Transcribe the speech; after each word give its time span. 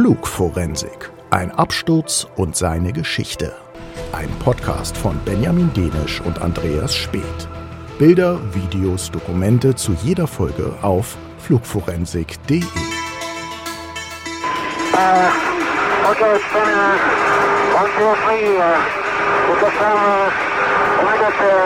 Flugforensik. 0.00 1.12
Ein 1.28 1.50
Absturz 1.50 2.26
und 2.36 2.56
seine 2.56 2.90
Geschichte. 2.90 3.54
Ein 4.12 4.30
Podcast 4.38 4.96
von 4.96 5.20
Benjamin 5.26 5.70
Denisch 5.74 6.22
und 6.22 6.40
Andreas 6.40 6.94
Speth. 6.94 7.22
Bilder, 7.98 8.40
Videos, 8.54 9.10
Dokumente 9.10 9.74
zu 9.74 9.94
jeder 10.02 10.26
Folge 10.26 10.72
auf 10.80 11.18
flugforensik.de. 11.40 12.62
Uh, 12.62 12.66
okay, 16.08 16.34
it's 16.34 16.48
been, 16.50 16.64
uh, 16.64 16.96
one, 17.76 17.90
two, 17.92 18.14
three, 18.24 18.56
uh, 18.56 18.80
uh, 19.52 19.84
uh, 21.44 21.60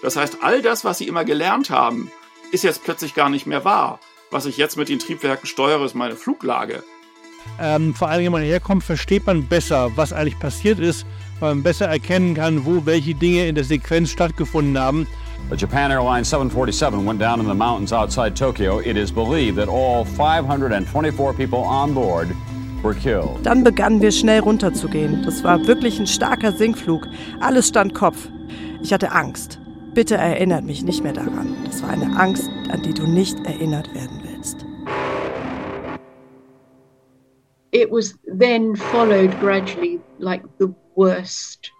Das 0.00 0.14
heißt, 0.14 0.44
all 0.44 0.62
das, 0.62 0.84
was 0.84 0.98
sie 0.98 1.08
immer 1.08 1.24
gelernt 1.24 1.70
haben, 1.70 2.12
ist 2.52 2.62
jetzt 2.62 2.84
plötzlich 2.84 3.16
gar 3.16 3.30
nicht 3.30 3.48
mehr 3.48 3.64
wahr. 3.64 3.98
Was 4.30 4.44
ich 4.46 4.56
jetzt 4.56 4.76
mit 4.76 4.88
den 4.88 4.98
Triebwerken 4.98 5.46
steuere, 5.46 5.84
ist 5.84 5.94
meine 5.94 6.16
Fluglage. 6.16 6.82
Ähm, 7.60 7.94
vor 7.94 8.08
allem, 8.08 8.24
wenn 8.24 8.32
man 8.32 8.42
herkommt, 8.42 8.82
versteht 8.82 9.26
man 9.26 9.46
besser, 9.46 9.90
was 9.94 10.12
eigentlich 10.12 10.38
passiert 10.38 10.80
ist, 10.80 11.06
weil 11.38 11.54
man 11.54 11.62
besser 11.62 11.86
erkennen 11.86 12.34
kann, 12.34 12.66
wo 12.66 12.84
welche 12.86 13.14
Dinge 13.14 13.46
in 13.46 13.54
der 13.54 13.64
Sequenz 13.64 14.10
stattgefunden 14.10 14.78
haben. 14.78 15.06
The 15.48 15.56
Japan 15.56 15.92
Airlines 15.92 16.28
747 16.28 17.06
went 17.06 17.20
down 17.20 17.40
in 17.40 17.46
the 17.46 17.54
mountains 17.54 17.92
outside 17.92 18.34
Tokyo. 18.34 18.80
It 18.80 18.96
is 18.96 19.12
believed 19.12 19.58
that 19.58 19.68
all 19.68 20.04
524 20.04 21.32
people 21.34 21.60
on 21.60 21.94
board 21.94 22.28
were 22.82 22.94
killed. 22.94 23.44
Dann 23.44 23.62
begannen 23.62 24.00
wir 24.00 24.10
schnell 24.10 24.40
runterzugehen. 24.40 25.22
Das 25.24 25.44
war 25.44 25.64
wirklich 25.68 26.00
ein 26.00 26.06
starker 26.08 26.52
Sinkflug. 26.52 27.06
Alles 27.38 27.68
stand 27.68 27.94
Kopf. 27.94 28.28
Ich 28.82 28.92
hatte 28.92 29.12
Angst. 29.12 29.60
Bitte 29.94 30.16
erinnert 30.16 30.64
mich 30.64 30.82
nicht 30.82 31.02
mehr 31.02 31.12
daran. 31.12 31.54
Das 31.64 31.82
war 31.82 31.90
eine 31.90 32.18
Angst, 32.18 32.50
an 32.70 32.82
die 32.82 32.92
du 32.92 33.06
nicht 33.06 33.38
erinnert 33.46 33.94
werden 33.94 34.15
It 37.72 37.90
was 37.90 38.14
then 38.24 38.76
followed 38.76 39.38
gradually 39.40 40.00
like 40.18 40.42
the 40.58 40.72
worst 40.94 41.72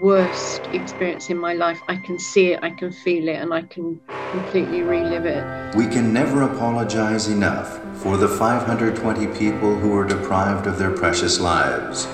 worst 0.00 0.60
experience 0.72 1.30
in 1.30 1.38
my 1.38 1.54
life. 1.54 1.80
I 1.88 1.96
can 1.96 2.18
see 2.18 2.52
it, 2.52 2.60
I 2.62 2.70
can 2.70 2.92
feel 2.92 3.26
it, 3.28 3.36
and 3.36 3.52
I 3.52 3.62
can 3.62 4.00
completely 4.30 4.82
relive 4.82 5.26
it. 5.26 5.42
We 5.74 5.86
can 5.86 6.12
never 6.12 6.42
apologize 6.42 7.26
enough 7.28 7.80
for 7.94 8.16
the 8.16 8.28
520 8.28 9.26
people 9.38 9.74
who 9.74 9.88
were 9.88 10.06
deprived 10.06 10.66
of 10.66 10.78
their 10.78 10.90
precious 10.90 11.40
lives. 11.40 12.06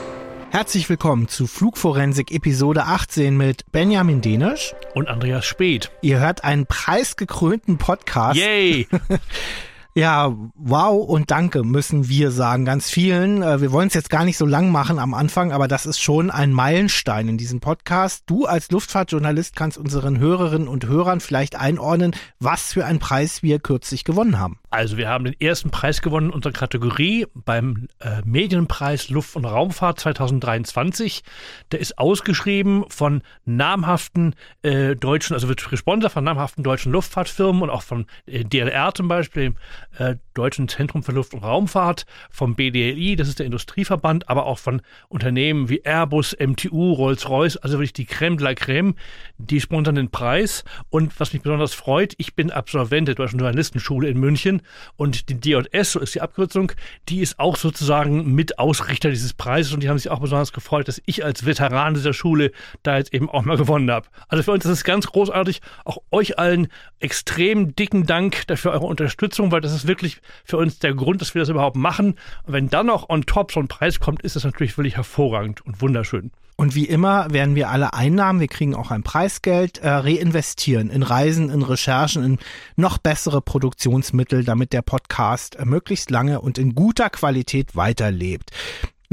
Herzlich 0.50 0.88
willkommen 0.88 1.26
zu 1.26 1.48
Flugforensik 1.48 2.30
Episode 2.30 2.84
18 2.84 3.36
mit 3.36 3.70
Benjamin 3.72 4.20
Denisch 4.20 4.72
und 4.94 5.08
Andreas 5.08 5.44
Speth. 5.44 5.90
Ihr 6.00 6.20
hört 6.20 6.44
einen 6.44 6.66
preisgekrönten 6.66 7.76
Podcast. 7.76 8.38
Yay! 8.38 8.86
Ja, 9.96 10.34
wow 10.56 11.08
und 11.08 11.30
danke 11.30 11.62
müssen 11.62 12.08
wir 12.08 12.32
sagen, 12.32 12.64
ganz 12.64 12.90
vielen. 12.90 13.42
Äh, 13.42 13.60
wir 13.60 13.70
wollen 13.70 13.86
es 13.86 13.94
jetzt 13.94 14.10
gar 14.10 14.24
nicht 14.24 14.36
so 14.36 14.44
lang 14.44 14.72
machen 14.72 14.98
am 14.98 15.14
Anfang, 15.14 15.52
aber 15.52 15.68
das 15.68 15.86
ist 15.86 16.00
schon 16.00 16.32
ein 16.32 16.52
Meilenstein 16.52 17.28
in 17.28 17.38
diesem 17.38 17.60
Podcast. 17.60 18.24
Du 18.26 18.44
als 18.44 18.72
Luftfahrtjournalist 18.72 19.54
kannst 19.54 19.78
unseren 19.78 20.18
Hörerinnen 20.18 20.66
und 20.66 20.86
Hörern 20.86 21.20
vielleicht 21.20 21.54
einordnen, 21.54 22.10
was 22.40 22.72
für 22.72 22.84
einen 22.84 22.98
Preis 22.98 23.44
wir 23.44 23.60
kürzlich 23.60 24.02
gewonnen 24.02 24.40
haben. 24.40 24.58
Also 24.74 24.96
wir 24.96 25.08
haben 25.08 25.24
den 25.24 25.40
ersten 25.40 25.70
Preis 25.70 26.02
gewonnen 26.02 26.30
in 26.30 26.32
unserer 26.32 26.52
Kategorie 26.52 27.28
beim 27.32 27.86
äh, 28.00 28.22
Medienpreis 28.24 29.08
Luft- 29.08 29.36
und 29.36 29.44
Raumfahrt 29.44 30.00
2023. 30.00 31.22
Der 31.70 31.78
ist 31.78 31.96
ausgeschrieben 31.96 32.84
von 32.88 33.22
namhaften 33.44 34.34
äh, 34.62 34.96
deutschen, 34.96 35.34
also 35.34 35.46
wird 35.46 35.70
gesponsert 35.70 36.10
von 36.10 36.24
namhaften 36.24 36.64
deutschen 36.64 36.90
Luftfahrtfirmen 36.90 37.62
und 37.62 37.70
auch 37.70 37.82
von 37.82 38.06
äh, 38.26 38.42
DLR 38.42 38.92
zum 38.92 39.06
Beispiel, 39.06 39.44
dem 39.44 39.56
äh, 39.96 40.16
Deutschen 40.34 40.66
Zentrum 40.66 41.04
für 41.04 41.12
Luft- 41.12 41.34
und 41.34 41.44
Raumfahrt, 41.44 42.04
vom 42.28 42.56
BDLI, 42.56 43.14
das 43.14 43.28
ist 43.28 43.38
der 43.38 43.46
Industrieverband, 43.46 44.28
aber 44.28 44.44
auch 44.46 44.58
von 44.58 44.82
Unternehmen 45.08 45.68
wie 45.68 45.82
Airbus, 45.84 46.36
MTU, 46.36 46.94
Rolls-Royce, 46.94 47.58
also 47.58 47.74
wirklich 47.74 47.92
die 47.92 48.06
Creme 48.06 48.38
de 48.38 48.44
la 48.44 48.54
Creme, 48.54 48.96
die 49.38 49.60
sponsern 49.60 49.94
den 49.94 50.10
Preis. 50.10 50.64
Und 50.90 51.20
was 51.20 51.32
mich 51.32 51.42
besonders 51.42 51.74
freut, 51.74 52.14
ich 52.18 52.34
bin 52.34 52.50
Absolvent 52.50 53.06
der 53.06 53.14
Deutschen 53.14 53.38
Journalistenschule 53.38 54.08
in 54.08 54.18
München 54.18 54.62
und 54.96 55.28
die 55.28 55.40
DJS, 55.40 55.92
so 55.92 56.00
ist 56.00 56.14
die 56.14 56.20
Abkürzung, 56.20 56.72
die 57.08 57.20
ist 57.20 57.38
auch 57.38 57.56
sozusagen 57.56 58.34
mit 58.34 58.58
Ausrichter 58.58 59.10
dieses 59.10 59.32
Preises 59.32 59.72
und 59.72 59.82
die 59.82 59.88
haben 59.88 59.98
sich 59.98 60.10
auch 60.10 60.20
besonders 60.20 60.52
gefreut, 60.52 60.88
dass 60.88 61.00
ich 61.06 61.24
als 61.24 61.46
Veteran 61.46 61.94
dieser 61.94 62.12
Schule 62.12 62.52
da 62.82 62.96
jetzt 62.98 63.12
eben 63.12 63.28
auch 63.28 63.44
mal 63.44 63.56
gewonnen 63.56 63.90
habe. 63.90 64.08
Also 64.28 64.42
für 64.42 64.52
uns 64.52 64.64
ist 64.64 64.70
es 64.70 64.84
ganz 64.84 65.06
großartig. 65.06 65.60
Auch 65.84 65.98
euch 66.10 66.38
allen 66.38 66.68
extrem 67.00 67.74
dicken 67.74 68.06
Dank 68.06 68.46
dafür 68.46 68.72
eure 68.72 68.86
Unterstützung, 68.86 69.52
weil 69.52 69.60
das 69.60 69.72
ist 69.72 69.86
wirklich 69.86 70.20
für 70.44 70.56
uns 70.56 70.78
der 70.78 70.94
Grund, 70.94 71.20
dass 71.20 71.34
wir 71.34 71.40
das 71.40 71.48
überhaupt 71.48 71.76
machen. 71.76 72.14
Und 72.44 72.52
wenn 72.52 72.68
dann 72.68 72.86
noch 72.86 73.08
on 73.08 73.26
top 73.26 73.52
so 73.52 73.60
ein 73.60 73.68
Preis 73.68 74.00
kommt, 74.00 74.22
ist 74.22 74.36
das 74.36 74.44
natürlich 74.44 74.76
wirklich 74.76 74.96
hervorragend 74.96 75.64
und 75.64 75.80
wunderschön. 75.80 76.30
Und 76.56 76.74
wie 76.74 76.84
immer 76.84 77.32
werden 77.32 77.56
wir 77.56 77.70
alle 77.70 77.94
Einnahmen, 77.94 78.38
wir 78.38 78.48
kriegen 78.48 78.74
auch 78.74 78.90
ein 78.90 79.02
Preisgeld, 79.02 79.78
äh, 79.78 79.88
reinvestieren 79.88 80.88
in 80.88 81.02
Reisen, 81.02 81.50
in 81.50 81.62
Recherchen, 81.62 82.24
in 82.24 82.38
noch 82.76 82.98
bessere 82.98 83.42
Produktionsmittel, 83.42 84.44
damit 84.44 84.72
der 84.72 84.82
Podcast 84.82 85.56
äh, 85.56 85.64
möglichst 85.64 86.10
lange 86.10 86.40
und 86.40 86.58
in 86.58 86.74
guter 86.74 87.10
Qualität 87.10 87.74
weiterlebt. 87.74 88.50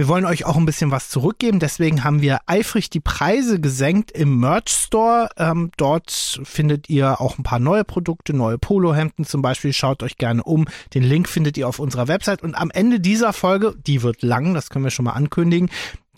Wir 0.02 0.08
wollen 0.08 0.26
euch 0.26 0.46
auch 0.46 0.56
ein 0.56 0.66
bisschen 0.66 0.90
was 0.90 1.10
zurückgeben, 1.10 1.60
deswegen 1.60 2.04
haben 2.04 2.22
wir 2.22 2.40
eifrig 2.46 2.90
die 2.90 3.02
Preise 3.02 3.60
gesenkt 3.60 4.12
im 4.12 4.40
Merch 4.40 4.70
Store. 4.70 5.30
Ähm, 5.38 5.70
dort 5.76 6.40
findet 6.44 6.90
ihr 6.90 7.20
auch 7.20 7.38
ein 7.38 7.44
paar 7.44 7.60
neue 7.60 7.84
Produkte, 7.84 8.34
neue 8.34 8.58
Polohemden 8.58 9.26
zum 9.26 9.42
Beispiel. 9.42 9.74
Schaut 9.74 10.02
euch 10.02 10.18
gerne 10.18 10.44
um. 10.44 10.66
Den 10.94 11.04
Link 11.04 11.28
findet 11.28 11.58
ihr 11.58 11.68
auf 11.68 11.78
unserer 11.80 12.08
Website. 12.08 12.42
Und 12.42 12.56
am 12.56 12.72
Ende 12.72 13.00
dieser 13.00 13.34
Folge, 13.34 13.76
die 13.86 14.02
wird 14.02 14.22
lang, 14.22 14.54
das 14.54 14.70
können 14.70 14.86
wir 14.86 14.92
schon 14.92 15.06
mal 15.06 15.12
ankündigen, 15.12 15.70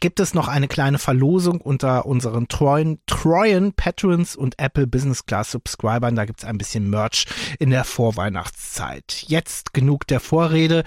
gibt 0.03 0.19
es 0.19 0.33
noch 0.33 0.49
eine 0.49 0.67
kleine 0.67 0.99
Verlosung 0.99 1.61
unter 1.61 2.05
unseren 2.05 2.49
treuen, 2.49 2.99
treuen 3.05 3.71
Patrons 3.71 4.35
und 4.35 4.59
Apple 4.59 4.85
Business 4.85 5.25
Class 5.25 5.51
Subscribern. 5.51 6.17
Da 6.17 6.25
gibt 6.25 6.39
es 6.39 6.45
ein 6.45 6.57
bisschen 6.57 6.89
Merch 6.89 7.25
in 7.57 7.69
der 7.69 7.85
Vorweihnachtszeit. 7.85 9.23
Jetzt 9.29 9.73
genug 9.73 10.05
der 10.07 10.19
Vorrede. 10.19 10.83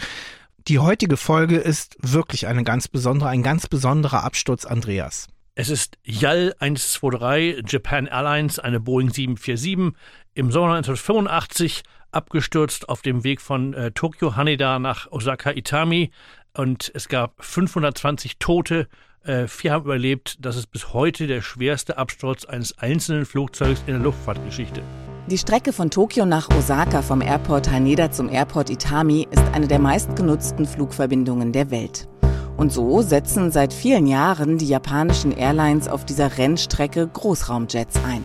Die 0.69 0.81
heutige 0.81 1.17
Folge 1.17 1.57
ist 1.57 1.97
wirklich 2.03 2.47
eine 2.47 2.63
ganz 2.63 2.89
besondere, 2.89 3.31
ein 3.31 3.43
ganz 3.43 3.67
besonderer 3.69 4.23
Absturz, 4.23 4.67
Andreas. 4.67 5.29
Es 5.55 5.71
ist 5.71 5.97
YAL 6.05 6.55
123 6.59 7.65
Japan 7.73 8.07
Airlines, 8.09 8.59
eine 8.59 8.81
Boeing 8.81 9.09
747, 9.09 9.99
im 10.35 10.53
Sommer 10.53 10.75
1985 10.75 11.85
abgestürzt 12.13 12.91
auf 12.91 13.01
dem 13.01 13.25
Weg 13.25 13.41
von 13.41 13.73
äh, 13.73 13.93
Tokio 13.93 14.37
Haneda 14.37 14.79
nach 14.79 15.11
Osaka 15.11 15.53
Itami 15.53 16.11
und 16.59 16.91
es 16.95 17.09
gab 17.09 17.35
520 17.45 18.39
Tote. 18.39 18.89
Äh, 19.25 19.47
vier 19.47 19.73
haben 19.73 19.85
überlebt. 19.85 20.37
Das 20.41 20.57
ist 20.57 20.69
bis 20.69 20.93
heute 20.93 21.27
der 21.27 21.43
schwerste 21.43 21.99
Absturz 21.99 22.45
eines 22.45 22.79
einzelnen 22.79 23.25
Flugzeugs 23.27 23.83
in 23.87 23.95
der 23.95 24.03
Luftfahrtgeschichte. 24.03 24.83
Die 25.29 25.39
Strecke 25.39 25.73
von 25.73 25.91
Tokio 25.91 26.25
nach 26.25 26.49
Osaka 26.51 27.03
vom 27.03 27.21
Airport 27.21 27.71
Haneda 27.71 28.13
zum 28.13 28.29
Airport 28.29 28.71
Itami 28.71 29.27
ist 29.31 29.43
eine 29.53 29.67
der 29.67 29.81
meistgenutzten 29.81 30.67
Flugverbindungen 30.67 31.53
der 31.53 31.73
Welt. 31.73 32.09
Und 32.57 32.73
so 32.73 33.03
setzen 33.03 33.51
seit 33.51 33.73
vielen 33.73 34.07
Jahren 34.07 34.57
die 34.57 34.69
japanischen 34.69 35.33
Airlines 35.33 35.89
auf 35.89 36.05
dieser 36.05 36.39
Rennstrecke 36.39 37.09
Großraumjets 37.09 37.97
ein. 38.05 38.25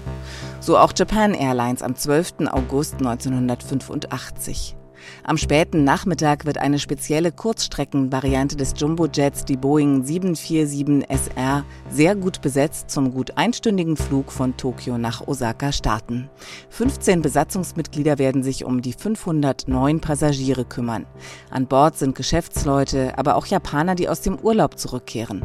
So 0.59 0.77
auch 0.77 0.93
Japan 0.95 1.33
Airlines 1.33 1.81
am 1.81 1.95
12. 1.95 2.47
August 2.51 2.95
1985. 2.99 4.77
Am 5.23 5.37
späten 5.37 5.83
Nachmittag 5.83 6.45
wird 6.45 6.57
eine 6.57 6.79
spezielle 6.79 7.31
Kurzstreckenvariante 7.31 8.55
des 8.55 8.73
Jumbojets, 8.77 9.45
die 9.45 9.57
Boeing 9.57 10.03
747 10.03 11.09
SR, 11.09 11.63
sehr 11.89 12.15
gut 12.15 12.41
besetzt 12.41 12.89
zum 12.89 13.11
gut 13.11 13.37
einstündigen 13.37 13.97
Flug 13.97 14.31
von 14.31 14.57
Tokio 14.57 14.97
nach 14.97 15.27
Osaka 15.27 15.71
starten. 15.71 16.29
15 16.69 17.21
Besatzungsmitglieder 17.21 18.17
werden 18.17 18.43
sich 18.43 18.65
um 18.65 18.81
die 18.81 18.93
509 18.93 19.99
Passagiere 20.01 20.65
kümmern. 20.65 21.05
An 21.49 21.67
Bord 21.67 21.97
sind 21.97 22.15
Geschäftsleute, 22.15 23.17
aber 23.17 23.35
auch 23.35 23.45
Japaner, 23.45 23.95
die 23.95 24.09
aus 24.09 24.21
dem 24.21 24.39
Urlaub 24.39 24.79
zurückkehren. 24.79 25.43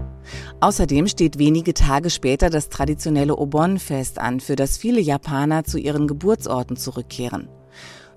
Außerdem 0.61 1.07
steht 1.07 1.39
wenige 1.39 1.75
Tage 1.75 2.11
später 2.11 2.51
das 2.51 2.69
traditionelle 2.69 3.37
Obon-Fest 3.37 4.19
an, 4.19 4.41
für 4.41 4.57
das 4.57 4.79
viele 4.79 5.01
Japaner 5.01 5.65
zu 5.65 5.79
ihren 5.79 6.07
Geburtsorten 6.07 6.77
zurückkehren. 6.77 7.49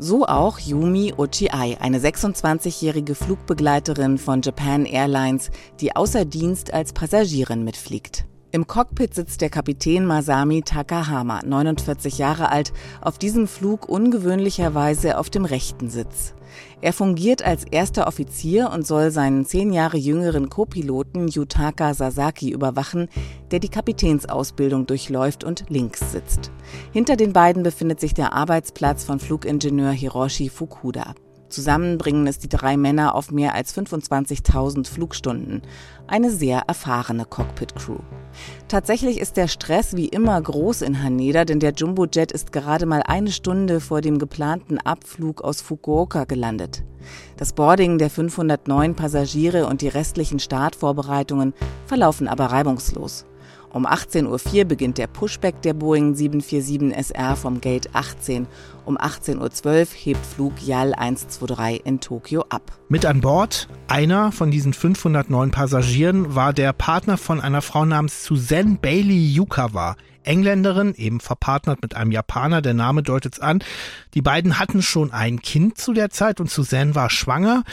So 0.01 0.25
auch 0.25 0.59
Yumi 0.59 1.13
Ochiai, 1.17 1.75
eine 1.81 1.99
26-jährige 1.99 3.15
Flugbegleiterin 3.15 4.17
von 4.17 4.41
Japan 4.41 4.85
Airlines, 4.85 5.51
die 5.81 5.93
außer 5.93 6.23
Dienst 6.23 6.73
als 6.73 6.93
Passagierin 6.93 7.65
mitfliegt. 7.65 8.23
Im 8.53 8.65
Cockpit 8.65 9.13
sitzt 9.13 9.41
der 9.41 9.49
Kapitän 9.49 10.05
Masami 10.05 10.61
Takahama, 10.61 11.41
49 11.45 12.17
Jahre 12.17 12.49
alt, 12.49 12.71
auf 13.01 13.17
diesem 13.17 13.45
Flug 13.45 13.89
ungewöhnlicherweise 13.89 15.17
auf 15.17 15.29
dem 15.29 15.43
rechten 15.43 15.89
Sitz. 15.89 16.33
Er 16.81 16.93
fungiert 16.93 17.43
als 17.43 17.63
erster 17.63 18.07
Offizier 18.07 18.71
und 18.71 18.85
soll 18.85 19.11
seinen 19.11 19.45
zehn 19.45 19.71
Jahre 19.71 19.97
jüngeren 19.97 20.49
Co-Piloten 20.49 21.27
Yutaka 21.27 21.93
Sasaki 21.93 22.51
überwachen, 22.51 23.09
der 23.51 23.59
die 23.59 23.69
Kapitänsausbildung 23.69 24.85
durchläuft 24.85 25.43
und 25.43 25.65
links 25.69 26.11
sitzt. 26.11 26.51
Hinter 26.91 27.15
den 27.15 27.33
beiden 27.33 27.63
befindet 27.63 27.99
sich 27.99 28.13
der 28.13 28.33
Arbeitsplatz 28.33 29.03
von 29.03 29.19
Flugingenieur 29.19 29.91
Hiroshi 29.91 30.49
Fukuda. 30.49 31.15
Zusammen 31.49 31.97
bringen 31.97 32.27
es 32.27 32.37
die 32.37 32.47
drei 32.47 32.77
Männer 32.77 33.15
auf 33.15 33.31
mehr 33.31 33.55
als 33.55 33.75
25.000 33.75 34.87
Flugstunden. 34.87 35.63
Eine 36.07 36.29
sehr 36.29 36.63
erfahrene 36.67 37.25
Cockpit-Crew. 37.25 37.99
Tatsächlich 38.67 39.19
ist 39.19 39.35
der 39.35 39.47
Stress 39.47 39.95
wie 39.95 40.07
immer 40.07 40.39
groß 40.39 40.83
in 40.83 41.01
Haneda, 41.01 41.45
denn 41.45 41.59
der 41.59 41.73
Jumbojet 41.73 42.31
ist 42.31 42.51
gerade 42.51 42.85
mal 42.85 43.01
eine 43.03 43.31
Stunde 43.31 43.79
vor 43.79 44.01
dem 44.01 44.19
geplanten 44.19 44.77
Abflug 44.77 45.41
aus 45.41 45.61
Fukuoka 45.61 46.25
gelandet. 46.25 46.83
Das 47.37 47.53
Boarding 47.53 47.97
der 47.97 48.09
509 48.09 48.95
Passagiere 48.95 49.65
und 49.65 49.81
die 49.81 49.87
restlichen 49.87 50.39
Startvorbereitungen 50.39 51.53
verlaufen 51.85 52.27
aber 52.27 52.45
reibungslos. 52.45 53.25
Um 53.71 53.86
18.04 53.86 54.60
Uhr 54.62 54.66
beginnt 54.66 54.98
der 54.98 55.06
Pushback 55.06 55.62
der 55.62 55.75
Boeing 55.75 56.16
747 56.16 56.92
SR 57.12 57.36
vom 57.36 57.62
Gate 57.62 57.89
18. 57.94 58.48
Um 58.86 58.98
18.12 58.98 59.66
Uhr 59.66 59.88
hebt 59.94 60.25
Flug 60.25 60.54
YAL 60.62 60.94
123 60.95 61.86
in 61.86 62.00
Tokio 62.00 62.45
ab. 62.50 62.71
Mit 62.88 63.06
an 63.06 63.21
Bord, 63.21 63.68
einer 63.88 64.31
von 64.31 64.50
diesen 64.50 64.74
509 64.74 65.51
Passagieren, 65.51 66.33
war 66.33 66.51
der 66.51 66.74
Partner 66.74 67.18
von 67.18 67.39
einer 67.39 67.62
Frau 67.62 67.86
namens 67.86 68.24
Suzanne 68.24 68.80
Bailey 68.81 69.33
Yukawa. 69.33 69.95
Engländerin, 70.24 70.95
eben 70.95 71.19
verpartnert 71.19 71.81
mit 71.81 71.95
einem 71.95 72.12
Japaner, 72.12 72.62
der 72.62 72.74
Name 72.74 73.04
deutet 73.04 73.33
es 73.33 73.39
an. 73.39 73.63
Die 74.16 74.21
beiden 74.21 74.57
hatten 74.60 74.81
schon 74.81 75.12
ein 75.12 75.42
Kind 75.42 75.77
zu 75.77 75.94
der 75.94 76.10
Zeit 76.10 76.39
und 76.39 76.50
Suzanne 76.50 76.95
war 76.95 77.10
schwanger. 77.10 77.63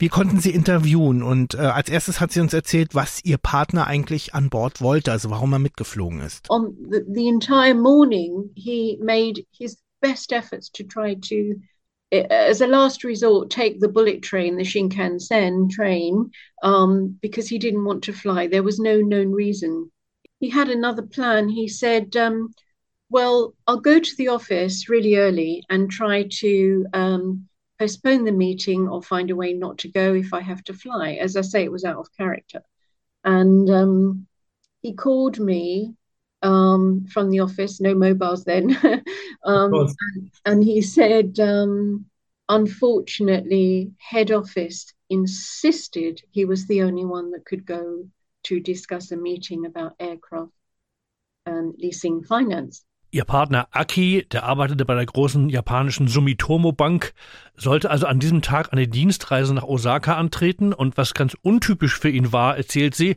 Wir 0.00 0.08
konnten 0.08 0.40
sie 0.40 0.52
interviewen 0.52 1.22
und 1.22 1.52
äh, 1.52 1.58
als 1.58 1.90
erstes 1.90 2.20
hat 2.20 2.32
sie 2.32 2.40
uns 2.40 2.54
erzählt, 2.54 2.94
was 2.94 3.22
ihr 3.22 3.36
Partner 3.36 3.86
eigentlich 3.86 4.32
an 4.34 4.48
Bord 4.48 4.80
wollte, 4.80 5.12
also 5.12 5.28
warum 5.28 5.52
er 5.52 5.58
mitgeflogen 5.58 6.20
ist. 6.20 6.48
On 6.48 6.74
the, 6.90 7.04
the 7.06 7.28
entire 7.28 7.74
morning, 7.74 8.48
he 8.54 8.96
made 9.02 9.44
his 9.52 9.76
best 10.00 10.32
efforts 10.32 10.70
to 10.70 10.84
try 10.84 11.14
to, 11.16 11.60
as 12.30 12.62
a 12.62 12.66
last 12.66 13.04
resort, 13.04 13.50
take 13.50 13.78
the 13.78 13.88
bullet 13.88 14.22
train, 14.22 14.56
the 14.56 14.64
Shinkansen 14.64 15.68
train, 15.68 16.30
um, 16.62 17.18
because 17.20 17.46
he 17.46 17.58
didn't 17.58 17.84
want 17.84 18.02
to 18.04 18.14
fly. 18.14 18.46
There 18.46 18.62
was 18.62 18.78
no 18.78 19.02
known 19.02 19.32
reason. 19.32 19.92
He 20.38 20.48
had 20.48 20.70
another 20.70 21.02
plan. 21.02 21.50
He 21.50 21.68
said, 21.68 22.16
um, 22.16 22.54
"Well, 23.10 23.52
I'll 23.66 23.82
go 23.82 24.00
to 24.00 24.16
the 24.16 24.28
office 24.28 24.88
really 24.88 25.16
early 25.16 25.62
and 25.68 25.90
try 25.90 26.26
to." 26.40 26.86
Um, 26.94 27.49
postpone 27.80 28.24
the 28.24 28.32
meeting 28.32 28.86
or 28.86 29.02
find 29.02 29.30
a 29.30 29.36
way 29.36 29.54
not 29.54 29.78
to 29.78 29.88
go 29.88 30.12
if 30.12 30.34
I 30.34 30.40
have 30.42 30.62
to 30.64 30.74
fly. 30.74 31.12
As 31.12 31.34
I 31.34 31.40
say, 31.40 31.64
it 31.64 31.72
was 31.72 31.84
out 31.84 31.96
of 31.96 32.14
character. 32.14 32.62
And 33.24 33.70
um, 33.70 34.26
he 34.82 34.92
called 34.92 35.40
me 35.40 35.94
um, 36.42 37.06
from 37.06 37.30
the 37.30 37.40
office, 37.40 37.80
no 37.80 37.94
mobiles 37.94 38.44
then. 38.44 38.76
um, 39.44 39.72
and, 39.74 40.30
and, 40.44 40.62
he 40.62 40.82
said, 40.82 41.40
um, 41.40 42.04
unfortunately, 42.50 43.92
head 43.96 44.30
office 44.30 44.92
insisted 45.08 46.20
he 46.32 46.44
was 46.44 46.66
the 46.66 46.82
only 46.82 47.06
one 47.06 47.30
that 47.30 47.46
could 47.46 47.64
go 47.64 48.06
to 48.42 48.60
discuss 48.60 49.10
a 49.10 49.16
meeting 49.16 49.64
about 49.64 49.94
aircraft 49.98 50.52
and 51.46 51.74
leasing 51.78 52.22
finance. 52.24 52.84
Ihr 53.12 53.24
Partner 53.24 53.66
Aki, 53.72 54.26
der 54.30 54.44
arbeitete 54.44 54.84
bei 54.84 54.94
der 54.94 55.04
großen 55.04 55.48
japanischen 55.48 56.06
Sumitomo 56.06 56.70
Bank, 56.70 57.12
sollte 57.56 57.90
also 57.90 58.06
an 58.06 58.20
diesem 58.20 58.40
Tag 58.40 58.72
eine 58.72 58.86
Dienstreise 58.86 59.52
nach 59.52 59.64
Osaka 59.64 60.14
antreten. 60.14 60.72
Und 60.72 60.96
was 60.96 61.14
ganz 61.14 61.36
untypisch 61.42 61.98
für 61.98 62.08
ihn 62.08 62.32
war, 62.32 62.56
erzählt 62.56 62.94
sie, 62.94 63.16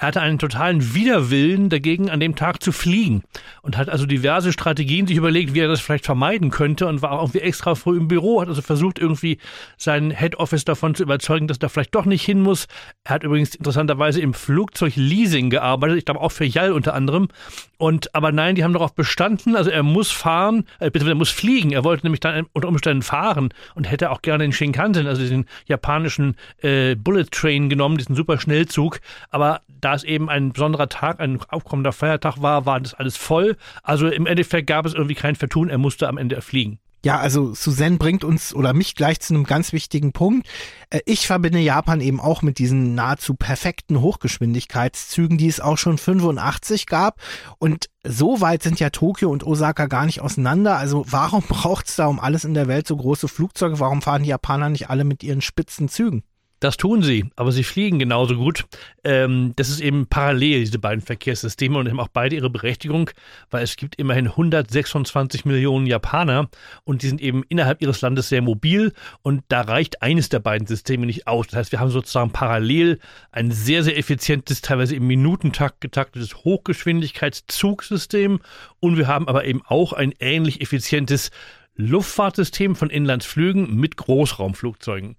er 0.00 0.06
hatte 0.06 0.22
einen 0.22 0.38
totalen 0.38 0.94
Widerwillen 0.94 1.68
dagegen, 1.68 2.08
an 2.08 2.20
dem 2.20 2.34
Tag 2.34 2.62
zu 2.62 2.72
fliegen 2.72 3.22
und 3.60 3.76
hat 3.76 3.90
also 3.90 4.06
diverse 4.06 4.50
Strategien 4.50 5.06
sich 5.06 5.18
überlegt, 5.18 5.52
wie 5.52 5.60
er 5.60 5.68
das 5.68 5.82
vielleicht 5.82 6.06
vermeiden 6.06 6.50
könnte 6.50 6.86
und 6.86 7.02
war 7.02 7.12
auch 7.12 7.24
irgendwie 7.24 7.40
extra 7.40 7.74
früh 7.74 7.98
im 7.98 8.08
Büro, 8.08 8.40
hat 8.40 8.48
also 8.48 8.62
versucht, 8.62 8.98
irgendwie 8.98 9.36
seinen 9.76 10.10
Head 10.10 10.36
Office 10.36 10.64
davon 10.64 10.94
zu 10.94 11.02
überzeugen, 11.02 11.48
dass 11.48 11.58
er 11.58 11.68
vielleicht 11.68 11.94
doch 11.94 12.06
nicht 12.06 12.24
hin 12.24 12.40
muss. 12.40 12.66
Er 13.04 13.16
hat 13.16 13.24
übrigens 13.24 13.54
interessanterweise 13.54 14.22
im 14.22 14.32
Flugzeugleasing 14.32 15.50
gearbeitet, 15.50 15.98
ich 15.98 16.04
glaube 16.06 16.22
auch 16.22 16.32
für 16.32 16.46
JAL 16.46 16.72
unter 16.72 16.94
anderem. 16.94 17.28
Und 17.76 18.14
aber 18.14 18.32
nein, 18.32 18.54
die 18.54 18.64
haben 18.64 18.72
darauf 18.72 18.94
bestanden, 18.94 19.54
also 19.54 19.68
er 19.68 19.82
muss 19.82 20.10
fahren, 20.10 20.64
äh, 20.78 20.90
er 20.92 21.14
muss 21.14 21.30
fliegen. 21.30 21.72
Er 21.72 21.84
wollte 21.84 22.06
nämlich 22.06 22.20
dann 22.20 22.46
unter 22.54 22.68
Umständen 22.68 23.02
fahren 23.02 23.50
und 23.74 23.90
hätte 23.90 24.10
auch 24.10 24.22
gerne 24.22 24.44
den 24.44 24.52
Shinkansen, 24.52 25.06
also 25.06 25.26
den 25.26 25.44
japanischen 25.66 26.36
äh, 26.62 26.94
Bullet 26.94 27.26
Train 27.30 27.68
genommen, 27.68 27.98
diesen 27.98 28.16
super 28.16 28.38
Schnellzug. 28.38 29.00
Aber 29.30 29.60
da 29.80 29.89
da 29.90 29.96
es 29.96 30.04
eben 30.04 30.28
ein 30.28 30.52
besonderer 30.52 30.88
Tag, 30.88 31.18
ein 31.18 31.40
aufkommender 31.48 31.90
Feiertag 31.90 32.40
war, 32.40 32.64
war 32.64 32.78
das 32.78 32.94
alles 32.94 33.16
voll. 33.16 33.56
Also 33.82 34.06
im 34.06 34.26
Endeffekt 34.26 34.68
gab 34.68 34.86
es 34.86 34.94
irgendwie 34.94 35.16
kein 35.16 35.34
Vertun, 35.34 35.68
er 35.68 35.78
musste 35.78 36.06
am 36.06 36.16
Ende 36.16 36.40
fliegen. 36.42 36.78
Ja, 37.04 37.18
also 37.18 37.54
Suzanne 37.54 37.96
bringt 37.96 38.22
uns 38.22 38.54
oder 38.54 38.72
mich 38.72 38.94
gleich 38.94 39.18
zu 39.18 39.34
einem 39.34 39.44
ganz 39.44 39.72
wichtigen 39.72 40.12
Punkt. 40.12 40.46
Äh, 40.90 41.00
ich 41.06 41.26
verbinde 41.26 41.58
Japan 41.58 42.00
eben 42.00 42.20
auch 42.20 42.42
mit 42.42 42.58
diesen 42.58 42.94
nahezu 42.94 43.34
perfekten 43.34 44.00
Hochgeschwindigkeitszügen, 44.00 45.38
die 45.38 45.48
es 45.48 45.58
auch 45.58 45.78
schon 45.78 45.98
85 45.98 46.86
gab. 46.86 47.18
Und 47.58 47.86
so 48.04 48.40
weit 48.40 48.62
sind 48.62 48.78
ja 48.78 48.90
Tokio 48.90 49.30
und 49.30 49.44
Osaka 49.44 49.86
gar 49.86 50.06
nicht 50.06 50.20
auseinander. 50.20 50.76
Also 50.76 51.04
warum 51.08 51.42
braucht 51.48 51.88
es 51.88 51.96
da 51.96 52.06
um 52.06 52.20
alles 52.20 52.44
in 52.44 52.54
der 52.54 52.68
Welt 52.68 52.86
so 52.86 52.96
große 52.96 53.26
Flugzeuge? 53.26 53.80
Warum 53.80 54.02
fahren 54.02 54.22
die 54.22 54.28
Japaner 54.28 54.68
nicht 54.68 54.88
alle 54.88 55.02
mit 55.02 55.24
ihren 55.24 55.40
spitzen 55.40 55.88
Zügen? 55.88 56.22
Das 56.60 56.76
tun 56.76 57.02
sie, 57.02 57.24
aber 57.36 57.52
sie 57.52 57.64
fliegen 57.64 57.98
genauso 57.98 58.36
gut. 58.36 58.66
Ähm, 59.02 59.54
das 59.56 59.70
ist 59.70 59.80
eben 59.80 60.06
parallel, 60.08 60.60
diese 60.60 60.78
beiden 60.78 61.00
Verkehrssysteme 61.00 61.78
und 61.78 61.88
haben 61.88 61.98
auch 61.98 62.08
beide 62.08 62.36
ihre 62.36 62.50
Berechtigung, 62.50 63.08
weil 63.50 63.64
es 63.64 63.76
gibt 63.76 63.96
immerhin 63.96 64.26
126 64.26 65.46
Millionen 65.46 65.86
Japaner 65.86 66.50
und 66.84 67.00
die 67.02 67.08
sind 67.08 67.22
eben 67.22 67.44
innerhalb 67.48 67.80
ihres 67.80 68.02
Landes 68.02 68.28
sehr 68.28 68.42
mobil 68.42 68.92
und 69.22 69.42
da 69.48 69.62
reicht 69.62 70.02
eines 70.02 70.28
der 70.28 70.40
beiden 70.40 70.66
Systeme 70.66 71.06
nicht 71.06 71.26
aus. 71.26 71.46
Das 71.46 71.56
heißt, 71.56 71.72
wir 71.72 71.80
haben 71.80 71.90
sozusagen 71.90 72.30
parallel 72.30 73.00
ein 73.32 73.52
sehr, 73.52 73.82
sehr 73.82 73.96
effizientes, 73.96 74.60
teilweise 74.60 74.94
im 74.94 75.06
Minutentakt 75.06 75.80
getaktetes 75.80 76.44
Hochgeschwindigkeitszugsystem 76.44 78.38
und 78.80 78.98
wir 78.98 79.06
haben 79.06 79.28
aber 79.28 79.46
eben 79.46 79.62
auch 79.64 79.94
ein 79.94 80.12
ähnlich 80.20 80.60
effizientes 80.60 81.30
Luftfahrtsystem 81.76 82.76
von 82.76 82.90
Inlandsflügen 82.90 83.76
mit 83.76 83.96
Großraumflugzeugen. 83.96 85.16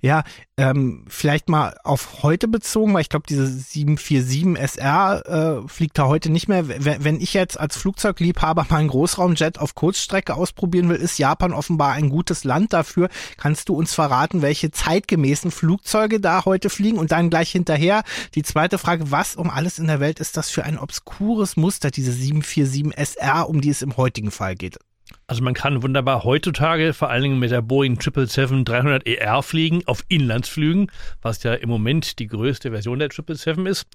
Ja, 0.00 0.22
ähm, 0.56 1.04
vielleicht 1.08 1.48
mal 1.48 1.76
auf 1.82 2.22
heute 2.22 2.46
bezogen, 2.46 2.94
weil 2.94 3.00
ich 3.00 3.08
glaube, 3.08 3.26
diese 3.28 3.46
747 3.46 4.56
SR 4.56 5.64
äh, 5.64 5.68
fliegt 5.68 5.98
da 5.98 6.06
heute 6.06 6.30
nicht 6.30 6.48
mehr. 6.48 6.68
Wenn 6.68 7.20
ich 7.20 7.34
jetzt 7.34 7.58
als 7.58 7.76
Flugzeugliebhaber 7.76 8.66
mal 8.68 8.76
einen 8.76 8.88
Großraumjet 8.88 9.58
auf 9.58 9.74
Kurzstrecke 9.74 10.34
ausprobieren 10.34 10.88
will, 10.88 10.96
ist 10.96 11.18
Japan 11.18 11.52
offenbar 11.52 11.92
ein 11.92 12.08
gutes 12.08 12.44
Land 12.44 12.72
dafür. 12.72 13.08
Kannst 13.36 13.68
du 13.68 13.74
uns 13.74 13.94
verraten, 13.94 14.42
welche 14.42 14.70
zeitgemäßen 14.70 15.50
Flugzeuge 15.50 16.20
da 16.20 16.44
heute 16.44 16.70
fliegen? 16.70 16.98
Und 16.98 17.10
dann 17.10 17.30
gleich 17.30 17.50
hinterher 17.50 18.04
die 18.34 18.42
zweite 18.42 18.78
Frage, 18.78 19.10
was 19.10 19.34
um 19.34 19.50
alles 19.50 19.78
in 19.78 19.86
der 19.86 20.00
Welt 20.00 20.20
ist 20.20 20.36
das 20.36 20.50
für 20.50 20.64
ein 20.64 20.78
obskures 20.78 21.56
Muster, 21.56 21.90
diese 21.90 22.12
747 22.12 22.96
SR, 22.96 23.48
um 23.48 23.60
die 23.60 23.70
es 23.70 23.82
im 23.82 23.96
heutigen 23.96 24.30
Fall 24.30 24.54
geht? 24.54 24.78
Also 25.26 25.42
man 25.42 25.54
kann 25.54 25.82
wunderbar 25.82 26.24
heutzutage 26.24 26.92
vor 26.92 27.10
allen 27.10 27.22
Dingen 27.22 27.38
mit 27.38 27.50
der 27.50 27.62
Boeing 27.62 27.98
777-300 27.98 29.06
ER 29.06 29.42
fliegen 29.42 29.82
auf 29.86 30.04
Inlandsflügen, 30.08 30.90
was 31.22 31.42
ja 31.42 31.54
im 31.54 31.68
Moment 31.68 32.18
die 32.18 32.26
größte 32.26 32.70
Version 32.70 32.98
der 32.98 33.10
777 33.10 33.66
ist. 33.66 33.86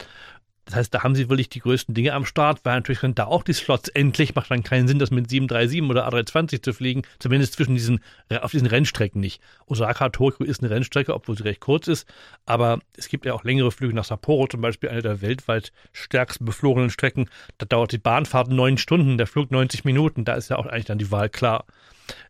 Das 0.70 0.78
heißt, 0.78 0.94
da 0.94 1.02
haben 1.02 1.16
sie 1.16 1.30
wirklich 1.30 1.50
die 1.50 1.62
größten 1.62 1.96
Dinge 1.96 2.14
am 2.14 2.26
Start, 2.26 2.64
weil 2.64 2.76
natürlich 2.76 3.00
sind 3.00 3.18
da 3.18 3.26
auch 3.26 3.42
die 3.42 3.54
Slots 3.54 3.90
endlich, 3.90 4.36
macht 4.36 4.52
dann 4.52 4.62
keinen 4.62 4.88
Sinn, 4.88 5.00
das 5.00 5.10
mit 5.10 5.28
737 5.28 5.82
oder 5.90 6.08
A320 6.08 6.62
zu 6.62 6.74
fliegen, 6.74 7.02
zumindest 7.18 7.54
zwischen 7.54 7.74
diesen, 7.74 8.02
auf 8.42 8.52
diesen 8.52 8.68
Rennstrecken 8.68 9.20
nicht. 9.20 9.42
Osaka, 9.66 10.10
Tokio 10.10 10.46
ist 10.46 10.62
eine 10.62 10.70
Rennstrecke, 10.70 11.16
obwohl 11.16 11.36
sie 11.36 11.44
recht 11.44 11.60
kurz 11.60 11.88
ist, 11.88 12.08
aber 12.46 12.80
es 12.96 13.08
gibt 13.08 13.26
ja 13.26 13.34
auch 13.34 13.44
längere 13.44 13.72
Flüge 13.72 13.96
nach 13.96 14.04
Sapporo, 14.04 14.46
zum 14.46 14.62
Beispiel 14.62 14.90
eine 14.90 15.02
der 15.02 15.22
weltweit 15.22 15.72
stärksten 15.92 16.46
beflogenen 16.46 16.92
Strecken. 16.92 17.30
Da 17.58 17.66
dauert 17.66 17.92
die 17.92 17.98
Bahnfahrt 17.98 18.50
neun 18.50 18.78
Stunden, 18.78 19.18
der 19.18 19.26
Flug 19.26 19.50
90 19.50 19.86
Minuten, 19.86 20.24
da 20.24 20.36
ist 20.36 20.50
ja 20.50 20.58
auch 20.58 20.68
eigentlich 20.68 20.86
dann 20.86 21.00
die 21.00 21.10
Wahl 21.10 21.30
klar. 21.30 21.66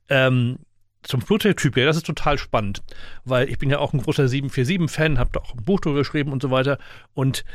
Ähm, 0.08 0.60
zum 1.03 1.22
Flugzeugtyp, 1.22 1.77
ja, 1.77 1.86
das 1.86 1.98
ist 1.98 2.05
total 2.05 2.38
spannend, 2.38 2.84
weil 3.24 3.50
ich 3.50 3.58
bin 3.58 3.69
ja 3.69 3.79
auch 3.79 3.93
ein 3.93 4.01
großer 4.01 4.25
747-Fan, 4.25 5.17
habe 5.17 5.29
da 5.34 5.39
auch 5.39 5.53
ein 5.53 5.63
Buch 5.63 5.79
drüber 5.79 6.00
geschrieben 6.00 6.31
und 6.31 6.41
so 6.41 6.51
weiter. 6.51 6.77
Und 7.13 7.46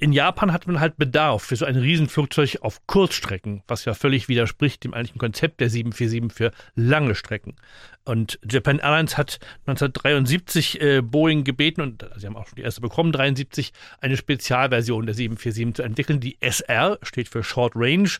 in 0.00 0.12
Japan 0.14 0.50
hat 0.50 0.66
man 0.66 0.80
halt 0.80 0.96
Bedarf 0.96 1.42
für 1.42 1.56
so 1.56 1.66
ein 1.66 1.76
Riesenflugzeug 1.76 2.58
auf 2.62 2.86
Kurzstrecken, 2.86 3.62
was 3.68 3.84
ja 3.84 3.92
völlig 3.92 4.28
widerspricht 4.28 4.82
dem 4.82 4.94
eigentlichen 4.94 5.18
Konzept 5.18 5.60
der 5.60 5.68
747 5.68 6.32
für 6.32 6.50
lange 6.74 7.14
Strecken. 7.14 7.56
Und 8.04 8.40
Japan 8.50 8.78
Airlines 8.78 9.18
hat 9.18 9.38
1973 9.66 10.80
äh, 10.80 11.02
Boeing 11.02 11.44
gebeten, 11.44 11.82
und 11.82 12.08
sie 12.16 12.26
haben 12.26 12.36
auch 12.36 12.46
schon 12.46 12.56
die 12.56 12.62
erste 12.62 12.80
bekommen, 12.80 13.12
73, 13.12 13.72
eine 14.00 14.16
Spezialversion 14.16 15.04
der 15.04 15.14
747 15.14 15.74
zu 15.74 15.82
entwickeln. 15.82 16.18
Die 16.18 16.38
SR 16.40 16.98
steht 17.02 17.28
für 17.28 17.44
Short 17.44 17.74
Range. 17.76 18.10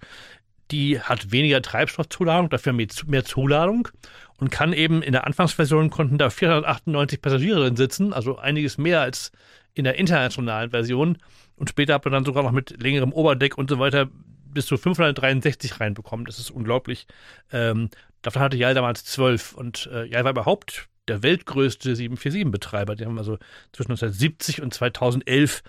Die 0.71 1.01
hat 1.01 1.33
weniger 1.33 1.63
Treibstoffzuladung, 1.63 2.51
dafür 2.51 2.75
mehr 2.75 3.25
Zuladung 3.25 3.89
und 4.37 4.51
kann 4.51 4.73
eben 4.73 5.03
in 5.03 5.13
der 5.13 5.27
Anfangsversion 5.27 5.91
konnten 5.91 6.19
da 6.19 6.31
498 6.31 7.21
Passagiere 7.21 7.61
drin 7.61 7.77
sitzen, 7.77 8.13
also 8.13 8.39
einiges 8.39 8.79
mehr 8.79 9.01
als 9.01 9.33
in 9.75 9.85
der 9.85 9.97
internationalen 9.97 10.71
Version. 10.71 11.19
Und 11.61 11.69
später 11.69 11.93
hat 11.93 12.07
man 12.07 12.13
dann 12.13 12.25
sogar 12.25 12.43
noch 12.43 12.53
mit 12.53 12.83
längerem 12.83 13.13
Oberdeck 13.13 13.59
und 13.59 13.69
so 13.69 13.79
weiter 13.79 14.09
bis 14.47 14.65
zu 14.65 14.79
563 14.79 15.79
reinbekommen. 15.79 16.25
Das 16.25 16.39
ist 16.39 16.51
unglaublich. 16.51 17.07
Ähm, 17.53 17.91
davon 18.23 18.41
hatte 18.41 18.57
Jal 18.57 18.73
damals 18.73 19.05
zwölf 19.05 19.53
und 19.53 19.87
äh, 19.93 20.07
Jal 20.07 20.25
war 20.25 20.31
überhaupt 20.31 20.89
der 21.07 21.23
weltgrößte 21.23 21.93
747-Betreiber. 21.93 22.97
Die 22.97 23.05
haben 23.05 23.19
also 23.19 23.37
zwischen 23.73 23.91
1970 23.91 24.63
und 24.63 24.73
2011 24.73 25.63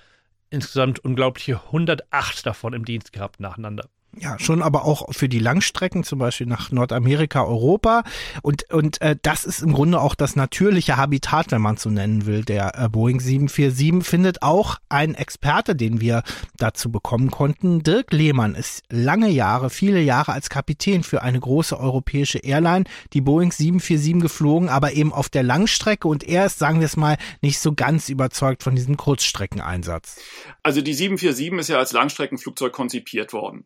insgesamt 0.49 0.99
unglaubliche 0.99 1.61
108 1.61 2.45
davon 2.45 2.71
im 2.71 2.85
Dienst 2.85 3.11
gehabt 3.11 3.41
nacheinander. 3.41 3.89
Ja, 4.19 4.37
schon 4.39 4.61
aber 4.61 4.83
auch 4.83 5.13
für 5.13 5.29
die 5.29 5.39
Langstrecken, 5.39 6.03
zum 6.03 6.19
Beispiel 6.19 6.45
nach 6.45 6.69
Nordamerika, 6.69 7.45
Europa. 7.45 8.03
Und, 8.41 8.69
und 8.69 8.99
äh, 8.99 9.15
das 9.21 9.45
ist 9.45 9.61
im 9.61 9.71
Grunde 9.71 10.01
auch 10.01 10.15
das 10.15 10.35
natürliche 10.35 10.97
Habitat, 10.97 11.51
wenn 11.51 11.61
man 11.61 11.75
es 11.75 11.83
so 11.83 11.89
nennen 11.89 12.25
will, 12.25 12.43
der 12.43 12.77
äh, 12.77 12.89
Boeing 12.89 13.21
747, 13.21 14.05
findet 14.05 14.41
auch 14.41 14.79
ein 14.89 15.15
Experte, 15.15 15.77
den 15.77 16.01
wir 16.01 16.23
dazu 16.57 16.91
bekommen 16.91 17.31
konnten. 17.31 17.83
Dirk 17.83 18.11
Lehmann 18.11 18.53
ist 18.53 18.83
lange 18.89 19.29
Jahre, 19.29 19.69
viele 19.69 20.01
Jahre 20.01 20.33
als 20.33 20.49
Kapitän 20.49 21.03
für 21.03 21.21
eine 21.21 21.39
große 21.39 21.79
europäische 21.79 22.39
Airline, 22.39 22.83
die 23.13 23.21
Boeing 23.21 23.53
747 23.53 24.21
geflogen, 24.21 24.67
aber 24.67 24.91
eben 24.91 25.13
auf 25.13 25.29
der 25.29 25.43
Langstrecke. 25.43 26.09
Und 26.09 26.25
er 26.25 26.47
ist, 26.47 26.59
sagen 26.59 26.81
wir 26.81 26.85
es 26.85 26.97
mal, 26.97 27.17
nicht 27.41 27.59
so 27.59 27.71
ganz 27.71 28.09
überzeugt 28.09 28.61
von 28.61 28.75
diesem 28.75 28.97
Kurzstreckeneinsatz. 28.97 30.17
Also 30.63 30.81
die 30.81 30.93
747 30.93 31.59
ist 31.59 31.69
ja 31.69 31.77
als 31.77 31.93
Langstreckenflugzeug 31.93 32.73
konzipiert 32.73 33.31
worden. 33.31 33.65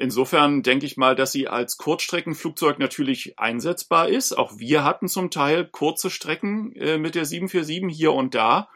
Insofern 0.00 0.62
denke 0.62 0.86
ich 0.86 0.96
mal, 0.96 1.14
dass 1.14 1.30
sie 1.30 1.46
als 1.46 1.76
Kurzstreckenflugzeug 1.76 2.78
natürlich 2.78 3.38
einsetzbar 3.38 4.08
ist. 4.08 4.32
Auch 4.32 4.56
wir 4.56 4.82
hatten 4.82 5.08
zum 5.08 5.30
Teil 5.30 5.66
kurze 5.66 6.08
Strecken 6.08 6.72
äh, 6.72 6.96
mit 6.96 7.14
der 7.14 7.26
747 7.26 7.94
hier 7.94 8.14
und 8.14 8.34
da. 8.34 8.70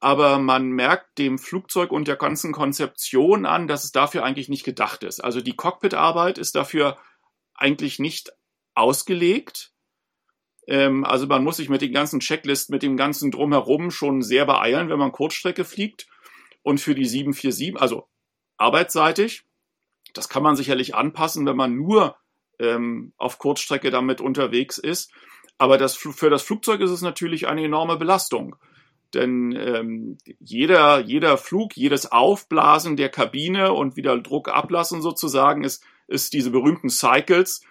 Aber 0.00 0.38
man 0.38 0.70
merkt 0.70 1.18
dem 1.18 1.38
Flugzeug 1.38 1.92
und 1.92 2.08
der 2.08 2.16
ganzen 2.16 2.52
Konzeption 2.52 3.44
an, 3.44 3.68
dass 3.68 3.84
es 3.84 3.92
dafür 3.92 4.24
eigentlich 4.24 4.48
nicht 4.48 4.64
gedacht 4.64 5.02
ist. 5.02 5.20
Also 5.20 5.42
die 5.42 5.54
Cockpitarbeit 5.54 6.38
ist 6.38 6.54
dafür 6.54 6.96
eigentlich 7.52 7.98
nicht 7.98 8.32
ausgelegt. 8.74 9.74
Ähm, 10.66 11.04
also 11.04 11.26
man 11.26 11.44
muss 11.44 11.58
sich 11.58 11.68
mit 11.68 11.82
den 11.82 11.92
ganzen 11.92 12.20
Checklisten, 12.20 12.72
mit 12.72 12.82
dem 12.82 12.96
ganzen 12.96 13.32
Drumherum 13.32 13.90
schon 13.90 14.22
sehr 14.22 14.46
beeilen, 14.46 14.88
wenn 14.88 14.98
man 14.98 15.12
Kurzstrecke 15.12 15.66
fliegt. 15.66 16.06
Und 16.62 16.80
für 16.80 16.94
die 16.94 17.04
747, 17.04 17.78
also 17.78 18.08
arbeitsseitig, 18.56 19.44
das 20.12 20.28
kann 20.28 20.42
man 20.42 20.56
sicherlich 20.56 20.94
anpassen, 20.94 21.46
wenn 21.46 21.56
man 21.56 21.74
nur 21.74 22.16
ähm, 22.58 23.12
auf 23.16 23.38
Kurzstrecke 23.38 23.90
damit 23.90 24.20
unterwegs 24.20 24.78
ist. 24.78 25.12
Aber 25.58 25.78
das, 25.78 25.96
für 25.96 26.30
das 26.30 26.42
Flugzeug 26.42 26.80
ist 26.80 26.90
es 26.90 27.02
natürlich 27.02 27.46
eine 27.46 27.64
enorme 27.64 27.96
Belastung. 27.96 28.56
Denn 29.14 29.52
ähm, 29.52 30.18
jeder, 30.40 31.00
jeder 31.00 31.36
Flug, 31.36 31.76
jedes 31.76 32.10
Aufblasen 32.10 32.96
der 32.96 33.10
Kabine 33.10 33.72
und 33.72 33.96
wieder 33.96 34.18
Druck 34.18 34.48
ablassen 34.48 35.02
sozusagen 35.02 35.64
ist, 35.64 35.84
ist 36.08 36.32
diese 36.32 36.50
berühmten 36.50 36.88
Cycles, 36.88 37.62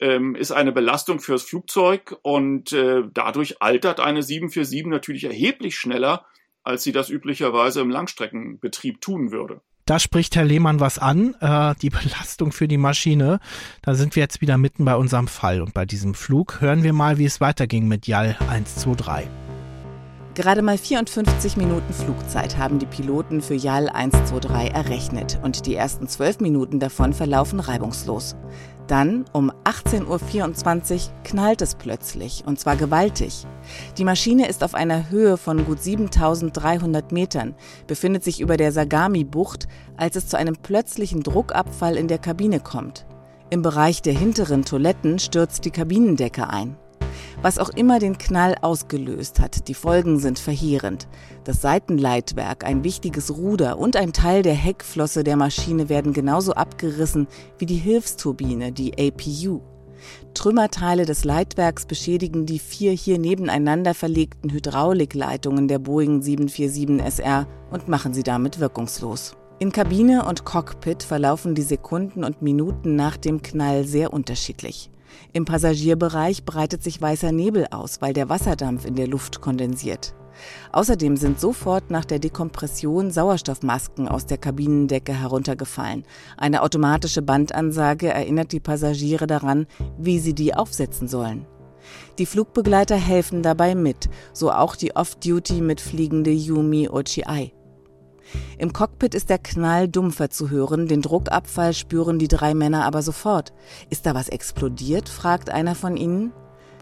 ähm, 0.00 0.36
ist 0.36 0.52
eine 0.52 0.72
Belastung 0.72 1.20
fürs 1.20 1.42
Flugzeug 1.42 2.16
und 2.22 2.72
äh, 2.72 3.02
dadurch 3.12 3.60
altert 3.60 3.98
eine 3.98 4.22
747 4.22 4.86
natürlich 4.86 5.24
erheblich 5.24 5.76
schneller, 5.76 6.26
als 6.62 6.84
sie 6.84 6.92
das 6.92 7.10
üblicherweise 7.10 7.80
im 7.80 7.90
Langstreckenbetrieb 7.90 9.00
tun 9.00 9.32
würde. 9.32 9.60
Da 9.86 10.00
spricht 10.00 10.34
Herr 10.34 10.44
Lehmann 10.44 10.80
was 10.80 10.98
an, 10.98 11.36
äh, 11.40 11.76
die 11.80 11.90
Belastung 11.90 12.50
für 12.50 12.66
die 12.66 12.76
Maschine. 12.76 13.38
Da 13.82 13.94
sind 13.94 14.16
wir 14.16 14.20
jetzt 14.20 14.40
wieder 14.40 14.58
mitten 14.58 14.84
bei 14.84 14.96
unserem 14.96 15.28
Fall. 15.28 15.62
Und 15.62 15.74
bei 15.74 15.86
diesem 15.86 16.14
Flug 16.14 16.60
hören 16.60 16.82
wir 16.82 16.92
mal, 16.92 17.18
wie 17.18 17.24
es 17.24 17.40
weiterging 17.40 17.86
mit 17.86 18.08
JAL 18.08 18.36
123. 18.48 19.28
Gerade 20.34 20.60
mal 20.60 20.76
54 20.76 21.56
Minuten 21.56 21.94
Flugzeit 21.94 22.58
haben 22.58 22.80
die 22.80 22.86
Piloten 22.86 23.40
für 23.40 23.54
JAL 23.54 23.88
123 23.88 24.74
errechnet 24.74 25.38
und 25.42 25.66
die 25.66 25.76
ersten 25.76 26.08
12 26.08 26.40
Minuten 26.40 26.80
davon 26.80 27.12
verlaufen 27.14 27.60
reibungslos. 27.60 28.34
Dann, 28.86 29.24
um 29.32 29.50
18.24 29.64 30.94
Uhr, 30.94 31.00
knallt 31.24 31.60
es 31.60 31.74
plötzlich, 31.74 32.44
und 32.46 32.60
zwar 32.60 32.76
gewaltig. 32.76 33.44
Die 33.98 34.04
Maschine 34.04 34.48
ist 34.48 34.62
auf 34.62 34.74
einer 34.74 35.10
Höhe 35.10 35.36
von 35.36 35.64
gut 35.64 35.82
7300 35.82 37.10
Metern, 37.10 37.54
befindet 37.86 38.22
sich 38.22 38.40
über 38.40 38.56
der 38.56 38.70
Sagami-Bucht, 38.70 39.66
als 39.96 40.16
es 40.16 40.28
zu 40.28 40.38
einem 40.38 40.56
plötzlichen 40.56 41.22
Druckabfall 41.22 41.96
in 41.96 42.06
der 42.06 42.18
Kabine 42.18 42.60
kommt. 42.60 43.06
Im 43.50 43.62
Bereich 43.62 44.02
der 44.02 44.14
hinteren 44.14 44.64
Toiletten 44.64 45.18
stürzt 45.18 45.64
die 45.64 45.70
Kabinendecke 45.70 46.48
ein. 46.48 46.76
Was 47.42 47.58
auch 47.58 47.70
immer 47.70 47.98
den 47.98 48.18
Knall 48.18 48.56
ausgelöst 48.60 49.40
hat, 49.40 49.68
die 49.68 49.74
Folgen 49.74 50.18
sind 50.18 50.38
verheerend. 50.38 51.08
Das 51.44 51.60
Seitenleitwerk, 51.60 52.64
ein 52.64 52.84
wichtiges 52.84 53.36
Ruder 53.36 53.78
und 53.78 53.96
ein 53.96 54.12
Teil 54.12 54.42
der 54.42 54.54
Heckflosse 54.54 55.24
der 55.24 55.36
Maschine 55.36 55.88
werden 55.88 56.12
genauso 56.12 56.52
abgerissen 56.52 57.26
wie 57.58 57.66
die 57.66 57.76
Hilfsturbine, 57.76 58.72
die 58.72 58.92
APU. 58.98 59.60
Trümmerteile 60.34 61.06
des 61.06 61.24
Leitwerks 61.24 61.86
beschädigen 61.86 62.46
die 62.46 62.58
vier 62.58 62.92
hier 62.92 63.18
nebeneinander 63.18 63.94
verlegten 63.94 64.52
Hydraulikleitungen 64.52 65.68
der 65.68 65.78
Boeing 65.78 66.22
747 66.22 67.00
SR 67.20 67.46
und 67.70 67.88
machen 67.88 68.14
sie 68.14 68.22
damit 68.22 68.60
wirkungslos. 68.60 69.34
In 69.58 69.72
Kabine 69.72 70.26
und 70.26 70.44
Cockpit 70.44 71.02
verlaufen 71.02 71.54
die 71.54 71.62
Sekunden 71.62 72.24
und 72.24 72.42
Minuten 72.42 72.94
nach 72.94 73.16
dem 73.16 73.40
Knall 73.40 73.84
sehr 73.84 74.12
unterschiedlich. 74.12 74.90
Im 75.32 75.44
Passagierbereich 75.44 76.44
breitet 76.44 76.82
sich 76.82 77.00
weißer 77.00 77.32
Nebel 77.32 77.66
aus, 77.70 78.00
weil 78.00 78.12
der 78.12 78.28
Wasserdampf 78.28 78.84
in 78.84 78.94
der 78.94 79.06
Luft 79.06 79.40
kondensiert. 79.40 80.14
Außerdem 80.72 81.16
sind 81.16 81.40
sofort 81.40 81.90
nach 81.90 82.04
der 82.04 82.18
Dekompression 82.18 83.10
Sauerstoffmasken 83.10 84.08
aus 84.08 84.26
der 84.26 84.38
Kabinendecke 84.38 85.14
heruntergefallen. 85.14 86.04
Eine 86.36 86.62
automatische 86.62 87.22
Bandansage 87.22 88.08
erinnert 88.08 88.52
die 88.52 88.60
Passagiere 88.60 89.26
daran, 89.26 89.66
wie 89.98 90.18
sie 90.18 90.34
die 90.34 90.54
aufsetzen 90.54 91.08
sollen. 91.08 91.46
Die 92.18 92.26
Flugbegleiter 92.26 92.96
helfen 92.96 93.42
dabei 93.42 93.74
mit, 93.74 94.08
so 94.32 94.50
auch 94.50 94.76
die 94.76 94.94
Off-Duty 94.96 95.60
mitfliegende 95.60 96.32
Yumi 96.32 96.88
Ochiai. 96.88 97.52
Im 98.58 98.72
Cockpit 98.72 99.14
ist 99.14 99.30
der 99.30 99.38
Knall 99.38 99.88
dumpfer 99.88 100.30
zu 100.30 100.50
hören, 100.50 100.88
den 100.88 101.02
Druckabfall 101.02 101.74
spüren 101.74 102.18
die 102.18 102.28
drei 102.28 102.54
Männer 102.54 102.84
aber 102.84 103.02
sofort. 103.02 103.52
Ist 103.90 104.06
da 104.06 104.14
was 104.14 104.28
explodiert? 104.28 105.08
fragt 105.08 105.50
einer 105.50 105.74
von 105.74 105.96
ihnen. 105.96 106.32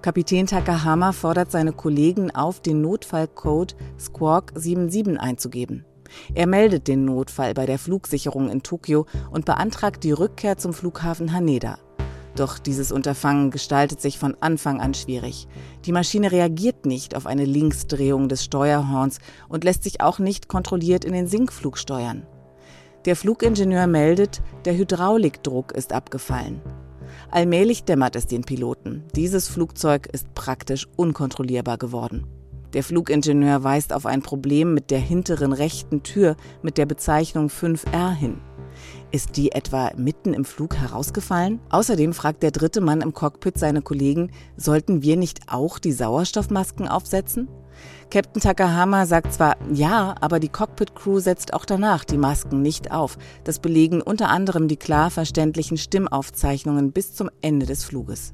Kapitän 0.02 0.46
Takahama 0.46 1.12
fordert 1.12 1.50
seine 1.50 1.72
Kollegen 1.72 2.30
auf, 2.30 2.60
den 2.60 2.82
Notfallcode 2.82 3.74
Squawk 3.98 4.52
77 4.54 5.18
einzugeben. 5.18 5.84
Er 6.34 6.46
meldet 6.46 6.88
den 6.88 7.04
Notfall 7.04 7.54
bei 7.54 7.66
der 7.66 7.78
Flugsicherung 7.78 8.50
in 8.50 8.62
Tokio 8.62 9.06
und 9.30 9.46
beantragt 9.46 10.04
die 10.04 10.12
Rückkehr 10.12 10.58
zum 10.58 10.72
Flughafen 10.72 11.32
Haneda. 11.32 11.78
Doch 12.36 12.58
dieses 12.58 12.90
Unterfangen 12.90 13.50
gestaltet 13.50 14.00
sich 14.00 14.18
von 14.18 14.36
Anfang 14.40 14.80
an 14.80 14.94
schwierig. 14.94 15.46
Die 15.84 15.92
Maschine 15.92 16.32
reagiert 16.32 16.84
nicht 16.84 17.14
auf 17.14 17.26
eine 17.26 17.44
Linksdrehung 17.44 18.28
des 18.28 18.44
Steuerhorns 18.44 19.18
und 19.48 19.62
lässt 19.62 19.84
sich 19.84 20.00
auch 20.00 20.18
nicht 20.18 20.48
kontrolliert 20.48 21.04
in 21.04 21.12
den 21.12 21.28
Sinkflug 21.28 21.78
steuern. 21.78 22.26
Der 23.04 23.16
Flugingenieur 23.16 23.86
meldet, 23.86 24.42
der 24.64 24.76
Hydraulikdruck 24.76 25.72
ist 25.72 25.92
abgefallen. 25.92 26.60
Allmählich 27.30 27.84
dämmert 27.84 28.16
es 28.16 28.26
den 28.26 28.42
Piloten. 28.42 29.04
Dieses 29.14 29.48
Flugzeug 29.48 30.08
ist 30.12 30.34
praktisch 30.34 30.88
unkontrollierbar 30.96 31.78
geworden. 31.78 32.26
Der 32.72 32.82
Flugingenieur 32.82 33.62
weist 33.62 33.92
auf 33.92 34.04
ein 34.04 34.22
Problem 34.22 34.74
mit 34.74 34.90
der 34.90 34.98
hinteren 34.98 35.52
rechten 35.52 36.02
Tür 36.02 36.36
mit 36.62 36.76
der 36.76 36.86
Bezeichnung 36.86 37.48
5R 37.48 38.12
hin. 38.12 38.40
Ist 39.14 39.36
die 39.36 39.52
etwa 39.52 39.92
mitten 39.96 40.34
im 40.34 40.44
Flug 40.44 40.74
herausgefallen? 40.74 41.60
Außerdem 41.70 42.14
fragt 42.14 42.42
der 42.42 42.50
dritte 42.50 42.80
Mann 42.80 43.00
im 43.00 43.14
Cockpit 43.14 43.56
seine 43.56 43.80
Kollegen, 43.80 44.32
sollten 44.56 45.02
wir 45.02 45.16
nicht 45.16 45.42
auch 45.46 45.78
die 45.78 45.92
Sauerstoffmasken 45.92 46.88
aufsetzen? 46.88 47.46
Captain 48.10 48.42
Takahama 48.42 49.06
sagt 49.06 49.32
zwar 49.32 49.56
ja, 49.72 50.16
aber 50.20 50.40
die 50.40 50.48
Cockpit-Crew 50.48 51.20
setzt 51.20 51.54
auch 51.54 51.64
danach 51.64 52.02
die 52.02 52.18
Masken 52.18 52.60
nicht 52.60 52.90
auf. 52.90 53.16
Das 53.44 53.60
belegen 53.60 54.02
unter 54.02 54.30
anderem 54.30 54.66
die 54.66 54.78
klar 54.78 55.12
verständlichen 55.12 55.76
Stimmaufzeichnungen 55.76 56.90
bis 56.90 57.14
zum 57.14 57.30
Ende 57.40 57.66
des 57.66 57.84
Fluges. 57.84 58.32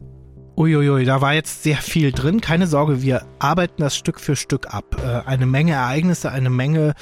Uiuiui, 0.57 1.05
da 1.05 1.21
war 1.21 1.35
jetzt 1.35 1.63
sehr 1.63 1.77
viel 1.77 2.11
drin. 2.11 2.41
Keine 2.41 2.67
Sorge, 2.67 3.03
wir 3.03 3.27
arbeiten 3.39 3.83
das 3.83 3.97
Stück 3.97 4.19
für 4.19 4.35
Stück 4.35 4.73
ab. 4.73 4.97
Äh, 5.05 5.29
eine 5.29 5.45
Menge 5.45 5.73
Ereignisse, 5.73 6.33
eine 6.33 6.49
Menge, 6.49 6.95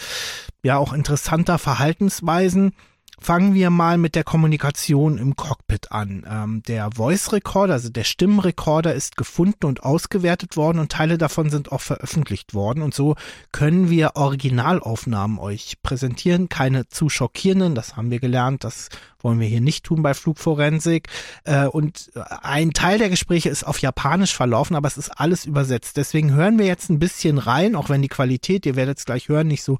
ja, 0.64 0.78
auch 0.78 0.92
interessanter 0.92 1.58
Verhaltensweisen. 1.58 2.72
Fangen 3.20 3.54
wir 3.54 3.70
mal 3.70 3.98
mit 3.98 4.14
der 4.14 4.24
Kommunikation 4.24 5.18
im 5.18 5.34
Cockpit 5.34 5.90
an. 5.90 6.24
Ähm, 6.28 6.62
der 6.68 6.90
Voice 6.94 7.32
Recorder, 7.32 7.74
also 7.74 7.88
der 7.88 8.04
Stimmenrekorder, 8.04 8.94
ist 8.94 9.16
gefunden 9.16 9.66
und 9.66 9.82
ausgewertet 9.82 10.56
worden 10.56 10.78
und 10.78 10.92
Teile 10.92 11.18
davon 11.18 11.50
sind 11.50 11.72
auch 11.72 11.80
veröffentlicht 11.80 12.54
worden. 12.54 12.82
Und 12.82 12.94
so 12.94 13.16
können 13.50 13.90
wir 13.90 14.12
Originalaufnahmen 14.14 15.38
euch 15.38 15.82
präsentieren. 15.82 16.48
Keine 16.48 16.88
zu 16.88 17.08
schockierenden, 17.08 17.74
das 17.74 17.96
haben 17.96 18.10
wir 18.10 18.20
gelernt, 18.20 18.62
das 18.64 18.88
wollen 19.20 19.40
wir 19.40 19.48
hier 19.48 19.60
nicht 19.60 19.84
tun 19.84 20.02
bei 20.02 20.14
Flugforensik. 20.14 21.08
Äh, 21.44 21.66
und 21.66 22.10
ein 22.42 22.72
Teil 22.72 22.98
der 22.98 23.10
Gespräche 23.10 23.48
ist 23.48 23.64
auf 23.64 23.80
Japanisch 23.80 24.34
verlaufen, 24.34 24.76
aber 24.76 24.88
es 24.88 24.98
ist 24.98 25.10
alles 25.10 25.44
übersetzt. 25.44 25.96
Deswegen 25.96 26.32
hören 26.32 26.58
wir 26.58 26.66
jetzt 26.66 26.90
ein 26.90 26.98
bisschen 26.98 27.38
rein, 27.38 27.74
auch 27.74 27.88
wenn 27.88 28.02
die 28.02 28.08
Qualität, 28.08 28.66
ihr 28.66 28.76
werdet 28.76 28.98
es 28.98 29.04
gleich 29.04 29.28
hören, 29.28 29.48
nicht 29.48 29.62
so 29.62 29.78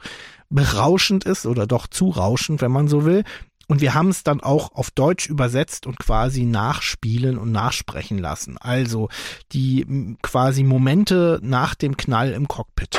berauschend 0.51 1.25
ist 1.25 1.47
oder 1.47 1.67
doch 1.67 1.87
zu 1.87 2.11
rauschend, 2.11 2.61
wenn 2.61 2.73
man 2.73 2.89
so 2.89 3.05
will. 3.05 3.25
Und 3.69 3.83
wir 3.83 3.93
haben 3.93 4.09
es 4.09 4.25
dann 4.25 4.41
auch 4.41 4.73
auf 4.75 4.91
Deutsch 4.91 5.29
übersetzt 5.29 5.87
und 5.87 5.99
quasi 5.99 6.45
nachspielen 6.45 7.37
und 7.37 7.53
nachsprechen 7.53 8.17
lassen. 8.17 8.57
Also 8.57 9.11
die 9.53 10.17
quasi 10.23 10.65
Momente 10.65 11.39
nach 11.43 11.75
dem 11.75 11.99
Knall 11.99 12.33
im 12.33 12.49
Cockpit. 12.49 12.99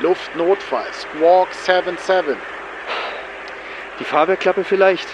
Luftnotfall, 0.00 0.86
Squawk 0.92 1.48
77. 1.52 2.36
Die 4.00 4.04
Fahrwerkklappe 4.04 4.64
vielleicht? 4.64 5.08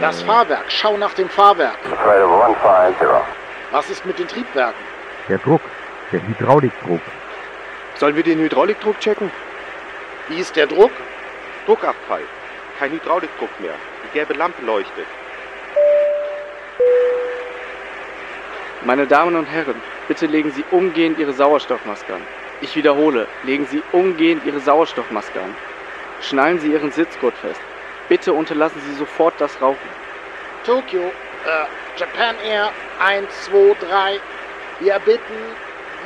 Das 0.00 0.22
Fahrwerk, 0.22 0.64
schau 0.68 0.96
nach 0.96 1.14
dem 1.14 1.28
Fahrwerk. 1.28 1.78
Radar 1.84 2.56
150. 2.58 3.08
Was 3.70 3.90
ist 3.90 4.06
mit 4.06 4.18
den 4.18 4.28
Triebwerken? 4.28 4.80
Der 5.28 5.38
Druck, 5.38 5.62
der 6.12 6.22
Hydraulikdruck. 6.26 7.00
Sollen 7.96 8.16
wir 8.16 8.22
den 8.22 8.38
Hydraulikdruck 8.38 8.98
checken? 9.00 9.30
Wie 10.28 10.38
ist 10.38 10.56
der 10.56 10.66
Druck? 10.66 10.92
Druckabfall. 11.66 12.22
Kein 12.78 12.92
Hydraulikdruck 12.92 13.60
mehr. 13.60 13.74
Die 14.04 14.12
gelbe 14.12 14.34
Lampe 14.34 14.64
leuchtet. 14.64 15.06
Meine 18.84 19.06
Damen 19.06 19.34
und 19.34 19.46
Herren, 19.46 19.80
bitte 20.08 20.26
legen 20.26 20.50
Sie 20.50 20.64
umgehend 20.70 21.18
Ihre 21.18 21.32
Sauerstoffmaske 21.32 22.14
an. 22.14 22.22
Ich 22.60 22.76
wiederhole, 22.76 23.26
legen 23.42 23.66
Sie 23.66 23.82
umgehend 23.92 24.44
Ihre 24.46 24.60
Sauerstoffmaske 24.60 25.40
an. 25.40 25.54
Schnallen 26.20 26.58
Sie 26.60 26.72
Ihren 26.72 26.92
Sitzgurt 26.92 27.36
fest. 27.38 27.60
Bitte 28.08 28.32
unterlassen 28.32 28.80
Sie 28.86 28.94
sofort 28.94 29.34
das 29.38 29.60
Rauchen. 29.60 29.88
Tokyo, 30.64 31.00
äh, 31.02 31.98
Japan 31.98 32.36
Air 32.46 32.70
123. 33.00 34.20
Wir 34.80 34.98
bitten, 35.00 35.20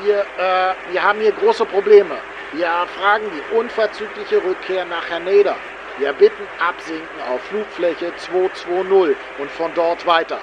wir, 0.05 0.21
äh, 0.21 0.93
wir 0.93 1.03
haben 1.03 1.21
hier 1.21 1.33
große 1.33 1.65
Probleme. 1.65 2.17
Wir 2.53 2.87
fragen 2.99 3.25
die 3.31 3.57
unverzügliche 3.57 4.43
Rückkehr 4.43 4.85
nach 4.87 5.09
Haneda. 5.11 5.55
Wir 5.99 6.13
bitten 6.13 6.47
absinken 6.67 7.21
auf 7.31 7.43
Flugfläche 7.43 8.13
220 8.17 9.17
und 9.39 9.51
von 9.51 9.71
dort 9.75 10.07
weiter. 10.07 10.39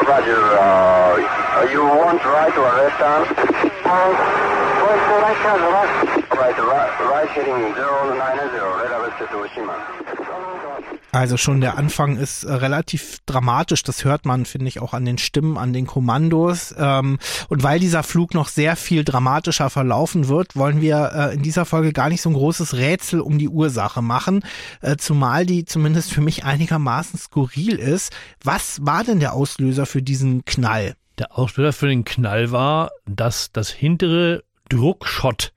Roger, 0.00 0.58
uh, 0.58 1.68
you 1.72 1.82
want 1.82 2.24
right 2.24 2.56
or 2.56 2.72
left 2.76 3.00
arm? 3.00 3.70
Going 3.84 5.00
to 5.06 5.14
right 5.20 5.36
hand, 5.44 5.60
left. 5.60 6.32
Right, 6.32 6.58
right, 6.58 7.00
right 7.00 7.28
heading 7.28 7.74
090, 7.74 8.58
radar 8.58 9.02
west 9.02 9.30
to 9.30 9.38
Oshima. 9.38 9.76
Also 11.12 11.36
schon 11.36 11.60
der 11.60 11.78
Anfang 11.78 12.16
ist 12.16 12.42
äh, 12.42 12.52
relativ 12.52 13.18
dramatisch. 13.26 13.82
Das 13.84 14.04
hört 14.04 14.24
man, 14.24 14.46
finde 14.46 14.66
ich, 14.66 14.80
auch 14.80 14.94
an 14.94 15.04
den 15.04 15.18
Stimmen, 15.18 15.58
an 15.58 15.72
den 15.72 15.86
Kommandos. 15.86 16.74
Ähm, 16.76 17.18
und 17.48 17.62
weil 17.62 17.78
dieser 17.78 18.02
Flug 18.02 18.34
noch 18.34 18.48
sehr 18.48 18.74
viel 18.74 19.04
dramatischer 19.04 19.70
verlaufen 19.70 20.28
wird, 20.28 20.56
wollen 20.56 20.80
wir 20.80 21.12
äh, 21.14 21.34
in 21.34 21.42
dieser 21.42 21.66
Folge 21.66 21.92
gar 21.92 22.08
nicht 22.08 22.22
so 22.22 22.30
ein 22.30 22.34
großes 22.34 22.74
Rätsel 22.74 23.20
um 23.20 23.38
die 23.38 23.48
Ursache 23.48 24.02
machen. 24.02 24.42
Äh, 24.80 24.96
zumal 24.96 25.46
die 25.46 25.64
zumindest 25.66 26.10
für 26.12 26.20
mich 26.20 26.44
einigermaßen 26.44 27.18
skurril 27.18 27.78
ist. 27.78 28.12
Was 28.42 28.84
war 28.84 29.04
denn 29.04 29.20
der 29.20 29.34
Auslöser 29.34 29.86
für 29.86 30.02
diesen 30.02 30.44
Knall? 30.46 30.96
Der 31.18 31.38
Auslöser 31.38 31.72
für 31.72 31.86
den 31.86 32.04
Knall 32.04 32.50
war, 32.50 32.90
dass 33.06 33.52
das 33.52 33.70
hintere 33.70 34.42
Druckschott 34.68 35.52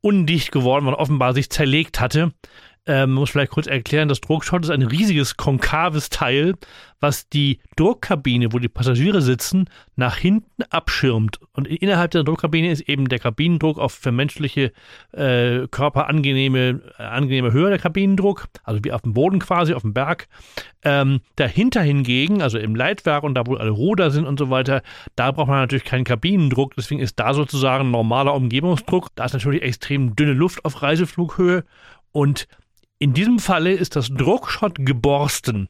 undicht 0.00 0.50
geworden 0.50 0.86
war 0.86 0.94
und 0.94 0.98
offenbar 0.98 1.34
sich 1.34 1.50
zerlegt 1.50 2.00
hatte. 2.00 2.32
Ähm, 2.86 3.12
muss 3.12 3.30
vielleicht 3.30 3.52
kurz 3.52 3.66
erklären, 3.66 4.08
das 4.08 4.22
Druckschott 4.22 4.64
ist 4.64 4.70
ein 4.70 4.82
riesiges 4.82 5.36
konkaves 5.36 6.08
Teil, 6.08 6.54
was 6.98 7.28
die 7.28 7.60
Druckkabine, 7.76 8.52
wo 8.52 8.58
die 8.58 8.68
Passagiere 8.68 9.20
sitzen, 9.20 9.68
nach 9.96 10.16
hinten 10.16 10.62
abschirmt. 10.70 11.40
Und 11.52 11.68
innerhalb 11.68 12.10
der 12.12 12.24
Druckkabine 12.24 12.70
ist 12.70 12.82
eben 12.88 13.08
der 13.08 13.18
Kabinendruck 13.18 13.78
auf 13.78 13.92
für 13.92 14.12
menschliche 14.12 14.72
äh, 15.12 15.66
Körper 15.70 16.08
angenehme, 16.08 16.80
äh, 16.98 17.02
angenehme 17.02 17.52
Höhe 17.52 17.68
der 17.68 17.78
Kabinendruck, 17.78 18.48
also 18.64 18.80
wie 18.82 18.92
auf 18.92 19.02
dem 19.02 19.12
Boden 19.12 19.40
quasi, 19.40 19.74
auf 19.74 19.82
dem 19.82 19.92
Berg. 19.92 20.26
Ähm, 20.82 21.20
dahinter 21.36 21.82
hingegen, 21.82 22.40
also 22.40 22.58
im 22.58 22.74
Leitwerk 22.74 23.24
und 23.24 23.34
da, 23.34 23.46
wo 23.46 23.56
alle 23.56 23.70
Ruder 23.70 24.10
sind 24.10 24.26
und 24.26 24.38
so 24.38 24.48
weiter, 24.48 24.82
da 25.16 25.30
braucht 25.32 25.48
man 25.48 25.58
natürlich 25.58 25.84
keinen 25.84 26.04
Kabinendruck. 26.04 26.74
Deswegen 26.76 27.00
ist 27.00 27.20
da 27.20 27.34
sozusagen 27.34 27.90
normaler 27.90 28.34
Umgebungsdruck. 28.34 29.08
Da 29.16 29.26
ist 29.26 29.34
natürlich 29.34 29.62
extrem 29.62 30.16
dünne 30.16 30.32
Luft 30.32 30.64
auf 30.64 30.82
Reiseflughöhe 30.82 31.64
und 32.12 32.48
in 33.00 33.14
diesem 33.14 33.38
Falle 33.38 33.72
ist 33.72 33.96
das 33.96 34.10
Druckschott 34.10 34.76
geborsten. 34.78 35.68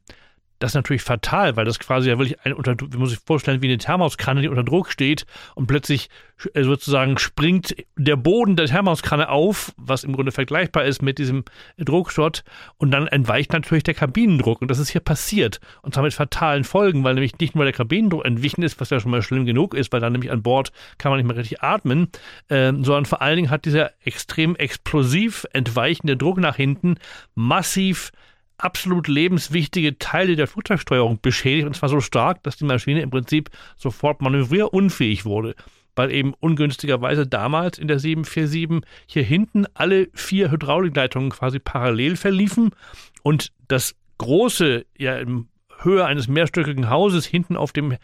Das 0.60 0.72
ist 0.72 0.74
natürlich 0.74 1.02
fatal, 1.02 1.56
weil 1.56 1.64
das 1.64 1.78
quasi 1.78 2.10
ja 2.10 2.18
wirklich 2.18 2.38
ein 2.44 2.52
unter, 2.52 2.76
wie 2.78 2.98
muss 2.98 3.12
ich 3.12 3.18
vorstellen, 3.18 3.62
wie 3.62 3.68
eine 3.68 3.78
Thermoskanne, 3.78 4.42
die 4.42 4.48
unter 4.48 4.62
Druck 4.62 4.90
steht 4.90 5.24
und 5.54 5.66
plötzlich 5.66 6.10
äh, 6.52 6.62
sozusagen 6.62 7.16
springt 7.16 7.74
der 7.96 8.16
Boden 8.16 8.56
der 8.56 8.66
Thermoskanne 8.66 9.30
auf, 9.30 9.72
was 9.78 10.04
im 10.04 10.12
Grunde 10.12 10.32
vergleichbar 10.32 10.84
ist 10.84 11.00
mit 11.00 11.18
diesem 11.18 11.44
Druckschott 11.78 12.44
und 12.76 12.90
dann 12.90 13.06
entweicht 13.06 13.54
natürlich 13.54 13.84
der 13.84 13.94
Kabinendruck 13.94 14.60
und 14.60 14.70
das 14.70 14.78
ist 14.78 14.90
hier 14.90 15.00
passiert 15.00 15.60
und 15.80 15.94
zwar 15.94 16.04
mit 16.04 16.12
fatalen 16.12 16.64
Folgen, 16.64 17.04
weil 17.04 17.14
nämlich 17.14 17.38
nicht 17.38 17.54
nur 17.54 17.64
der 17.64 17.72
Kabinendruck 17.72 18.26
entwichen 18.26 18.62
ist, 18.62 18.78
was 18.80 18.90
ja 18.90 19.00
schon 19.00 19.12
mal 19.12 19.22
schlimm 19.22 19.46
genug 19.46 19.72
ist, 19.72 19.90
weil 19.94 20.00
dann 20.00 20.12
nämlich 20.12 20.30
an 20.30 20.42
Bord 20.42 20.72
kann 20.98 21.10
man 21.10 21.18
nicht 21.18 21.26
mehr 21.26 21.38
richtig 21.38 21.62
atmen, 21.62 22.08
äh, 22.48 22.70
sondern 22.72 23.06
vor 23.06 23.22
allen 23.22 23.36
Dingen 23.36 23.50
hat 23.50 23.64
dieser 23.64 23.92
extrem 24.04 24.56
explosiv 24.56 25.46
entweichende 25.54 26.18
Druck 26.18 26.36
nach 26.36 26.56
hinten 26.56 26.96
massiv 27.34 28.12
absolut 28.64 29.08
lebenswichtige 29.08 29.98
Teile 29.98 30.36
der 30.36 30.46
Flugzeugsteuerung 30.46 31.20
beschädigt 31.20 31.66
und 31.66 31.74
zwar 31.74 31.88
so 31.88 32.00
stark, 32.00 32.42
dass 32.42 32.56
die 32.56 32.64
Maschine 32.64 33.02
im 33.02 33.10
Prinzip 33.10 33.50
sofort 33.76 34.20
manövrierunfähig 34.22 35.24
wurde. 35.24 35.54
Weil 35.96 36.12
eben 36.12 36.34
ungünstigerweise 36.38 37.26
damals 37.26 37.78
in 37.78 37.88
der 37.88 37.98
747 37.98 38.88
hier 39.06 39.22
hinten 39.24 39.66
alle 39.74 40.08
vier 40.14 40.50
Hydraulikleitungen 40.50 41.30
quasi 41.30 41.58
parallel 41.58 42.16
verliefen 42.16 42.70
und 43.22 43.52
das 43.68 43.96
große, 44.18 44.86
ja 44.96 45.16
in 45.16 45.48
Höhe 45.82 46.04
eines 46.04 46.28
mehrstöckigen 46.28 46.90
Hauses 46.90 47.26
hinten 47.26 47.56
auf 47.56 47.72
dem 47.72 47.96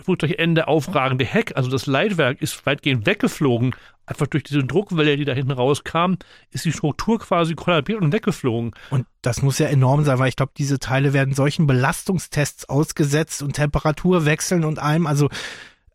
Flugzeugende 0.00 0.68
aufragende 0.68 1.24
Heck, 1.24 1.56
also 1.56 1.70
das 1.70 1.86
Leitwerk, 1.86 2.40
ist 2.42 2.64
weitgehend 2.66 3.06
weggeflogen. 3.06 3.74
Einfach 4.06 4.26
durch 4.26 4.42
diese 4.42 4.64
Druckwelle, 4.64 5.16
die 5.16 5.24
da 5.24 5.32
hinten 5.32 5.52
rauskam, 5.52 6.14
ist 6.50 6.64
die 6.64 6.72
Struktur 6.72 7.20
quasi 7.20 7.54
kollabiert 7.54 8.00
und 8.00 8.12
weggeflogen. 8.12 8.72
Und 8.90 9.06
das 9.22 9.42
muss 9.42 9.58
ja 9.58 9.68
enorm 9.68 10.04
sein, 10.04 10.18
weil 10.18 10.28
ich 10.28 10.36
glaube, 10.36 10.52
diese 10.58 10.80
Teile 10.80 11.12
werden 11.12 11.34
solchen 11.34 11.66
Belastungstests 11.66 12.68
ausgesetzt 12.68 13.42
und 13.42 13.54
Temperaturwechseln 13.54 14.64
und 14.64 14.80
allem. 14.80 15.06
Also 15.06 15.28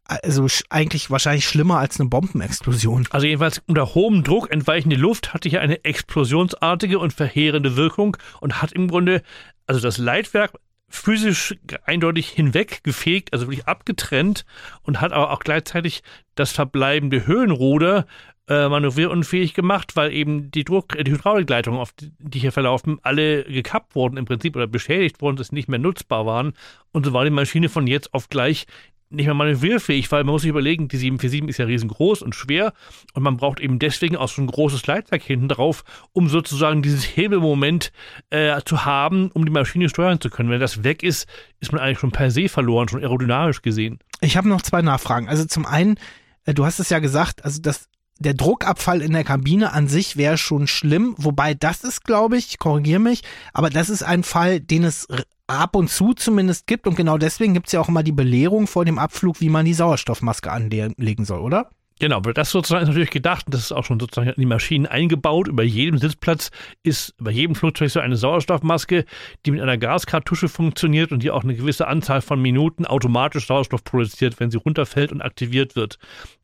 also 0.07 0.45
eigentlich 0.69 1.09
wahrscheinlich 1.09 1.45
schlimmer 1.45 1.79
als 1.79 1.99
eine 1.99 2.09
Bombenexplosion. 2.09 3.07
Also 3.09 3.25
jedenfalls 3.25 3.61
unter 3.67 3.95
hohem 3.95 4.23
Druck 4.23 4.51
entweichende 4.51 4.95
Luft 4.95 5.33
hatte 5.33 5.49
hier 5.49 5.61
eine 5.61 5.83
explosionsartige 5.83 6.99
und 6.99 7.11
verheerende 7.11 7.75
Wirkung 7.75 8.15
und 8.39 8.61
hat 8.61 8.71
im 8.71 8.87
Grunde 8.87 9.23
also 9.67 9.81
das 9.81 9.97
Leitwerk 9.97 10.51
physisch 10.87 11.55
eindeutig 11.85 12.29
hinweggefegt, 12.29 13.33
also 13.33 13.47
wirklich 13.47 13.67
abgetrennt 13.67 14.45
und 14.83 15.01
hat 15.01 15.11
aber 15.11 15.31
auch 15.31 15.39
gleichzeitig 15.39 16.03
das 16.35 16.51
verbleibende 16.51 17.25
Höhenruder 17.27 18.05
äh, 18.47 18.69
manövrierunfähig 18.69 19.55
gemacht, 19.55 19.95
weil 19.95 20.13
eben 20.13 20.51
die 20.51 20.63
Druck, 20.63 20.89
die 21.03 21.11
Hydraulikleitungen, 21.11 21.79
auf 21.79 21.93
die, 21.93 22.11
die 22.19 22.39
hier 22.39 22.51
verlaufen, 22.51 22.99
alle 23.01 23.43
gekappt 23.43 23.95
wurden 23.95 24.17
im 24.17 24.25
Prinzip 24.25 24.55
oder 24.55 24.67
beschädigt 24.67 25.21
wurden, 25.21 25.37
dass 25.37 25.47
sie 25.47 25.55
nicht 25.55 25.67
mehr 25.67 25.79
nutzbar 25.79 26.25
waren. 26.25 26.53
Und 26.91 27.05
so 27.05 27.13
war 27.13 27.23
die 27.23 27.31
Maschine 27.31 27.69
von 27.69 27.87
jetzt 27.87 28.13
auf 28.13 28.29
gleich 28.29 28.67
nicht 29.09 29.25
mehr 29.25 29.35
manövrierfähig, 29.35 30.11
weil 30.11 30.23
man 30.23 30.33
muss 30.33 30.41
sich 30.41 30.49
überlegen, 30.49 30.87
die 30.87 30.97
747 30.97 31.49
ist 31.49 31.57
ja 31.57 31.65
riesengroß 31.65 32.21
und 32.21 32.35
schwer 32.35 32.73
und 33.13 33.23
man 33.23 33.37
braucht 33.37 33.59
eben 33.59 33.79
deswegen 33.79 34.17
auch 34.17 34.29
so 34.29 34.41
ein 34.41 34.47
großes 34.47 34.85
Leitwerk 34.87 35.23
hinten 35.23 35.47
drauf, 35.47 35.83
um 36.11 36.27
sozusagen 36.27 36.81
dieses 36.81 37.03
Hebelmoment 37.03 37.91
äh, 38.29 38.59
zu 38.65 38.85
haben, 38.85 39.31
um 39.31 39.45
die 39.45 39.51
Maschine 39.51 39.89
steuern 39.89 40.19
zu 40.19 40.29
können. 40.29 40.49
Wenn 40.49 40.59
das 40.59 40.83
weg 40.83 41.03
ist, 41.03 41.27
ist 41.59 41.71
man 41.71 41.81
eigentlich 41.81 41.99
schon 41.99 42.11
per 42.11 42.31
se 42.31 42.49
verloren, 42.49 42.87
schon 42.87 43.01
aerodynamisch 43.01 43.61
gesehen. 43.61 43.99
Ich 44.21 44.37
habe 44.37 44.49
noch 44.49 44.61
zwei 44.61 44.81
Nachfragen. 44.81 45.29
Also 45.29 45.45
zum 45.45 45.65
einen, 45.65 45.97
äh, 46.45 46.53
du 46.53 46.65
hast 46.65 46.79
es 46.79 46.89
ja 46.89 46.99
gesagt, 46.99 47.45
also 47.45 47.61
das 47.61 47.89
der 48.19 48.33
Druckabfall 48.33 49.01
in 49.01 49.13
der 49.13 49.23
Kabine 49.23 49.73
an 49.73 49.87
sich 49.87 50.17
wäre 50.17 50.37
schon 50.37 50.67
schlimm, 50.67 51.15
wobei 51.17 51.53
das 51.53 51.83
ist, 51.83 52.03
glaube 52.03 52.37
ich, 52.37 52.59
korrigiere 52.59 52.99
mich, 52.99 53.23
aber 53.53 53.69
das 53.69 53.89
ist 53.89 54.03
ein 54.03 54.23
Fall, 54.23 54.59
den 54.59 54.83
es 54.83 55.07
ab 55.47 55.75
und 55.75 55.89
zu 55.89 56.13
zumindest 56.13 56.65
gibt 56.67 56.87
und 56.87 56.95
genau 56.95 57.17
deswegen 57.17 57.53
gibt 57.53 57.67
es 57.67 57.73
ja 57.73 57.81
auch 57.81 57.89
immer 57.89 58.03
die 58.03 58.11
Belehrung 58.11 58.67
vor 58.67 58.85
dem 58.85 58.97
Abflug, 58.97 59.41
wie 59.41 59.49
man 59.49 59.65
die 59.65 59.73
Sauerstoffmaske 59.73 60.51
anlegen 60.51 61.25
soll, 61.25 61.41
oder? 61.41 61.69
Genau, 61.99 62.17
aber 62.17 62.33
das 62.33 62.51
sozusagen 62.51 62.83
ist 62.83 62.89
natürlich 62.89 63.09
gedacht, 63.09 63.45
das 63.47 63.61
ist 63.61 63.71
auch 63.71 63.85
schon 63.85 64.01
sozusagen 64.01 64.27
in 64.27 64.41
die 64.41 64.45
Maschinen 64.45 64.85
eingebaut. 64.85 65.47
Über 65.47 65.63
jedem 65.63 65.97
Sitzplatz 65.97 66.51
ist 66.83 67.15
bei 67.19 67.31
jedem 67.31 67.55
Flugzeug 67.55 67.89
so 67.89 68.01
eine 68.01 68.17
Sauerstoffmaske, 68.17 69.05
die 69.45 69.51
mit 69.51 69.61
einer 69.61 69.77
Gaskartusche 69.77 70.49
funktioniert 70.49 71.13
und 71.13 71.23
die 71.23 71.31
auch 71.31 71.45
eine 71.45 71.55
gewisse 71.55 71.87
Anzahl 71.87 72.19
von 72.19 72.41
Minuten 72.41 72.85
automatisch 72.85 73.47
Sauerstoff 73.47 73.85
produziert, 73.85 74.41
wenn 74.41 74.51
sie 74.51 74.57
runterfällt 74.57 75.13
und 75.13 75.21
aktiviert 75.21 75.77
wird. 75.77 75.97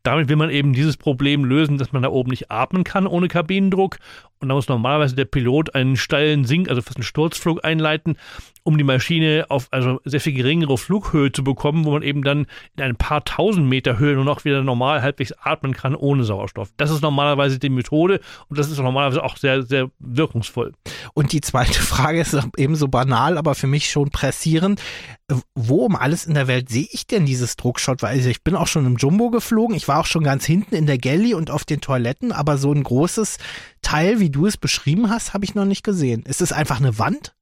Damit 0.04 0.30
will 0.30 0.38
man 0.38 0.50
eben 0.50 0.72
dieses 0.72 0.96
Problem 0.96 1.44
lösen, 1.44 1.78
dass 1.78 1.92
man 1.92 2.02
da 2.02 2.10
oben 2.10 2.30
nicht 2.30 2.50
atmen 2.50 2.86
kann 2.86 3.06
ohne 3.06 3.28
Kabinendruck. 3.28 3.98
Und 4.40 4.50
da 4.50 4.56
muss 4.56 4.68
normalerweise 4.68 5.16
der 5.16 5.26
Pilot 5.26 5.76
einen 5.76 5.96
steilen 5.98 6.46
Sink, 6.46 6.68
also 6.70 6.82
fast 6.82 6.98
einen 6.98 7.04
Sturzflug 7.04 7.64
einleiten, 7.64 8.18
um 8.64 8.78
die 8.78 8.84
Maschine 8.84 9.46
auf 9.50 9.68
also 9.70 10.02
sehr 10.04 10.20
viel 10.20 10.34
geringere 10.34 10.80
Flughöhe 10.80 11.32
zu 11.32 11.44
bekommen, 11.44 11.86
wo 11.86 11.92
man 11.92 12.02
eben 12.02 12.24
dann 12.24 12.48
in 12.76 12.84
ein 12.84 12.96
paar 12.96 13.24
tausend 13.24 13.68
Meter 13.68 14.00
Höhe 14.00 14.16
nur 14.16 14.26
noch 14.26 14.44
wieder 14.44 14.64
normal 14.64 15.04
halbwegs 15.04 15.34
atmen 15.42 15.74
kann 15.74 15.96
ohne 15.96 16.24
Sauerstoff. 16.24 16.70
Das 16.78 16.92
ist 16.92 17.02
normalerweise 17.02 17.60
die 17.60 17.70
Methode 17.70 18.22
und 18.48 18.60
das 18.60 18.70
ist 18.70 18.78
normalerweise 18.78 19.24
auch 19.24 19.38
sehr, 19.38 19.64
sehr 19.64 19.90
wirkungsvoll. 20.00 20.74
Und 21.14 21.34
die 21.34 21.42
zweite 21.42 21.74
Frage 21.82 22.22
ist 22.22 22.38
ebenso 22.58 22.88
banal, 22.88 23.38
aber 23.38 23.56
für 23.56 23.68
mich 23.68 23.90
schon 23.90 24.10
pressierend. 24.10 24.82
Wo 25.56 25.86
um 25.86 25.96
alles 25.96 26.26
in 26.26 26.34
der 26.34 26.48
Welt 26.48 26.70
sehe 26.70 26.88
ich 26.92 27.08
denn 27.08 27.26
dieses 27.26 27.56
Druckshot? 27.56 28.02
Weil 28.02 28.20
ich 28.20 28.44
bin 28.44 28.56
auch 28.56 28.68
schon 28.68 28.86
im 28.86 28.98
Jumbo 28.98 29.30
geflogen, 29.30 29.76
ich 29.76 29.88
war 29.88 30.00
auch 30.00 30.06
schon 30.06 30.24
ganz 30.24 30.46
hinten 30.46 30.76
in 30.76 30.86
der 30.86 30.98
Galley 30.98 31.34
und 31.34 31.50
auf 31.52 31.64
den 31.64 31.82
Toiletten, 31.82 32.32
aber 32.32 32.58
so 32.58 32.74
ein 32.74 32.84
großes 32.84 33.38
Teil, 33.82 34.20
wie 34.20 34.30
du 34.30 34.46
es 34.46 34.58
beschrieben 34.58 35.10
hast, 35.10 35.34
habe 35.34 35.46
ich 35.46 35.56
noch 35.56 35.66
nicht 35.66 35.84
gesehen. 35.84 36.24
Ist 36.24 36.42
es 36.42 36.52
einfach 36.52 36.80
eine 36.80 37.00
Wand? 37.00 37.34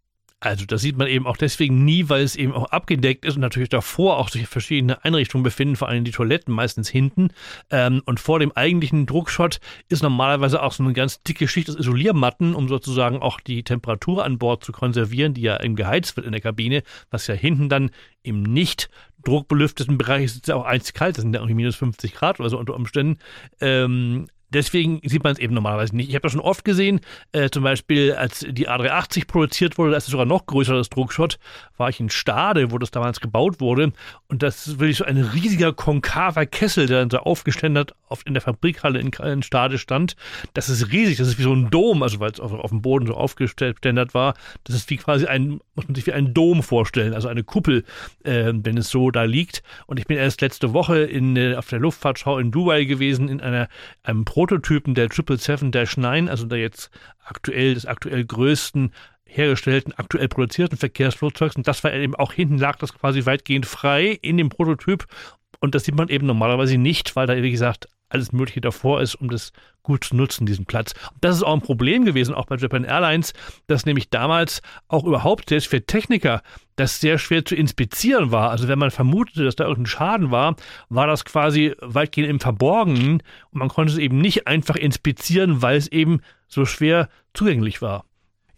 Also 0.42 0.66
das 0.66 0.82
sieht 0.82 0.98
man 0.98 1.08
eben 1.08 1.28
auch 1.28 1.36
deswegen 1.36 1.84
nie, 1.84 2.08
weil 2.08 2.24
es 2.24 2.38
eben 2.38 2.54
auch 2.54 2.72
abgedeckt 2.72 3.26
ist 3.26 3.36
und 3.36 3.42
natürlich 3.42 3.68
davor 3.68 4.18
auch 4.18 4.30
sich 4.30 4.48
verschiedene 4.48 5.04
Einrichtungen 5.04 5.44
befinden, 5.44 5.76
vor 5.76 5.90
allem 5.90 6.06
die 6.06 6.12
Toiletten 6.12 6.54
meistens 6.54 6.88
hinten. 6.88 7.30
Ähm, 7.70 8.02
und 8.06 8.22
vor 8.22 8.40
dem 8.40 8.54
eigentlichen 8.54 9.06
Druckshot 9.06 9.60
ist 9.90 10.02
normalerweise 10.02 10.64
auch 10.64 10.72
so 10.72 10.82
eine 10.82 10.94
ganz 10.94 11.22
dicke 11.24 11.48
Schicht 11.48 11.70
aus 11.70 11.76
Isoliermatten, 11.76 12.56
um 12.56 12.70
sozusagen 12.70 13.20
auch 13.20 13.42
die 13.42 13.64
Temperatur 13.64 14.24
an 14.24 14.38
Bord 14.38 14.64
zu 14.64 14.72
konservieren, 14.72 15.34
die 15.34 15.42
ja 15.42 15.62
eben 15.62 15.76
geheizt 15.76 16.16
wird 16.16 16.26
in 16.26 16.32
der 16.32 16.42
Kabine, 16.42 16.84
was 17.10 17.28
ja 17.28 17.36
hinten 17.36 17.68
dann 17.68 17.92
im 18.24 18.44
nicht 18.44 18.90
druckbelüfteten 19.26 19.98
Bereich 19.98 20.26
ist 20.26 20.48
ja 20.48 20.56
auch 20.56 20.66
einzig 20.66 20.94
kalt, 20.94 21.18
das 21.18 21.24
sind 21.24 21.34
ja 21.34 21.42
irgendwie 21.42 21.56
minus 21.56 21.76
50 21.76 22.14
Grad 22.14 22.40
oder 22.40 22.50
so 22.50 22.58
unter 22.58 22.76
Umständen. 22.76 23.20
Ähm, 23.60 24.28
deswegen 24.54 25.00
sieht 25.04 25.24
man 25.24 25.34
es 25.34 25.40
eben 25.40 25.54
normalerweise 25.54 25.96
nicht. 25.96 26.10
Ich 26.10 26.16
habe 26.16 26.24
das 26.24 26.32
schon 26.32 26.42
oft 26.42 26.66
gesehen, 26.66 27.02
äh, 27.32 27.50
zum 27.50 27.64
Beispiel 27.64 28.14
als 28.14 28.46
die 28.50 28.70
A380 28.70 29.28
produziert 29.28 29.78
wurde, 29.78 29.92
das 29.92 30.06
ist 30.06 30.12
sogar 30.12 30.26
noch 30.26 30.46
größer, 30.46 30.74
das 30.74 30.90
Druckshot, 30.90 31.40
war 31.78 31.90
ich 31.90 32.00
in 32.00 32.10
Stade, 32.10 32.72
wo 32.72 32.78
das 32.78 32.92
damals 32.92 33.20
gebaut 33.20 33.60
wurde. 33.60 33.94
Und 34.28 34.44
das 34.44 34.68
ist 34.68 34.80
wirklich 34.80 34.98
so 34.98 35.06
ein 35.06 35.18
riesiger 35.18 35.74
konkaver 35.74 36.46
Kessel, 36.46 36.88
der 36.88 37.00
dann 37.00 37.10
so 37.10 37.20
aufgeständert 37.20 37.94
auf, 38.08 38.26
in 38.26 38.34
der 38.34 38.42
Fabrikhalle 38.42 39.00
in, 39.00 39.10
in 39.10 39.44
Stade 39.44 39.78
stand. 39.78 40.16
Das 40.54 40.70
ist 40.70 40.92
riesig, 40.92 41.18
das 41.18 41.28
ist 41.28 41.38
wie 41.38 41.44
so 41.44 41.54
ein 41.54 41.70
Dom, 41.70 42.04
also 42.04 42.20
weil 42.20 42.32
es 42.32 42.40
auf, 42.40 42.52
auf 42.54 42.72
dem 42.72 42.82
Boden 42.82 43.08
so 43.08 43.14
aufgeständert 43.14 44.14
war. 44.14 44.34
Das 44.64 44.76
ist 44.76 44.90
wie 44.90 44.98
quasi 44.98 45.26
ein, 45.26 45.62
muss 45.76 45.88
man 45.88 45.96
sich 45.96 46.08
wie 46.08 46.14
ein 46.14 46.34
Dom 46.34 46.64
vorstellen, 46.64 47.14
also 47.14 47.28
eine 47.28 47.44
Kuppel, 47.44 47.84
äh, 48.24 48.52
wenn 48.54 48.78
es 48.78 48.90
so 48.90 49.12
da 49.12 49.24
liegt. 49.24 49.64
Und 49.86 50.00
ich 50.00 50.08
bin 50.08 50.18
erst 50.18 50.42
letzte 50.42 50.74
Woche 50.74 51.00
in, 51.00 51.36
äh, 51.36 51.56
auf 51.56 51.68
der 51.68 51.80
Luftfahrtschau 51.80 52.40
in 52.40 52.52
Dubai 52.52 52.86
gewesen, 52.86 53.30
in 53.30 53.42
einer, 53.42 53.68
einem 54.04 54.26
Pro 54.26 54.39
Prototypen 54.40 54.96
der 54.96 55.10
777-9, 55.10 56.30
also 56.30 56.46
der 56.46 56.60
jetzt 56.60 56.92
aktuell, 57.26 57.74
des 57.74 57.86
aktuell 57.86 58.24
größten 58.24 58.94
hergestellten, 59.26 59.94
aktuell 59.98 60.30
produzierten 60.30 60.78
Verkehrsflugzeugs. 60.78 61.58
Und 61.58 61.68
das 61.68 61.84
war 61.84 61.92
eben 61.92 62.16
auch 62.16 62.32
hinten 62.32 62.58
lag 62.58 62.78
das 62.78 62.94
quasi 62.94 63.26
weitgehend 63.26 63.66
frei 63.66 64.18
in 64.22 64.38
dem 64.38 64.48
Prototyp. 64.48 65.08
Und 65.60 65.76
das 65.76 65.84
sieht 65.84 65.96
man 65.96 66.08
eben 66.08 66.26
normalerweise 66.26 66.78
nicht, 66.78 67.18
weil 67.18 67.28
da, 67.28 67.36
wie 67.36 67.52
gesagt, 67.52 67.90
alles 68.10 68.32
Mögliche 68.32 68.62
davor 68.62 69.02
ist, 69.02 69.16
um 69.16 69.30
das 69.30 69.54
gut 69.84 70.04
zu 70.04 70.16
nutzen, 70.16 70.46
diesen 70.46 70.66
Platz. 70.66 70.94
Und 71.14 71.24
das 71.24 71.38
ist 71.38 71.44
auch 71.44 71.54
ein 71.54 71.62
Problem 71.62 72.06
gewesen, 72.06 72.36
auch 72.36 72.46
bei 72.46 72.58
Japan 72.58 72.84
Airlines, 72.84 73.34
dass 73.68 73.86
nämlich 73.86 74.10
damals 74.10 74.62
auch 74.88 75.06
überhaupt 75.06 75.50
selbst 75.50 75.68
für 75.68 75.86
Techniker 75.86 76.42
das 76.76 77.00
sehr 77.00 77.18
schwer 77.18 77.46
zu 77.46 77.56
inspizieren 77.56 78.32
war. 78.32 78.52
Also 78.52 78.68
wenn 78.68 78.80
man 78.80 78.92
vermutete, 78.92 79.44
dass 79.44 79.56
da 79.56 79.66
irgendein 79.66 79.88
Schaden 79.88 80.32
war, 80.32 80.56
war 80.90 81.08
das 81.08 81.26
quasi 81.26 81.74
weitgehend 81.80 82.30
im 82.30 82.40
Verborgenen 82.40 83.24
und 83.52 83.60
man 83.60 83.70
konnte 83.70 83.94
es 83.94 84.00
eben 84.00 84.20
nicht 84.20 84.48
einfach 84.48 84.76
inspizieren, 84.76 85.62
weil 85.62 85.78
es 85.78 85.88
eben 85.88 86.22
so 86.48 86.66
schwer 86.66 87.10
zugänglich 87.34 87.82
war. 87.82 88.06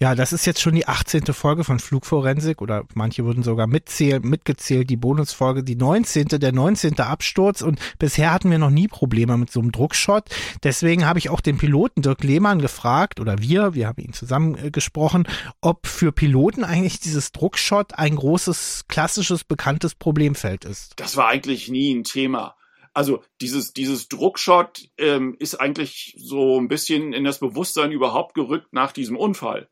Ja, 0.01 0.15
das 0.15 0.33
ist 0.33 0.47
jetzt 0.47 0.59
schon 0.59 0.73
die 0.73 0.87
18. 0.87 1.25
Folge 1.25 1.63
von 1.63 1.77
Flugforensik 1.77 2.63
oder 2.63 2.85
manche 2.95 3.23
würden 3.23 3.43
sogar 3.43 3.67
mitzählen, 3.67 4.19
mitgezählt, 4.23 4.89
die 4.89 4.97
Bonusfolge, 4.97 5.63
die 5.63 5.75
19., 5.75 6.27
der 6.39 6.51
19. 6.51 6.99
Absturz 6.99 7.61
und 7.61 7.79
bisher 7.99 8.33
hatten 8.33 8.49
wir 8.49 8.57
noch 8.57 8.71
nie 8.71 8.87
Probleme 8.87 9.37
mit 9.37 9.51
so 9.51 9.59
einem 9.59 9.71
Druckshot. 9.71 10.23
Deswegen 10.63 11.05
habe 11.05 11.19
ich 11.19 11.29
auch 11.29 11.39
den 11.39 11.59
Piloten 11.59 12.01
Dirk 12.01 12.23
Lehmann 12.23 12.57
gefragt 12.57 13.19
oder 13.19 13.43
wir, 13.43 13.75
wir 13.75 13.85
haben 13.85 14.01
ihn 14.01 14.13
zusammen 14.13 14.57
äh, 14.57 14.71
gesprochen, 14.71 15.27
ob 15.61 15.85
für 15.85 16.11
Piloten 16.11 16.63
eigentlich 16.63 16.99
dieses 16.99 17.31
Druckshot 17.31 17.93
ein 17.93 18.15
großes, 18.15 18.85
klassisches, 18.87 19.43
bekanntes 19.43 19.93
Problemfeld 19.93 20.65
ist. 20.65 20.93
Das 20.95 21.15
war 21.15 21.27
eigentlich 21.27 21.69
nie 21.69 21.93
ein 21.93 22.05
Thema. 22.05 22.55
Also 22.95 23.23
dieses, 23.39 23.71
dieses 23.71 24.07
Druckshot 24.07 24.81
ähm, 24.97 25.35
ist 25.37 25.61
eigentlich 25.61 26.15
so 26.17 26.59
ein 26.59 26.69
bisschen 26.69 27.13
in 27.13 27.23
das 27.23 27.37
Bewusstsein 27.37 27.91
überhaupt 27.91 28.33
gerückt 28.33 28.73
nach 28.73 28.93
diesem 28.93 29.15
Unfall 29.15 29.69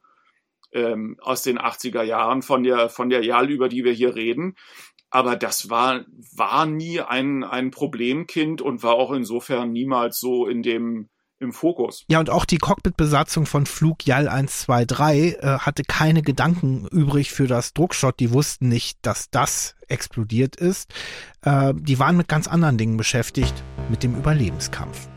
ähm, 0.72 1.18
aus 1.22 1.44
den 1.44 1.60
80er 1.60 2.04
Jahren 2.04 2.42
von 2.42 2.64
der, 2.64 2.90
von 2.90 3.10
der 3.10 3.24
JAL, 3.24 3.50
über 3.50 3.70
die 3.70 3.84
wir 3.84 3.94
hier 3.94 4.16
reden. 4.16 4.56
Aber 5.10 5.36
das 5.36 5.70
war, 5.70 6.06
war 6.36 6.66
nie 6.66 7.02
ein, 7.02 7.44
ein 7.44 7.72
Problemkind 7.72 8.62
und 8.62 8.84
war 8.84 8.94
auch 8.94 9.12
insofern 9.12 9.72
niemals 9.72 10.20
so 10.20 10.48
in 10.48 10.62
dem, 10.62 11.10
im 11.40 11.52
Fokus. 11.52 12.06
Ja, 12.10 12.20
und 12.20 12.30
auch 12.30 12.46
die 12.46 12.58
Cockpitbesatzung 12.58 13.46
von 13.46 13.66
Flug 13.66 14.06
JAL 14.06 14.28
123 14.28 15.42
äh, 15.42 15.60
hatte 15.60 15.84
keine 15.84 16.22
Gedanken 16.22 16.88
übrig 16.92 17.32
für 17.32 17.48
das 17.48 17.74
Druckshot. 17.74 18.20
Die 18.20 18.32
wussten 18.32 18.68
nicht, 18.68 19.00
dass 19.02 19.30
das 19.32 19.76
explodiert 19.88 20.56
ist. 20.58 20.92
Äh, 21.42 21.74
die 21.76 21.98
waren 21.98 22.18
mit 22.18 22.28
ganz 22.28 22.48
anderen 22.48 22.78
Dingen 22.78 22.98
beschäftigt, 22.98 23.64
mit 23.90 24.04
dem 24.04 24.16
Überlebenskampf. 24.16 25.08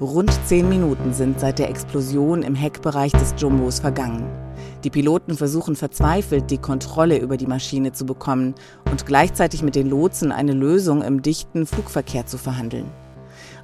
Rund 0.00 0.32
zehn 0.46 0.68
Minuten 0.68 1.12
sind 1.12 1.40
seit 1.40 1.58
der 1.58 1.70
Explosion 1.70 2.42
im 2.42 2.54
Heckbereich 2.54 3.12
des 3.12 3.34
Jumbos 3.38 3.80
vergangen. 3.80 4.47
Die 4.84 4.90
Piloten 4.90 5.36
versuchen 5.36 5.74
verzweifelt, 5.74 6.50
die 6.50 6.58
Kontrolle 6.58 7.18
über 7.18 7.36
die 7.36 7.46
Maschine 7.48 7.92
zu 7.92 8.06
bekommen 8.06 8.54
und 8.90 9.06
gleichzeitig 9.06 9.62
mit 9.62 9.74
den 9.74 9.90
Lotsen 9.90 10.30
eine 10.30 10.52
Lösung 10.52 11.02
im 11.02 11.20
dichten 11.22 11.66
Flugverkehr 11.66 12.26
zu 12.26 12.38
verhandeln. 12.38 12.90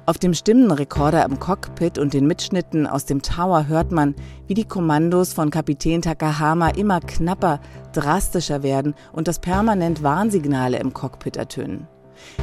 Auf 0.07 0.19
dem 0.19 0.35
Stimmenrekorder 0.35 1.25
im 1.25 1.39
Cockpit 1.39 1.97
und 1.97 2.13
den 2.13 2.27
Mitschnitten 2.27 2.85
aus 2.85 3.05
dem 3.05 3.23
Tower 3.23 3.67
hört 3.67 3.91
man, 3.91 4.13
wie 4.45 4.53
die 4.53 4.65
Kommandos 4.65 5.33
von 5.33 5.49
Kapitän 5.49 6.03
Takahama 6.03 6.69
immer 6.69 6.99
knapper, 6.99 7.59
drastischer 7.91 8.61
werden 8.61 8.93
und 9.13 9.27
dass 9.27 9.39
permanent 9.39 10.03
Warnsignale 10.03 10.77
im 10.77 10.93
Cockpit 10.93 11.37
ertönen. 11.37 11.87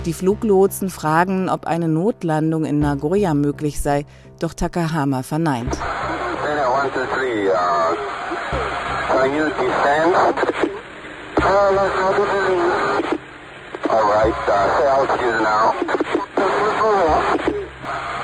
Die 0.06 0.12
Fluglotsen 0.12 0.90
fragen, 0.90 1.48
ob 1.48 1.66
eine 1.66 1.88
Notlandung 1.88 2.64
in 2.64 2.80
Nagoya 2.80 3.32
möglich 3.32 3.80
sei, 3.80 4.06
doch 4.40 4.54
Takahama 4.54 5.22
verneint. 5.22 5.78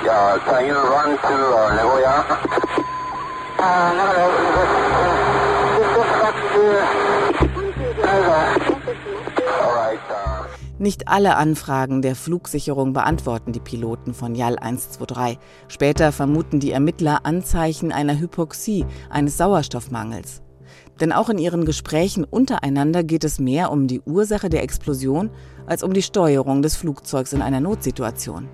Yeah, 0.04 0.38
can 0.44 0.66
you 0.66 0.74
run 0.74 1.18
to 1.18 1.34
uh, 1.34 1.74
Nagoya? 1.74 2.24
Uh, 3.58 3.92
no, 3.98 4.04
no, 4.16 4.24
just, 4.56 4.72
just 5.96 6.12
back 6.22 6.36
to 6.52 6.62
All 9.62 9.74
right. 9.74 10.00
Uh, 10.08 10.46
nicht 10.78 11.08
alle 11.08 11.36
Anfragen 11.36 12.00
der 12.02 12.14
Flugsicherung 12.14 12.92
beantworten 12.94 13.52
die 13.52 13.60
Piloten 13.60 14.14
von 14.14 14.34
JAL 14.34 14.58
123. 14.58 15.38
Später 15.68 16.12
vermuten 16.12 16.60
die 16.60 16.72
Ermittler 16.72 17.20
Anzeichen 17.24 17.92
einer 17.92 18.18
Hypoxie, 18.18 18.86
eines 19.10 19.36
Sauerstoffmangels. 19.36 20.42
Denn 21.00 21.12
auch 21.12 21.28
in 21.28 21.38
ihren 21.38 21.64
Gesprächen 21.64 22.24
untereinander 22.24 23.04
geht 23.04 23.24
es 23.24 23.38
mehr 23.38 23.70
um 23.70 23.86
die 23.86 24.00
Ursache 24.00 24.48
der 24.48 24.62
Explosion 24.62 25.30
als 25.66 25.82
um 25.82 25.92
die 25.92 26.02
Steuerung 26.02 26.62
des 26.62 26.76
Flugzeugs 26.76 27.32
in 27.32 27.42
einer 27.42 27.60
Notsituation. 27.60 28.48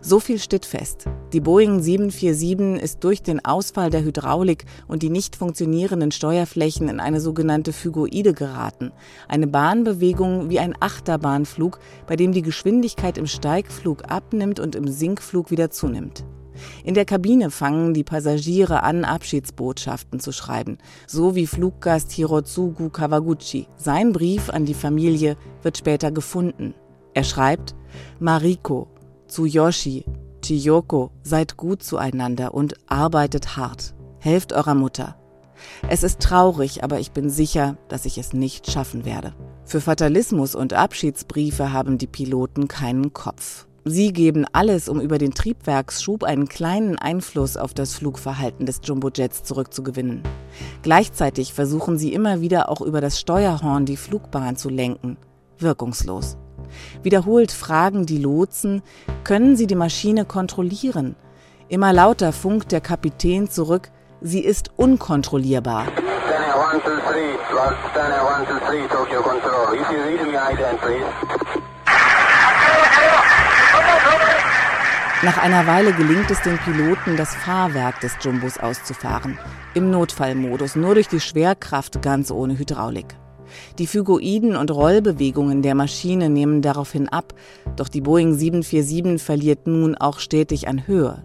So 0.00 0.20
viel 0.20 0.38
steht 0.38 0.64
fest. 0.64 1.06
Die 1.32 1.40
Boeing 1.40 1.80
747 1.80 2.82
ist 2.82 3.04
durch 3.04 3.22
den 3.22 3.44
Ausfall 3.44 3.90
der 3.90 4.02
Hydraulik 4.02 4.64
und 4.88 5.02
die 5.02 5.10
nicht 5.10 5.36
funktionierenden 5.36 6.10
Steuerflächen 6.10 6.88
in 6.88 7.00
eine 7.00 7.20
sogenannte 7.20 7.72
Phygoide 7.72 8.32
geraten. 8.32 8.92
Eine 9.28 9.46
Bahnbewegung 9.46 10.50
wie 10.50 10.58
ein 10.58 10.74
Achterbahnflug, 10.80 11.78
bei 12.06 12.16
dem 12.16 12.32
die 12.32 12.42
Geschwindigkeit 12.42 13.18
im 13.18 13.26
Steigflug 13.26 14.10
abnimmt 14.10 14.60
und 14.60 14.74
im 14.74 14.88
Sinkflug 14.88 15.50
wieder 15.50 15.70
zunimmt. 15.70 16.24
In 16.84 16.94
der 16.94 17.04
Kabine 17.04 17.50
fangen 17.50 17.94
die 17.94 18.04
Passagiere 18.04 18.82
an, 18.82 19.04
Abschiedsbotschaften 19.04 20.20
zu 20.20 20.32
schreiben, 20.32 20.78
so 21.06 21.34
wie 21.34 21.46
Fluggast 21.46 22.12
Hirotsugu 22.12 22.90
Kawaguchi. 22.90 23.68
Sein 23.76 24.12
Brief 24.12 24.50
an 24.50 24.64
die 24.64 24.74
Familie 24.74 25.36
wird 25.62 25.78
später 25.78 26.10
gefunden. 26.10 26.74
Er 27.14 27.24
schreibt, 27.24 27.74
Mariko, 28.18 28.88
Tsuyoshi, 29.28 30.04
Chiyoko, 30.42 31.10
seid 31.22 31.56
gut 31.56 31.82
zueinander 31.82 32.54
und 32.54 32.74
arbeitet 32.86 33.56
hart. 33.56 33.94
Helft 34.18 34.52
eurer 34.52 34.74
Mutter. 34.74 35.16
Es 35.88 36.02
ist 36.02 36.20
traurig, 36.20 36.82
aber 36.82 37.00
ich 37.00 37.12
bin 37.12 37.30
sicher, 37.30 37.76
dass 37.88 38.04
ich 38.04 38.18
es 38.18 38.32
nicht 38.32 38.70
schaffen 38.70 39.04
werde. 39.04 39.34
Für 39.64 39.80
Fatalismus 39.80 40.54
und 40.54 40.72
Abschiedsbriefe 40.72 41.72
haben 41.72 41.98
die 41.98 42.06
Piloten 42.06 42.68
keinen 42.68 43.12
Kopf. 43.12 43.66
Sie 43.86 44.14
geben 44.14 44.46
alles, 44.52 44.88
um 44.88 44.98
über 44.98 45.18
den 45.18 45.34
Triebwerksschub 45.34 46.24
einen 46.24 46.48
kleinen 46.48 46.98
Einfluss 46.98 47.58
auf 47.58 47.74
das 47.74 47.94
Flugverhalten 47.94 48.64
des 48.64 48.80
Jumbojets 48.82 49.42
zurückzugewinnen. 49.42 50.22
Gleichzeitig 50.82 51.52
versuchen 51.52 51.98
sie 51.98 52.14
immer 52.14 52.40
wieder 52.40 52.70
auch 52.70 52.80
über 52.80 53.02
das 53.02 53.20
Steuerhorn 53.20 53.84
die 53.84 53.98
Flugbahn 53.98 54.56
zu 54.56 54.70
lenken. 54.70 55.18
Wirkungslos. 55.58 56.38
Wiederholt 57.02 57.52
fragen 57.52 58.06
die 58.06 58.16
Lotsen, 58.18 58.82
können 59.22 59.54
sie 59.54 59.66
die 59.66 59.74
Maschine 59.74 60.24
kontrollieren? 60.24 61.14
Immer 61.68 61.92
lauter 61.92 62.32
funkt 62.32 62.72
der 62.72 62.80
Kapitän 62.80 63.50
zurück, 63.50 63.90
sie 64.22 64.40
ist 64.40 64.70
unkontrollierbar. 64.76 65.88
Nach 75.24 75.38
einer 75.38 75.66
Weile 75.66 75.94
gelingt 75.94 76.30
es 76.30 76.42
den 76.42 76.58
Piloten, 76.58 77.16
das 77.16 77.34
Fahrwerk 77.34 77.98
des 78.00 78.12
Jumbos 78.20 78.58
auszufahren. 78.58 79.38
Im 79.72 79.90
Notfallmodus, 79.90 80.76
nur 80.76 80.92
durch 80.92 81.08
die 81.08 81.20
Schwerkraft, 81.20 82.02
ganz 82.02 82.30
ohne 82.30 82.58
Hydraulik. 82.58 83.16
Die 83.78 83.86
Phygoiden 83.86 84.54
und 84.54 84.70
Rollbewegungen 84.70 85.62
der 85.62 85.74
Maschine 85.74 86.28
nehmen 86.28 86.60
daraufhin 86.60 87.08
ab, 87.08 87.32
doch 87.76 87.88
die 87.88 88.02
Boeing 88.02 88.34
747 88.34 89.22
verliert 89.24 89.66
nun 89.66 89.94
auch 89.94 90.18
stetig 90.18 90.68
an 90.68 90.86
Höhe. 90.86 91.24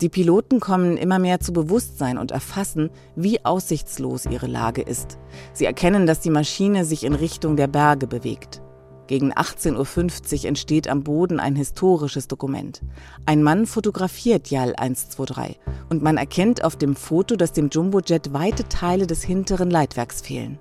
Die 0.00 0.08
Piloten 0.08 0.58
kommen 0.58 0.96
immer 0.96 1.18
mehr 1.18 1.38
zu 1.38 1.52
Bewusstsein 1.52 2.16
und 2.16 2.30
erfassen, 2.30 2.88
wie 3.14 3.44
aussichtslos 3.44 4.24
ihre 4.24 4.46
Lage 4.46 4.80
ist. 4.80 5.18
Sie 5.52 5.66
erkennen, 5.66 6.06
dass 6.06 6.20
die 6.20 6.30
Maschine 6.30 6.86
sich 6.86 7.04
in 7.04 7.12
Richtung 7.12 7.56
der 7.56 7.66
Berge 7.66 8.06
bewegt. 8.06 8.62
Gegen 9.08 9.32
18.50 9.32 10.42
Uhr 10.42 10.44
entsteht 10.44 10.86
am 10.86 11.02
Boden 11.02 11.40
ein 11.40 11.56
historisches 11.56 12.28
Dokument. 12.28 12.82
Ein 13.24 13.42
Mann 13.42 13.66
fotografiert 13.66 14.50
JAL 14.50 14.74
123 14.76 15.58
und 15.88 16.02
man 16.02 16.18
erkennt 16.18 16.62
auf 16.62 16.76
dem 16.76 16.94
Foto, 16.94 17.34
dass 17.34 17.54
dem 17.54 17.70
Jumbojet 17.70 18.34
weite 18.34 18.68
Teile 18.68 19.06
des 19.06 19.24
hinteren 19.24 19.70
Leitwerks 19.70 20.20
fehlen. 20.20 20.58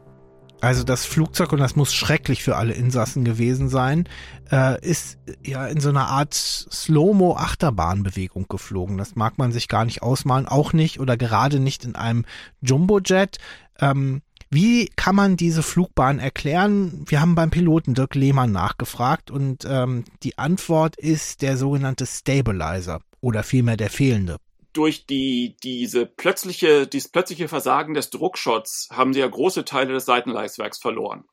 Also 0.62 0.84
das 0.84 1.06
Flugzeug, 1.06 1.52
und 1.52 1.60
das 1.60 1.76
muss 1.76 1.94
schrecklich 1.94 2.42
für 2.42 2.56
alle 2.56 2.74
Insassen 2.74 3.26
gewesen 3.26 3.70
sein, 3.70 4.10
äh, 4.50 4.84
ist 4.84 5.20
ja 5.46 5.68
in 5.68 5.80
so 5.82 5.90
einer 5.90 6.08
Art 6.08 6.34
Slow-Mo-Achterbahnbewegung 6.34 8.48
geflogen. 8.48 8.98
Das 8.98 9.16
mag 9.16 9.38
man 9.38 9.52
sich 9.52 9.68
gar 9.68 9.86
nicht 9.86 10.02
ausmalen, 10.02 10.48
auch 10.48 10.74
nicht 10.74 11.00
oder 11.00 11.16
gerade 11.16 11.60
nicht 11.60 11.86
in 11.86 11.96
einem 11.96 12.26
Jumbojet. 12.62 13.38
Ähm, 13.80 14.24
wie 14.50 14.88
kann 14.96 15.16
man 15.16 15.38
diese 15.38 15.64
Flugbahn 15.64 16.20
erklären? 16.20 17.04
Wir 17.08 17.22
haben 17.22 17.36
beim 17.36 17.50
Piloten 17.50 17.94
Dirk 17.94 18.16
Lehmann 18.16 18.52
nachgefragt 18.52 19.32
und 19.32 19.66
ähm, 19.70 20.06
die 20.24 20.38
Antwort 20.38 20.98
ist 20.98 21.42
der 21.42 21.58
sogenannte 21.58 22.06
Stabilizer 22.06 23.02
oder 23.22 23.44
vielmehr 23.44 23.78
der 23.78 23.90
fehlende 23.90 24.38
durch 24.78 25.08
die, 25.08 25.58
diese 25.64 26.06
plötzliche, 26.06 26.86
dieses 26.86 27.10
plötzliche 27.10 27.48
Versagen 27.48 27.96
des 27.96 28.12
Druckschots 28.12 28.90
haben 28.92 29.12
sie 29.12 29.22
ja 29.22 29.28
große 29.28 29.66
Teile 29.66 29.94
des 29.94 30.06
Seitenleistwerks 30.06 30.78
verloren. 30.80 31.24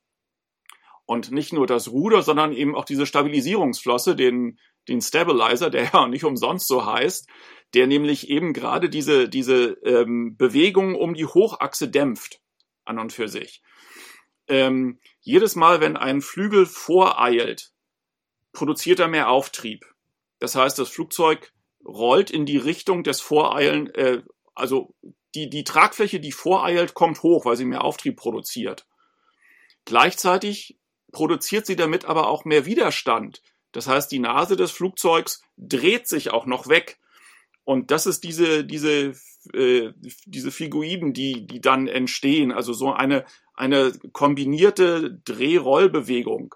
Und 1.04 1.30
nicht 1.30 1.52
nur 1.52 1.66
das 1.66 1.90
Ruder, 1.90 2.22
sondern 2.22 2.54
eben 2.54 2.74
auch 2.74 2.86
diese 2.86 3.04
Stabilisierungsflosse, 3.04 4.16
den, 4.16 4.58
den 4.88 5.02
Stabilizer, 5.02 5.68
der 5.68 5.84
ja 5.92 6.08
nicht 6.08 6.24
umsonst 6.24 6.66
so 6.66 6.86
heißt, 6.86 7.28
der 7.74 7.86
nämlich 7.86 8.30
eben 8.30 8.54
gerade 8.54 8.88
diese, 8.88 9.28
diese 9.28 9.76
ähm, 9.84 10.36
Bewegung 10.38 10.94
um 10.94 11.12
die 11.12 11.26
Hochachse 11.26 11.90
dämpft, 11.90 12.40
an 12.84 12.98
und 12.98 13.12
für 13.12 13.28
sich. 13.28 13.62
Ähm, 14.48 14.98
jedes 15.20 15.56
Mal, 15.56 15.80
wenn 15.80 15.96
ein 15.96 16.20
Flügel 16.20 16.66
voreilt, 16.66 17.72
produziert 18.52 19.00
er 19.00 19.08
mehr 19.08 19.28
Auftrieb. 19.30 19.84
Das 20.38 20.54
heißt, 20.54 20.78
das 20.78 20.90
Flugzeug 20.90 21.52
rollt 21.84 22.30
in 22.30 22.46
die 22.46 22.58
Richtung 22.58 23.04
des 23.04 23.20
Voreilen, 23.20 23.92
äh, 23.94 24.22
also 24.54 24.94
die, 25.34 25.50
die 25.50 25.64
Tragfläche, 25.64 26.20
die 26.20 26.32
voreilt, 26.32 26.94
kommt 26.94 27.22
hoch, 27.22 27.44
weil 27.44 27.56
sie 27.56 27.64
mehr 27.64 27.82
Auftrieb 27.82 28.16
produziert. 28.16 28.86
Gleichzeitig 29.84 30.78
produziert 31.12 31.66
sie 31.66 31.76
damit 31.76 32.04
aber 32.04 32.28
auch 32.28 32.44
mehr 32.44 32.66
Widerstand. 32.66 33.42
Das 33.72 33.88
heißt, 33.88 34.10
die 34.12 34.20
Nase 34.20 34.56
des 34.56 34.70
Flugzeugs 34.70 35.42
dreht 35.56 36.06
sich 36.06 36.30
auch 36.30 36.46
noch 36.46 36.68
weg. 36.68 36.98
Und 37.64 37.90
das 37.90 38.06
ist 38.06 38.22
diese, 38.24 38.64
diese, 38.64 39.14
äh, 39.52 39.92
diese 40.26 40.50
Figuiden, 40.50 41.12
die, 41.12 41.46
die 41.46 41.60
dann 41.60 41.86
entstehen. 41.86 42.52
Also 42.52 42.72
so 42.72 42.92
eine, 42.92 43.24
eine 43.54 43.92
kombinierte 44.12 45.20
Dreh-Rollbewegung. 45.24 46.54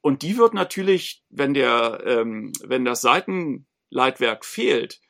Und 0.00 0.22
die 0.22 0.36
wird 0.36 0.54
natürlich, 0.54 1.24
wenn 1.30 1.54
der, 1.54 2.02
ähm, 2.04 2.52
wenn 2.64 2.84
das 2.84 3.00
Seiten, 3.00 3.66
Leitwerk 3.90 4.44
fehlt, 4.44 5.00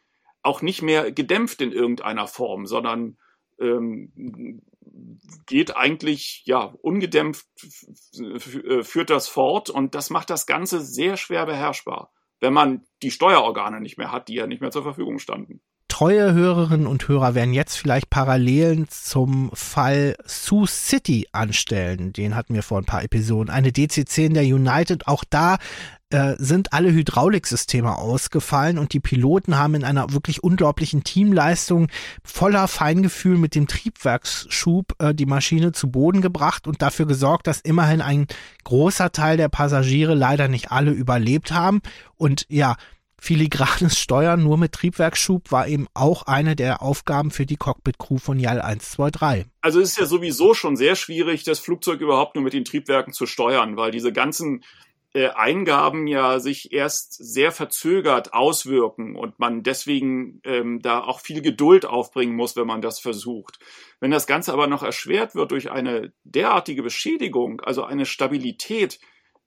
auch 0.43 0.61
nicht 0.61 0.83
mehr 0.83 1.13
gedämpft 1.13 1.61
in 1.63 1.73
irgendeiner 1.73 2.27
Form, 2.27 2.67
sondern 2.67 3.17
ähm, 3.61 4.61
geht 5.47 5.77
eigentlich 5.77 6.43
ja 6.45 6.75
ungedämpft 6.83 7.47
führt 8.83 9.11
das 9.11 9.29
fort 9.29 9.71
und 9.71 9.95
das 9.95 10.11
macht 10.11 10.31
das 10.31 10.47
Ganze 10.47 10.81
sehr 10.81 11.17
schwer 11.17 11.47
beherrschbar, 11.47 12.13
wenn 12.41 12.53
man 12.53 12.85
die 13.03 13.11
Steuerorgane 13.11 13.81
nicht 13.81 13.99
mehr 13.99 14.13
hat, 14.13 14.29
die 14.29 14.35
ja 14.35 14.47
nicht 14.47 14.61
mehr 14.61 14.73
zur 14.73 14.83
Verfügung 14.83 15.19
standen. 15.19 15.63
Treue 15.93 16.33
Hörerinnen 16.33 16.87
und 16.87 17.07
Hörer 17.07 17.35
werden 17.35 17.53
jetzt 17.53 17.77
vielleicht 17.77 18.09
Parallelen 18.09 18.87
zum 18.89 19.51
Fall 19.53 20.17
Sioux 20.25 20.65
City 20.67 21.29
anstellen. 21.33 22.15
Den 22.15 22.35
hatten 22.35 22.55
wir 22.55 22.63
vor 22.63 22.79
ein 22.79 22.87
paar 22.87 23.05
Episoden. 23.05 23.53
Eine 23.53 23.73
DC-10 23.73 24.33
der 24.33 24.45
United. 24.45 25.07
Auch 25.07 25.23
da 25.29 25.59
äh, 26.09 26.35
sind 26.39 26.73
alle 26.73 26.93
Hydrauliksysteme 26.93 27.95
ausgefallen 27.95 28.79
und 28.79 28.95
die 28.95 29.01
Piloten 29.01 29.59
haben 29.59 29.75
in 29.75 29.85
einer 29.85 30.15
wirklich 30.15 30.43
unglaublichen 30.43 31.05
Teamleistung 31.05 31.89
voller 32.25 32.69
Feingefühl 32.69 33.37
mit 33.37 33.55
dem 33.55 33.67
Triebwerksschub 33.67 34.95
äh, 34.99 35.15
die 35.15 35.27
Maschine 35.27 35.73
zu 35.73 35.91
Boden 35.91 36.23
gebracht 36.23 36.67
und 36.67 36.81
dafür 36.81 37.05
gesorgt, 37.07 37.47
dass 37.47 37.61
immerhin 37.61 38.01
ein 38.01 38.29
großer 38.65 39.13
Teil 39.13 39.37
der 39.37 39.51
Passagiere 39.51 40.15
leider 40.15 40.49
nicht 40.49 40.73
alle 40.73 40.93
überlebt 40.93 41.53
haben. 41.53 41.83
Und 42.17 42.47
ja, 42.49 42.77
filigranes 43.23 44.01
Steuern 44.01 44.43
nur 44.43 44.59
mit 44.59 44.73
Triebwerksschub 44.73 45.53
war 45.53 45.69
eben 45.69 45.87
auch 45.95 46.25
eine 46.25 46.57
der 46.57 46.83
Aufgaben 46.83 47.31
für 47.31 47.47
die 47.47 47.57
Cockpit-Crew 47.57 48.19
von 48.19 48.41
JAL 48.41 48.61
123. 48.61 49.47
Also 49.61 49.81
es 49.81 49.91
ist 49.91 49.99
ja 49.99 50.07
sowieso 50.07 50.55
schon 50.55 50.75
sehr 50.75 50.97
schwierig, 50.97 51.45
das 51.45 51.61
Flugzeug 51.61 52.01
überhaupt 52.01 52.35
nur 52.35 52.43
mit 52.43 52.53
den 52.53 52.65
Triebwerken 52.65 53.13
zu 53.13 53.27
steuern, 53.27 53.77
weil 53.77 53.93
diese 53.93 54.13
ganzen 54.13 54.65
äh, 55.15 55.29
Eingaben 55.29 56.09
ja 56.09 56.41
sich 56.41 56.73
erst 56.73 57.13
sehr 57.13 57.53
verzögert 57.53 58.35
auswirken 58.35 59.15
und 59.15 59.39
man 59.39 59.63
deswegen 59.63 60.41
ähm, 60.43 60.81
da 60.83 61.05
auch 61.05 61.21
viel 61.21 61.43
Geduld 61.43 61.87
aufbringen 61.87 62.35
muss, 62.35 62.57
wenn 62.57 62.67
man 62.67 62.83
das 62.83 62.99
versucht. 62.99 63.61
Wenn 64.01 64.11
das 64.11 64.27
Ganze 64.27 64.53
aber 64.53 64.67
noch 64.67 64.83
erschwert 64.83 65.37
wird 65.37 65.53
durch 65.53 65.71
eine 65.71 66.13
derartige 66.25 66.83
Beschädigung, 66.83 67.61
also 67.61 67.85
eine 67.85 68.05
Stabilität, 68.05 68.99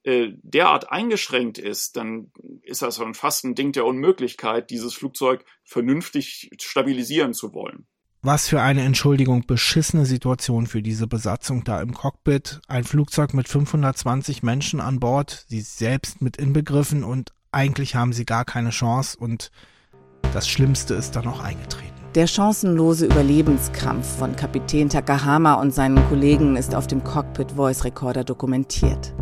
äh, 0.06 0.34
derart 0.44 0.92
eingeschränkt 0.92 1.58
ist, 1.58 1.98
dann 1.98 2.32
ist 2.62 2.84
das 2.84 2.98
schon 2.98 3.16
fast 3.16 3.44
ein 3.44 3.56
Ding 3.56 3.72
der 3.72 3.86
Unmöglichkeit, 3.86 4.70
dieses 4.70 4.94
Flugzeug 4.94 5.44
vernünftig 5.64 6.52
stabilisieren 6.60 7.34
zu 7.34 7.54
wollen. 7.54 7.88
Was 8.22 8.48
für 8.48 8.62
eine 8.62 8.84
Entschuldigung, 8.84 9.46
beschissene 9.48 10.06
Situation 10.06 10.68
für 10.68 10.84
diese 10.84 11.08
Besatzung 11.08 11.64
da 11.64 11.82
im 11.82 11.94
Cockpit. 11.94 12.60
Ein 12.68 12.84
Flugzeug 12.84 13.34
mit 13.34 13.48
520 13.48 14.44
Menschen 14.44 14.80
an 14.80 15.00
Bord, 15.00 15.46
sie 15.48 15.62
selbst 15.62 16.22
mit 16.22 16.38
inbegriffen 16.38 17.04
und 17.04 17.32
eigentlich 17.52 17.96
haben 17.96 18.14
sie 18.14 18.26
gar 18.26 18.46
keine 18.46 18.70
Chance 18.70 19.18
und 19.20 19.52
das 20.34 20.48
Schlimmste 20.48 20.94
ist 20.94 21.16
dann 21.16 21.28
auch 21.28 21.40
eingetreten. 21.40 21.94
Der 22.16 22.28
chancenlose 22.28 23.08
Überlebenskampf 23.08 24.20
von 24.20 24.36
Kapitän 24.36 24.88
Takahama 24.88 25.56
und 25.56 25.74
seinen 25.74 26.08
Kollegen 26.08 26.56
ist 26.56 26.74
auf 26.74 26.88
dem 26.88 27.04
Cockpit 27.04 27.52
Voice 27.52 27.84
Recorder 27.84 28.24
dokumentiert. 28.24 29.14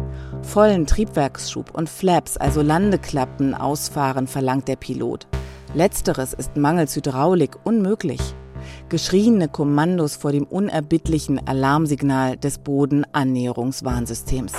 Vollen 0.44 0.86
Triebwerksschub 0.86 1.72
und 1.74 1.90
Flaps, 1.90 2.38
also 2.38 2.62
Landeklappen, 2.62 3.56
ausfahren 3.56 4.28
verlangt 4.28 4.68
der 4.68 4.76
Pilot. 4.76 5.28
Letzteres 5.74 6.34
ist 6.34 6.56
mangels 6.56 6.96
Hydraulik 6.96 7.58
unmöglich 7.64 8.36
geschrieene 8.90 9.48
Kommandos 9.48 10.16
vor 10.16 10.32
dem 10.32 10.46
unerbittlichen 10.46 11.48
Alarmsignal 11.48 12.38
des 12.38 12.60
Bodenannäherungswarnsystems. 12.60 14.54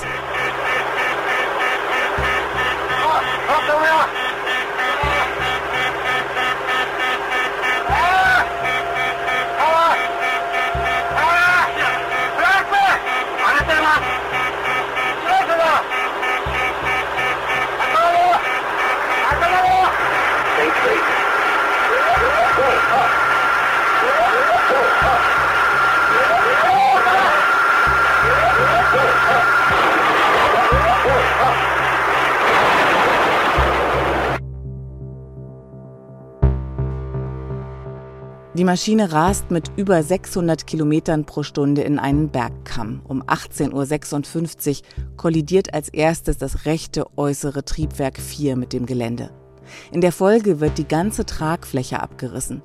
Die 38.56 38.62
Maschine 38.62 39.10
rast 39.10 39.50
mit 39.50 39.72
über 39.76 40.00
600 40.00 40.64
Kilometern 40.64 41.24
pro 41.24 41.42
Stunde 41.42 41.82
in 41.82 41.98
einen 41.98 42.28
Bergkamm. 42.28 43.02
Um 43.02 43.20
18.56 43.24 44.78
Uhr 44.78 45.16
kollidiert 45.16 45.74
als 45.74 45.88
erstes 45.88 46.38
das 46.38 46.64
rechte 46.64 47.04
äußere 47.16 47.64
Triebwerk 47.64 48.20
4 48.20 48.54
mit 48.54 48.72
dem 48.72 48.86
Gelände. 48.86 49.30
In 49.90 50.00
der 50.00 50.12
Folge 50.12 50.60
wird 50.60 50.78
die 50.78 50.86
ganze 50.86 51.26
Tragfläche 51.26 52.00
abgerissen. 52.00 52.62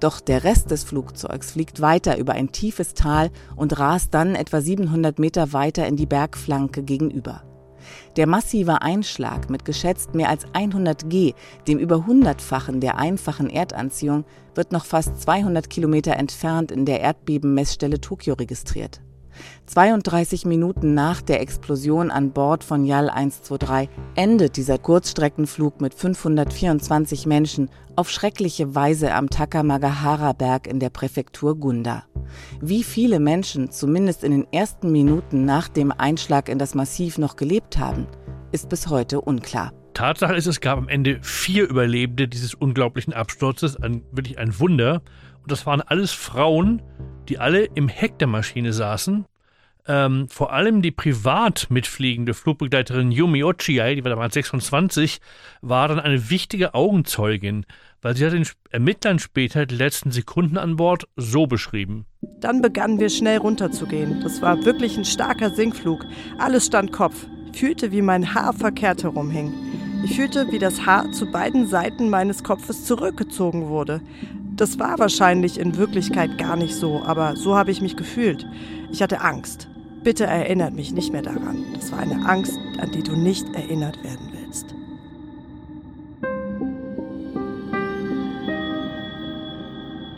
Doch 0.00 0.20
der 0.20 0.44
Rest 0.44 0.70
des 0.70 0.84
Flugzeugs 0.84 1.52
fliegt 1.52 1.80
weiter 1.80 2.18
über 2.18 2.34
ein 2.34 2.52
tiefes 2.52 2.92
Tal 2.92 3.30
und 3.56 3.78
rast 3.78 4.12
dann 4.12 4.34
etwa 4.34 4.60
700 4.60 5.18
Meter 5.18 5.54
weiter 5.54 5.86
in 5.86 5.96
die 5.96 6.04
Bergflanke 6.04 6.82
gegenüber. 6.82 7.42
Der 8.16 8.26
massive 8.26 8.82
Einschlag 8.82 9.50
mit 9.50 9.64
geschätzt 9.64 10.14
mehr 10.14 10.28
als 10.28 10.44
100 10.52 11.08
G, 11.08 11.34
dem 11.66 11.78
über 11.78 12.06
hundertfachen 12.06 12.80
der 12.80 12.98
einfachen 12.98 13.50
Erdanziehung, 13.50 14.24
wird 14.54 14.72
noch 14.72 14.84
fast 14.84 15.20
200 15.20 15.70
Kilometer 15.70 16.16
entfernt 16.16 16.70
in 16.70 16.84
der 16.84 17.00
Erdbebenmessstelle 17.00 18.00
Tokio 18.00 18.34
registriert. 18.34 19.00
32 19.66 20.44
Minuten 20.44 20.94
nach 20.94 21.22
der 21.22 21.40
Explosion 21.40 22.10
an 22.10 22.32
Bord 22.32 22.64
von 22.64 22.84
YAL 22.84 23.08
123 23.10 23.88
endet 24.14 24.56
dieser 24.56 24.78
Kurzstreckenflug 24.78 25.80
mit 25.80 25.94
524 25.94 27.26
Menschen 27.26 27.70
auf 27.96 28.10
schreckliche 28.10 28.74
Weise 28.74 29.14
am 29.14 29.30
Takamagahara-Berg 29.30 30.66
in 30.66 30.80
der 30.80 30.90
Präfektur 30.90 31.56
Gunda. 31.56 32.04
Wie 32.60 32.82
viele 32.82 33.20
Menschen 33.20 33.70
zumindest 33.70 34.24
in 34.24 34.32
den 34.32 34.46
ersten 34.52 34.92
Minuten 34.92 35.44
nach 35.44 35.68
dem 35.68 35.92
Einschlag 35.92 36.48
in 36.48 36.58
das 36.58 36.74
Massiv 36.74 37.18
noch 37.18 37.36
gelebt 37.36 37.78
haben, 37.78 38.06
ist 38.52 38.68
bis 38.68 38.88
heute 38.88 39.20
unklar. 39.20 39.72
Tatsache 39.94 40.34
ist, 40.34 40.46
es 40.46 40.60
gab 40.60 40.78
am 40.78 40.88
Ende 40.88 41.18
vier 41.22 41.68
Überlebende 41.68 42.28
dieses 42.28 42.54
unglaublichen 42.54 43.12
Absturzes, 43.12 43.76
ein, 43.76 44.02
wirklich 44.10 44.38
ein 44.38 44.58
Wunder. 44.58 45.02
Und 45.42 45.50
das 45.50 45.66
waren 45.66 45.80
alles 45.82 46.12
Frauen, 46.12 46.82
die 47.28 47.38
alle 47.38 47.64
im 47.64 47.88
Heck 47.88 48.18
der 48.18 48.28
Maschine 48.28 48.72
saßen. 48.72 49.26
Ähm, 49.88 50.28
vor 50.28 50.52
allem 50.52 50.80
die 50.80 50.92
privat 50.92 51.66
mitfliegende 51.68 52.34
Flugbegleiterin 52.34 53.10
Yumi 53.10 53.42
Ochiai, 53.42 53.96
die 53.96 54.04
war 54.04 54.10
damals 54.10 54.34
26, 54.34 55.20
war 55.60 55.88
dann 55.88 55.98
eine 55.98 56.30
wichtige 56.30 56.74
Augenzeugin, 56.74 57.66
weil 58.00 58.16
sie 58.16 58.24
hat 58.24 58.32
den 58.32 58.46
Ermittlern 58.70 59.18
später 59.18 59.66
die 59.66 59.74
letzten 59.74 60.12
Sekunden 60.12 60.56
an 60.56 60.76
Bord 60.76 61.08
so 61.16 61.46
beschrieben. 61.46 62.06
Dann 62.40 62.62
begannen 62.62 63.00
wir 63.00 63.10
schnell 63.10 63.38
runterzugehen. 63.38 64.20
Das 64.22 64.40
war 64.40 64.64
wirklich 64.64 64.96
ein 64.96 65.04
starker 65.04 65.50
Sinkflug. 65.50 66.04
Alles 66.38 66.66
stand 66.66 66.92
Kopf. 66.92 67.26
Ich 67.52 67.58
fühlte, 67.58 67.90
wie 67.90 68.02
mein 68.02 68.34
Haar 68.34 68.52
verkehrt 68.52 69.02
herumhing. 69.02 69.52
Ich 70.04 70.16
fühlte, 70.16 70.50
wie 70.50 70.58
das 70.58 70.86
Haar 70.86 71.10
zu 71.12 71.30
beiden 71.30 71.66
Seiten 71.66 72.08
meines 72.08 72.42
Kopfes 72.42 72.84
zurückgezogen 72.84 73.68
wurde. 73.68 74.00
Das 74.56 74.78
war 74.78 74.98
wahrscheinlich 74.98 75.58
in 75.58 75.76
Wirklichkeit 75.76 76.38
gar 76.38 76.56
nicht 76.56 76.74
so, 76.74 77.02
aber 77.04 77.36
so 77.36 77.56
habe 77.56 77.70
ich 77.70 77.80
mich 77.80 77.96
gefühlt. 77.96 78.46
Ich 78.90 79.00
hatte 79.00 79.20
Angst. 79.20 79.68
Bitte 80.02 80.24
erinnert 80.24 80.74
mich 80.74 80.92
nicht 80.92 81.12
mehr 81.12 81.22
daran. 81.22 81.64
Das 81.74 81.92
war 81.92 82.00
eine 82.00 82.26
Angst, 82.28 82.58
an 82.78 82.90
die 82.90 83.02
du 83.02 83.14
nicht 83.14 83.46
erinnert 83.54 84.02
werden 84.02 84.31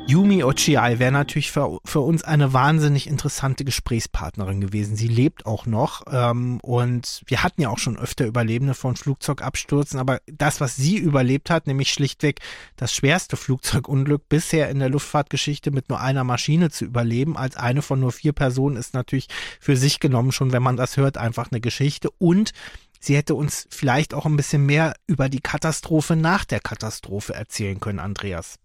Yumi 0.07 0.45
Ochiai 0.45 0.99
wäre 0.99 1.12
natürlich 1.12 1.51
für, 1.51 1.79
für 1.83 2.01
uns 2.01 2.23
eine 2.23 2.53
wahnsinnig 2.53 3.07
interessante 3.07 3.64
Gesprächspartnerin 3.64 4.61
gewesen. 4.61 4.97
Sie 4.97 5.09
lebt 5.09 5.47
auch 5.47 5.64
noch 5.64 6.03
ähm, 6.12 6.61
und 6.61 7.23
wir 7.27 7.43
hatten 7.43 7.62
ja 7.62 7.71
auch 7.71 7.79
schon 7.79 7.97
öfter 7.97 8.27
Überlebende 8.27 8.75
von 8.75 8.97
Flugzeugabstürzen, 8.97 9.99
aber 9.99 10.21
das, 10.27 10.61
was 10.61 10.77
sie 10.77 10.99
überlebt 10.99 11.49
hat, 11.49 11.67
nämlich 11.67 11.90
schlichtweg 11.90 12.40
das 12.77 12.95
schwerste 12.95 13.38
Flugzeugunglück 13.38 14.29
bisher 14.29 14.69
in 14.69 14.79
der 14.79 14.90
Luftfahrtgeschichte 14.90 15.71
mit 15.71 15.88
nur 15.88 16.01
einer 16.01 16.23
Maschine 16.23 16.71
zu 16.71 16.85
überleben, 16.85 17.38
als 17.38 17.57
eine 17.57 17.81
von 17.81 17.99
nur 17.99 18.12
vier 18.12 18.35
Personen, 18.35 18.77
ist 18.77 18.93
natürlich 18.93 19.29
für 19.59 19.77
sich 19.77 20.01
genommen 20.01 20.33
schon, 20.33 20.53
wenn 20.53 20.62
man 20.62 20.77
das 20.77 20.99
hört, 20.99 21.17
einfach 21.17 21.51
eine 21.51 21.62
Geschichte 21.62 22.11
und 22.19 22.53
Sie 23.01 23.17
hätte 23.17 23.35
uns 23.35 23.67
vielleicht 23.71 24.14
auch 24.14 24.25
ein 24.25 24.37
bisschen 24.37 24.64
mehr 24.64 24.95
über 25.07 25.29
die 25.29 25.40
Katastrophe 25.40 26.17
nach 26.17 26.47
der 26.47 26.61
Katastrophe 26.61 27.35
erzählen 27.35 27.79
können, 27.79 27.99
Andreas. 27.99 28.59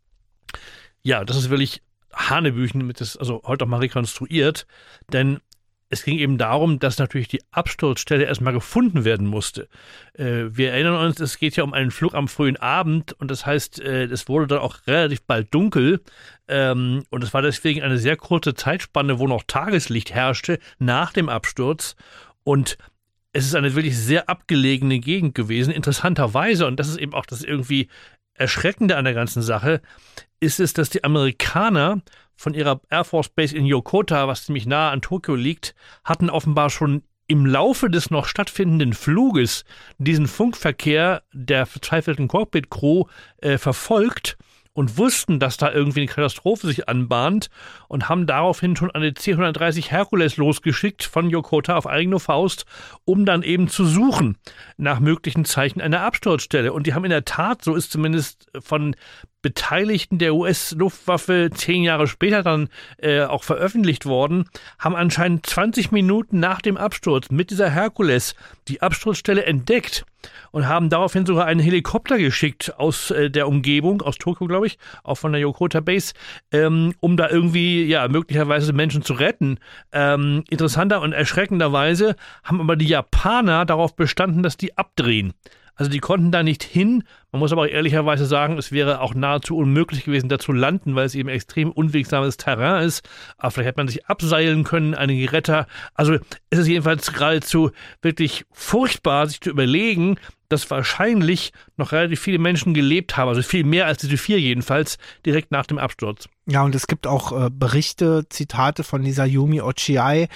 Ja, 1.02 1.24
das 1.24 1.38
ist 1.38 1.50
wirklich 1.50 1.82
Hanebüchen, 2.14 2.86
mit 2.86 3.02
das, 3.02 3.18
also 3.18 3.42
heute 3.46 3.66
auch 3.66 3.70
mal 3.70 3.78
rekonstruiert, 3.78 4.66
denn 5.12 5.40
es 5.90 6.04
ging 6.04 6.20
eben 6.20 6.38
darum, 6.38 6.78
dass 6.78 7.00
natürlich 7.00 7.28
die 7.28 7.42
Absturzstelle 7.52 8.26
erstmal 8.26 8.54
gefunden 8.54 9.06
werden 9.06 9.26
musste. 9.26 9.68
Äh, 10.14 10.46
wir 10.52 10.72
erinnern 10.72 11.04
uns, 11.04 11.20
es 11.20 11.40
geht 11.40 11.56
ja 11.56 11.64
um 11.64 11.74
einen 11.74 11.90
Flug 11.90 12.14
am 12.14 12.28
frühen 12.28 12.58
Abend 12.58 13.14
und 13.14 13.32
das 13.32 13.46
heißt, 13.46 13.82
äh, 13.82 14.04
es 14.06 14.28
wurde 14.28 14.48
dann 14.48 14.60
auch 14.60 14.86
relativ 14.86 15.24
bald 15.24 15.54
dunkel 15.54 16.02
ähm, 16.48 17.04
und 17.10 17.24
es 17.24 17.34
war 17.34 17.42
deswegen 17.42 17.82
eine 17.82 17.98
sehr 17.98 18.18
kurze 18.18 18.54
Zeitspanne, 18.54 19.18
wo 19.18 19.28
noch 19.28 19.44
Tageslicht 19.48 20.14
herrschte 20.14 20.60
nach 20.78 21.12
dem 21.12 21.28
Absturz. 21.28 21.96
Und 22.44 22.78
es 23.34 23.46
ist 23.46 23.56
eine 23.56 23.76
wirklich 23.76 23.98
sehr 23.98 24.30
abgelegene 24.30 25.00
Gegend 25.00 25.36
gewesen, 25.36 25.72
interessanterweise, 25.72 26.66
und 26.66 26.80
das 26.80 26.88
ist 26.88 26.98
eben 26.98 27.14
auch 27.14 27.26
das 27.26 27.44
irgendwie 27.44 27.90
Erschreckende 28.40 28.98
an 28.98 29.06
der 29.06 29.14
ganzen 29.14 29.42
Sache, 29.42 29.82
ist 30.40 30.60
es, 30.60 30.74
dass 30.74 30.90
die 30.90 31.04
Amerikaner 31.04 32.02
von 32.36 32.54
ihrer 32.54 32.82
Air 32.90 33.04
Force 33.04 33.30
Base 33.30 33.56
in 33.56 33.66
Yokota, 33.66 34.28
was 34.28 34.46
ziemlich 34.46 34.66
nah 34.66 34.92
an 34.92 35.02
Tokio 35.02 35.36
liegt, 35.36 35.76
hatten 36.06 36.30
offenbar 36.30 36.70
schon 36.70 37.04
im 37.28 37.46
Laufe 37.46 37.90
des 37.90 38.10
noch 38.10 38.26
stattfindenden 38.26 38.94
Fluges 38.94 39.66
diesen 39.98 40.28
Funkverkehr 40.28 41.22
der 41.32 41.66
verzweifelten 41.66 42.28
Cockpit-Crew 42.28 43.04
äh, 43.38 43.58
verfolgt 43.58 44.38
und 44.74 44.98
wussten, 44.98 45.40
dass 45.40 45.58
da 45.58 45.72
irgendwie 45.72 46.02
eine 46.02 46.08
Katastrophe 46.08 46.68
sich 46.68 46.88
anbahnt 46.88 47.50
und 47.88 48.08
haben 48.08 48.28
daraufhin 48.28 48.76
schon 48.76 48.92
eine 48.92 49.14
C-130 49.14 49.90
Hercules 49.90 50.38
losgeschickt 50.38 51.04
von 51.04 51.30
Yokota 51.30 51.76
auf 51.76 51.88
eigene 51.88 52.20
Faust, 52.20 52.66
um 53.04 53.26
dann 53.26 53.44
eben 53.44 53.68
zu 53.68 53.86
suchen 53.86 54.38
nach 54.78 55.00
möglichen 55.00 55.46
Zeichen 55.46 55.82
einer 55.82 56.02
Absturzstelle. 56.02 56.72
Und 56.72 56.88
die 56.88 56.94
haben 56.94 57.04
in 57.04 57.10
der 57.10 57.26
Tat, 57.26 57.64
so 57.64 57.76
ist 57.76 57.92
zumindest 57.92 58.48
von 58.60 58.96
Beteiligten 59.42 60.18
der 60.18 60.36
US-Luftwaffe 60.36 61.50
zehn 61.54 61.84
Jahre 61.84 62.08
später 62.08 62.44
dann 62.44 62.70
äh, 62.98 63.24
auch 63.24 63.44
veröffentlicht 63.44 64.06
worden, 64.06 64.50
haben 64.78 64.96
anscheinend 64.96 65.46
20 65.46 65.92
Minuten 65.92 66.40
nach 66.40 66.62
dem 66.62 66.76
Absturz 66.78 67.30
mit 67.32 67.50
dieser 67.52 67.70
Herkules 67.70 68.36
die 68.68 68.82
Absturzstelle 68.82 69.46
entdeckt 69.46 70.06
und 70.52 70.68
haben 70.68 70.90
daraufhin 70.90 71.26
sogar 71.26 71.46
einen 71.46 71.60
Helikopter 71.60 72.18
geschickt 72.18 72.74
aus 72.78 73.12
äh, 73.12 73.30
der 73.30 73.48
Umgebung, 73.48 74.02
aus 74.02 74.18
Tokio, 74.18 74.48
glaube 74.48 74.68
ich, 74.68 74.78
auch 75.04 75.16
von 75.16 75.32
der 75.32 75.42
Yokota 75.42 75.80
Base, 75.80 76.14
ähm, 76.52 76.94
um 77.00 77.16
da 77.16 77.30
irgendwie, 77.30 77.86
ja, 77.86 78.08
möglicherweise 78.08 78.74
Menschen 78.74 79.04
zu 79.04 79.14
retten. 79.14 79.60
Ähm, 79.92 80.44
interessanter 80.50 81.02
und 81.02 81.14
erschreckenderweise 81.14 82.16
haben 82.44 82.60
aber 82.60 82.76
die 82.76 82.88
Japaner 82.88 83.66
darauf 83.66 83.96
bestanden, 83.96 84.44
dass 84.44 84.58
die 84.58 84.78
abdrehen. 84.78 85.34
Also 85.80 85.90
die 85.90 86.00
konnten 86.00 86.30
da 86.32 86.44
nicht 86.44 86.62
hin. 86.62 87.04
Man 87.32 87.40
muss 87.40 87.54
aber 87.54 87.62
auch 87.62 87.68
ehrlicherweise 87.68 88.26
sagen, 88.26 88.58
es 88.58 88.74
wäre 88.74 89.00
auch 89.00 89.16
nahezu 89.16 89.56
unmöglich 89.56 90.04
gewesen, 90.04 90.28
da 90.28 90.38
zu 90.38 90.52
landen, 90.52 90.96
weil 90.96 91.06
es 91.06 91.16
eben 91.16 91.30
extrem 91.30 91.72
unwegsames 91.72 92.36
Terrain 92.36 92.84
ist. 92.84 93.08
Aber 93.38 93.52
vielleicht 93.52 93.68
hätte 93.68 93.80
man 93.80 93.88
sich 93.88 94.06
abseilen 94.08 94.66
können, 94.66 94.94
einige 94.94 95.32
Retter. 95.32 95.68
Also 95.94 96.18
es 96.50 96.60
ist 96.60 96.68
jedenfalls 96.68 97.14
geradezu 97.14 97.72
wirklich 98.02 98.46
furchtbar, 98.52 99.28
sich 99.28 99.40
zu 99.40 99.50
überlegen, 99.50 100.18
dass 100.50 100.70
wahrscheinlich 100.70 101.54
noch 101.78 101.94
relativ 101.94 102.20
viele 102.20 102.40
Menschen 102.40 102.74
gelebt 102.74 103.16
haben, 103.16 103.30
also 103.30 103.42
viel 103.42 103.64
mehr 103.64 103.86
als 103.86 104.00
diese 104.00 104.18
vier 104.18 104.40
jedenfalls, 104.40 104.98
direkt 105.26 105.52
nach 105.52 105.66
dem 105.66 105.78
Absturz. 105.78 106.28
Ja, 106.46 106.64
und 106.64 106.76
es 106.76 106.88
gibt 106.88 107.08
auch 107.08 107.32
äh, 107.32 107.50
Berichte, 107.50 108.26
Zitate 108.28 108.84
von 108.84 109.04
dieser 109.04 109.26
Yumi 109.26 109.62
Ochiai, 109.62 110.28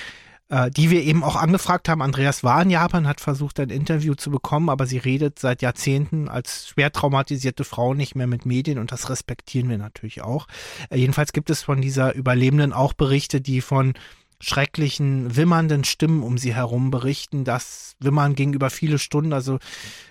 äh, 0.54 0.70
die 0.70 0.92
wir 0.92 1.02
eben 1.02 1.24
auch 1.24 1.36
angefragt 1.36 1.90
haben. 1.90 2.04
Andreas 2.04 2.44
war 2.44 2.62
in 2.62 2.70
Japan, 2.70 3.08
hat 3.08 3.22
versucht, 3.22 3.60
ein 3.60 3.72
Interview 3.72 4.14
zu 4.14 4.30
bekommen, 4.30 4.70
aber 4.70 4.86
sie 4.86 5.00
redet 5.00 5.40
seit 5.40 5.64
Jahrzehnten 5.64 6.30
als 6.30 6.68
schwer 6.68 6.92
traumatisierte 6.92 7.64
Frau 7.64 7.96
nicht 7.96 8.14
mehr 8.16 8.28
mit 8.28 8.46
Medien 8.46 8.78
und 8.78 8.92
das 8.92 9.10
respektieren 9.10 9.68
wir 9.68 9.80
natürlich 9.80 10.22
auch. 10.22 10.48
Äh, 10.92 10.98
jedenfalls 10.98 11.34
gibt 11.34 11.50
es 11.50 11.64
von 11.64 11.82
dieser 11.82 12.14
Überlebenden 12.14 12.72
auch 12.72 12.94
Berichte, 12.94 13.42
die 13.42 13.62
von 13.62 13.94
schrecklichen, 14.44 15.36
wimmernden 15.36 15.84
Stimmen 15.86 16.22
um 16.22 16.38
sie 16.38 16.54
herum 16.54 16.92
berichten. 16.92 17.46
Das 17.46 17.96
Wimmern 18.00 18.36
ging 18.36 18.54
über 18.54 18.70
viele 18.70 19.00
Stunden. 19.00 19.34
Also 19.34 19.60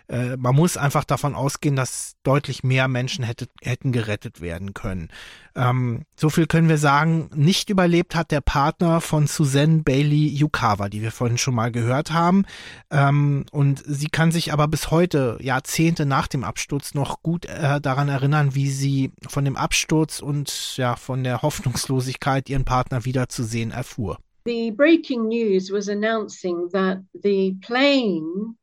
äh, 0.08 0.36
man 0.36 0.54
muss 0.54 0.76
einfach 0.76 1.04
davon 1.04 1.34
ausgehen, 1.34 1.76
dass 1.76 2.16
deutlich 2.22 2.62
mehr 2.62 2.88
Menschen 2.88 3.24
hätte, 3.24 3.48
hätten 3.62 3.92
gerettet 3.92 4.40
werden 4.40 4.74
können. 4.74 5.08
Ähm, 5.54 6.02
so 6.16 6.30
viel 6.30 6.46
können 6.46 6.68
wir 6.68 6.78
sagen. 6.78 7.28
Nicht 7.34 7.70
überlebt 7.70 8.14
hat 8.14 8.30
der 8.30 8.40
Partner 8.40 9.00
von 9.00 9.26
Suzanne 9.26 9.82
Bailey 9.82 10.28
Yukawa, 10.28 10.88
die 10.88 11.02
wir 11.02 11.12
vorhin 11.12 11.38
schon 11.38 11.54
mal 11.54 11.70
gehört 11.72 12.12
haben. 12.12 12.44
Ähm, 12.90 13.44
und 13.52 13.82
sie 13.86 14.08
kann 14.08 14.32
sich 14.32 14.52
aber 14.52 14.68
bis 14.68 14.90
heute, 14.90 15.38
Jahrzehnte 15.40 16.06
nach 16.06 16.26
dem 16.26 16.44
Absturz, 16.44 16.94
noch 16.94 17.22
gut 17.22 17.46
äh, 17.46 17.80
daran 17.80 18.08
erinnern, 18.08 18.54
wie 18.54 18.70
sie 18.70 19.12
von 19.28 19.44
dem 19.44 19.56
Absturz 19.56 20.20
und 20.20 20.76
ja 20.76 20.96
von 20.96 21.22
der 21.22 21.42
Hoffnungslosigkeit, 21.42 22.48
ihren 22.48 22.64
Partner 22.64 23.04
wiederzusehen, 23.04 23.70
erfuhr. 23.70 24.18
The 24.44 24.70
breaking 24.70 25.28
news 25.28 25.70
was 25.70 25.88
announcing 25.88 26.68
that 26.72 27.02
the 27.14 27.54
plane 27.62 28.56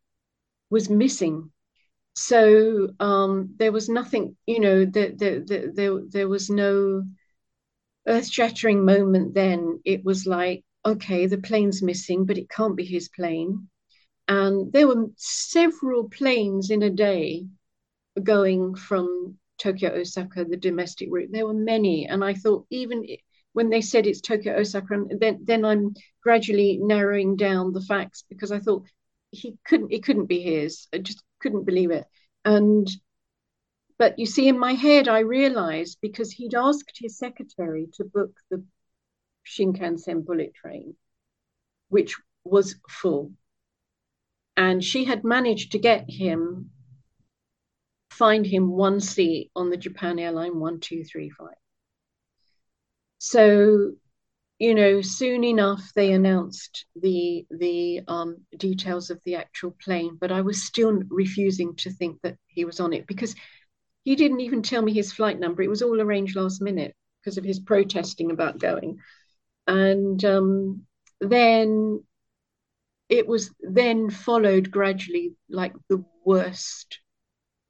was 0.69 0.89
missing. 0.89 1.51
So 2.15 2.89
um, 2.99 3.55
there 3.57 3.71
was 3.71 3.87
nothing, 3.87 4.35
you 4.45 4.59
know, 4.59 4.83
there, 4.83 5.11
there, 5.15 6.27
was 6.27 6.49
no 6.49 7.03
earth 8.07 8.29
shattering 8.29 8.83
moment 8.83 9.33
then. 9.33 9.79
It 9.85 10.03
was 10.03 10.25
like, 10.25 10.65
okay, 10.85 11.27
the 11.27 11.37
plane's 11.37 11.81
missing, 11.81 12.25
but 12.25 12.37
it 12.37 12.49
can't 12.49 12.75
be 12.75 12.85
his 12.85 13.07
plane. 13.07 13.69
And 14.27 14.71
there 14.73 14.87
were 14.87 15.07
several 15.15 16.09
planes 16.09 16.71
in 16.71 16.83
a 16.83 16.89
day 16.89 17.47
going 18.21 18.75
from 18.75 19.37
Tokyo, 19.57 19.93
Osaka, 19.93 20.43
the 20.45 20.57
domestic 20.57 21.07
route. 21.09 21.29
There 21.31 21.47
were 21.47 21.53
many. 21.53 22.05
And 22.05 22.23
I 22.23 22.33
thought, 22.33 22.65
even 22.69 23.05
when 23.53 23.69
they 23.69 23.81
said 23.81 24.05
it's 24.05 24.21
Tokyo, 24.21 24.57
Osaka, 24.57 25.05
then, 25.19 25.39
then 25.43 25.65
I'm 25.65 25.95
gradually 26.21 26.77
narrowing 26.81 27.35
down 27.35 27.73
the 27.73 27.81
facts 27.81 28.23
because 28.29 28.51
I 28.51 28.59
thought 28.59 28.85
he 29.31 29.57
couldn't, 29.65 29.91
it 29.91 30.03
couldn't 30.03 30.27
be 30.27 30.41
his. 30.41 30.87
I 30.93 30.99
just 30.99 31.23
couldn't 31.39 31.65
believe 31.65 31.91
it. 31.91 32.05
And 32.45 32.89
but 33.99 34.17
you 34.17 34.25
see, 34.25 34.47
in 34.47 34.57
my 34.57 34.73
head, 34.73 35.09
I 35.09 35.19
realized 35.19 35.97
because 36.01 36.31
he'd 36.31 36.55
asked 36.55 36.97
his 36.97 37.17
secretary 37.17 37.89
to 37.95 38.05
book 38.05 38.31
the 38.49 38.63
Shinkansen 39.45 40.25
bullet 40.25 40.53
train, 40.53 40.95
which 41.89 42.15
was 42.45 42.75
full. 42.87 43.33
And 44.55 44.81
she 44.81 45.03
had 45.03 45.25
managed 45.25 45.73
to 45.73 45.79
get 45.79 46.09
him, 46.09 46.71
find 48.09 48.45
him 48.45 48.69
one 48.71 49.01
seat 49.01 49.51
on 49.53 49.69
the 49.69 49.77
Japan 49.77 50.17
Airline 50.17 50.57
1235. 50.57 51.55
So, 53.19 53.93
you 54.59 54.75
know, 54.75 55.01
soon 55.01 55.43
enough 55.43 55.91
they 55.95 56.13
announced 56.13 56.85
the 56.95 57.45
the 57.51 58.01
um, 58.07 58.37
details 58.57 59.09
of 59.09 59.21
the 59.25 59.35
actual 59.35 59.71
plane, 59.83 60.17
but 60.19 60.31
I 60.31 60.41
was 60.41 60.63
still 60.63 60.93
refusing 61.09 61.75
to 61.77 61.91
think 61.91 62.21
that 62.23 62.37
he 62.47 62.65
was 62.65 62.79
on 62.79 62.93
it 62.93 63.07
because 63.07 63.35
he 64.03 64.15
didn't 64.15 64.41
even 64.41 64.63
tell 64.63 64.81
me 64.81 64.93
his 64.93 65.13
flight 65.13 65.39
number. 65.39 65.61
It 65.63 65.69
was 65.69 65.81
all 65.81 66.01
arranged 66.01 66.35
last 66.35 66.61
minute 66.61 66.95
because 67.21 67.37
of 67.37 67.43
his 67.43 67.59
protesting 67.59 68.31
about 68.31 68.59
going. 68.59 68.99
And 69.67 70.23
um, 70.25 70.85
then 71.21 72.03
it 73.09 73.27
was 73.27 73.51
then 73.59 74.09
followed 74.09 74.71
gradually 74.71 75.33
like 75.49 75.73
the 75.89 76.03
worst, 76.23 76.99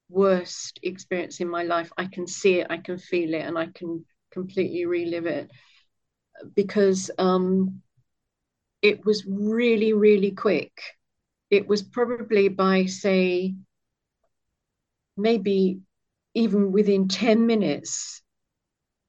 worst 0.09 0.79
experience 0.83 1.39
in 1.39 1.49
my 1.49 1.63
life. 1.63 1.91
I 1.97 2.05
can 2.05 2.27
see 2.27 2.59
it, 2.59 2.67
I 2.69 2.77
can 2.77 2.97
feel 2.97 3.33
it, 3.33 3.41
and 3.41 3.57
I 3.57 3.67
can 3.67 4.05
completely 4.31 4.85
relive 4.85 5.25
it 5.25 5.51
because 6.55 7.11
um, 7.17 7.81
it 8.81 9.05
was 9.05 9.25
really, 9.27 9.93
really 9.93 10.31
quick. 10.31 10.81
It 11.49 11.67
was 11.67 11.81
probably 11.81 12.47
by, 12.47 12.85
say, 12.85 13.55
maybe 15.17 15.81
even 16.33 16.71
within 16.71 17.07
10 17.07 17.45
minutes, 17.45 18.21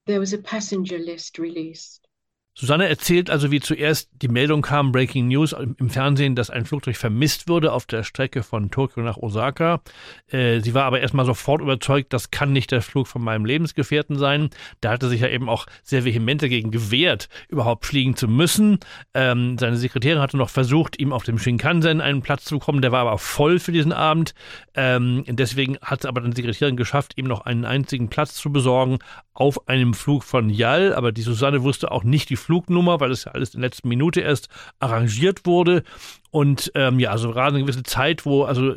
there 0.07 0.21
was 0.21 0.33
a 0.33 0.39
passenger 0.39 0.99
list 0.99 1.39
released. 1.39 2.07
Susanne 2.55 2.89
erzählt 2.89 3.31
also, 3.31 3.51
wie 3.51 3.61
zuerst 3.61 4.11
die 4.21 4.29
Meldung 4.29 4.61
kam, 4.61 4.91
Breaking 4.93 5.29
News 5.29 5.53
im 5.53 5.89
Fernsehen, 5.89 6.35
dass 6.35 6.51
ein 6.51 6.67
Flugzeug 6.67 6.97
vermisst 6.97 7.49
würde 7.49 7.73
auf 7.73 7.87
der 7.87 8.03
Strecke 8.03 8.43
von 8.43 8.71
Tokio 8.71 9.03
nach 9.03 9.17
Osaka. 9.17 9.81
Äh, 10.29 10.61
sie 10.61 10.75
war 10.75 10.85
aber 10.85 11.01
erstmal 11.01 11.25
sofort 11.25 11.63
überzeugt, 11.63 12.13
das 12.13 12.31
kann 12.33 12.53
nicht 12.53 12.73
der 12.73 12.83
Flug 12.83 13.07
von 13.07 13.23
meinem 13.23 13.45
Lebensgefährten 13.45 14.19
sein. 14.19 14.51
Da 14.81 14.91
hatte 14.91 15.09
sich 15.09 15.21
ja 15.21 15.29
eben 15.29 15.49
auch 15.49 15.67
sehr 15.85 16.05
vehement 16.05 16.43
dagegen 16.43 16.71
gewehrt, 16.71 17.29
überhaupt 17.49 17.87
fliegen 17.87 18.17
zu 18.17 18.27
müssen. 18.27 18.79
Ähm, 19.15 19.57
seine 19.57 19.77
Sekretärin 19.77 20.21
hatte 20.21 20.37
noch 20.37 20.51
versucht, 20.51 20.99
ihm 20.99 21.13
auf 21.13 21.23
dem 21.23 21.39
Shinkansen 21.39 22.01
einen 22.01 22.21
Platz 22.21 22.45
zu 22.45 22.59
bekommen. 22.59 22.83
Der 22.83 22.93
war 22.93 23.03
aber 23.03 23.19
voll 23.19 23.61
für 23.61 23.73
diesen 23.73 23.93
Abend. 23.93 24.35
Ähm, 24.75 25.25
deswegen 25.29 25.79
hat 25.83 26.01
es 26.01 26.07
aber 26.07 26.21
dann 26.21 26.33
die 26.33 26.43
Sekretärin 26.43 26.77
geschafft, 26.77 27.13
ihm 27.17 27.27
noch 27.27 27.43
einen 27.43 27.65
einzigen 27.65 28.09
Platz 28.09 28.35
zu 28.35 28.51
besorgen 28.51 28.99
auf 29.41 29.69
einem 29.69 29.95
Flug 29.95 30.23
von 30.23 30.51
Yal. 30.51 30.95
Aber 30.95 31.13
die 31.13 31.23
Susanne 31.23 31.63
wusste 31.63 31.91
auch 31.91 32.05
nicht 32.05 32.29
die 32.29 32.37
Flugnummer, 32.37 33.01
weil 33.01 33.11
es 33.11 33.25
ja 33.25 33.33
alles 33.33 33.55
in 33.55 33.63
der 33.63 33.71
letzten 33.71 33.89
Minute 33.89 34.21
erst 34.21 34.51
arrangiert 34.81 35.47
wurde. 35.47 35.83
Und 36.31 36.71
ähm, 36.75 37.01
ja, 37.01 37.11
also 37.11 37.33
gerade 37.33 37.57
eine 37.57 37.65
gewisse 37.65 37.83
Zeit, 37.83 38.27
wo 38.27 38.45
also 38.45 38.75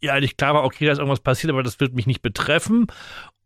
ja 0.00 0.14
eigentlich 0.14 0.36
klar 0.36 0.54
war, 0.54 0.62
okay, 0.62 0.86
da 0.86 0.92
ist 0.92 0.98
irgendwas 0.98 1.20
passiert, 1.20 1.52
aber 1.52 1.64
das 1.64 1.80
wird 1.80 1.94
mich 1.94 2.06
nicht 2.06 2.22
betreffen. 2.22 2.86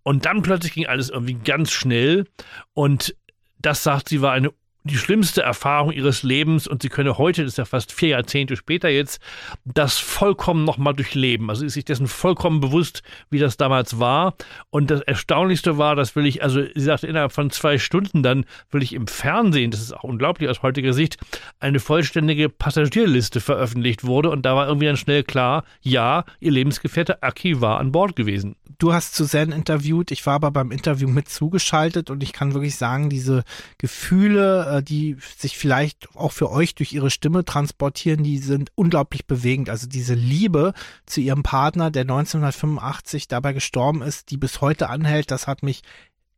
Und 0.02 0.26
dann 0.26 0.42
plötzlich 0.42 0.74
ging 0.74 0.86
alles 0.86 1.08
irgendwie 1.08 1.34
ganz 1.34 1.70
schnell. 1.70 2.26
Und 2.74 3.16
das, 3.58 3.82
sagt 3.82 4.10
sie, 4.10 4.20
war 4.20 4.32
eine 4.32 4.50
die 4.84 4.96
schlimmste 4.96 5.42
Erfahrung 5.42 5.92
ihres 5.92 6.22
Lebens 6.22 6.66
und 6.66 6.82
sie 6.82 6.88
könne 6.88 7.18
heute, 7.18 7.42
das 7.42 7.52
ist 7.52 7.58
ja 7.58 7.64
fast 7.64 7.92
vier 7.92 8.10
Jahrzehnte 8.10 8.56
später 8.56 8.88
jetzt, 8.88 9.20
das 9.64 9.98
vollkommen 9.98 10.64
nochmal 10.64 10.94
durchleben. 10.94 11.50
Also 11.50 11.64
ist 11.64 11.74
sich 11.74 11.84
dessen 11.84 12.08
vollkommen 12.08 12.60
bewusst, 12.60 13.02
wie 13.30 13.38
das 13.38 13.56
damals 13.56 14.00
war. 14.00 14.34
Und 14.70 14.90
das 14.90 15.00
Erstaunlichste 15.02 15.78
war, 15.78 15.94
das 15.94 16.16
will 16.16 16.26
ich, 16.26 16.42
also 16.42 16.62
sie 16.74 16.80
sagte, 16.80 17.06
innerhalb 17.06 17.32
von 17.32 17.50
zwei 17.50 17.78
Stunden 17.78 18.22
dann 18.22 18.44
will 18.70 18.82
ich 18.82 18.92
im 18.92 19.06
Fernsehen, 19.06 19.70
das 19.70 19.80
ist 19.80 19.92
auch 19.92 20.04
unglaublich 20.04 20.48
aus 20.48 20.62
heutiger 20.62 20.92
Sicht, 20.92 21.18
eine 21.60 21.78
vollständige 21.78 22.48
Passagierliste 22.48 23.40
veröffentlicht 23.40 24.04
wurde 24.04 24.30
und 24.30 24.42
da 24.44 24.56
war 24.56 24.66
irgendwie 24.66 24.86
dann 24.86 24.96
schnell 24.96 25.22
klar, 25.22 25.64
ja, 25.80 26.24
ihr 26.40 26.50
Lebensgefährte 26.50 27.22
Aki 27.22 27.60
war 27.60 27.78
an 27.78 27.92
Bord 27.92 28.16
gewesen. 28.16 28.56
Du 28.78 28.92
hast 28.92 29.14
Suzanne 29.14 29.54
interviewt, 29.54 30.10
ich 30.10 30.26
war 30.26 30.34
aber 30.34 30.50
beim 30.50 30.72
Interview 30.72 31.08
mit 31.08 31.28
zugeschaltet 31.28 32.10
und 32.10 32.22
ich 32.22 32.32
kann 32.32 32.52
wirklich 32.52 32.74
sagen, 32.76 33.10
diese 33.10 33.44
Gefühle, 33.78 34.71
äh, 34.72 34.82
die 34.82 35.16
sich 35.36 35.58
vielleicht 35.58 36.08
auch 36.16 36.32
für 36.32 36.50
euch 36.50 36.74
durch 36.74 36.92
ihre 36.92 37.10
Stimme 37.10 37.44
transportieren, 37.44 38.22
die 38.22 38.38
sind 38.38 38.70
unglaublich 38.74 39.26
bewegend. 39.26 39.68
Also 39.70 39.86
diese 39.86 40.14
Liebe 40.14 40.72
zu 41.06 41.20
ihrem 41.20 41.42
Partner, 41.42 41.90
der 41.90 42.02
1985 42.02 43.28
dabei 43.28 43.52
gestorben 43.52 44.02
ist, 44.02 44.30
die 44.30 44.36
bis 44.36 44.60
heute 44.60 44.88
anhält, 44.88 45.30
das 45.30 45.46
hat 45.46 45.62
mich 45.62 45.82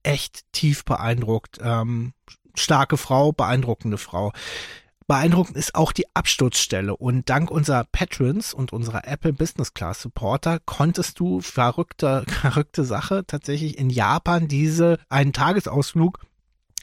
echt 0.02 0.44
tief 0.52 0.84
beeindruckt. 0.84 1.58
Ähm, 1.62 2.12
starke 2.54 2.96
Frau, 2.96 3.32
beeindruckende 3.32 3.98
Frau. 3.98 4.32
Beeindruckend 5.06 5.58
ist 5.58 5.74
auch 5.74 5.92
die 5.92 6.06
Absturzstelle 6.14 6.96
und 6.96 7.28
dank 7.28 7.50
unserer 7.50 7.84
Patrons 7.84 8.54
und 8.54 8.72
unserer 8.72 9.06
Apple 9.06 9.34
Business 9.34 9.74
Class 9.74 10.00
Supporter 10.00 10.60
konntest 10.64 11.20
du 11.20 11.42
verrückte, 11.42 12.24
verrückte 12.28 12.84
Sache 12.84 13.24
tatsächlich 13.26 13.78
in 13.78 13.90
Japan 13.90 14.48
diese 14.48 14.98
einen 15.10 15.34
Tagesausflug 15.34 16.20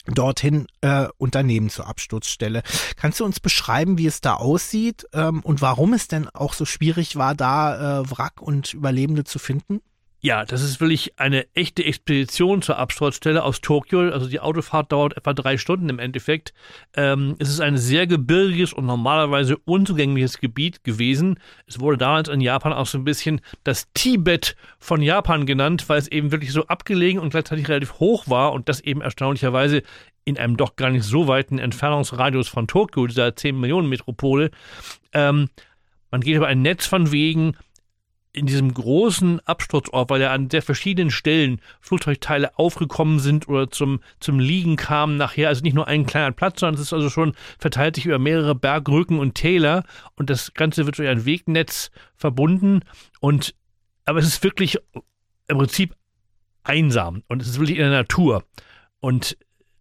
dorthin 0.07 0.67
äh, 0.81 1.07
Unternehmen 1.17 1.69
zur 1.69 1.87
Absturzstelle. 1.87 2.63
Kannst 2.95 3.19
du 3.19 3.25
uns 3.25 3.39
beschreiben, 3.39 3.97
wie 3.97 4.07
es 4.07 4.21
da 4.21 4.35
aussieht 4.35 5.05
ähm, 5.13 5.41
und 5.41 5.61
warum 5.61 5.93
es 5.93 6.07
denn 6.07 6.27
auch 6.29 6.53
so 6.53 6.65
schwierig 6.65 7.15
war, 7.15 7.35
da 7.35 8.01
äh, 8.01 8.11
Wrack 8.11 8.41
und 8.41 8.73
Überlebende 8.73 9.23
zu 9.23 9.39
finden? 9.39 9.81
Ja, 10.23 10.45
das 10.45 10.61
ist 10.61 10.79
wirklich 10.79 11.17
eine 11.19 11.47
echte 11.55 11.83
Expedition 11.83 12.61
zur 12.61 12.77
Absturzstelle 12.77 13.43
aus 13.43 13.59
Tokio. 13.59 14.11
Also 14.11 14.29
die 14.29 14.39
Autofahrt 14.39 14.91
dauert 14.91 15.17
etwa 15.17 15.33
drei 15.33 15.57
Stunden 15.57 15.89
im 15.89 15.97
Endeffekt. 15.97 16.53
Ähm, 16.95 17.35
es 17.39 17.49
ist 17.49 17.59
ein 17.59 17.75
sehr 17.75 18.05
gebirgiges 18.05 18.71
und 18.71 18.85
normalerweise 18.85 19.57
unzugängliches 19.57 20.39
Gebiet 20.39 20.83
gewesen. 20.83 21.39
Es 21.65 21.79
wurde 21.79 21.97
damals 21.97 22.29
in 22.29 22.39
Japan 22.39 22.71
auch 22.71 22.85
so 22.85 22.99
ein 22.99 23.03
bisschen 23.03 23.41
das 23.63 23.91
Tibet 23.95 24.55
von 24.77 25.01
Japan 25.01 25.47
genannt, 25.47 25.89
weil 25.89 25.97
es 25.97 26.07
eben 26.07 26.31
wirklich 26.31 26.51
so 26.51 26.67
abgelegen 26.67 27.19
und 27.19 27.31
gleichzeitig 27.31 27.67
relativ 27.67 27.93
hoch 27.93 28.29
war 28.29 28.53
und 28.53 28.69
das 28.69 28.79
eben 28.79 29.01
erstaunlicherweise 29.01 29.81
in 30.23 30.37
einem 30.37 30.55
doch 30.55 30.75
gar 30.75 30.91
nicht 30.91 31.03
so 31.03 31.27
weiten 31.27 31.57
Entfernungsradius 31.57 32.47
von 32.47 32.67
Tokio, 32.67 33.07
dieser 33.07 33.35
10 33.35 33.59
Millionen 33.59 33.89
Metropole. 33.89 34.51
Ähm, 35.13 35.49
man 36.11 36.21
geht 36.21 36.35
über 36.35 36.45
ein 36.45 36.61
Netz 36.61 36.85
von 36.85 37.11
Wegen, 37.11 37.55
in 38.33 38.45
diesem 38.45 38.73
großen 38.73 39.39
Absturzort, 39.41 40.09
weil 40.09 40.21
ja 40.21 40.31
an 40.31 40.49
sehr 40.49 40.61
verschiedenen 40.61 41.11
Stellen 41.11 41.59
Flugzeugteile 41.81 42.57
aufgekommen 42.57 43.19
sind 43.19 43.49
oder 43.49 43.69
zum, 43.69 43.99
zum 44.19 44.39
Liegen 44.39 44.77
kamen 44.77 45.17
nachher, 45.17 45.49
also 45.49 45.63
nicht 45.63 45.73
nur 45.73 45.87
ein 45.87 46.05
kleiner 46.05 46.31
Platz, 46.31 46.61
sondern 46.61 46.75
es 46.75 46.87
ist 46.87 46.93
also 46.93 47.09
schon, 47.09 47.33
verteilt 47.59 47.95
sich 47.95 48.05
über 48.05 48.19
mehrere 48.19 48.55
Bergrücken 48.55 49.19
und 49.19 49.35
Täler 49.35 49.83
und 50.15 50.29
das 50.29 50.53
Ganze 50.53 50.85
wird 50.85 50.97
durch 50.97 51.09
ein 51.09 51.25
Wegnetz 51.25 51.91
verbunden 52.15 52.81
und, 53.19 53.53
aber 54.05 54.19
es 54.19 54.27
ist 54.27 54.43
wirklich 54.43 54.77
im 55.47 55.57
Prinzip 55.57 55.95
einsam 56.63 57.23
und 57.27 57.41
es 57.41 57.49
ist 57.49 57.59
wirklich 57.59 57.77
in 57.77 57.83
der 57.83 57.91
Natur 57.91 58.45
und 59.01 59.37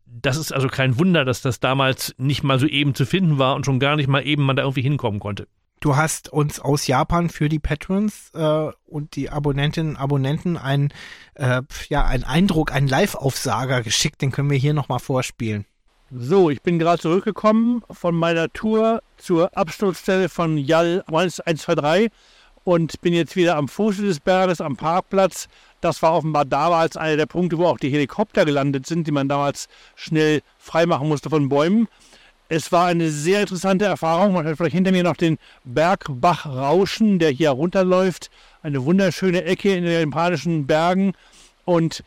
das 0.07 0.37
ist 0.37 0.53
also 0.53 0.67
kein 0.67 0.99
Wunder, 0.99 1.25
dass 1.25 1.41
das 1.41 1.61
damals 1.61 2.15
nicht 2.19 2.43
mal 2.43 2.59
so 2.59 2.67
eben 2.67 2.97
zu 2.97 3.07
finden 3.07 3.39
war 3.39 3.55
und 3.55 3.65
schon 3.65 3.79
gar 3.79 3.95
nicht 3.95 4.09
mal 4.09 4.27
eben 4.27 4.43
man 4.43 4.57
da 4.57 4.63
irgendwie 4.63 4.83
hinkommen 4.83 5.21
konnte. 5.21 5.47
Du 5.81 5.97
hast 5.97 6.31
uns 6.31 6.61
aus 6.61 6.87
Japan 6.87 7.31
für 7.31 7.49
die 7.49 7.59
Patrons 7.59 8.31
äh, 8.35 8.71
und 8.87 9.17
die 9.17 9.31
Abonnentinnen 9.31 9.93
und 9.93 9.97
Abonnenten 9.97 10.59
einen, 10.59 10.93
äh, 11.35 11.63
ja, 11.89 12.05
einen 12.05 12.25
Eindruck, 12.25 12.71
einen 12.71 12.87
Live-Aufsager 12.87 13.83
geschickt. 13.83 14.21
Den 14.21 14.31
können 14.31 14.51
wir 14.51 14.59
hier 14.59 14.75
nochmal 14.75 14.99
vorspielen. 14.99 15.65
So, 16.13 16.51
ich 16.51 16.61
bin 16.61 16.79
gerade 16.79 17.01
zurückgekommen 17.01 17.83
von 17.91 18.15
meiner 18.15 18.53
Tour 18.53 19.01
zur 19.17 19.57
Absturzstelle 19.57 20.29
von 20.29 20.59
Yal 20.59 21.03
123 21.07 22.11
und 22.65 23.01
bin 23.01 23.15
jetzt 23.15 23.37
wieder 23.37 23.57
am 23.57 23.69
Fuße 23.69 24.03
des 24.03 24.21
Berges, 24.21 24.61
am 24.61 24.77
Parkplatz. 24.77 25.49
Das 25.81 26.03
war 26.03 26.13
offenbar 26.13 26.45
damals 26.45 26.99
einer 26.99 27.17
der 27.17 27.27
Punkte, 27.27 27.57
wo 27.57 27.67
auch 27.67 27.79
die 27.79 27.91
Helikopter 27.91 28.45
gelandet 28.45 28.87
sind, 28.87 29.07
die 29.07 29.13
man 29.13 29.29
damals 29.29 29.69
schnell 29.95 30.43
freimachen 30.59 31.09
musste 31.09 31.31
von 31.31 31.49
Bäumen. 31.49 31.89
Es 32.53 32.73
war 32.73 32.87
eine 32.87 33.11
sehr 33.11 33.43
interessante 33.43 33.85
Erfahrung. 33.85 34.33
Man 34.33 34.45
hat 34.45 34.57
vielleicht 34.57 34.75
hinter 34.75 34.91
mir 34.91 35.05
noch 35.05 35.17
den 35.17 35.39
Bergbach 35.63 36.47
Rauschen, 36.47 37.21
der 37.21 37.31
hier 37.31 37.51
runterläuft. 37.51 38.29
Eine 38.61 38.85
wunderschöne 38.85 39.45
Ecke 39.45 39.73
in 39.73 39.85
den 39.85 40.11
japanischen 40.11 40.67
Bergen. 40.67 41.13
Und 41.65 42.03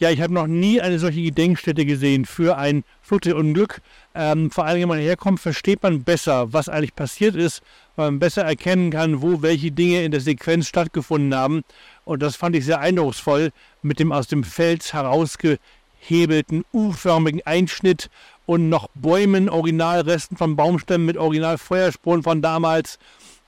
Ja, 0.00 0.10
ich 0.10 0.20
habe 0.20 0.32
noch 0.32 0.46
nie 0.46 0.80
eine 0.80 1.00
solche 1.00 1.22
Gedenkstätte 1.22 1.84
gesehen 1.84 2.24
für 2.24 2.56
ein 2.56 2.84
Flugzeugunglück. 3.02 3.80
Ähm, 4.14 4.52
vor 4.52 4.64
allem, 4.64 4.82
wenn 4.82 4.88
man 4.88 4.98
herkommt, 5.00 5.40
versteht 5.40 5.82
man 5.82 6.04
besser, 6.04 6.52
was 6.52 6.68
eigentlich 6.68 6.94
passiert 6.94 7.34
ist, 7.34 7.62
weil 7.96 8.12
man 8.12 8.20
besser 8.20 8.44
erkennen 8.44 8.92
kann, 8.92 9.22
wo 9.22 9.42
welche 9.42 9.72
Dinge 9.72 10.04
in 10.04 10.12
der 10.12 10.20
Sequenz 10.20 10.68
stattgefunden 10.68 11.34
haben. 11.34 11.62
Und 12.04 12.22
das 12.22 12.36
fand 12.36 12.54
ich 12.54 12.64
sehr 12.64 12.78
eindrucksvoll 12.78 13.50
mit 13.82 13.98
dem 13.98 14.12
aus 14.12 14.28
dem 14.28 14.44
Fels 14.44 14.92
herausgehebelten 14.92 16.64
U-förmigen 16.72 17.44
Einschnitt 17.44 18.08
und 18.48 18.70
noch 18.70 18.88
Bäumen, 18.94 19.50
Originalresten 19.50 20.38
von 20.38 20.56
Baumstämmen 20.56 21.04
mit 21.04 21.18
Originalfeuerspuren 21.18 22.22
von 22.22 22.40
damals. 22.40 22.98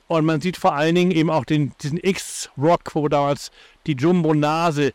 Und 0.09 0.27
man 0.27 0.43
sieht 0.43 0.59
vor 0.59 0.75
allen 0.75 0.95
Dingen 0.95 1.11
eben 1.11 1.31
auch 1.31 1.47
den, 1.47 1.73
diesen 1.83 1.99
X-Rock, 1.99 2.95
wo 2.95 3.09
damals 3.09 3.51
die 3.87 3.95
Jumbo-Nase 3.95 4.93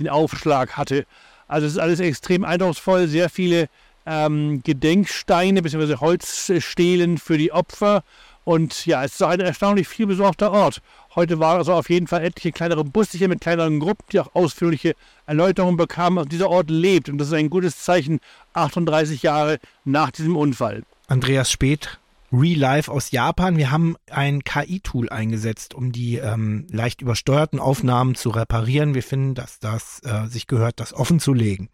den 0.00 0.08
Aufschlag 0.08 0.76
hatte. 0.76 1.06
Also 1.46 1.68
es 1.68 1.74
ist 1.74 1.78
alles 1.78 2.00
extrem 2.00 2.44
eindrucksvoll, 2.44 3.06
sehr 3.06 3.30
viele 3.30 3.68
ähm, 4.06 4.60
Gedenksteine 4.64 5.62
bzw. 5.62 5.98
Holzstelen 6.00 7.18
für 7.18 7.38
die 7.38 7.52
Opfer. 7.52 8.02
Und 8.42 8.86
ja, 8.86 9.04
es 9.04 9.12
ist 9.12 9.22
auch 9.22 9.28
ein 9.28 9.38
erstaunlich 9.38 9.86
viel 9.86 10.08
besorgter 10.08 10.50
Ort. 10.50 10.82
Heute 11.14 11.38
waren 11.38 11.58
also 11.58 11.72
auf 11.72 11.90
jeden 11.90 12.06
Fall 12.06 12.24
etliche 12.24 12.52
kleinere 12.52 12.84
Busse 12.84 13.28
mit 13.28 13.40
kleineren 13.40 13.80
Gruppen, 13.80 14.04
die 14.12 14.20
auch 14.20 14.34
ausführliche 14.34 14.94
Erläuterungen 15.26 15.76
bekamen. 15.76 16.18
Also 16.18 16.28
dieser 16.28 16.50
Ort 16.50 16.70
lebt 16.70 17.08
und 17.08 17.18
das 17.18 17.28
ist 17.28 17.34
ein 17.34 17.50
gutes 17.50 17.84
Zeichen 17.84 18.20
38 18.54 19.22
Jahre 19.22 19.58
nach 19.84 20.10
diesem 20.10 20.36
Unfall. 20.36 20.82
Andreas 21.06 21.50
Speth, 21.50 21.98
Life 22.30 22.90
aus 22.90 23.10
Japan. 23.12 23.56
Wir 23.56 23.70
haben 23.70 23.96
ein 24.10 24.42
KI-Tool 24.42 25.08
eingesetzt, 25.08 25.74
um 25.74 25.92
die 25.92 26.16
ähm, 26.16 26.66
leicht 26.70 27.00
übersteuerten 27.00 27.60
Aufnahmen 27.60 28.14
zu 28.14 28.30
reparieren. 28.30 28.94
Wir 28.94 29.02
finden, 29.02 29.34
dass 29.34 29.60
das 29.60 30.00
äh, 30.04 30.26
sich 30.26 30.46
gehört, 30.46 30.80
das 30.80 30.92
offen 30.92 31.20
zu 31.20 31.32
legen. 31.32 31.68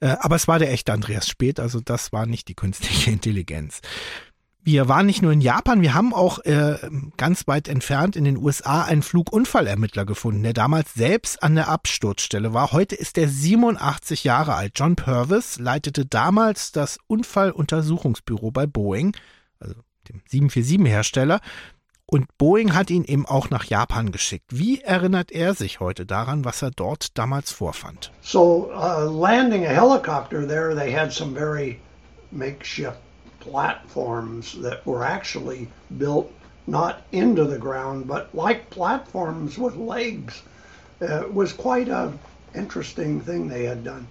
Äh, 0.00 0.16
aber 0.18 0.36
es 0.36 0.48
war 0.48 0.58
der 0.58 0.72
echte 0.72 0.92
Andreas 0.92 1.28
Speth, 1.28 1.60
also 1.60 1.80
das 1.80 2.12
war 2.12 2.26
nicht 2.26 2.48
die 2.48 2.54
künstliche 2.54 3.10
Intelligenz. 3.12 3.80
Wir 4.64 4.88
waren 4.88 5.06
nicht 5.06 5.22
nur 5.22 5.32
in 5.32 5.40
Japan, 5.40 5.82
wir 5.82 5.92
haben 5.92 6.14
auch 6.14 6.38
äh, 6.44 6.76
ganz 7.16 7.48
weit 7.48 7.66
entfernt 7.66 8.14
in 8.14 8.22
den 8.22 8.36
USA 8.36 8.82
einen 8.82 9.02
Flugunfallermittler 9.02 10.04
gefunden, 10.04 10.44
der 10.44 10.52
damals 10.52 10.94
selbst 10.94 11.42
an 11.42 11.56
der 11.56 11.68
Absturzstelle 11.68 12.54
war. 12.54 12.70
Heute 12.70 12.94
ist 12.94 13.18
er 13.18 13.28
87 13.28 14.22
Jahre 14.22 14.54
alt. 14.54 14.74
John 14.76 14.94
Purvis 14.94 15.58
leitete 15.58 16.06
damals 16.06 16.70
das 16.70 16.98
Unfalluntersuchungsbüro 17.08 18.52
bei 18.52 18.68
Boeing, 18.68 19.16
also 19.58 19.74
dem 20.08 20.20
747-Hersteller. 20.30 21.40
Und 22.06 22.28
Boeing 22.38 22.72
hat 22.72 22.90
ihn 22.90 23.02
eben 23.02 23.26
auch 23.26 23.50
nach 23.50 23.64
Japan 23.64 24.12
geschickt. 24.12 24.46
Wie 24.50 24.80
erinnert 24.80 25.32
er 25.32 25.54
sich 25.54 25.80
heute 25.80 26.06
daran, 26.06 26.44
was 26.44 26.62
er 26.62 26.70
dort 26.70 27.18
damals 27.18 27.50
vorfand? 27.50 28.12
So, 28.20 28.70
uh, 28.72 29.10
landing 29.10 29.66
a 29.66 29.70
helicopter 29.70 30.46
there, 30.46 30.76
they 30.76 30.94
had 30.94 31.12
some 31.12 31.34
very 31.34 31.80
makeshift 32.30 32.98
platforms 33.42 34.52
that 34.60 34.86
were 34.86 35.04
actually 35.04 35.68
built 35.98 36.32
not 36.66 37.02
into 37.10 37.44
the 37.44 37.58
ground, 37.58 38.06
but 38.06 38.32
like 38.34 38.70
platforms 38.70 39.58
with 39.58 39.74
legs. 39.76 40.42
Uh, 41.00 41.22
it 41.22 41.34
was 41.34 41.52
quite 41.52 41.88
a 41.88 42.12
interesting 42.54 43.20
thing 43.20 43.48
they 43.48 43.64
had 43.64 43.82
done. 43.82 44.06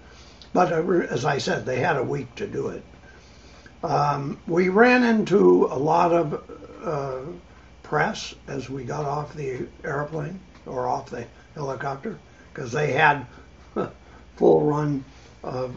But 0.54 0.74
uh, 0.74 0.84
as 1.10 1.24
I 1.24 1.38
said, 1.38 1.66
they 1.66 1.80
had 1.80 1.96
a 1.96 2.04
week 2.04 2.34
to 2.36 2.48
do 2.48 2.68
it. 2.68 2.84
Um, 3.84 4.38
we 4.48 4.68
ran 4.68 5.04
into 5.04 5.66
a 5.66 5.80
lot 5.80 6.12
of 6.12 6.44
uh, 6.84 7.32
press 7.84 8.36
as 8.48 8.70
we 8.70 8.84
got 8.84 9.06
off 9.06 9.34
the 9.34 9.66
airplane 9.86 10.40
or 10.66 10.88
off 10.88 11.10
the 11.10 11.26
helicopter 11.56 12.20
because 12.54 12.72
they 12.72 12.92
had 12.92 13.26
full 14.36 14.62
run 14.62 15.06
of 15.42 15.74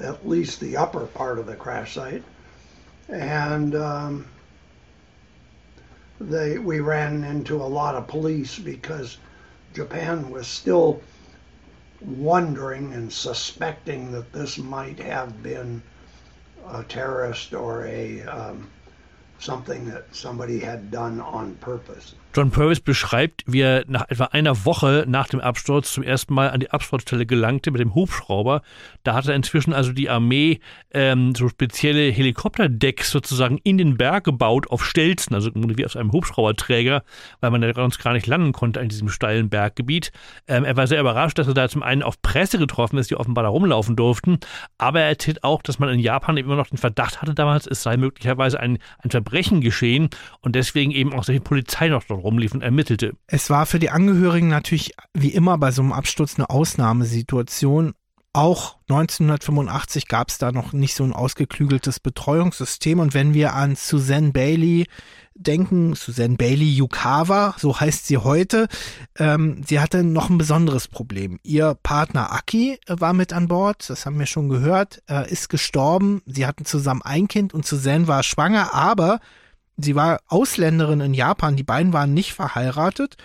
at 0.00 0.26
least 0.26 0.60
the 0.60 0.76
upper 0.76 1.06
part 1.06 1.38
of 1.38 1.46
the 1.46 1.54
crash 1.54 1.94
site. 1.94 2.24
And 3.12 3.74
um, 3.74 4.26
they, 6.18 6.58
we 6.58 6.80
ran 6.80 7.24
into 7.24 7.56
a 7.56 7.64
lot 7.64 7.94
of 7.94 8.08
police 8.08 8.58
because 8.58 9.18
Japan 9.74 10.30
was 10.30 10.46
still 10.46 11.02
wondering 12.00 12.92
and 12.94 13.12
suspecting 13.12 14.12
that 14.12 14.32
this 14.32 14.58
might 14.58 14.98
have 14.98 15.42
been 15.42 15.82
a 16.68 16.82
terrorist 16.84 17.52
or 17.54 17.86
a 17.86 18.22
um, 18.22 18.70
something 19.38 19.88
that 19.90 20.14
somebody 20.14 20.58
had 20.58 20.90
done 20.90 21.20
on 21.20 21.54
purpose. 21.56 22.14
John 22.34 22.50
Purvis 22.50 22.80
beschreibt, 22.80 23.44
wie 23.46 23.60
er 23.60 23.84
nach 23.86 24.08
etwa 24.08 24.24
einer 24.26 24.64
Woche 24.64 25.04
nach 25.06 25.28
dem 25.28 25.40
Absturz 25.40 25.92
zum 25.92 26.02
ersten 26.02 26.32
Mal 26.32 26.50
an 26.50 26.60
die 26.60 26.70
Absturzstelle 26.70 27.26
gelangte 27.26 27.70
mit 27.70 27.80
dem 27.80 27.94
Hubschrauber. 27.94 28.62
Da 29.02 29.14
hatte 29.14 29.32
inzwischen 29.32 29.74
also 29.74 29.92
die 29.92 30.08
Armee 30.08 30.60
ähm, 30.92 31.34
so 31.34 31.48
spezielle 31.48 32.10
Helikopterdecks 32.10 33.10
sozusagen 33.10 33.58
in 33.64 33.76
den 33.76 33.98
Berg 33.98 34.24
gebaut 34.24 34.70
auf 34.70 34.84
Stelzen, 34.84 35.34
also 35.34 35.50
wie 35.54 35.84
aus 35.84 35.96
einem 35.96 36.12
Hubschrauberträger, 36.12 37.02
weil 37.40 37.50
man 37.50 37.60
da 37.60 37.72
sonst 37.74 37.98
gar 37.98 38.14
nicht 38.14 38.26
landen 38.26 38.52
konnte 38.52 38.80
in 38.80 38.88
diesem 38.88 39.10
steilen 39.10 39.50
Berggebiet. 39.50 40.12
Ähm, 40.48 40.64
er 40.64 40.76
war 40.76 40.86
sehr 40.86 41.00
überrascht, 41.00 41.38
dass 41.38 41.48
er 41.48 41.54
da 41.54 41.68
zum 41.68 41.82
einen 41.82 42.02
auf 42.02 42.22
Presse 42.22 42.58
getroffen 42.58 42.98
ist, 42.98 43.10
die 43.10 43.16
offenbar 43.16 43.44
da 43.44 43.50
rumlaufen 43.50 43.96
durften, 43.96 44.38
aber 44.78 45.00
er 45.00 45.08
erzählt 45.08 45.44
auch, 45.44 45.60
dass 45.60 45.78
man 45.78 45.90
in 45.90 46.00
Japan 46.00 46.36
immer 46.38 46.56
noch 46.56 46.68
den 46.68 46.78
Verdacht 46.78 47.20
hatte 47.20 47.34
damals, 47.34 47.66
es 47.66 47.82
sei 47.82 47.96
möglicherweise 47.96 48.58
ein, 48.58 48.78
ein 49.02 49.10
Verbrechen 49.10 49.60
geschehen 49.60 50.08
und 50.40 50.56
deswegen 50.56 50.92
eben 50.92 51.12
auch 51.12 51.24
viel 51.24 51.40
Polizei 51.40 51.88
noch 51.88 52.04
dort 52.04 52.21
rumlief 52.22 52.52
und 52.54 52.62
ermittelte. 52.62 53.14
Es 53.26 53.50
war 53.50 53.66
für 53.66 53.78
die 53.78 53.90
Angehörigen 53.90 54.48
natürlich 54.48 54.94
wie 55.14 55.30
immer 55.30 55.58
bei 55.58 55.70
so 55.70 55.82
einem 55.82 55.92
Absturz 55.92 56.36
eine 56.36 56.50
Ausnahmesituation. 56.50 57.94
Auch 58.34 58.76
1985 58.88 60.08
gab 60.08 60.30
es 60.30 60.38
da 60.38 60.52
noch 60.52 60.72
nicht 60.72 60.94
so 60.94 61.04
ein 61.04 61.12
ausgeklügeltes 61.12 62.00
Betreuungssystem. 62.00 62.98
Und 62.98 63.12
wenn 63.12 63.34
wir 63.34 63.52
an 63.52 63.76
Suzanne 63.76 64.32
Bailey 64.32 64.86
denken, 65.34 65.94
Suzanne 65.94 66.36
Bailey 66.36 66.70
Yukawa, 66.70 67.54
so 67.58 67.78
heißt 67.78 68.06
sie 68.06 68.18
heute, 68.18 68.68
ähm, 69.18 69.62
sie 69.66 69.80
hatte 69.80 70.02
noch 70.02 70.30
ein 70.30 70.38
besonderes 70.38 70.88
Problem. 70.88 71.40
Ihr 71.42 71.76
Partner 71.82 72.32
Aki 72.32 72.78
war 72.86 73.12
mit 73.12 73.32
an 73.32 73.48
Bord, 73.48 73.88
das 73.90 74.06
haben 74.06 74.18
wir 74.18 74.26
schon 74.26 74.48
gehört, 74.48 75.02
äh, 75.10 75.30
ist 75.30 75.48
gestorben. 75.48 76.22
Sie 76.26 76.46
hatten 76.46 76.64
zusammen 76.64 77.02
ein 77.02 77.28
Kind 77.28 77.52
und 77.52 77.66
Suzanne 77.66 78.08
war 78.08 78.22
schwanger, 78.22 78.72
aber 78.74 79.20
sie 79.76 79.94
war 79.94 80.20
Ausländerin 80.28 81.00
in 81.00 81.14
Japan, 81.14 81.56
die 81.56 81.62
beiden 81.62 81.92
waren 81.92 82.14
nicht 82.14 82.32
verheiratet. 82.32 83.16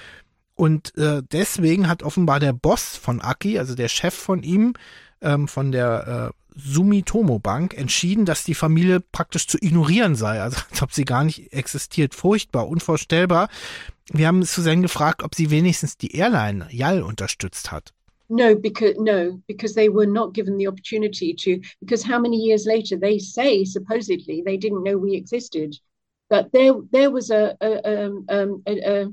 Und 0.55 0.97
äh, 0.97 1.21
deswegen 1.31 1.87
hat 1.87 2.01
offenbar 2.01 2.39
der 2.39 2.53
Boss 2.53 2.97
von 2.97 3.21
Aki, 3.21 3.59
also 3.59 3.75
der 3.75 3.89
Chef 3.89 4.15
von 4.15 4.41
ihm, 4.41 4.73
ähm, 5.21 5.47
von 5.47 5.71
der 5.71 6.33
äh, 6.33 6.59
Sumitomo 6.59 7.37
Bank, 7.37 7.77
entschieden, 7.77 8.25
dass 8.25 8.43
die 8.43 8.55
Familie 8.55 8.99
praktisch 8.99 9.47
zu 9.47 9.57
ignorieren 9.61 10.15
sei, 10.15 10.41
also 10.41 10.57
als 10.71 10.81
ob 10.81 10.91
sie 10.93 11.05
gar 11.05 11.23
nicht 11.23 11.53
existiert. 11.53 12.15
Furchtbar, 12.15 12.67
unvorstellbar. 12.67 13.49
Wir 14.11 14.27
haben 14.27 14.41
Suzanne 14.43 14.81
gefragt, 14.81 15.21
ob 15.21 15.35
sie 15.35 15.51
wenigstens 15.51 15.97
die 15.97 16.15
Airline 16.15 16.67
YAL 16.71 17.03
unterstützt 17.03 17.71
hat. 17.71 17.93
No, 18.29 18.55
because 18.55 18.95
no, 18.99 19.41
because 19.47 19.73
they 19.73 19.87
were 19.87 20.07
not 20.07 20.33
given 20.33 20.57
the 20.57 20.67
opportunity 20.67 21.33
to. 21.33 21.61
Because 21.79 22.03
how 22.03 22.19
many 22.19 22.35
years 22.35 22.65
later 22.65 22.97
they 22.99 23.19
say 23.19 23.63
supposedly 23.63 24.43
they 24.43 24.57
didn't 24.57 24.83
know 24.83 24.97
we 24.97 25.15
existed. 25.15 25.79
That 26.29 26.51
there 26.51 26.73
there 26.91 27.11
was 27.11 27.29
a 27.31 27.55
a, 27.61 28.05
um, 28.05 28.25
um, 28.29 28.63
a, 28.67 29.07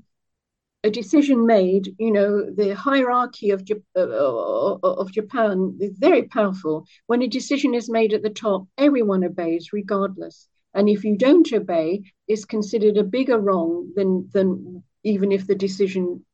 a 0.85 0.91
decision 0.91 1.47
made. 1.47 1.95
You 1.99 2.12
know, 2.12 2.51
the 2.51 2.75
hierarchy 2.75 3.51
of 3.51 3.69
uh, 3.97 4.01
uh, 4.01 4.79
of 4.83 5.12
Japan 5.12 5.77
is 5.81 5.97
very 5.99 6.25
powerful. 6.25 6.87
When 7.07 7.23
a 7.23 7.29
decision 7.29 7.75
is 7.75 7.91
made 7.91 8.12
at 8.12 8.23
the 8.23 8.31
top, 8.31 8.67
everyone 8.79 9.25
obeys 9.25 9.73
regardless. 9.73 10.49
And 10.75 10.89
if 10.89 11.05
you 11.05 11.17
don't 11.17 11.53
obey, 11.53 12.03
it's 12.29 12.45
considered 12.45 12.97
a 12.97 13.05
bigger 13.05 13.39
wrong 13.39 13.93
than 13.97 14.29
than 14.33 14.83
even 15.03 15.33
if 15.33 15.47
the 15.47 15.55
decision 15.55 16.25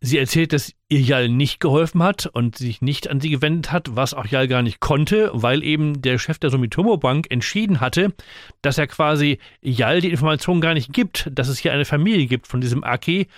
Sie 0.00 0.18
erzählt, 0.18 0.52
dass 0.52 0.72
ihr 0.88 1.00
Jal 1.00 1.28
nicht 1.28 1.60
geholfen 1.60 2.02
hat 2.02 2.26
und 2.26 2.56
sich 2.56 2.82
nicht 2.82 3.08
an 3.08 3.20
sie 3.20 3.30
gewendet 3.30 3.70
hat, 3.70 3.94
was 3.94 4.14
auch 4.14 4.26
Jal 4.26 4.48
gar 4.48 4.62
nicht 4.62 4.80
konnte, 4.80 5.30
weil 5.32 5.62
eben 5.62 6.02
der 6.02 6.18
Chef 6.18 6.38
der 6.38 6.50
Sumitomo 6.50 6.96
Bank 6.96 7.26
entschieden 7.30 7.80
hatte, 7.80 8.12
dass 8.62 8.78
er 8.78 8.86
quasi 8.86 9.38
Jal 9.62 10.00
die 10.00 10.10
Information 10.10 10.60
gar 10.60 10.74
nicht 10.74 10.92
gibt, 10.92 11.30
dass 11.32 11.48
es 11.48 11.58
hier 11.58 11.72
eine 11.72 11.84
Familie 11.84 12.26
gibt 12.26 12.46
von 12.46 12.60
diesem 12.60 12.82
Aki. 12.82 13.28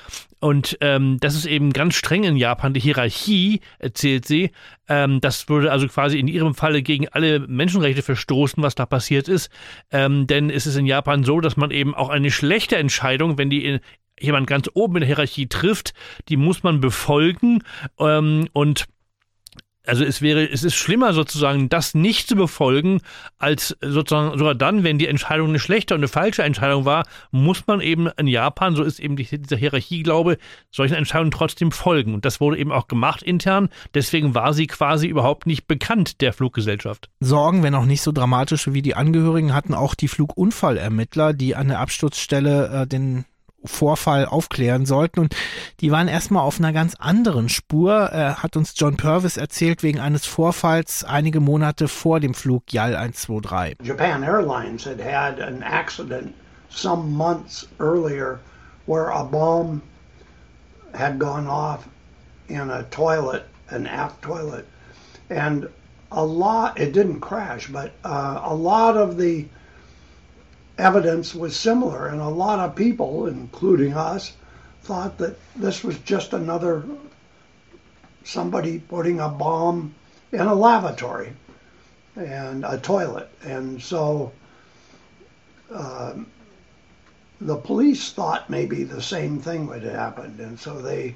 Und 0.40 0.78
ähm, 0.80 1.18
das 1.20 1.34
ist 1.34 1.46
eben 1.46 1.72
ganz 1.72 1.94
streng 1.94 2.24
in 2.24 2.36
Japan, 2.36 2.72
die 2.72 2.80
Hierarchie, 2.80 3.60
erzählt 3.78 4.26
sie. 4.26 4.50
Ähm, 4.88 5.20
das 5.20 5.48
würde 5.48 5.72
also 5.72 5.88
quasi 5.88 6.18
in 6.18 6.28
ihrem 6.28 6.54
Falle 6.54 6.82
gegen 6.82 7.08
alle 7.08 7.40
Menschenrechte 7.40 8.02
verstoßen, 8.02 8.62
was 8.62 8.74
da 8.76 8.86
passiert 8.86 9.28
ist. 9.28 9.50
Ähm, 9.90 10.26
denn 10.26 10.48
es 10.48 10.66
ist 10.66 10.76
in 10.76 10.86
Japan 10.86 11.24
so, 11.24 11.40
dass 11.40 11.56
man 11.56 11.70
eben 11.70 11.94
auch 11.94 12.08
eine 12.08 12.30
schlechte 12.30 12.76
Entscheidung, 12.76 13.36
wenn 13.36 13.50
die 13.50 13.64
in, 13.64 13.80
jemand 14.20 14.46
ganz 14.46 14.68
oben 14.74 14.96
in 14.96 15.00
der 15.00 15.08
Hierarchie 15.08 15.46
trifft, 15.48 15.94
die 16.28 16.36
muss 16.36 16.62
man 16.62 16.80
befolgen 16.80 17.62
ähm, 17.98 18.48
und 18.52 18.86
Also 19.86 20.04
es 20.04 20.20
wäre, 20.20 20.44
es 20.44 20.64
ist 20.64 20.74
schlimmer 20.74 21.14
sozusagen, 21.14 21.70
das 21.70 21.94
nicht 21.94 22.28
zu 22.28 22.36
befolgen, 22.36 23.00
als 23.38 23.74
sozusagen 23.80 24.36
sogar 24.36 24.54
dann, 24.54 24.84
wenn 24.84 24.98
die 24.98 25.06
Entscheidung 25.08 25.48
eine 25.48 25.58
schlechte 25.58 25.94
und 25.94 26.00
eine 26.00 26.08
falsche 26.08 26.42
Entscheidung 26.42 26.84
war, 26.84 27.06
muss 27.30 27.66
man 27.66 27.80
eben 27.80 28.06
in 28.18 28.26
Japan, 28.26 28.76
so 28.76 28.82
ist 28.82 29.00
eben 29.00 29.16
die, 29.16 29.24
dieser 29.24 29.56
Hierarchieglaube, 29.56 30.36
solchen 30.70 30.94
Entscheidungen 30.94 31.30
trotzdem 31.30 31.72
folgen. 31.72 32.12
Und 32.12 32.26
das 32.26 32.38
wurde 32.38 32.58
eben 32.58 32.70
auch 32.70 32.86
gemacht 32.86 33.22
intern. 33.22 33.70
Deswegen 33.94 34.34
war 34.34 34.52
sie 34.52 34.66
quasi 34.66 35.06
überhaupt 35.06 35.46
nicht 35.46 35.66
bekannt 35.66 36.20
der 36.20 36.34
Fluggesellschaft. 36.34 37.08
Sorgen, 37.20 37.62
wenn 37.62 37.74
auch 37.74 37.86
nicht 37.86 38.02
so 38.02 38.12
dramatische 38.12 38.74
wie 38.74 38.82
die 38.82 38.94
Angehörigen, 38.94 39.54
hatten 39.54 39.72
auch 39.72 39.94
die 39.94 40.08
Flugunfallermittler, 40.08 41.32
die 41.32 41.56
an 41.56 41.68
der 41.68 41.80
Absturzstelle 41.80 42.82
äh, 42.82 42.86
den 42.86 43.24
Vorfall 43.68 44.26
aufklären 44.26 44.86
sollten. 44.86 45.20
Und 45.20 45.36
die 45.80 45.92
waren 45.92 46.08
erstmal 46.08 46.42
auf 46.42 46.58
einer 46.58 46.72
ganz 46.72 46.94
anderen 46.98 47.48
Spur, 47.48 48.12
äh, 48.12 48.34
hat 48.34 48.56
uns 48.56 48.74
John 48.76 48.96
Purvis 48.96 49.36
erzählt, 49.36 49.82
wegen 49.82 50.00
eines 50.00 50.26
Vorfalls 50.26 51.04
einige 51.04 51.40
Monate 51.40 51.88
vor 51.88 52.20
dem 52.20 52.34
Flug 52.34 52.64
YAL 52.72 52.96
123. 52.96 53.76
Japan 53.82 54.22
Airlines 54.22 54.84
had 54.84 55.00
had 55.00 55.40
an 55.40 55.62
accident 55.62 56.34
some 56.70 57.10
months 57.10 57.66
earlier 57.78 58.40
where 58.86 59.10
a 59.10 59.24
bomb 59.24 59.82
had 60.94 61.18
gone 61.18 61.46
off 61.46 61.88
in 62.48 62.70
a 62.70 62.82
toilet, 62.84 63.44
an 63.70 63.86
aft 63.86 64.22
toilet. 64.22 64.66
And 65.30 65.68
a 66.10 66.24
lot, 66.24 66.80
it 66.80 66.92
didn't 66.92 67.20
crash, 67.20 67.68
but 67.68 67.92
uh, 68.04 68.40
a 68.42 68.54
lot 68.54 68.96
of 68.96 69.18
the 69.18 69.46
evidence 70.78 71.34
was 71.34 71.56
similar, 71.56 72.08
and 72.08 72.20
a 72.20 72.28
lot 72.28 72.60
of 72.60 72.76
people, 72.76 73.26
including 73.26 73.94
us, 73.94 74.32
thought 74.82 75.18
that 75.18 75.38
this 75.56 75.84
was 75.84 75.98
just 75.98 76.32
another 76.32 76.84
somebody 78.24 78.78
putting 78.78 79.20
a 79.20 79.28
bomb 79.28 79.94
in 80.32 80.40
a 80.40 80.54
lavatory 80.54 81.32
and 82.16 82.64
a 82.64 82.78
toilet. 82.78 83.30
And 83.42 83.80
so 83.82 84.32
um, 85.70 86.26
the 87.40 87.56
police 87.56 88.12
thought 88.12 88.50
maybe 88.50 88.84
the 88.84 89.02
same 89.02 89.40
thing 89.40 89.66
would 89.66 89.82
have 89.82 89.94
happened, 89.94 90.40
and 90.40 90.58
so 90.58 90.80
they 90.80 91.14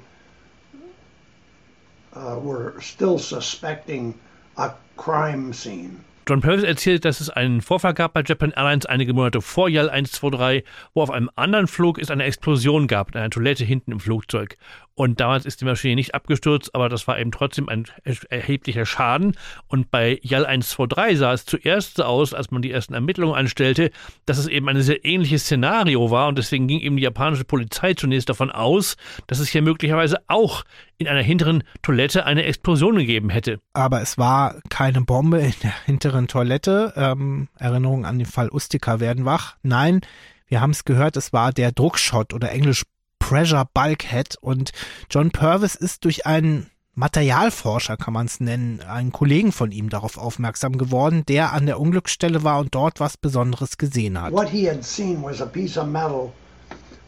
uh, 2.13 2.39
were 2.41 2.79
still 2.81 3.19
suspecting 3.19 4.17
a 4.57 4.71
crime 4.97 5.53
scene. 5.53 6.03
John 6.25 6.39
Purvis 6.39 6.63
erzählt, 6.63 7.03
dass 7.03 7.19
es 7.19 7.29
einen 7.29 7.61
Vorfall 7.61 7.93
gab 7.93 8.13
bei 8.13 8.23
Japan 8.25 8.51
Airlines 8.51 8.85
einige 8.85 9.13
Monate 9.13 9.41
vor 9.41 9.67
YAL 9.67 9.89
123, 9.89 10.63
wo 10.93 11.01
auf 11.01 11.11
einem 11.11 11.29
anderen 11.35 11.67
Flug 11.67 11.99
es 11.99 12.09
eine 12.09 12.23
Explosion 12.23 12.87
gab 12.87 13.11
in 13.11 13.17
einer 13.17 13.29
Toilette 13.29 13.65
hinten 13.65 13.91
im 13.91 13.99
Flugzeug. 13.99 14.57
Und 14.95 15.19
damals 15.19 15.45
ist 15.45 15.59
die 15.59 15.65
Maschine 15.65 15.95
nicht 15.95 16.13
abgestürzt, 16.13 16.75
aber 16.75 16.87
das 16.87 17.07
war 17.07 17.19
eben 17.19 17.31
trotzdem 17.31 17.67
ein 17.67 17.85
erheblicher 18.29 18.85
Schaden. 18.85 19.35
Und 19.67 19.89
bei 19.89 20.19
YAL 20.21 20.45
123 20.45 21.17
sah 21.17 21.33
es 21.33 21.45
zuerst 21.45 21.97
so 21.97 22.03
aus, 22.03 22.33
als 22.33 22.51
man 22.51 22.61
die 22.61 22.71
ersten 22.71 22.93
Ermittlungen 22.93 23.35
anstellte, 23.35 23.89
dass 24.27 24.37
es 24.37 24.47
eben 24.47 24.69
ein 24.69 24.79
sehr 24.81 25.03
ähnliches 25.03 25.43
Szenario 25.43 26.11
war. 26.11 26.27
Und 26.27 26.37
deswegen 26.37 26.67
ging 26.67 26.79
eben 26.79 26.97
die 26.97 27.03
japanische 27.03 27.43
Polizei 27.43 27.95
zunächst 27.95 28.29
davon 28.29 28.51
aus, 28.51 28.95
dass 29.25 29.39
es 29.39 29.49
hier 29.49 29.63
möglicherweise 29.63 30.19
auch 30.27 30.63
in 30.97 31.07
einer 31.07 31.23
hinteren 31.23 31.63
Toilette 31.81 32.27
eine 32.27 32.43
Explosion 32.43 32.95
gegeben 32.95 33.29
hätte. 33.29 33.59
Aber 33.73 34.01
es 34.01 34.19
war 34.19 34.61
keine 34.69 35.01
Bombe 35.01 35.39
in 35.39 35.53
der 35.63 35.73
hinteren 35.85 36.27
Toilette. 36.27 36.93
Ähm, 36.95 37.47
Erinnerungen 37.57 38.05
an 38.05 38.19
den 38.19 38.27
Fall 38.27 38.49
Ustica 38.51 38.99
werden 38.99 39.25
wach. 39.25 39.55
Nein, 39.63 40.01
wir 40.47 40.61
haben 40.61 40.71
es 40.71 40.85
gehört, 40.85 41.17
es 41.17 41.33
war 41.33 41.51
der 41.51 41.71
Druckschott 41.71 42.31
oder 42.31 42.51
englisch 42.51 42.83
Pressure 43.23 43.65
Bulkhead 43.73 44.35
und 44.41 44.73
John 45.09 45.31
Purvis 45.31 45.75
ist 45.75 46.03
durch 46.03 46.25
einen 46.25 46.69
Materialforscher, 46.95 47.95
kann 47.95 48.13
man 48.13 48.25
es 48.25 48.41
nennen, 48.41 48.81
einen 48.81 49.13
Kollegen 49.13 49.53
von 49.53 49.71
ihm 49.71 49.89
darauf 49.89 50.17
aufmerksam 50.17 50.77
geworden, 50.77 51.23
der 51.25 51.53
an 51.53 51.65
der 51.65 51.79
Unglücksstelle 51.79 52.43
war 52.43 52.59
und 52.59 52.75
dort 52.75 52.99
was 52.99 53.15
Besonderes 53.15 53.77
gesehen 53.77 54.21
hat. 54.21 54.33
What 54.33 54.49
he 54.49 54.67
had 54.67 54.83
seen 54.83 55.23
was 55.23 55.41
a 55.41 55.45
piece 55.45 55.77
of 55.77 55.87
metal 55.87 56.33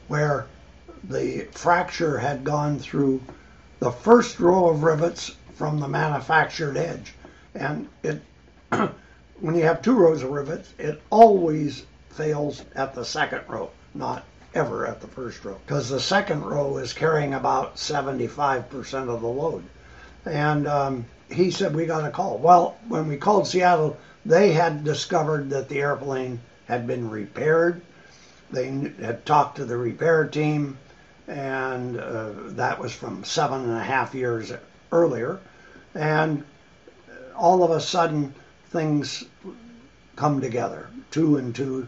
where 0.08 0.46
the 1.10 1.48
fracture 1.52 2.18
had 2.18 2.46
gone 2.46 2.80
through 2.80 3.20
the 3.82 3.92
first 3.92 4.40
row 4.40 4.70
of 4.70 4.84
rivets 4.84 5.36
from 5.58 5.82
the 5.82 5.88
manufactured 5.88 6.78
edge. 6.78 7.14
And 7.54 7.90
it, 8.04 8.22
when 9.42 9.56
you 9.56 9.64
have 9.64 9.82
two 9.82 9.98
rows 9.98 10.24
of 10.24 10.32
rivets, 10.32 10.74
it 10.80 11.02
always 11.10 11.86
fails 12.10 12.64
at 12.74 12.96
the 12.96 13.04
second 13.04 13.42
row, 13.50 13.70
not 13.94 14.24
ever 14.56 14.88
at 14.88 15.02
the 15.02 15.08
first 15.08 15.44
row 15.44 15.60
because 15.66 15.90
the 15.90 16.00
second 16.00 16.42
row 16.42 16.78
is 16.78 16.94
carrying 16.94 17.34
about 17.34 17.76
75% 17.76 19.10
of 19.10 19.22
the 19.22 19.28
load. 19.28 19.64
And 20.26 20.68
um, 20.68 21.06
he 21.30 21.52
said, 21.52 21.76
We 21.76 21.86
got 21.86 22.06
a 22.06 22.12
call. 22.12 22.38
Well, 22.38 22.78
when 22.88 23.08
we 23.08 23.18
called 23.18 23.48
Seattle, 23.48 23.98
they 24.26 24.54
had 24.54 24.84
discovered 24.84 25.50
that 25.52 25.70
the 25.70 25.82
airplane 25.82 26.40
had 26.68 26.88
been 26.88 27.10
repaired. 27.10 27.82
They 28.50 28.92
had 29.00 29.26
talked 29.26 29.58
to 29.58 29.66
the 29.66 29.78
repair 29.78 30.26
team, 30.26 30.78
and 31.28 32.00
uh, 32.00 32.32
that 32.52 32.80
was 32.80 32.94
from 32.94 33.24
seven 33.24 33.64
and 33.64 33.78
a 33.78 33.84
half 33.84 34.16
years 34.16 34.52
earlier. 34.92 35.40
And 35.94 36.44
all 37.36 37.64
of 37.64 37.72
a 37.72 37.82
sudden, 37.82 38.34
things 38.70 39.26
come 40.16 40.42
together. 40.42 40.88
Two 41.12 41.38
and 41.38 41.54
two 41.54 41.88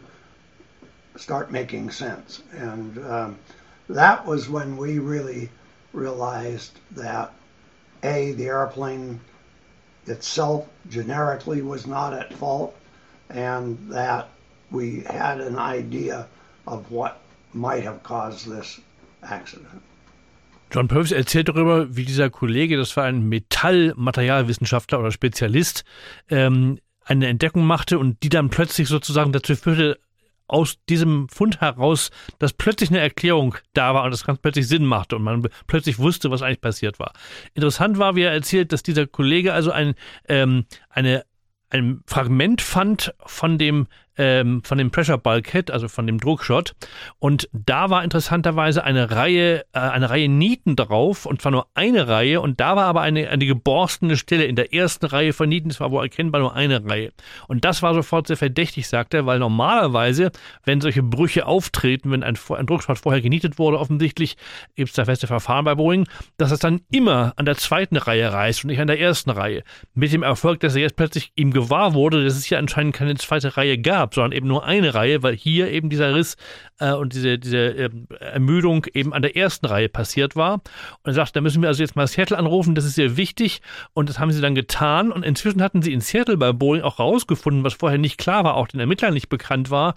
start 1.18 1.52
making 1.52 1.92
sense. 1.92 2.42
And 2.58 2.98
um, 3.00 3.40
that 3.90 4.26
was 4.26 4.50
when 4.50 4.78
we 4.78 5.00
really 5.00 5.50
realized 5.94 6.80
that 6.96 7.34
A, 8.04 8.32
the 8.34 8.46
airplane 8.46 9.20
itself 10.06 10.68
generically 10.90 11.62
was 11.62 11.86
not 11.86 12.14
at 12.14 12.34
fault, 12.34 12.76
and 13.30 13.78
that 13.90 14.30
we 14.72 15.02
had 15.02 15.42
an 15.42 15.58
idea 15.58 16.28
of 16.66 16.92
what 16.92 17.20
might 17.54 17.84
have 17.84 18.04
caused 18.04 18.50
this 18.50 18.80
accident. 19.24 19.82
John 20.70 20.88
Purvis 20.90 21.14
erzählt 21.14 21.48
darüber, 21.48 21.96
wie 21.96 22.04
dieser 22.04 22.30
Kollege, 22.30 22.76
das 22.78 22.96
war 22.98 23.06
ein 23.06 23.30
Metallmaterialwissenschaftler 23.30 25.00
oder 25.00 25.12
Spezialist, 25.12 25.86
ähm, 26.30 26.80
eine 27.06 27.28
Entdeckung 27.28 27.66
machte 27.66 27.98
und 28.00 28.22
die 28.22 28.30
dann 28.30 28.50
plötzlich 28.50 28.90
sozusagen 28.90 29.32
dazu 29.32 29.56
führte, 29.56 29.98
aus 30.48 30.78
diesem 30.90 31.28
Fund 31.30 31.62
heraus, 31.62 32.10
dass 32.40 32.54
plötzlich 32.54 32.90
eine 32.90 33.00
Erklärung 33.00 33.56
da 33.74 33.94
war 33.94 34.04
und 34.04 34.12
das 34.12 34.26
ganz 34.26 34.40
plötzlich 34.40 34.68
Sinn 34.68 34.86
machte 34.86 35.16
und 35.16 35.24
man 35.24 35.48
plötzlich 35.68 36.00
wusste, 36.00 36.32
was 36.32 36.42
eigentlich 36.42 36.62
passiert 36.62 37.00
war. 37.00 37.14
Interessant 37.54 37.98
war, 37.98 38.16
wie 38.16 38.24
er 38.24 38.32
erzählt, 38.32 38.72
dass 38.72 38.84
dieser 38.84 39.08
Kollege 39.08 39.54
also 39.54 39.72
ein, 39.72 39.96
ähm, 40.28 40.66
eine, 40.90 41.26
ein 41.70 42.02
Fragment 42.06 42.62
fand 42.62 43.14
von 43.26 43.58
dem 43.58 43.88
ähm, 44.18 44.62
von 44.64 44.78
dem 44.78 44.92
Pressure 44.92 45.18
Bulkhead, 45.18 45.72
also 45.72 45.88
von 45.88 46.08
dem 46.08 46.20
Druckschott. 46.20 46.76
Und 47.20 47.50
da 47.54 47.90
war 47.90 48.04
interessanterweise 48.04 48.84
eine 48.84 49.12
Reihe, 49.12 49.66
äh, 49.74 49.80
eine 49.80 50.10
Reihe 50.10 50.30
Nieten 50.30 50.76
drauf, 50.76 51.26
und 51.26 51.42
zwar 51.42 51.52
nur 51.52 51.68
eine 51.74 52.08
Reihe, 52.08 52.42
und 52.42 52.60
da 52.60 52.76
war 52.76 52.86
aber 52.86 53.02
eine, 53.02 53.30
eine 53.30 53.46
geborstene 53.46 54.18
Stelle 54.18 54.46
in 54.46 54.56
der 54.56 54.74
ersten 54.74 55.06
Reihe 55.06 55.34
von 55.34 55.50
Nieten, 55.50 55.70
es 55.70 55.80
war 55.80 55.92
wohl 55.92 56.04
erkennbar 56.04 56.42
nur 56.42 56.56
eine 56.56 56.84
Reihe. 56.86 57.12
Und 57.48 57.66
das 57.66 57.82
war 57.82 57.94
sofort 57.94 58.28
sehr 58.28 58.38
verdächtig, 58.38 58.88
sagt 58.88 59.14
er, 59.14 59.26
weil 59.26 59.40
normalerweise, 59.40 60.32
wenn 60.66 60.82
solche 60.82 61.04
Brüche 61.04 61.46
auftreten, 61.46 62.12
wenn 62.12 62.24
ein, 62.24 62.38
ein 62.50 62.66
Druckschott 62.66 62.98
vorher 62.98 63.22
genietet 63.22 63.60
wurde, 63.60 63.80
offensichtlich 63.80 64.38
gibt 64.76 64.90
es 64.90 64.96
da 64.96 65.06
feste 65.06 65.28
Verfahren 65.28 65.66
bei 65.66 65.76
Boeing, 65.76 66.08
dass 66.38 66.52
es 66.52 66.60
dann 66.60 66.82
immer 66.92 67.34
an 67.36 67.46
der 67.46 67.58
zweiten 67.58 67.98
Reihe 67.98 68.32
reißt 68.32 68.64
und 68.64 68.70
nicht 68.70 68.80
an 68.80 68.88
der 68.88 69.00
ersten 69.00 69.30
Reihe. 69.30 69.64
Mit 69.94 70.12
dem 70.14 70.24
Erfolg, 70.24 70.60
dass 70.60 70.76
er 70.76 70.82
jetzt 70.82 70.96
plötzlich 70.96 71.32
ihm 71.36 71.52
gewahr 71.52 71.94
wurde, 71.94 72.24
dass 72.24 72.36
es 72.36 72.46
hier 72.46 72.58
anscheinend 72.58 72.96
keine 72.96 73.16
zweite 73.16 73.58
Reihe 73.58 73.78
gab 73.78 74.07
gab, 74.08 74.14
sondern 74.14 74.32
eben 74.32 74.48
nur 74.48 74.66
eine 74.66 74.94
Reihe, 74.94 75.24
weil 75.24 75.36
hier 75.36 75.70
eben 75.72 75.90
dieser 75.90 76.16
Riss 76.16 76.38
äh, 76.80 76.94
und 76.94 77.14
diese, 77.14 77.38
diese 77.38 77.58
äh, 77.58 77.90
Ermüdung 78.20 78.86
eben 78.94 79.14
an 79.14 79.22
der 79.22 79.36
ersten 79.36 79.66
Reihe 79.66 79.90
passiert 79.90 80.36
war. 80.36 80.54
Und 80.56 80.62
er 81.06 81.14
sagt, 81.14 81.36
da 81.36 81.42
müssen 81.42 81.62
wir 81.62 81.70
also 81.70 81.84
jetzt 81.84 81.96
mal 81.96 82.08
Seattle 82.08 82.38
anrufen, 82.38 82.76
das 82.76 82.86
ist 82.86 82.96
sehr 82.96 83.18
wichtig. 83.18 83.62
Und 83.94 84.10
das 84.10 84.20
haben 84.20 84.32
sie 84.32 84.42
dann 84.42 84.56
getan. 84.56 85.12
Und 85.12 85.24
inzwischen 85.24 85.62
hatten 85.62 85.82
sie 85.82 85.94
in 85.94 86.02
Seattle 86.02 86.38
bei 86.38 86.54
Boeing 86.54 86.84
auch 86.84 87.00
rausgefunden, 87.00 87.64
was 87.64 87.74
vorher 87.74 87.98
nicht 87.98 88.18
klar 88.18 88.44
war, 88.44 88.56
auch 88.56 88.68
den 88.68 88.80
Ermittlern 88.80 89.14
nicht 89.14 89.30
bekannt 89.30 89.70
war, 89.70 89.96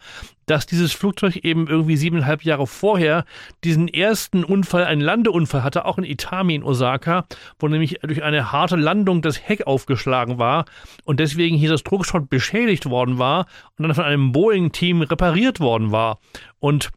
dass 0.51 0.67
dieses 0.67 0.93
Flugzeug 0.93 1.37
eben 1.37 1.69
irgendwie 1.69 1.97
siebeneinhalb 1.97 2.43
Jahre 2.43 2.67
vorher 2.67 3.25
diesen 3.63 3.87
ersten 3.87 4.43
Unfall, 4.43 4.85
einen 4.85 5.01
Landeunfall 5.01 5.63
hatte, 5.63 5.85
auch 5.85 5.97
in 5.97 6.03
Itami 6.03 6.57
in 6.57 6.65
Osaka, 6.65 7.25
wo 7.61 7.69
nämlich 7.69 8.01
durch 8.03 8.25
eine 8.25 8.51
harte 8.51 8.75
Landung 8.75 9.23
das 9.23 9.41
Heck 9.49 9.69
aufgeschlagen 9.69 10.39
war 10.39 10.65
und 11.05 11.21
deswegen 11.21 11.57
hier 11.57 11.71
das 11.71 11.85
Druckschott 11.85 12.29
beschädigt 12.29 12.91
worden 12.91 13.19
war 13.19 13.47
und 13.79 13.85
dann 13.85 13.95
von 13.95 14.05
einem 14.05 14.33
Boeing-Team 14.33 15.03
repariert 15.03 15.61
worden 15.61 15.93
war. 15.93 16.19
Und 16.59 16.91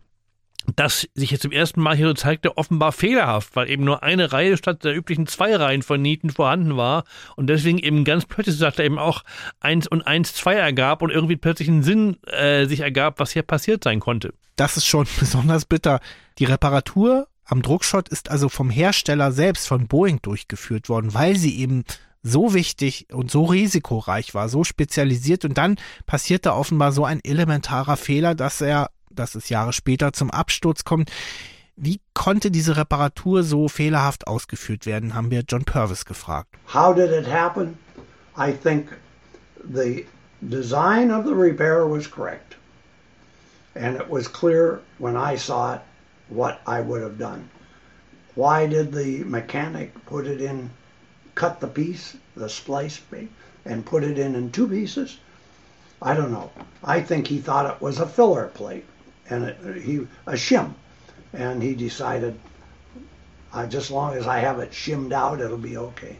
das 0.76 1.08
sich 1.14 1.32
jetzt 1.32 1.42
zum 1.42 1.52
ersten 1.52 1.82
Mal 1.82 1.96
hier 1.96 2.08
so 2.08 2.14
zeigte, 2.14 2.58
offenbar 2.58 2.92
fehlerhaft, 2.92 3.56
weil 3.56 3.70
eben 3.70 3.84
nur 3.84 4.04
eine 4.04 4.32
Reihe 4.32 4.58
statt 4.58 4.84
der 4.84 4.96
üblichen 4.96 5.28
zwei 5.28 5.56
Reihen 5.56 5.82
von 5.82 6.02
Nieten 6.02 6.30
vorhanden 6.30 6.78
war 6.78 7.04
und 7.36 7.48
deswegen 7.48 7.80
eben 7.80 8.04
ganz 8.04 8.26
plötzlich, 8.26 8.58
sagt 8.58 8.80
er 8.80 8.86
eben 8.86 9.00
auch, 9.00 9.24
eins 9.60 9.88
und 9.88 10.02
eins 10.04 10.34
zwei 10.34 10.56
ergab 10.56 11.02
und 11.02 11.12
irgendwie 11.12 11.36
plötzlich 11.36 11.68
ein 11.68 11.84
Sinn 11.84 12.18
äh, 12.28 12.66
sich 12.66 12.82
ergab, 12.82 13.20
was 13.20 13.32
hier 13.32 13.44
passiert 13.44 13.84
sein 13.84 14.00
konnte. 14.00 14.34
Das 14.56 14.78
ist 14.78 14.86
schon 14.86 15.08
besonders 15.20 15.66
bitter. 15.66 16.00
Die 16.40 16.46
Reparatur 16.46 17.28
am 17.46 17.62
Druckschott 17.62 18.10
ist 18.10 18.32
also 18.32 18.50
vom 18.50 18.70
Hersteller 18.70 19.32
selbst, 19.32 19.68
von 19.68 19.88
Boeing 19.88 20.22
durchgeführt 20.22 20.90
worden, 20.90 21.14
weil 21.14 21.36
sie 21.36 21.60
eben 21.60 21.84
so 22.24 22.54
wichtig 22.54 23.08
und 23.12 23.30
so 23.30 23.44
risikoreich 23.44 24.34
war, 24.34 24.48
so 24.48 24.64
spezialisiert 24.64 25.44
und 25.44 25.58
dann 25.58 25.76
passierte 26.06 26.54
offenbar 26.54 26.94
so 26.94 27.04
ein 27.04 27.20
elementarer 27.24 27.98
Fehler, 27.98 28.34
dass 28.34 28.62
er, 28.62 28.90
dass 29.16 29.36
es 29.36 29.50
Jahre 29.50 29.74
später 29.74 30.14
zum 30.14 30.32
Absturz 30.32 30.84
kommt. 30.84 31.12
Wie 31.76 32.00
konnte 32.14 32.52
diese 32.52 32.78
Reparatur 32.78 33.44
so 33.44 33.68
fehlerhaft 33.68 34.28
ausgeführt 34.28 34.86
werden, 34.86 35.16
haben 35.16 35.32
wir 35.32 35.44
John 35.48 35.66
Purvis 35.66 36.06
gefragt. 36.06 36.56
How 36.72 36.94
did 36.94 37.12
it 37.12 37.28
happen? 37.28 37.78
I 38.38 38.52
think 38.52 38.90
the 39.64 40.06
design 40.42 41.12
of 41.12 41.26
the 41.26 41.34
repair 41.34 41.88
was 41.88 42.10
correct. 42.10 42.56
And 43.76 44.00
it 44.00 44.08
was 44.08 44.28
clear 44.28 44.82
when 45.00 45.16
I 45.16 45.36
saw 45.36 45.76
it 45.76 45.82
what 46.30 46.60
I 46.68 46.82
would 46.82 47.02
have 47.02 47.18
done. 47.18 47.50
Why 48.36 48.68
did 48.68 48.94
the 48.94 49.24
mechanic 49.24 49.94
put 50.06 50.28
it 50.28 50.42
in, 50.42 50.70
cut 51.34 51.60
the 51.60 51.68
piece, 51.68 52.16
the 52.36 52.50
splice 52.50 53.02
and 53.66 53.86
put 53.86 54.04
it 54.04 54.18
in 54.18 54.36
in 54.36 54.52
two 54.52 54.68
pieces? 54.68 55.18
I 56.02 56.14
don't 56.14 56.32
know. 56.32 56.52
I 56.84 57.02
think 57.02 57.28
he 57.28 57.40
thought 57.40 57.74
it 57.74 57.82
was 57.82 58.00
a 58.00 58.08
filler 58.08 58.48
plate 58.48 58.86
and 59.30 59.56
he 59.82 60.08
a 60.26 60.34
shim, 60.34 60.74
and 61.34 61.62
he 61.62 61.74
decided, 61.76 62.40
uh, 63.54 63.66
just 63.66 63.88
as 63.88 63.92
long 63.92 64.16
as 64.16 64.28
I 64.28 64.40
have 64.40 64.60
it 64.60 64.74
shimmed 64.74 65.14
out, 65.14 65.42
it'll 65.42 65.58
be 65.58 65.78
okay. 65.78 66.18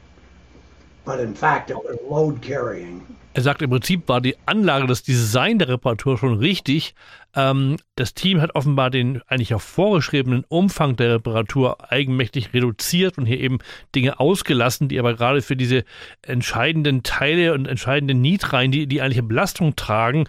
But 1.06 1.20
in 1.20 1.36
fact, 1.36 1.70
it 1.70 1.78
was 1.78 1.98
load 2.10 2.42
carrying. 2.42 3.06
Er 3.36 3.42
sagt, 3.42 3.64
im 3.64 3.72
Prinzip 3.72 4.08
war 4.08 4.22
die 4.22 4.36
Anlage, 4.46 4.86
das 4.86 5.02
Design 5.02 5.58
der 5.58 5.68
Reparatur 5.68 6.20
schon 6.20 6.38
richtig. 6.38 6.94
Ähm, 7.36 7.78
das 7.96 8.14
Team 8.14 8.42
hat 8.42 8.54
offenbar 8.54 8.92
den 8.92 9.22
eigentlich 9.28 9.56
auch 9.56 9.62
vorgeschriebenen 9.62 10.46
Umfang 10.50 10.96
der 10.96 11.16
Reparatur 11.16 11.92
eigenmächtig 11.92 12.54
reduziert 12.54 13.18
und 13.18 13.26
hier 13.26 13.40
eben 13.40 13.58
Dinge 13.96 14.20
ausgelassen, 14.20 14.88
die 14.88 15.00
aber 15.00 15.16
gerade 15.16 15.42
für 15.42 15.56
diese 15.56 15.84
entscheidenden 16.22 17.02
Teile 17.02 17.56
und 17.56 17.68
entscheidenden 17.68 18.22
Nietreihen, 18.22 18.72
die 18.72 18.86
die 18.86 19.02
eigentliche 19.02 19.24
Belastung 19.24 19.76
tragen, 19.76 20.26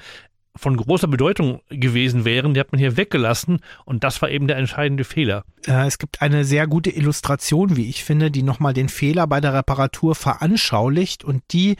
von 0.56 0.76
großer 0.76 1.08
Bedeutung 1.08 1.60
gewesen 1.68 2.24
wären, 2.24 2.54
die 2.54 2.60
hat 2.60 2.70
man 2.70 2.78
hier 2.78 2.96
weggelassen 2.96 3.60
und 3.84 4.04
das 4.04 4.22
war 4.22 4.30
eben 4.30 4.46
der 4.46 4.56
entscheidende 4.56 5.04
Fehler. 5.04 5.44
Es 5.66 5.98
gibt 5.98 6.22
eine 6.22 6.44
sehr 6.44 6.66
gute 6.66 6.90
Illustration, 6.90 7.76
wie 7.76 7.88
ich 7.88 8.04
finde, 8.04 8.30
die 8.30 8.42
nochmal 8.42 8.72
den 8.72 8.88
Fehler 8.88 9.26
bei 9.26 9.40
der 9.40 9.54
Reparatur 9.54 10.14
veranschaulicht 10.14 11.24
und 11.24 11.42
die 11.52 11.76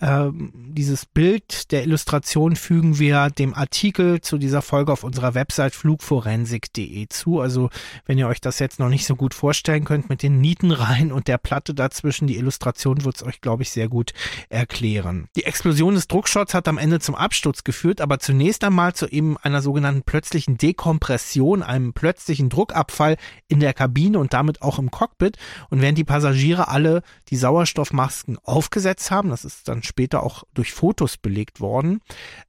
dieses 0.00 1.06
Bild 1.06 1.70
der 1.70 1.84
Illustration 1.84 2.56
fügen 2.56 2.98
wir 2.98 3.30
dem 3.30 3.54
Artikel 3.54 4.20
zu 4.20 4.38
dieser 4.38 4.60
Folge 4.60 4.92
auf 4.92 5.04
unserer 5.04 5.34
Website 5.34 5.74
flugforensik.de 5.74 7.06
zu. 7.08 7.40
Also 7.40 7.70
wenn 8.04 8.18
ihr 8.18 8.28
euch 8.28 8.40
das 8.40 8.58
jetzt 8.58 8.80
noch 8.80 8.88
nicht 8.88 9.06
so 9.06 9.14
gut 9.14 9.34
vorstellen 9.34 9.84
könnt 9.84 10.08
mit 10.08 10.22
den 10.22 10.40
Nietenreihen 10.40 11.12
und 11.12 11.28
der 11.28 11.38
Platte 11.38 11.74
dazwischen, 11.74 12.26
die 12.26 12.36
Illustration 12.36 13.04
wird 13.04 13.16
es 13.16 13.22
euch, 13.22 13.40
glaube 13.40 13.62
ich, 13.62 13.70
sehr 13.70 13.88
gut 13.88 14.12
erklären. 14.48 15.28
Die 15.36 15.44
Explosion 15.44 15.94
des 15.94 16.08
Druckshots 16.08 16.54
hat 16.54 16.68
am 16.68 16.78
Ende 16.78 16.98
zum 16.98 17.14
Absturz 17.14 17.64
geführt, 17.64 18.00
aber 18.00 18.18
zunächst 18.18 18.64
einmal 18.64 18.94
zu 18.94 19.06
eben 19.06 19.36
einer 19.38 19.62
sogenannten 19.62 20.02
plötzlichen 20.02 20.58
Dekompression, 20.58 21.62
einem 21.62 21.92
plötzlichen 21.92 22.48
Druckabfall 22.48 23.16
in 23.48 23.60
der 23.60 23.72
Kabine 23.74 24.18
und 24.18 24.32
damit 24.32 24.60
auch 24.60 24.78
im 24.78 24.90
Cockpit. 24.90 25.38
Und 25.70 25.80
während 25.80 25.98
die 25.98 26.04
Passagiere 26.04 26.68
alle 26.68 27.02
die 27.28 27.36
Sauerstoffmasken 27.36 28.38
aufgesetzt 28.42 29.10
haben, 29.10 29.30
das 29.30 29.44
ist 29.44 29.68
dann 29.68 29.82
später 29.94 30.24
auch 30.24 30.42
durch 30.54 30.72
Fotos 30.72 31.16
belegt 31.16 31.60
worden, 31.60 32.00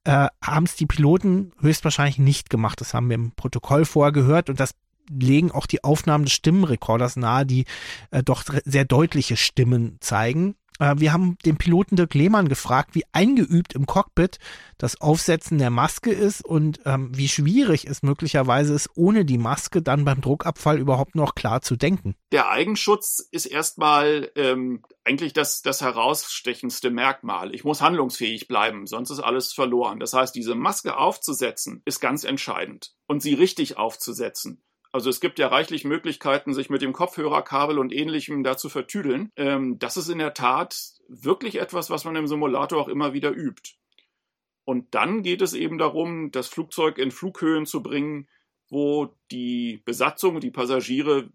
äh, 0.03 0.27
haben 0.43 0.65
es 0.65 0.75
die 0.75 0.87
Piloten 0.87 1.51
höchstwahrscheinlich 1.61 2.17
nicht 2.17 2.49
gemacht. 2.49 2.81
Das 2.81 2.95
haben 2.95 3.07
wir 3.07 3.15
im 3.15 3.33
Protokoll 3.33 3.85
vorher 3.85 4.11
gehört 4.11 4.49
und 4.49 4.59
das 4.59 4.71
legen 5.11 5.51
auch 5.51 5.67
die 5.67 5.83
Aufnahmen 5.83 6.25
des 6.25 6.33
Stimmenrekorders 6.33 7.17
nahe, 7.17 7.45
die 7.45 7.65
äh, 8.09 8.23
doch 8.23 8.43
sehr 8.65 8.85
deutliche 8.85 9.37
Stimmen 9.37 9.97
zeigen. 9.99 10.55
Äh, 10.79 10.95
wir 10.97 11.13
haben 11.13 11.37
den 11.45 11.57
Piloten 11.57 11.95
Dirk 11.95 12.13
Lehmann 12.13 12.49
gefragt, 12.49 12.95
wie 12.95 13.03
eingeübt 13.11 13.73
im 13.73 13.85
Cockpit 13.85 14.39
das 14.77 14.99
Aufsetzen 14.99 15.57
der 15.57 15.69
Maske 15.69 16.11
ist 16.11 16.43
und 16.43 16.81
ähm, 16.85 17.09
wie 17.15 17.29
schwierig 17.29 17.85
es 17.85 18.03
möglicherweise 18.03 18.73
ist, 18.73 18.89
ohne 18.95 19.25
die 19.25 19.37
Maske 19.37 19.81
dann 19.81 20.05
beim 20.05 20.21
Druckabfall 20.21 20.79
überhaupt 20.79 21.15
noch 21.15 21.35
klar 21.35 21.61
zu 21.61 21.75
denken. 21.75 22.15
Der 22.31 22.49
Eigenschutz 22.49 23.25
ist 23.31 23.45
erstmal 23.45 24.31
ähm, 24.35 24.83
eigentlich 25.05 25.33
das, 25.33 25.61
das 25.61 25.81
herausstechendste 25.81 26.89
Merkmal. 26.89 27.53
Ich 27.53 27.63
muss 27.63 27.81
handlungsfähig 27.81 28.47
bleiben, 28.47 28.87
sonst 28.87 29.11
ist 29.11 29.19
alles 29.19 29.53
verloren. 29.53 29.99
Das 29.99 30.13
heißt, 30.13 30.35
diese 30.35 30.55
Maske 30.55 30.97
aufzusetzen, 30.97 31.81
ist 31.85 32.01
ganz 32.01 32.23
entscheidend. 32.23 32.93
Und 33.07 33.21
sie 33.21 33.35
richtig 33.35 33.77
aufzusetzen. 33.77 34.64
Also 34.95 35.09
es 35.09 35.19
gibt 35.19 35.39
ja 35.39 35.49
reichlich 35.49 35.83
Möglichkeiten, 35.83 36.53
sich 36.53 36.69
mit 36.69 36.81
dem 36.81 36.93
Kopfhörerkabel 36.93 37.79
und 37.79 37.91
ähnlichem 37.91 38.45
da 38.45 38.55
zu 38.55 38.69
vertüdeln. 38.69 39.29
Ähm, 39.35 39.77
das 39.77 39.97
ist 39.97 40.07
in 40.07 40.19
der 40.19 40.33
Tat 40.33 40.93
wirklich 41.09 41.59
etwas, 41.59 41.89
was 41.89 42.05
man 42.05 42.15
im 42.15 42.27
Simulator 42.27 42.79
auch 42.79 42.87
immer 42.87 43.11
wieder 43.11 43.31
übt. 43.31 43.71
Und 44.63 44.95
dann 44.95 45.21
geht 45.21 45.41
es 45.41 45.53
eben 45.53 45.77
darum, 45.77 46.31
das 46.31 46.47
Flugzeug 46.47 46.97
in 46.97 47.11
Flughöhen 47.11 47.65
zu 47.65 47.83
bringen, 47.83 48.29
wo 48.69 49.13
die 49.31 49.81
Besatzung, 49.83 50.39
die 50.39 50.49
Passagiere 50.49 51.29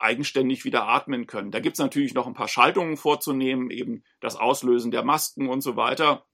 eigenständig 0.00 0.64
wieder 0.64 0.88
atmen 0.88 1.28
können. 1.28 1.52
Da 1.52 1.60
gibt 1.60 1.74
es 1.74 1.80
natürlich 1.80 2.14
noch 2.14 2.26
ein 2.26 2.34
paar 2.34 2.48
Schaltungen 2.48 2.96
vorzunehmen, 2.96 3.70
eben 3.70 4.02
das 4.18 4.34
Auslösen 4.34 4.90
der 4.90 5.04
Masken 5.04 5.48
und 5.48 5.60
so 5.60 5.76
weiter. 5.76 6.26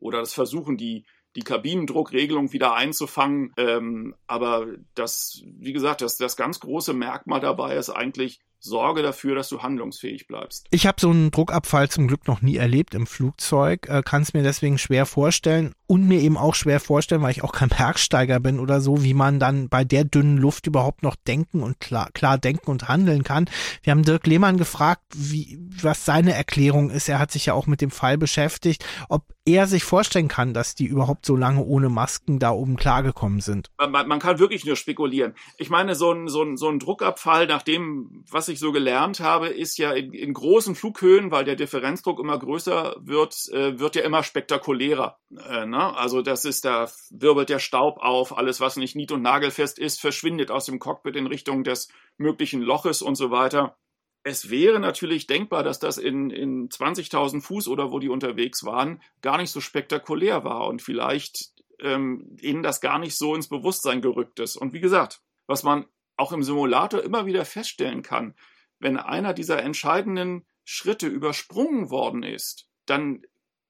Oder 0.00 0.18
das 0.18 0.34
Versuchen, 0.34 0.76
die 0.76 1.06
die 1.36 1.42
Kabinendruckregelung 1.42 2.52
wieder 2.52 2.74
einzufangen. 2.74 3.52
Ähm, 3.56 4.14
aber 4.26 4.66
das, 4.94 5.42
wie 5.58 5.72
gesagt, 5.72 6.00
das, 6.00 6.16
das 6.16 6.36
ganz 6.36 6.60
große 6.60 6.92
Merkmal 6.92 7.40
dabei 7.40 7.76
ist 7.76 7.90
eigentlich, 7.90 8.40
sorge 8.64 9.02
dafür, 9.02 9.34
dass 9.34 9.50
du 9.50 9.62
handlungsfähig 9.62 10.26
bleibst. 10.26 10.66
Ich 10.70 10.86
habe 10.86 11.00
so 11.00 11.10
einen 11.10 11.30
Druckabfall 11.30 11.90
zum 11.90 12.08
Glück 12.08 12.26
noch 12.26 12.40
nie 12.40 12.56
erlebt 12.56 12.94
im 12.94 13.06
Flugzeug, 13.06 13.88
äh, 13.88 14.02
kann 14.02 14.22
es 14.22 14.32
mir 14.32 14.42
deswegen 14.42 14.78
schwer 14.78 15.04
vorstellen 15.04 15.74
und 15.86 16.06
mir 16.06 16.20
eben 16.20 16.36
auch 16.36 16.54
schwer 16.54 16.80
vorstellen, 16.80 17.22
weil 17.22 17.30
ich 17.30 17.44
auch 17.44 17.52
kein 17.52 17.68
Bergsteiger 17.76 18.40
bin 18.40 18.58
oder 18.58 18.80
so, 18.80 19.02
wie 19.02 19.14
man 19.14 19.38
dann 19.38 19.68
bei 19.68 19.84
der 19.84 20.04
dünnen 20.04 20.38
Luft 20.38 20.66
überhaupt 20.66 21.02
noch 21.02 21.16
denken 21.16 21.62
und 21.62 21.80
klar, 21.80 22.10
klar 22.12 22.38
denken 22.38 22.70
und 22.70 22.88
handeln 22.88 23.24
kann. 23.24 23.48
Wir 23.82 23.90
haben 23.90 24.02
Dirk 24.02 24.26
Lehmann 24.26 24.56
gefragt, 24.56 25.02
wie, 25.14 25.58
was 25.82 26.04
seine 26.04 26.34
Erklärung 26.34 26.90
ist. 26.90 27.08
Er 27.08 27.18
hat 27.18 27.30
sich 27.30 27.46
ja 27.46 27.54
auch 27.54 27.66
mit 27.66 27.80
dem 27.80 27.90
Fall 27.90 28.18
beschäftigt, 28.18 28.84
ob 29.08 29.24
er 29.46 29.66
sich 29.66 29.84
vorstellen 29.84 30.28
kann, 30.28 30.54
dass 30.54 30.74
die 30.74 30.86
überhaupt 30.86 31.26
so 31.26 31.36
lange 31.36 31.62
ohne 31.62 31.90
Masken 31.90 32.38
da 32.38 32.50
oben 32.50 32.76
klargekommen 32.76 33.40
sind. 33.40 33.70
Man, 33.78 34.08
man 34.08 34.18
kann 34.18 34.38
wirklich 34.38 34.64
nur 34.64 34.76
spekulieren. 34.76 35.34
Ich 35.58 35.68
meine, 35.68 35.94
so 35.94 36.12
ein, 36.12 36.28
so 36.28 36.42
ein, 36.42 36.56
so 36.56 36.68
ein 36.68 36.78
Druckabfall, 36.78 37.46
nach 37.46 37.62
dem, 37.62 38.24
was 38.30 38.48
ich 38.48 38.58
so 38.58 38.72
gelernt 38.72 39.20
habe, 39.20 39.48
ist 39.48 39.76
ja 39.76 39.92
in, 39.92 40.12
in 40.12 40.32
großen 40.32 40.74
Flughöhen, 40.74 41.30
weil 41.30 41.44
der 41.44 41.56
Differenzdruck 41.56 42.20
immer 42.20 42.38
größer 42.38 42.96
wird, 43.00 43.48
äh, 43.52 43.78
wird 43.78 43.96
ja 43.96 44.02
immer 44.02 44.22
spektakulärer. 44.22 45.18
Äh, 45.46 45.66
ne? 45.74 45.96
Also 45.96 46.22
das 46.22 46.44
ist, 46.44 46.64
da 46.64 46.90
wirbelt 47.10 47.48
der 47.48 47.58
Staub 47.58 47.98
auf, 47.98 48.36
alles, 48.36 48.60
was 48.60 48.76
nicht 48.76 48.96
nied- 48.96 49.12
und 49.12 49.22
nagelfest 49.22 49.78
ist, 49.78 50.00
verschwindet 50.00 50.50
aus 50.50 50.66
dem 50.66 50.78
Cockpit 50.78 51.16
in 51.16 51.26
Richtung 51.26 51.64
des 51.64 51.88
möglichen 52.16 52.62
Loches 52.62 53.02
und 53.02 53.16
so 53.16 53.30
weiter. 53.30 53.76
Es 54.22 54.48
wäre 54.48 54.80
natürlich 54.80 55.26
denkbar, 55.26 55.62
dass 55.62 55.78
das 55.78 55.98
in, 55.98 56.30
in 56.30 56.68
20.000 56.68 57.42
Fuß 57.42 57.68
oder 57.68 57.90
wo 57.90 57.98
die 57.98 58.08
unterwegs 58.08 58.64
waren, 58.64 59.02
gar 59.20 59.36
nicht 59.36 59.50
so 59.50 59.60
spektakulär 59.60 60.44
war 60.44 60.66
und 60.68 60.80
vielleicht 60.80 61.52
ähm, 61.80 62.36
ihnen 62.40 62.62
das 62.62 62.80
gar 62.80 62.98
nicht 62.98 63.16
so 63.16 63.34
ins 63.34 63.48
Bewusstsein 63.48 64.00
gerückt 64.00 64.40
ist. 64.40 64.56
Und 64.56 64.72
wie 64.72 64.80
gesagt, 64.80 65.20
was 65.46 65.62
man 65.62 65.86
auch 66.16 66.32
im 66.32 66.42
Simulator 66.42 67.02
immer 67.02 67.26
wieder 67.26 67.44
feststellen 67.44 68.02
kann, 68.02 68.34
wenn 68.78 68.96
einer 68.96 69.34
dieser 69.34 69.62
entscheidenden 69.62 70.46
Schritte 70.64 71.06
übersprungen 71.06 71.90
worden 71.90 72.22
ist, 72.22 72.68
dann 72.86 73.22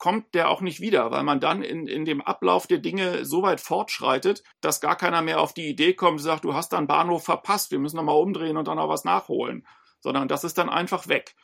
kommt 0.05 0.35
der 0.35 0.51
auch 0.51 0.61
nicht 0.61 0.81
wieder, 0.81 1.11
weil 1.11 1.23
man 1.23 1.41
dann 1.41 1.63
in, 1.63 1.87
in 1.87 2.05
dem 2.05 2.21
Ablauf 2.21 2.67
der 2.67 2.77
Dinge 2.77 3.25
so 3.25 3.41
weit 3.41 3.63
fortschreitet, 3.63 4.43
dass 4.61 4.83
gar 4.83 4.97
keiner 4.97 5.23
mehr 5.23 5.41
auf 5.41 5.55
die 5.55 5.67
Idee 5.67 5.95
kommt 5.95 6.21
sagt, 6.21 6.45
du 6.45 6.53
hast 6.53 6.75
dann 6.75 6.87
Bahnhof 6.87 7.25
verpasst, 7.25 7.71
wir 7.71 7.79
müssen 7.79 7.97
nochmal 7.97 8.21
umdrehen 8.21 8.59
und 8.59 8.69
dann 8.69 8.77
noch 8.77 8.91
was 8.91 9.05
nachholen 9.05 9.67
sondern 10.05 10.29
das 10.29 10.45
ist 10.45 10.59
dann 10.59 10.69
einfach 10.69 11.09
weg. 11.09 11.35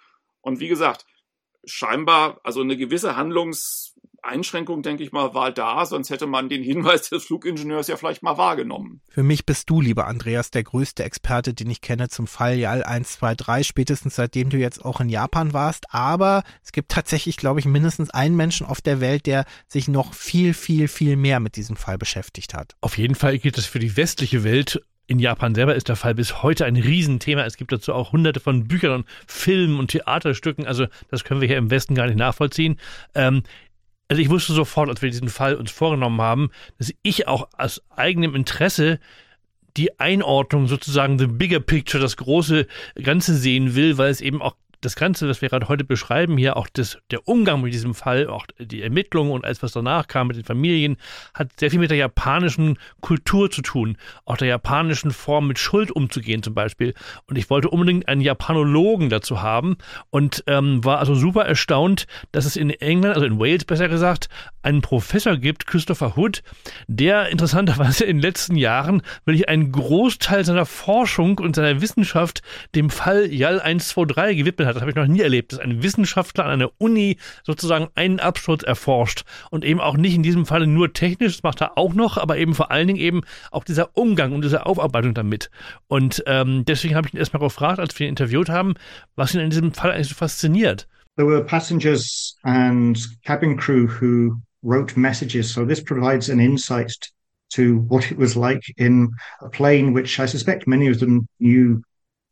Und 0.42 0.60
wie 0.60 0.68
gesagt, 0.68 1.06
scheinbar, 1.64 2.40
also 2.44 2.60
eine 2.60 2.76
gewisse 2.76 3.16
Handlungseinschränkung, 4.22 4.82
denke 4.82 5.02
ich 5.02 5.12
mal, 5.12 5.34
war 5.34 5.52
da, 5.52 5.84
sonst 5.86 6.10
hätte 6.10 6.26
man 6.26 6.48
den 6.48 6.62
Hinweis 6.62 7.08
des 7.10 7.24
Flugingenieurs 7.24 7.88
ja 7.88 7.96
vielleicht 7.96 8.22
mal 8.22 8.36
wahrgenommen. 8.36 9.00
Für 9.08 9.22
mich 9.22 9.46
bist 9.46 9.68
du, 9.70 9.80
lieber 9.80 10.06
Andreas, 10.06 10.50
der 10.50 10.62
größte 10.62 11.04
Experte, 11.04 11.54
den 11.54 11.70
ich 11.70 11.80
kenne 11.80 12.08
zum 12.08 12.26
Fall 12.26 12.56
JAL 12.56 12.82
123, 12.82 13.66
spätestens 13.66 14.16
seitdem 14.16 14.50
du 14.50 14.58
jetzt 14.58 14.84
auch 14.84 15.00
in 15.00 15.08
Japan 15.08 15.52
warst. 15.52 15.86
Aber 15.94 16.42
es 16.64 16.72
gibt 16.72 16.90
tatsächlich, 16.90 17.36
glaube 17.36 17.60
ich, 17.60 17.66
mindestens 17.66 18.10
einen 18.10 18.36
Menschen 18.36 18.66
auf 18.66 18.80
der 18.80 19.00
Welt, 19.00 19.26
der 19.26 19.44
sich 19.68 19.88
noch 19.88 20.14
viel, 20.14 20.54
viel, 20.54 20.88
viel 20.88 21.16
mehr 21.16 21.40
mit 21.40 21.56
diesem 21.56 21.76
Fall 21.76 21.98
beschäftigt 21.98 22.54
hat. 22.54 22.76
Auf 22.80 22.98
jeden 22.98 23.14
Fall 23.14 23.38
gilt 23.38 23.58
es 23.58 23.66
für 23.66 23.78
die 23.78 23.96
westliche 23.96 24.44
Welt 24.44 24.80
in 25.06 25.18
Japan 25.18 25.56
selber 25.56 25.74
ist 25.74 25.88
der 25.88 25.96
Fall 25.96 26.14
bis 26.14 26.44
heute 26.44 26.64
ein 26.66 26.76
Riesenthema. 26.76 27.44
Es 27.44 27.56
gibt 27.56 27.72
dazu 27.72 27.92
auch 27.92 28.12
hunderte 28.12 28.38
von 28.38 28.68
Büchern 28.68 28.92
und 28.92 29.06
Filmen 29.26 29.80
und 29.80 29.90
Theaterstücken. 29.90 30.68
Also 30.68 30.86
das 31.10 31.24
können 31.24 31.40
wir 31.40 31.48
hier 31.48 31.58
im 31.58 31.68
Westen 31.68 31.96
gar 31.96 32.06
nicht 32.06 32.16
nachvollziehen. 32.16 32.78
Ähm, 33.16 33.42
also 34.10 34.20
ich 34.20 34.28
wusste 34.28 34.52
sofort, 34.52 34.88
als 34.88 35.02
wir 35.02 35.10
diesen 35.10 35.28
Fall 35.28 35.54
uns 35.54 35.70
vorgenommen 35.70 36.20
haben, 36.20 36.50
dass 36.78 36.92
ich 37.02 37.28
auch 37.28 37.48
aus 37.56 37.80
eigenem 37.90 38.34
Interesse 38.34 38.98
die 39.76 40.00
Einordnung 40.00 40.66
sozusagen 40.66 41.16
the 41.16 41.28
bigger 41.28 41.60
picture, 41.60 42.02
das 42.02 42.16
große 42.16 42.66
Ganze 43.00 43.36
sehen 43.36 43.76
will, 43.76 43.98
weil 43.98 44.10
es 44.10 44.20
eben 44.20 44.42
auch 44.42 44.56
das 44.80 44.96
Ganze, 44.96 45.28
was 45.28 45.42
wir 45.42 45.48
gerade 45.48 45.68
heute 45.68 45.84
beschreiben, 45.84 46.38
hier 46.38 46.56
auch 46.56 46.68
das, 46.72 46.98
der 47.10 47.28
Umgang 47.28 47.60
mit 47.60 47.74
diesem 47.74 47.94
Fall, 47.94 48.28
auch 48.28 48.46
die 48.58 48.82
Ermittlungen 48.82 49.32
und 49.32 49.44
alles, 49.44 49.62
was 49.62 49.72
danach 49.72 50.08
kam 50.08 50.28
mit 50.28 50.36
den 50.36 50.44
Familien, 50.44 50.96
hat 51.34 51.48
sehr 51.58 51.70
viel 51.70 51.80
mit 51.80 51.90
der 51.90 51.98
japanischen 51.98 52.78
Kultur 53.00 53.50
zu 53.50 53.62
tun. 53.62 53.96
Auch 54.24 54.36
der 54.36 54.48
japanischen 54.48 55.10
Form 55.10 55.48
mit 55.48 55.58
Schuld 55.58 55.90
umzugehen 55.90 56.42
zum 56.42 56.54
Beispiel. 56.54 56.94
Und 57.26 57.36
ich 57.36 57.50
wollte 57.50 57.68
unbedingt 57.68 58.08
einen 58.08 58.20
Japanologen 58.20 59.10
dazu 59.10 59.42
haben 59.42 59.76
und 60.10 60.44
ähm, 60.46 60.84
war 60.84 60.98
also 60.98 61.14
super 61.14 61.44
erstaunt, 61.44 62.06
dass 62.32 62.46
es 62.46 62.56
in 62.56 62.70
England, 62.70 63.14
also 63.14 63.26
in 63.26 63.38
Wales 63.38 63.64
besser 63.64 63.88
gesagt, 63.88 64.28
einen 64.62 64.82
Professor 64.82 65.36
gibt, 65.36 65.66
Christopher 65.66 66.16
Hood, 66.16 66.42
der 66.86 67.28
interessanterweise 67.28 68.04
in 68.04 68.18
den 68.18 68.22
letzten 68.22 68.56
Jahren 68.56 69.02
wirklich 69.24 69.48
einen 69.48 69.72
Großteil 69.72 70.44
seiner 70.44 70.66
Forschung 70.66 71.38
und 71.38 71.56
seiner 71.56 71.80
Wissenschaft 71.80 72.42
dem 72.74 72.90
Fall 72.90 73.26
JAL 73.26 73.60
123 73.60 74.38
gewidmet 74.38 74.66
hat. 74.68 74.69
Das 74.72 74.80
habe 74.80 74.90
ich 74.90 74.96
noch 74.96 75.06
nie 75.06 75.20
erlebt, 75.20 75.52
dass 75.52 75.58
ein 75.58 75.82
Wissenschaftler 75.82 76.44
an 76.44 76.52
einer 76.52 76.70
Uni 76.78 77.16
sozusagen 77.44 77.88
einen 77.94 78.20
Absturz 78.20 78.62
erforscht 78.62 79.24
und 79.50 79.64
eben 79.64 79.80
auch 79.80 79.96
nicht 79.96 80.14
in 80.14 80.22
diesem 80.22 80.46
Falle 80.46 80.66
nur 80.66 80.92
technisch, 80.92 81.34
das 81.34 81.42
macht 81.42 81.60
er 81.60 81.76
auch 81.78 81.94
noch, 81.94 82.18
aber 82.18 82.38
eben 82.38 82.54
vor 82.54 82.70
allen 82.70 82.86
Dingen 82.86 82.98
eben 82.98 83.22
auch 83.50 83.64
dieser 83.64 83.96
Umgang 83.96 84.32
und 84.32 84.42
diese 84.42 84.66
Aufarbeitung 84.66 85.14
damit. 85.14 85.50
Und 85.88 86.22
ähm, 86.26 86.64
deswegen 86.64 86.94
habe 86.94 87.08
ich 87.08 87.14
ihn 87.14 87.18
erstmal 87.18 87.42
gefragt, 87.42 87.78
als 87.78 87.98
wir 87.98 88.06
ihn 88.06 88.10
interviewt 88.10 88.48
haben, 88.48 88.74
was 89.16 89.34
ihn 89.34 89.40
in 89.40 89.50
diesem 89.50 89.72
Fall 89.72 89.92
eigentlich 89.92 90.08
so 90.08 90.14
fasziniert. 90.14 90.88
There 91.16 91.28
were 91.28 91.44
passengers 91.44 92.36
and 92.42 92.98
cabin 93.24 93.56
crew 93.56 93.88
who 93.88 94.40
wrote 94.62 94.98
messages, 94.98 95.52
so 95.52 95.66
this 95.66 95.82
provides 95.82 96.30
an 96.30 96.40
insight 96.40 96.92
to 97.50 97.78
what 97.88 98.10
it 98.10 98.18
was 98.18 98.36
like 98.36 98.62
in 98.76 99.10
a 99.40 99.48
plane, 99.48 99.92
which 99.92 100.18
I 100.20 100.26
suspect 100.26 100.66
many 100.66 100.88
of 100.88 101.00
them 101.00 101.26
knew 101.40 101.82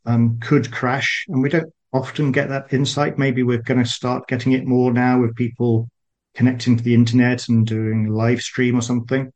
um, 0.07 0.39
could 0.41 0.71
crash. 0.71 1.27
And 1.29 1.43
we 1.43 1.49
don't 1.49 1.73
often 1.93 2.33
get 2.33 2.49
that 2.49 2.73
insight. 2.73 3.19
Maybe 3.19 3.43
we're 3.43 3.63
going 3.63 3.83
to 3.83 3.89
start 3.89 4.29
getting 4.29 4.53
it 4.53 4.67
more 4.67 4.93
now 4.93 5.21
with 5.21 5.37
people 5.37 5.89
connecting 6.35 6.77
to 6.77 6.83
the 6.83 6.95
internet 6.95 7.49
and 7.49 7.67
doing 7.67 8.09
live 8.09 8.41
stream 8.41 8.77
or 8.77 8.83
something. 8.83 9.33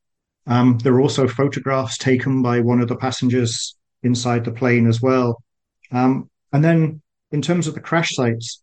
Um, 0.47 0.79
there 0.79 0.95
are 0.95 1.01
also 1.01 1.29
photographs 1.29 1.97
taken 1.97 2.43
by 2.43 2.61
one 2.61 2.81
of 2.81 2.89
the 2.89 2.97
passengers 2.97 3.77
inside 4.03 4.45
the 4.45 4.53
plane 4.53 4.87
as 4.87 5.01
well. 5.01 5.43
Um, 5.91 6.29
and 6.53 6.65
then 6.65 7.01
in 7.31 7.43
terms 7.43 7.67
of 7.67 7.75
the 7.75 7.81
crash 7.81 8.15
sites, 8.15 8.63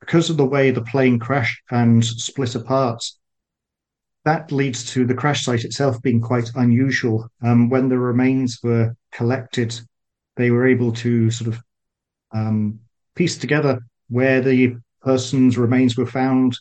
because 0.00 0.30
of 0.30 0.36
the 0.36 0.44
way 0.44 0.70
the 0.70 0.82
plane 0.82 1.18
crashed 1.18 1.62
and 1.70 2.04
split 2.04 2.54
apart, 2.54 3.02
that 4.24 4.52
leads 4.52 4.84
to 4.92 5.04
the 5.04 5.14
crash 5.14 5.44
site 5.44 5.64
itself 5.64 6.00
being 6.02 6.20
quite 6.20 6.50
unusual. 6.54 7.28
Um, 7.42 7.68
when 7.68 7.88
the 7.88 7.98
remains 7.98 8.58
were 8.62 8.96
collected, 9.12 9.80
they 10.36 10.50
were 10.50 10.66
able 10.66 10.92
to 10.92 11.30
sort 11.30 11.48
of 11.48 11.62
um, 12.32 12.80
piece 13.14 13.36
together 13.36 13.80
where 14.08 14.40
the 14.40 14.76
person's 15.02 15.58
remains 15.58 15.96
were 15.96 16.06
found 16.06 16.56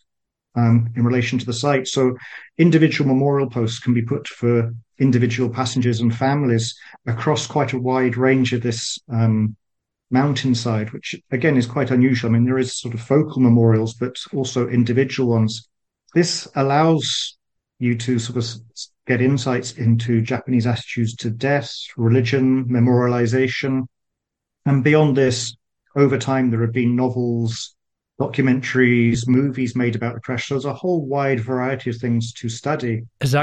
um, 0.56 0.89
in 0.95 1.04
relation 1.04 1.39
to 1.39 1.45
the 1.45 1.54
site. 1.54 1.88
So 1.88 2.16
individual 2.58 3.08
memorial 3.08 3.49
posts 3.49 3.80
can 3.80 3.93
be 3.93 4.02
put 4.02 4.28
for 4.28 4.74
individual 4.99 5.49
passengers 5.49 5.99
and 5.99 6.16
families 6.16 6.76
across 7.08 7.47
quite 7.47 7.74
a 7.74 7.80
wide 7.80 8.18
range 8.18 8.54
of 8.54 8.62
this 8.62 8.99
um, 9.10 9.56
mountainside, 10.12 10.91
which 10.91 11.16
again 11.32 11.58
is 11.58 11.66
quite 11.66 11.91
unusual. 11.91 12.30
I 12.30 12.34
mean, 12.34 12.45
there 12.45 12.60
is 12.60 12.78
sort 12.78 12.93
of 12.93 13.02
focal 13.02 13.41
memorials, 13.41 13.93
but 13.93 14.16
also 14.34 14.68
individual 14.68 15.30
ones. 15.30 15.70
This 16.14 16.47
allows 16.56 17.38
you 17.80 17.97
to 17.97 18.20
sort 18.20 18.38
of 18.38 18.45
get 19.08 19.22
insights 19.22 19.74
into 19.74 20.22
Japanese 20.22 20.68
attitudes 20.68 21.16
to 21.16 21.32
death, 21.32 21.74
religion, 21.97 22.66
memorialization. 22.66 23.88
And 24.66 24.84
beyond 24.84 25.18
this, 25.18 25.56
over 25.96 26.18
time, 26.18 26.50
there 26.50 26.62
have 26.62 26.74
been 26.74 26.96
novels, 26.96 27.76
documentaries, 28.20 29.28
movies 29.28 29.76
made 29.76 29.96
about 29.96 30.16
the 30.16 30.22
crash. 30.22 30.48
So 30.48 30.56
there's 30.56 30.66
a 30.66 30.74
whole 30.74 31.06
wide 31.06 31.39
variety 31.39 31.89
of 31.89 31.98
things 31.98 32.34
to 32.34 32.50
study. 32.50 33.04
Es 33.20 33.34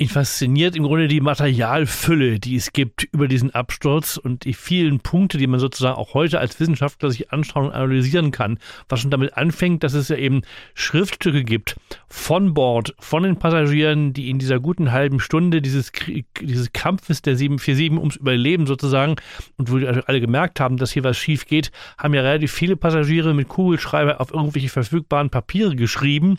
Ihn 0.00 0.08
fasziniert 0.08 0.76
im 0.76 0.84
Grunde 0.84 1.08
die 1.08 1.20
Materialfülle, 1.20 2.40
die 2.40 2.56
es 2.56 2.72
gibt 2.72 3.06
über 3.12 3.28
diesen 3.28 3.50
Absturz 3.50 4.16
und 4.16 4.46
die 4.46 4.54
vielen 4.54 5.00
Punkte, 5.00 5.36
die 5.36 5.46
man 5.46 5.60
sozusagen 5.60 5.98
auch 5.98 6.14
heute 6.14 6.40
als 6.40 6.58
Wissenschaftler 6.58 7.10
sich 7.10 7.32
anschauen 7.32 7.66
und 7.66 7.72
analysieren 7.72 8.30
kann. 8.30 8.58
Was 8.88 9.00
schon 9.00 9.10
damit 9.10 9.36
anfängt, 9.36 9.84
dass 9.84 9.92
es 9.92 10.08
ja 10.08 10.16
eben 10.16 10.40
Schriftstücke 10.72 11.44
gibt 11.44 11.76
von 12.08 12.54
Bord, 12.54 12.94
von 12.98 13.24
den 13.24 13.36
Passagieren, 13.36 14.14
die 14.14 14.30
in 14.30 14.38
dieser 14.38 14.58
guten 14.58 14.90
halben 14.90 15.20
Stunde 15.20 15.60
dieses, 15.60 15.92
dieses 16.40 16.72
Kampfes 16.72 17.20
der 17.20 17.36
747 17.36 17.98
ums 17.98 18.16
Überleben 18.16 18.66
sozusagen 18.66 19.16
und 19.58 19.70
wo 19.70 19.76
die 19.76 19.86
alle 19.86 20.22
gemerkt 20.22 20.60
haben, 20.60 20.78
dass 20.78 20.92
hier 20.92 21.04
was 21.04 21.18
schief 21.18 21.44
geht, 21.44 21.72
haben 21.98 22.14
ja 22.14 22.22
relativ 22.22 22.52
viele 22.52 22.76
Passagiere 22.76 23.34
mit 23.34 23.48
Kugelschreiber 23.48 24.18
auf 24.18 24.32
irgendwelche 24.32 24.70
verfügbaren 24.70 25.28
Papiere 25.28 25.76
geschrieben 25.76 26.38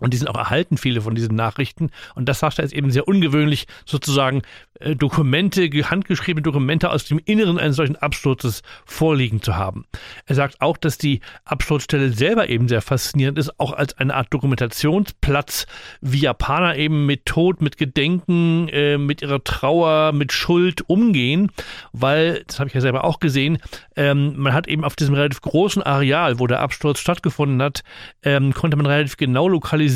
und 0.00 0.12
die 0.12 0.18
sind 0.18 0.28
auch 0.28 0.36
erhalten, 0.36 0.76
viele 0.76 1.00
von 1.00 1.14
diesen 1.14 1.34
Nachrichten. 1.34 1.90
Und 2.14 2.28
das 2.28 2.40
sagt 2.40 2.58
er 2.58 2.64
ist 2.64 2.72
eben 2.72 2.90
sehr 2.90 3.08
ungewöhnlich, 3.08 3.66
sozusagen 3.84 4.42
äh, 4.80 4.94
Dokumente, 4.94 5.68
handgeschriebene 5.68 6.42
Dokumente 6.42 6.90
aus 6.90 7.04
dem 7.04 7.20
Inneren 7.24 7.58
eines 7.58 7.76
solchen 7.76 7.96
Absturzes 7.96 8.62
vorliegen 8.84 9.42
zu 9.42 9.56
haben. 9.56 9.86
Er 10.26 10.34
sagt 10.34 10.60
auch, 10.60 10.76
dass 10.76 10.98
die 10.98 11.20
Absturzstelle 11.44 12.10
selber 12.10 12.48
eben 12.48 12.68
sehr 12.68 12.82
faszinierend 12.82 13.38
ist, 13.38 13.58
auch 13.58 13.72
als 13.72 13.96
eine 13.98 14.14
Art 14.14 14.32
Dokumentationsplatz, 14.32 15.66
wie 16.00 16.20
Japaner 16.20 16.76
eben 16.76 17.06
mit 17.06 17.26
Tod, 17.26 17.60
mit 17.60 17.78
Gedenken, 17.78 18.68
äh, 18.68 18.98
mit 18.98 19.22
ihrer 19.22 19.42
Trauer, 19.42 20.12
mit 20.12 20.32
Schuld 20.32 20.88
umgehen, 20.88 21.50
weil, 21.92 22.44
das 22.46 22.58
habe 22.60 22.68
ich 22.68 22.74
ja 22.74 22.80
selber 22.80 23.04
auch 23.04 23.20
gesehen, 23.20 23.58
ähm, 23.96 24.34
man 24.36 24.52
hat 24.52 24.68
eben 24.68 24.84
auf 24.84 24.96
diesem 24.96 25.14
relativ 25.14 25.40
großen 25.40 25.82
Areal, 25.82 26.38
wo 26.38 26.46
der 26.46 26.60
Absturz 26.60 27.00
stattgefunden 27.00 27.60
hat, 27.62 27.82
ähm, 28.22 28.52
konnte 28.52 28.76
man 28.76 28.86
relativ 28.86 29.16
genau 29.16 29.48
lokalisieren, 29.48 29.87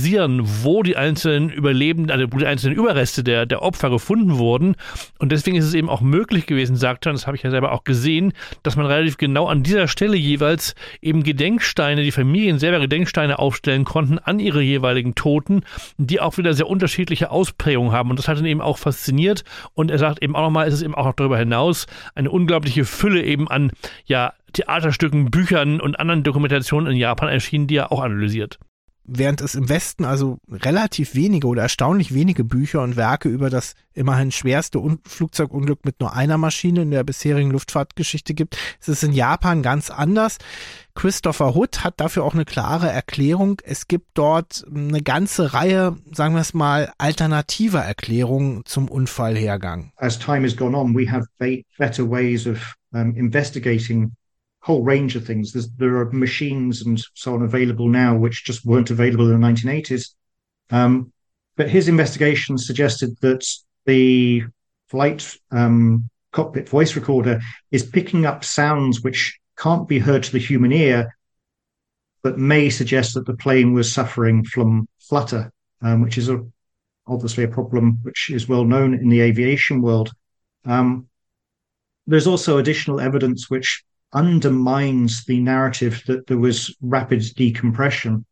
wo 0.62 0.82
die 0.82 0.96
einzelnen 0.96 1.50
Überlebenden, 1.50 2.10
also 2.10 2.26
wo 2.30 2.38
die 2.38 2.46
einzelnen 2.46 2.76
Überreste 2.76 3.22
der, 3.24 3.46
der 3.46 3.62
Opfer 3.62 3.90
gefunden 3.90 4.38
wurden. 4.38 4.76
Und 5.18 5.32
deswegen 5.32 5.56
ist 5.56 5.64
es 5.64 5.74
eben 5.74 5.88
auch 5.88 6.00
möglich 6.00 6.46
gewesen, 6.46 6.76
sagt 6.76 7.06
er, 7.06 7.10
und 7.10 7.18
das 7.18 7.26
habe 7.26 7.36
ich 7.36 7.42
ja 7.42 7.50
selber 7.50 7.72
auch 7.72 7.84
gesehen, 7.84 8.32
dass 8.62 8.76
man 8.76 8.86
relativ 8.86 9.16
genau 9.16 9.46
an 9.46 9.62
dieser 9.62 9.88
Stelle 9.88 10.16
jeweils 10.16 10.74
eben 11.00 11.22
Gedenksteine, 11.22 12.02
die 12.02 12.12
Familien 12.12 12.58
selber 12.58 12.80
Gedenksteine 12.80 13.38
aufstellen 13.38 13.84
konnten 13.84 14.18
an 14.18 14.38
ihre 14.38 14.62
jeweiligen 14.62 15.14
Toten, 15.14 15.62
die 15.98 16.20
auch 16.20 16.38
wieder 16.38 16.54
sehr 16.54 16.68
unterschiedliche 16.68 17.30
Ausprägungen 17.30 17.92
haben. 17.92 18.10
Und 18.10 18.18
das 18.18 18.28
hat 18.28 18.38
ihn 18.38 18.46
eben 18.46 18.60
auch 18.60 18.78
fasziniert. 18.78 19.44
Und 19.74 19.90
er 19.90 19.98
sagt 19.98 20.22
eben 20.22 20.36
auch 20.36 20.42
nochmal, 20.42 20.68
ist 20.68 20.74
es 20.74 20.82
eben 20.82 20.94
auch 20.94 21.04
noch 21.04 21.14
darüber 21.14 21.38
hinaus 21.38 21.86
eine 22.14 22.30
unglaubliche 22.30 22.84
Fülle 22.84 23.22
eben 23.22 23.48
an 23.48 23.72
ja, 24.06 24.32
Theaterstücken, 24.52 25.30
Büchern 25.30 25.80
und 25.80 25.98
anderen 25.98 26.22
Dokumentationen 26.22 26.92
in 26.92 26.98
Japan 26.98 27.28
erschienen, 27.28 27.66
die 27.66 27.76
er 27.76 27.92
auch 27.92 28.00
analysiert 28.00 28.58
während 29.04 29.40
es 29.40 29.54
im 29.54 29.68
Westen 29.68 30.04
also 30.04 30.38
relativ 30.50 31.14
wenige 31.14 31.46
oder 31.46 31.62
erstaunlich 31.62 32.14
wenige 32.14 32.44
Bücher 32.44 32.82
und 32.82 32.96
Werke 32.96 33.28
über 33.28 33.50
das 33.50 33.74
immerhin 33.94 34.30
schwerste 34.30 34.80
Flugzeugunglück 35.06 35.84
mit 35.84 36.00
nur 36.00 36.14
einer 36.14 36.38
Maschine 36.38 36.82
in 36.82 36.90
der 36.90 37.04
bisherigen 37.04 37.50
Luftfahrtgeschichte 37.50 38.34
gibt, 38.34 38.56
ist 38.80 38.88
es 38.88 39.02
in 39.02 39.12
Japan 39.12 39.62
ganz 39.62 39.90
anders. 39.90 40.38
Christopher 40.94 41.54
Hood 41.54 41.84
hat 41.84 42.00
dafür 42.00 42.24
auch 42.24 42.34
eine 42.34 42.44
klare 42.44 42.88
Erklärung. 42.88 43.60
Es 43.64 43.88
gibt 43.88 44.08
dort 44.14 44.64
eine 44.74 45.02
ganze 45.02 45.54
Reihe, 45.54 45.96
sagen 46.12 46.34
wir 46.34 46.40
es 46.40 46.54
mal, 46.54 46.92
alternativer 46.98 47.80
Erklärungen 47.80 48.62
zum 48.64 48.88
Unfallhergang. 48.88 49.92
As 49.96 50.18
time 50.18 50.44
has 50.44 50.56
gone 50.56 50.76
on, 50.76 50.94
we 50.94 51.10
have 51.10 51.26
better 51.38 52.08
ways 52.08 52.46
of 52.46 52.74
um, 52.92 53.14
investigating 53.16 54.12
whole 54.62 54.82
range 54.82 55.16
of 55.16 55.26
things. 55.26 55.52
There's, 55.52 55.68
there 55.72 55.96
are 55.96 56.10
machines 56.12 56.82
and 56.82 57.02
so 57.14 57.34
on 57.34 57.42
available 57.42 57.88
now 57.88 58.16
which 58.16 58.44
just 58.44 58.64
weren't 58.64 58.90
available 58.90 59.30
in 59.30 59.40
the 59.40 59.46
1980s. 59.46 60.14
Um, 60.70 61.12
but 61.56 61.68
his 61.68 61.88
investigation 61.88 62.56
suggested 62.56 63.16
that 63.20 63.44
the 63.86 64.44
flight 64.88 65.36
um, 65.50 66.08
cockpit 66.30 66.68
voice 66.68 66.94
recorder 66.94 67.40
is 67.72 67.84
picking 67.84 68.24
up 68.24 68.44
sounds 68.44 69.02
which 69.02 69.38
can't 69.58 69.88
be 69.88 69.98
heard 69.98 70.22
to 70.22 70.32
the 70.32 70.38
human 70.38 70.72
ear, 70.72 71.14
but 72.22 72.38
may 72.38 72.70
suggest 72.70 73.14
that 73.14 73.26
the 73.26 73.36
plane 73.36 73.72
was 73.72 73.92
suffering 73.92 74.44
from 74.44 74.88
flutter, 75.00 75.52
um, 75.82 76.02
which 76.02 76.16
is 76.16 76.28
a, 76.28 76.40
obviously 77.06 77.42
a 77.42 77.48
problem 77.48 77.98
which 78.02 78.30
is 78.30 78.48
well 78.48 78.64
known 78.64 78.94
in 78.94 79.08
the 79.08 79.20
aviation 79.20 79.82
world. 79.82 80.10
Um, 80.64 81.08
there's 82.06 82.28
also 82.28 82.58
additional 82.58 83.00
evidence 83.00 83.50
which 83.50 83.84
undermines 84.12 85.24
the 85.24 85.40
narrative 85.40 86.02
that 86.06 86.26
there 86.26 86.38
was 86.38 86.74
rapid 86.80 87.22
decompression. 87.36 88.24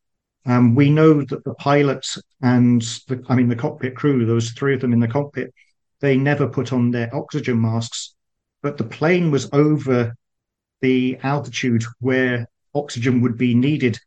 Um, 0.47 0.74
we 0.74 0.91
know 0.91 1.22
that 1.22 1.45
the 1.45 1.55
pilots 1.55 2.18
and 2.43 2.83
the, 3.09 3.22
I 3.28 3.35
mean, 3.35 3.49
the 3.49 3.57
cockpit 3.57 3.95
crew, 3.95 4.24
there 4.24 4.35
was 4.35 4.53
three 4.53 4.74
of 4.74 4.81
them 4.81 4.93
in 4.93 5.01
the 5.01 5.09
cockpit, 5.09 5.53
they 6.01 6.16
never 6.16 6.49
put 6.49 6.72
on 6.72 6.91
their 6.91 7.14
oxygen 7.14 7.61
masks, 7.61 8.14
but 8.62 8.78
the 8.78 8.85
plane 8.85 9.31
was 9.31 9.49
over 9.53 10.14
the 10.81 11.18
altitude 11.22 11.85
where 11.99 12.47
oxygen 12.74 13.20
would 13.20 13.37
be 13.37 13.55
needed 13.55 13.99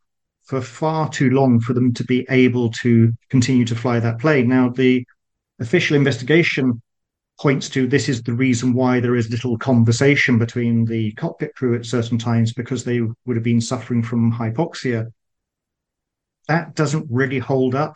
for 0.44 0.62
far 0.62 1.10
too 1.10 1.30
long 1.30 1.60
for 1.60 1.74
them 1.74 1.94
to 1.94 2.04
be 2.04 2.26
able 2.30 2.70
to 2.72 3.12
continue 3.30 3.66
to 3.66 3.76
fly 3.76 4.00
that 4.00 4.20
plane. 4.20 4.50
Now, 4.50 4.70
the 4.70 5.06
official 5.60 5.96
investigation 5.96 6.82
points 7.44 7.68
to 7.68 7.86
this 7.86 8.08
is 8.08 8.24
the 8.24 8.32
reason 8.32 8.72
why 8.74 9.02
there 9.02 9.18
is 9.18 9.30
little 9.30 9.58
conversation 9.58 10.39
between 10.39 10.86
the 10.86 11.12
cockpit 11.16 11.54
crew 11.54 11.76
at 11.76 11.86
certain 11.86 12.18
times 12.18 12.54
because 12.54 12.86
they 12.86 13.02
would 13.02 13.36
have 13.36 13.44
been 13.44 13.60
suffering 13.60 14.02
from 14.02 14.32
hypoxia. 14.32 15.12
That 16.48 16.74
doesn't 16.74 17.06
really 17.10 17.39
hold 17.39 17.76
up. 17.76 17.96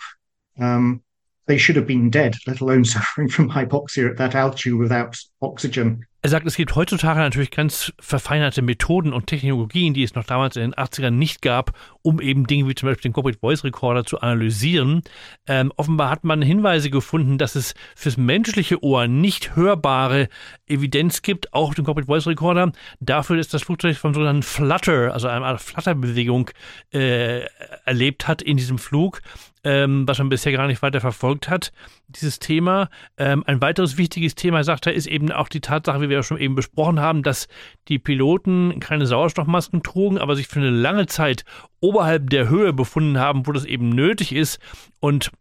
Um, 0.59 1.01
they 1.45 1.57
should 1.57 1.77
have 1.77 1.87
been 1.87 2.09
dead, 2.09 2.35
let 2.45 2.59
alone 2.59 2.83
suffering 2.95 3.29
from 3.29 3.49
hypoxia 3.49 4.09
at 4.09 4.17
that 4.17 4.35
altitude 4.35 4.77
without 4.77 5.17
oxygen. 5.41 6.05
Er 6.27 6.31
sagt, 6.31 6.45
es 6.45 6.57
gibt 6.57 6.75
heutzutage 6.75 7.21
natürlich 7.21 7.51
ganz 7.51 7.93
verfeinerte 8.01 8.61
Methoden 8.61 9.13
und 9.13 9.27
Technologien, 9.27 9.93
die 9.93 10.03
es 10.03 10.13
noch 10.13 10.25
damals 10.25 10.57
in 10.57 10.61
den 10.61 10.73
80ern 10.73 11.11
nicht 11.11 11.41
gab, 11.41 11.71
um 12.01 12.19
eben 12.19 12.47
Dinge 12.47 12.67
wie 12.67 12.75
zum 12.75 12.89
Beispiel 12.89 13.03
den 13.03 13.13
Cockpit 13.13 13.39
Voice 13.39 13.63
Recorder 13.63 14.03
zu 14.03 14.19
analysieren. 14.19 15.03
Ähm, 15.47 15.71
offenbar 15.77 16.09
hat 16.09 16.25
man 16.25 16.41
Hinweise 16.41 16.89
gefunden, 16.89 17.37
dass 17.37 17.55
es 17.55 17.75
fürs 17.95 18.17
menschliche 18.17 18.83
Ohr 18.83 19.07
nicht 19.07 19.55
hörbare 19.55 20.27
Evidenz 20.65 21.21
gibt, 21.21 21.53
auch 21.53 21.73
dem 21.73 21.85
Cockpit 21.85 22.07
Voice 22.07 22.27
Recorder, 22.27 22.73
dafür, 22.99 23.37
dass 23.37 23.47
das 23.47 23.63
Flugzeug 23.63 23.95
von 23.95 24.13
sogenannten 24.13 24.43
Flutter, 24.43 25.13
also 25.13 25.29
einer 25.29 25.45
Art 25.45 25.61
Flutterbewegung 25.61 26.51
äh, 26.91 27.45
erlebt 27.85 28.27
hat 28.27 28.41
in 28.41 28.57
diesem 28.57 28.79
Flug 28.79 29.21
ähm, 29.63 30.07
was 30.07 30.17
man 30.19 30.29
bisher 30.29 30.51
gar 30.51 30.67
nicht 30.67 30.81
weiter 30.81 31.01
verfolgt 31.01 31.49
hat, 31.49 31.71
dieses 32.07 32.39
Thema. 32.39 32.89
Ähm, 33.17 33.43
ein 33.45 33.61
weiteres 33.61 33.97
wichtiges 33.97 34.35
Thema, 34.35 34.63
sagt 34.63 34.87
er, 34.87 34.93
ist 34.93 35.07
eben 35.07 35.31
auch 35.31 35.49
die 35.49 35.61
Tatsache, 35.61 36.01
wie 36.01 36.09
wir 36.09 36.17
ja 36.17 36.23
schon 36.23 36.39
eben 36.39 36.55
besprochen 36.55 36.99
haben, 36.99 37.23
dass 37.23 37.47
die 37.87 37.99
Piloten 37.99 38.79
keine 38.79 39.05
Sauerstoffmasken 39.05 39.83
trugen, 39.83 40.17
aber 40.17 40.35
sich 40.35 40.47
für 40.47 40.59
eine 40.59 40.69
lange 40.69 41.07
Zeit 41.07 41.43
oberhalb 41.79 42.29
der 42.29 42.49
Höhe 42.49 42.73
befunden 42.73 43.19
haben, 43.19 43.47
wo 43.47 43.51
das 43.51 43.65
eben 43.65 43.89
nötig 43.89 44.33
ist 44.33 44.59
und 44.99 45.31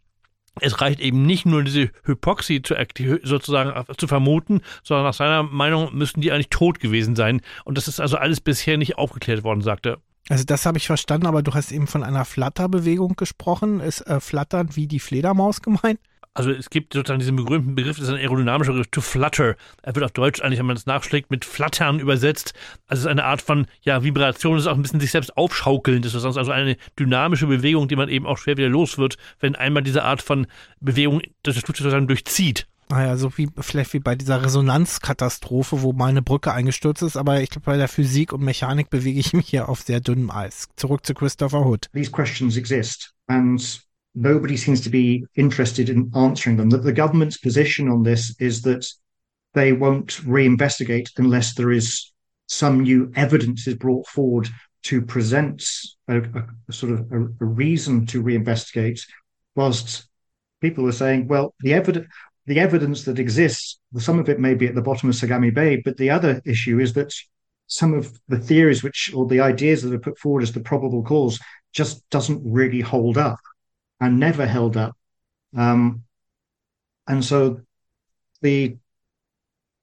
es 0.61 0.81
reicht 0.81 0.99
eben 0.99 1.25
nicht 1.25 1.45
nur 1.45 1.63
diese 1.63 1.91
Hypoxie 2.03 2.61
zu, 2.61 2.75
sozusagen 3.23 3.85
zu 3.95 4.07
vermuten, 4.07 4.61
sondern 4.83 5.05
nach 5.05 5.13
seiner 5.13 5.43
Meinung 5.43 5.95
müssten 5.95 6.21
die 6.21 6.31
eigentlich 6.31 6.49
tot 6.49 6.79
gewesen 6.79 7.15
sein. 7.15 7.41
Und 7.63 7.77
das 7.77 7.87
ist 7.87 7.99
also 7.99 8.17
alles 8.17 8.41
bisher 8.41 8.77
nicht 8.77 8.97
aufgeklärt 8.97 9.43
worden, 9.43 9.61
sagt 9.61 9.85
er. 9.85 9.99
Also 10.29 10.43
das 10.43 10.65
habe 10.65 10.77
ich 10.77 10.87
verstanden, 10.87 11.25
aber 11.25 11.41
du 11.41 11.53
hast 11.53 11.71
eben 11.71 11.87
von 11.87 12.03
einer 12.03 12.25
Flatterbewegung 12.25 13.15
gesprochen. 13.15 13.79
Ist 13.79 14.01
äh, 14.01 14.19
Flattern 14.19 14.75
wie 14.75 14.87
die 14.87 14.99
Fledermaus 14.99 15.61
gemeint? 15.61 15.99
Also 16.37 16.51
es 16.51 16.69
gibt 16.69 16.93
sozusagen 16.93 17.19
diesen 17.19 17.35
berühmten 17.35 17.73
Begriff, 17.73 17.97
das 17.97 18.09
ist 18.09 18.13
ein 18.13 18.19
aerodynamischer 18.19 18.71
Begriff, 18.71 18.91
to 18.91 19.01
flutter. 19.01 19.55
Er 19.81 19.95
wird 19.95 20.05
auf 20.05 20.11
Deutsch 20.11 20.39
eigentlich, 20.39 20.59
wenn 20.59 20.67
man 20.67 20.77
es 20.77 20.85
nachschlägt, 20.85 21.31
mit 21.31 21.45
flattern 21.45 21.99
übersetzt. 21.99 22.53
Also 22.85 22.99
es 22.99 23.05
ist 23.05 23.07
eine 23.07 23.23
Art 23.23 23.41
von, 23.41 23.65
ja, 23.81 24.03
Vibration, 24.03 24.53
das 24.53 24.65
ist 24.65 24.67
auch 24.67 24.75
ein 24.75 24.83
bisschen 24.83 24.99
sich 24.99 25.09
selbst 25.09 25.35
aufschaukeln. 25.35 26.03
Das 26.03 26.13
ist 26.13 26.23
also 26.23 26.51
eine 26.51 26.77
dynamische 26.99 27.47
Bewegung, 27.47 27.87
die 27.87 27.95
man 27.95 28.07
eben 28.07 28.27
auch 28.27 28.37
schwer 28.37 28.55
wieder 28.55 28.69
los 28.69 28.99
wird, 28.99 29.17
wenn 29.39 29.55
einmal 29.55 29.81
diese 29.81 30.03
Art 30.03 30.21
von 30.21 30.45
Bewegung 30.79 31.23
das 31.41 31.55
Flugzeug 31.55 31.85
sozusagen 31.85 32.07
durchzieht. 32.07 32.67
Naja, 32.89 33.17
so 33.17 33.37
wie 33.37 33.49
vielleicht 33.59 33.93
wie 33.93 33.99
bei 33.99 34.15
dieser 34.15 34.43
Resonanzkatastrophe, 34.43 35.81
wo 35.81 35.91
meine 35.91 36.21
Brücke 36.21 36.53
eingestürzt 36.53 37.01
ist, 37.01 37.17
aber 37.17 37.41
ich 37.41 37.49
glaube, 37.49 37.65
bei 37.65 37.77
der 37.77 37.89
Physik 37.89 38.31
und 38.31 38.43
Mechanik 38.43 38.89
bewege 38.89 39.19
ich 39.19 39.33
mich 39.33 39.49
hier 39.49 39.67
auf 39.67 39.81
sehr 39.81 39.99
dünnem 39.99 40.31
Eis. 40.31 40.69
Zurück 40.77 41.05
zu 41.05 41.13
Christopher 41.13 41.65
Hood. 41.65 41.89
These 41.93 42.11
questions 42.11 42.55
exist 42.55 43.13
and 43.27 43.61
nobody 44.15 44.55
seems 44.55 44.81
to 44.81 44.89
be 44.89 45.25
interested 45.33 45.89
in 45.89 46.11
answering 46.15 46.57
them. 46.57 46.69
That 46.69 46.83
the 46.83 46.93
government's 46.93 47.37
position 47.37 47.89
on 47.89 48.03
this 48.03 48.35
is 48.39 48.61
that 48.61 48.87
they 49.53 49.73
won't 49.73 50.21
reinvestigate 50.25 51.09
unless 51.17 51.55
there 51.55 51.71
is 51.71 52.13
some 52.47 52.83
new 52.83 53.11
evidence 53.15 53.67
is 53.67 53.75
brought 53.75 54.07
forward 54.07 54.47
to 54.83 55.01
present 55.01 55.67
a, 56.07 56.19
a, 56.19 56.47
a 56.69 56.73
sort 56.73 56.93
of 56.93 57.11
a, 57.11 57.25
a 57.41 57.45
reason 57.45 58.05
to 58.05 58.23
reinvestigate, 58.23 59.01
whilst 59.55 60.07
people 60.61 60.87
are 60.87 60.93
saying, 60.93 61.27
well, 61.27 61.53
the 61.59 61.73
evidence 61.73 62.07
the 62.47 62.59
evidence 62.59 63.03
that 63.03 63.19
exists, 63.19 63.77
some 63.97 64.19
of 64.19 64.29
it 64.29 64.39
may 64.39 64.55
be 64.55 64.67
at 64.67 64.73
the 64.73 64.81
bottom 64.81 65.09
of 65.09 65.15
Sagami 65.15 65.53
Bay, 65.53 65.81
but 65.83 65.97
the 65.97 66.09
other 66.09 66.41
issue 66.45 66.79
is 66.79 66.93
that 66.93 67.13
some 67.67 67.93
of 67.93 68.17
the 68.29 68.39
theories 68.39 68.81
which 68.81 69.11
or 69.13 69.27
the 69.27 69.41
ideas 69.41 69.83
that 69.83 69.93
are 69.93 69.99
put 69.99 70.17
forward 70.17 70.43
as 70.43 70.53
the 70.53 70.61
probable 70.61 71.03
cause 71.03 71.39
just 71.73 72.09
doesn't 72.09 72.41
really 72.45 72.79
hold 72.79 73.17
up 73.17 73.39
and 73.99 74.19
never 74.19 74.47
held 74.47 74.77
up. 74.77 74.95
Um, 75.55 76.03
and 77.05 77.23
so 77.23 77.61
the 78.41 78.77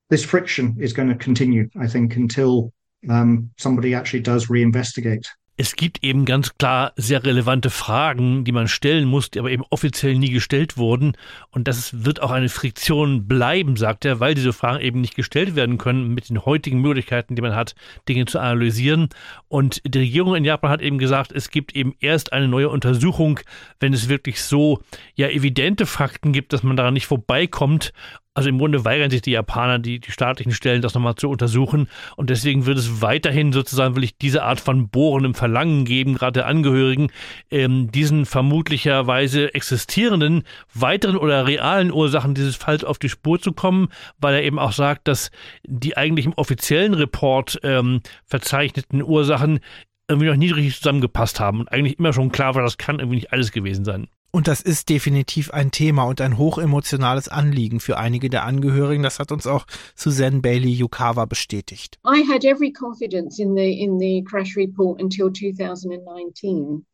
this 0.09 0.25
friction 0.25 0.77
is 0.81 0.93
going 0.93 1.09
to 1.09 1.15
continue, 1.15 1.69
I 1.79 1.87
think, 1.87 2.17
until 2.17 2.73
um, 3.09 3.51
somebody 3.59 3.95
actually 3.95 4.21
does 4.21 4.47
reinvestigate. 4.47 5.27
Es 5.57 5.77
gibt 5.77 6.03
eben 6.03 6.25
ganz 6.25 6.57
klar 6.59 6.93
sehr 6.97 7.23
relevante 7.23 7.71
Fragen, 7.71 8.45
die 8.45 8.51
man 8.51 8.67
stellen 8.67 9.07
muss, 9.07 9.31
die 9.31 9.39
aber 9.39 9.51
eben 9.51 9.63
offiziell 9.71 10.17
nie 10.19 10.31
gestellt 10.31 10.77
wurden. 10.77 11.17
Und 11.51 11.69
das 11.69 12.05
wird 12.05 12.21
auch 12.21 12.33
eine 12.33 12.49
Friktion 12.49 13.29
bleiben, 13.29 13.77
sagt 13.77 14.05
er, 14.05 14.19
weil 14.19 14.35
diese 14.35 14.53
Fragen 14.53 14.83
eben 14.83 15.01
nicht 15.01 15.15
gestellt 15.15 15.55
werden 15.55 15.79
können 15.79 16.13
mit 16.13 16.29
den 16.29 16.45
heutigen 16.45 16.81
Möglichkeiten, 16.81 17.37
die 17.37 17.43
man 17.43 17.55
hat, 17.55 17.77
Dinge 18.09 18.25
zu 18.27 18.41
analysieren. 18.41 19.11
Und 19.47 19.81
die 19.87 19.99
Regierung 19.99 20.35
in 20.35 20.45
Japan 20.45 20.71
hat 20.71 20.83
eben 20.83 20.99
gesagt, 20.99 21.31
es 21.31 21.51
gibt 21.51 21.77
eben 21.77 21.95
erst 22.01 22.33
eine 22.33 22.49
neue 22.49 22.69
Untersuchung, 22.69 23.39
wenn 23.79 23.93
es 23.93 24.09
wirklich 24.09 24.43
so 24.43 24.81
ja 25.15 25.29
evidente 25.29 25.87
Fakten 25.87 26.33
gibt, 26.33 26.53
dass 26.53 26.65
man 26.65 26.77
daran 26.77 26.95
nicht 26.95 27.07
vorbeikommt. 27.07 27.93
Also 28.37 28.49
im 28.49 28.59
Grunde 28.59 28.85
weigern 28.85 29.11
sich 29.11 29.23
die 29.23 29.31
Japaner, 29.31 29.79
die, 29.79 30.01
die 30.01 30.11
staatlichen 30.11 30.53
Stellen, 30.53 30.83
das 30.83 30.95
nochmal 30.95 31.15
zu 31.15 31.31
untersuchen. 31.31 31.89
Und 32.17 32.31
deswegen 32.31 32.67
wird 32.67 32.79
es 32.79 33.01
weiterhin 33.01 33.53
sozusagen 33.53 33.95
wirklich 33.95 34.19
diese 34.19 34.43
Art 34.43 34.59
von 34.59 34.89
bohrendem 34.89 35.35
Verlangen 35.35 35.85
geben, 35.85 36.15
gerade 36.15 36.41
der 36.41 36.47
Angehörigen, 36.49 37.13
ähm, 37.53 37.93
diesen 37.93 38.27
vermutlicherweise 38.27 39.55
existierenden 39.55 40.43
weiteren 40.75 41.17
oder 41.17 41.47
realen 41.47 41.93
Ursachen 41.93 42.35
dieses 42.35 42.57
Falls 42.57 42.83
auf 42.83 42.99
die 42.99 43.09
Spur 43.09 43.41
zu 43.41 43.53
kommen, 43.53 43.89
weil 44.19 44.35
er 44.35 44.43
eben 44.43 44.59
auch 44.59 44.73
sagt, 44.73 45.07
dass 45.07 45.31
die 45.63 45.97
eigentlich 45.97 46.27
im 46.27 46.33
offiziellen 46.35 46.95
Report 46.95 47.61
ähm, 47.63 48.01
verzeichneten 48.27 49.01
Ursachen 49.01 49.61
irgendwie 50.09 50.29
noch 50.29 50.37
nie 50.37 50.51
richtig 50.51 50.77
zusammengepasst 50.77 51.39
haben 51.39 51.61
und 51.61 51.71
eigentlich 51.71 52.01
immer 52.01 52.13
schon 52.13 52.33
klar 52.33 52.57
war, 52.57 52.63
das 52.63 52.79
kann 52.79 52.99
irgendwie 52.99 53.17
nicht 53.17 53.33
alles 53.33 53.53
gewesen 53.53 53.85
sein. 53.85 54.09
Und 54.35 54.49
das 54.49 54.61
ist 54.61 54.89
definitiv 54.89 55.53
ein 55.53 55.71
Thema 55.71 56.09
und 56.09 56.21
ein 56.21 56.39
hochemotionales 56.39 57.29
Anliegen 57.29 57.79
für 57.79 57.99
einige 57.99 58.29
der 58.29 58.43
Angehörigen. 58.43 59.05
Das 59.05 59.21
hat 59.21 59.31
uns 59.31 59.47
auch 59.47 59.65
Suzanne 59.95 60.41
Bailey 60.41 60.73
Yukawa 60.73 61.25
bestätigt. 61.25 62.01
I 62.05 62.25
had 62.29 62.45
every 62.45 62.73
confidence 62.73 63.39
in 63.39 63.55
the 63.55 63.81
in 63.81 63.97
the 64.01 64.25
crash 64.25 64.57
report 64.57 65.01
until 65.01 65.31
2019. 65.31 66.85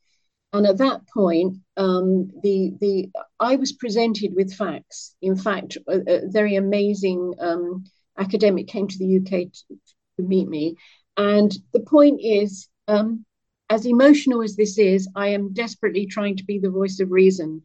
And 0.53 0.67
at 0.67 0.77
that 0.77 1.01
point, 1.07 1.57
um, 1.79 2.31
the 2.43 2.77
the 2.79 3.11
I 3.41 3.57
was 3.57 3.73
presented 3.73 4.37
with 4.37 4.53
facts. 4.53 5.17
In 5.23 5.35
fact, 5.35 5.79
a, 5.89 6.27
a 6.27 6.29
very 6.29 6.57
amazing 6.57 7.35
um, 7.41 7.85
academic 8.19 8.67
came 8.67 8.87
to 8.87 8.99
the 8.99 9.17
UK 9.17 9.51
to, 9.51 9.79
to 10.19 10.23
meet 10.29 10.47
me, 10.47 10.77
and 11.17 11.51
the 11.73 11.81
point 11.81 12.21
is, 12.21 12.69
um, 12.87 13.25
as 13.71 13.87
emotional 13.87 14.43
as 14.43 14.57
this 14.57 14.79
is, 14.79 15.09
I 15.15 15.29
am 15.29 15.53
desperately 15.55 16.05
trying 16.05 16.37
to 16.37 16.45
be 16.45 16.59
the 16.59 16.71
voice 16.71 16.99
of 17.01 17.13
reason. 17.13 17.63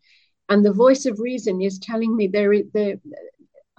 And 0.48 0.64
the 0.64 0.72
voice 0.72 1.06
of 1.08 1.20
reason 1.20 1.62
is 1.62 1.80
telling 1.80 2.16
me 2.16 2.28
there 2.28 2.54
is 2.54 2.66
there 2.74 2.98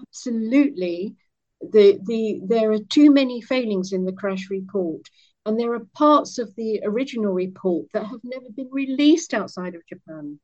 absolutely 0.01 1.14
the 1.61 1.99
the 2.05 2.41
there 2.45 2.72
are 2.72 2.81
too 2.91 3.11
many 3.12 3.41
failings 3.41 3.93
in 3.93 4.05
the 4.05 4.12
crash 4.12 4.51
report. 4.51 5.03
And 5.47 5.59
there 5.59 5.72
are 5.74 5.87
parts 5.95 6.39
of 6.39 6.53
the 6.57 6.81
original 6.83 7.33
report 7.33 7.87
that 7.93 8.07
have 8.07 8.24
never 8.24 8.51
been 8.51 8.68
released 8.72 9.33
outside 9.33 9.77
of 9.77 9.87
Japan. 9.87 10.41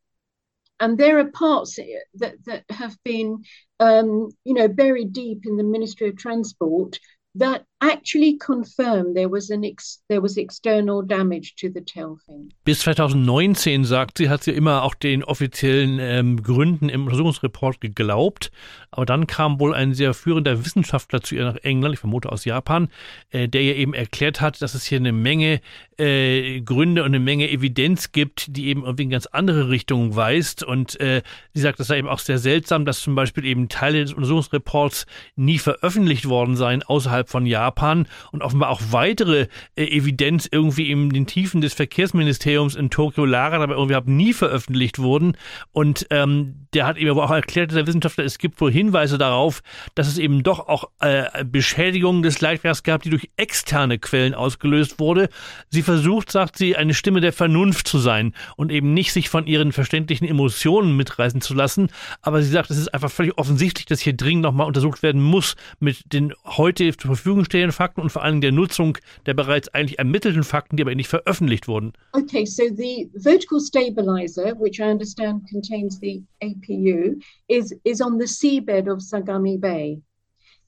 And 0.79 0.97
there 0.97 1.19
are 1.19 1.31
parts 1.31 1.79
that, 2.15 2.37
that 2.45 2.65
have 2.71 2.97
been, 3.05 3.45
um, 3.81 4.31
you 4.45 4.55
know, 4.55 4.69
buried 4.69 5.13
deep 5.13 5.45
in 5.45 5.57
the 5.57 5.65
Ministry 5.65 6.09
of 6.09 6.17
Transport 6.17 7.01
that 7.35 7.65
actually 7.83 8.39
confirmed 8.39 9.17
there 9.17 9.31
was 9.31 9.51
an 9.51 9.65
ex 9.65 10.03
there 10.09 10.23
was 10.23 10.37
external 10.37 11.03
damage 11.05 11.55
to 11.57 11.69
the 11.75 11.83
tail 11.83 12.17
fin. 12.25 12.53
Bis 12.65 12.81
2019 12.81 13.85
sagt 13.85 14.19
sie, 14.19 14.29
hat 14.29 14.45
sie 14.45 14.53
immer 14.53 14.83
auch 14.83 14.95
den 14.95 15.25
offiziellen 15.25 15.99
ähm, 16.01 16.43
Gründen 16.43 16.89
im 16.89 17.05
Untersuchungsreport 17.05 17.81
geglaubt, 17.81 18.51
aber 18.91 19.07
dann 19.07 19.27
kam 19.27 19.59
wohl 19.59 19.75
ein 19.75 19.95
sehr 19.95 20.15
führender 20.15 20.65
Wissenschaftler 20.65 21.21
zu 21.23 21.35
ihr 21.35 21.45
nach 21.45 21.57
England, 21.63 21.95
ich 21.95 22.01
vermute 22.01 22.31
aus 22.31 22.45
Japan, 22.45 22.89
äh, 23.31 23.49
der 23.49 23.63
ihr 23.63 23.77
eben 23.77 23.95
erklärt 23.95 24.41
hat, 24.41 24.63
dass 24.63 24.75
es 24.75 24.85
hier 24.85 24.99
eine 24.99 25.13
Menge 25.13 25.61
äh, 25.99 26.61
Gründe 26.61 27.03
und 27.03 27.09
eine 27.09 27.21
Menge 27.21 27.51
Evidenz 27.51 28.13
gibt, 28.13 28.57
die 28.57 28.67
eben 28.67 28.85
irgendwie 28.85 29.05
in 29.05 29.11
ganz 29.11 29.27
andere 29.27 29.69
Richtungen 29.69 30.15
weist. 30.17 30.63
Und 30.63 30.99
äh, 31.01 31.23
sie 31.55 31.61
sagt, 31.61 31.81
das 31.81 31.89
sei 31.89 31.99
eben 31.99 32.09
auch 32.09 32.19
sehr 32.19 32.39
seltsam, 32.39 32.85
dass 32.85 33.01
zum 33.01 33.15
Beispiel 33.15 33.45
eben 33.45 33.69
Teile 33.69 34.03
des 34.03 34.13
Untersuchungsreports 34.13 35.07
nie 35.37 35.59
veröffentlicht 35.59 36.29
worden 36.29 36.57
seien 36.57 36.83
außerhalb 36.83 37.29
von 37.29 37.47
Japan 37.47 37.72
Japan 37.73 38.07
und 38.31 38.43
offenbar 38.43 38.71
auch 38.71 38.81
weitere 38.91 39.49
äh, 39.77 39.85
Evidenz 39.85 40.49
irgendwie 40.51 40.91
in 40.91 41.11
den 41.11 41.27
Tiefen 41.27 41.61
des 41.61 41.75
Verkehrsministeriums 41.75 42.75
in 42.75 42.91
Tokio 42.91 43.25
lagert, 43.25 43.63
aber 43.63 43.75
irgendwie 43.75 44.13
nie 44.13 44.33
veröffentlicht 44.33 44.99
wurden. 44.99 45.37
Und 45.73 46.07
ähm, 46.11 46.67
der 46.75 46.87
hat 46.87 46.97
eben 46.97 47.11
aber 47.11 47.25
auch 47.25 47.31
erklärt, 47.31 47.73
der 47.73 47.87
Wissenschaftler, 47.87 48.25
es 48.25 48.39
gibt 48.39 48.61
wohl 48.61 48.73
Hinweise 48.73 49.19
darauf, 49.19 49.63
dass 49.95 50.09
es 50.09 50.19
eben 50.19 50.43
doch 50.43 50.69
auch 50.69 50.91
äh, 51.01 51.45
Beschädigungen 51.45 52.23
des 52.23 52.41
Leitwerks 52.41 52.83
gab, 52.83 53.03
die 53.03 53.11
durch 53.11 53.31
externe 53.37 53.99
Quellen 53.99 54.35
ausgelöst 54.35 54.99
wurde. 54.99 55.29
Sie 55.71 55.83
versucht, 55.83 56.31
sagt 56.31 56.57
sie, 56.57 56.77
eine 56.77 56.95
Stimme 56.95 57.21
der 57.21 57.33
Vernunft 57.33 57.89
zu 57.89 57.99
sein 57.99 58.35
und 58.57 58.71
eben 58.71 58.95
nicht 58.95 59.13
sich 59.13 59.29
von 59.29 59.47
ihren 59.47 59.73
verständlichen 59.73 60.27
Emotionen 60.27 60.97
mitreißen 60.97 61.41
zu 61.41 61.55
lassen. 61.55 61.89
Aber 62.21 62.43
sie 62.43 62.51
sagt, 62.51 62.71
es 62.71 62.79
ist 62.79 62.93
einfach 62.93 63.11
völlig 63.11 63.39
offensichtlich, 63.39 63.87
dass 63.87 64.01
hier 64.01 64.17
dringend 64.17 64.43
nochmal 64.43 64.67
untersucht 64.67 65.03
werden 65.03 65.23
muss 65.23 65.57
mit 65.81 66.13
den 66.13 66.35
heute 66.45 66.97
zur 66.97 67.15
Verfügung 67.15 67.45
stehenden 67.45 67.62
Fakten 67.71 68.01
und 68.01 68.11
vor 68.11 68.25
allem 68.25 68.41
der 68.41 68.51
Nutzung 68.51 68.99
der 69.27 69.35
bereits 69.35 69.69
eigentlich 69.69 69.99
ermittelten 69.99 70.43
Fakten, 70.43 70.77
die 70.77 70.83
aber 70.83 70.95
nicht 70.95 71.09
veröffentlicht 71.09 71.69
wurden. 71.69 71.93
Okay, 72.13 72.45
so 72.45 72.65
the 72.75 73.09
vertical 73.15 73.61
stabilizer, 73.61 74.59
which 74.59 74.81
I 74.81 74.91
understand 74.91 75.43
contains 75.49 76.01
the 76.01 76.23
APU, 76.43 77.23
is 77.49 77.73
is 77.85 78.01
on 78.01 78.19
the 78.19 78.27
seabed 78.27 78.91
of 78.91 78.99
Sagami 78.99 79.61
Bay, 79.61 80.01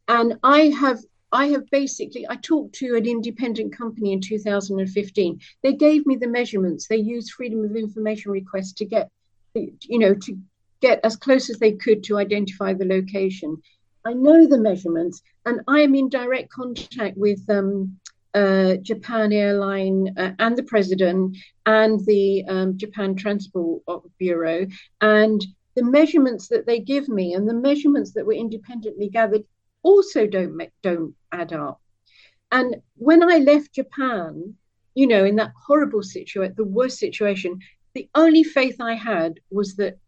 and 0.07 0.35
I 0.45 0.73
have 0.81 1.01
I 1.35 1.47
have 1.47 1.69
basically 1.71 2.25
I 2.29 2.37
talked 2.37 2.77
to 2.77 2.95
an 2.95 3.07
independent 3.07 3.77
company 3.77 4.13
in 4.13 4.21
2015. 4.21 5.41
They 5.65 5.73
gave 5.73 6.07
me 6.07 6.15
the 6.15 6.29
measurements. 6.29 6.87
They 6.87 6.99
used 6.99 7.33
freedom 7.33 7.65
of 7.65 7.75
information 7.75 8.31
requests 8.31 8.73
to 8.75 8.85
get, 8.85 9.11
you 9.55 9.99
know, 9.99 10.15
to 10.15 10.39
get 10.81 11.01
as 11.03 11.17
close 11.17 11.51
as 11.51 11.59
they 11.59 11.73
could 11.73 12.05
to 12.05 12.19
identify 12.19 12.73
the 12.73 12.85
location. 12.85 13.61
I 14.05 14.13
know 14.13 14.47
the 14.47 14.59
measurements, 14.59 15.23
and 15.47 15.61
I 15.69 15.81
am 15.81 15.95
in 15.95 16.09
direct 16.09 16.51
contact 16.51 17.17
with 17.17 17.41
um, 17.49 17.99
uh, 18.35 18.77
Japan 18.77 19.33
Airline 19.33 20.15
uh, 20.17 20.33
and 20.39 20.57
the 20.57 20.63
president 20.65 21.37
and 21.67 22.05
the 22.07 22.45
um, 22.49 22.77
Japan 22.77 23.15
Transport 23.15 23.83
Bureau, 24.19 24.67
and 25.01 25.45
the 25.77 25.85
measurements 25.85 26.49
that 26.49 26.67
they 26.67 26.81
give 26.81 27.09
me 27.09 27.35
and 27.35 27.49
the 27.49 27.55
measurements 27.55 28.13
that 28.13 28.27
were 28.27 28.33
independently 28.33 29.09
gathered 29.09 29.45
also 29.83 30.27
don't 30.27 30.61
don't 30.83 31.15
add 31.33 31.53
up. 31.53 31.81
And 32.51 32.77
when 32.97 33.23
I 33.23 33.39
left 33.39 33.75
Japan, 33.75 34.55
you 34.95 35.07
know, 35.07 35.25
in 35.25 35.37
that 35.37 35.53
horrible 35.67 36.03
situation, 36.03 36.55
the 36.57 36.65
worst 36.65 36.99
situation, 36.99 37.59
the 37.95 38.09
only 38.15 38.45
faith 38.45 38.81
I 38.81 38.95
had 38.95 39.41
was 39.51 39.77
that 39.77 39.99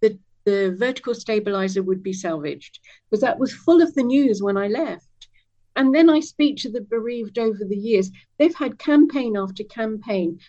the 0.00 0.18
the 0.46 0.74
vertical 0.78 1.14
stabilizer 1.14 1.82
would 1.82 2.02
be 2.02 2.14
salvaged 2.14 2.80
because 3.04 3.20
that 3.20 3.38
was 3.38 3.52
full 3.52 3.82
of 3.82 3.94
the 3.94 4.02
news 4.02 4.42
when 4.42 4.56
I 4.56 4.68
left. 4.68 5.28
And 5.76 5.94
then 5.94 6.08
I 6.08 6.20
speak 6.20 6.56
to 6.58 6.70
the 6.70 6.80
bereaved 6.80 7.38
over 7.38 7.62
the 7.62 7.76
years. 7.76 8.10
They've 8.38 8.54
had 8.54 8.78
campaign 8.78 9.36
after 9.36 9.64
campaign, 9.64 10.40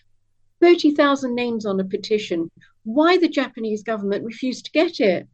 30,000 0.62 1.36
names 1.36 1.66
on 1.66 1.82
a 1.82 1.84
petition. 1.84 2.50
Why 2.84 3.18
the 3.18 3.28
Japanese 3.28 3.84
government 3.84 4.24
refused 4.24 4.66
to 4.66 4.72
get 4.72 5.02
it? 5.02 5.28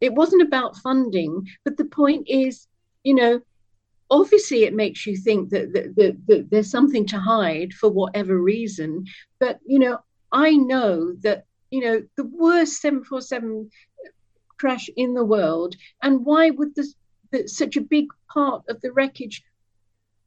It 0.00 0.14
wasn't 0.14 0.42
about 0.42 0.78
funding, 0.78 1.46
but 1.64 1.76
the 1.76 1.84
point 1.84 2.26
is 2.28 2.66
you 3.04 3.14
know, 3.14 3.40
obviously 4.10 4.64
it 4.64 4.74
makes 4.74 5.06
you 5.06 5.16
think 5.16 5.50
that, 5.50 5.72
that, 5.72 5.96
that, 5.96 6.26
that 6.26 6.50
there's 6.50 6.70
something 6.70 7.06
to 7.06 7.18
hide 7.18 7.72
for 7.72 7.88
whatever 7.88 8.38
reason. 8.38 9.06
But, 9.38 9.60
you 9.66 9.78
know, 9.78 9.98
I 10.32 10.56
know 10.56 11.14
that, 11.20 11.44
you 11.70 11.80
know, 11.80 12.02
the 12.16 12.24
worst 12.24 12.80
747 12.80 13.70
crash 14.60 14.90
in 14.96 15.14
the 15.14 15.24
world, 15.24 15.74
and 16.02 16.24
why 16.24 16.50
would 16.50 16.74
this, 16.74 16.94
such 17.46 17.76
a 17.76 17.80
big 17.80 18.06
part 18.32 18.62
of 18.68 18.80
the 18.82 18.92
wreckage 18.92 19.42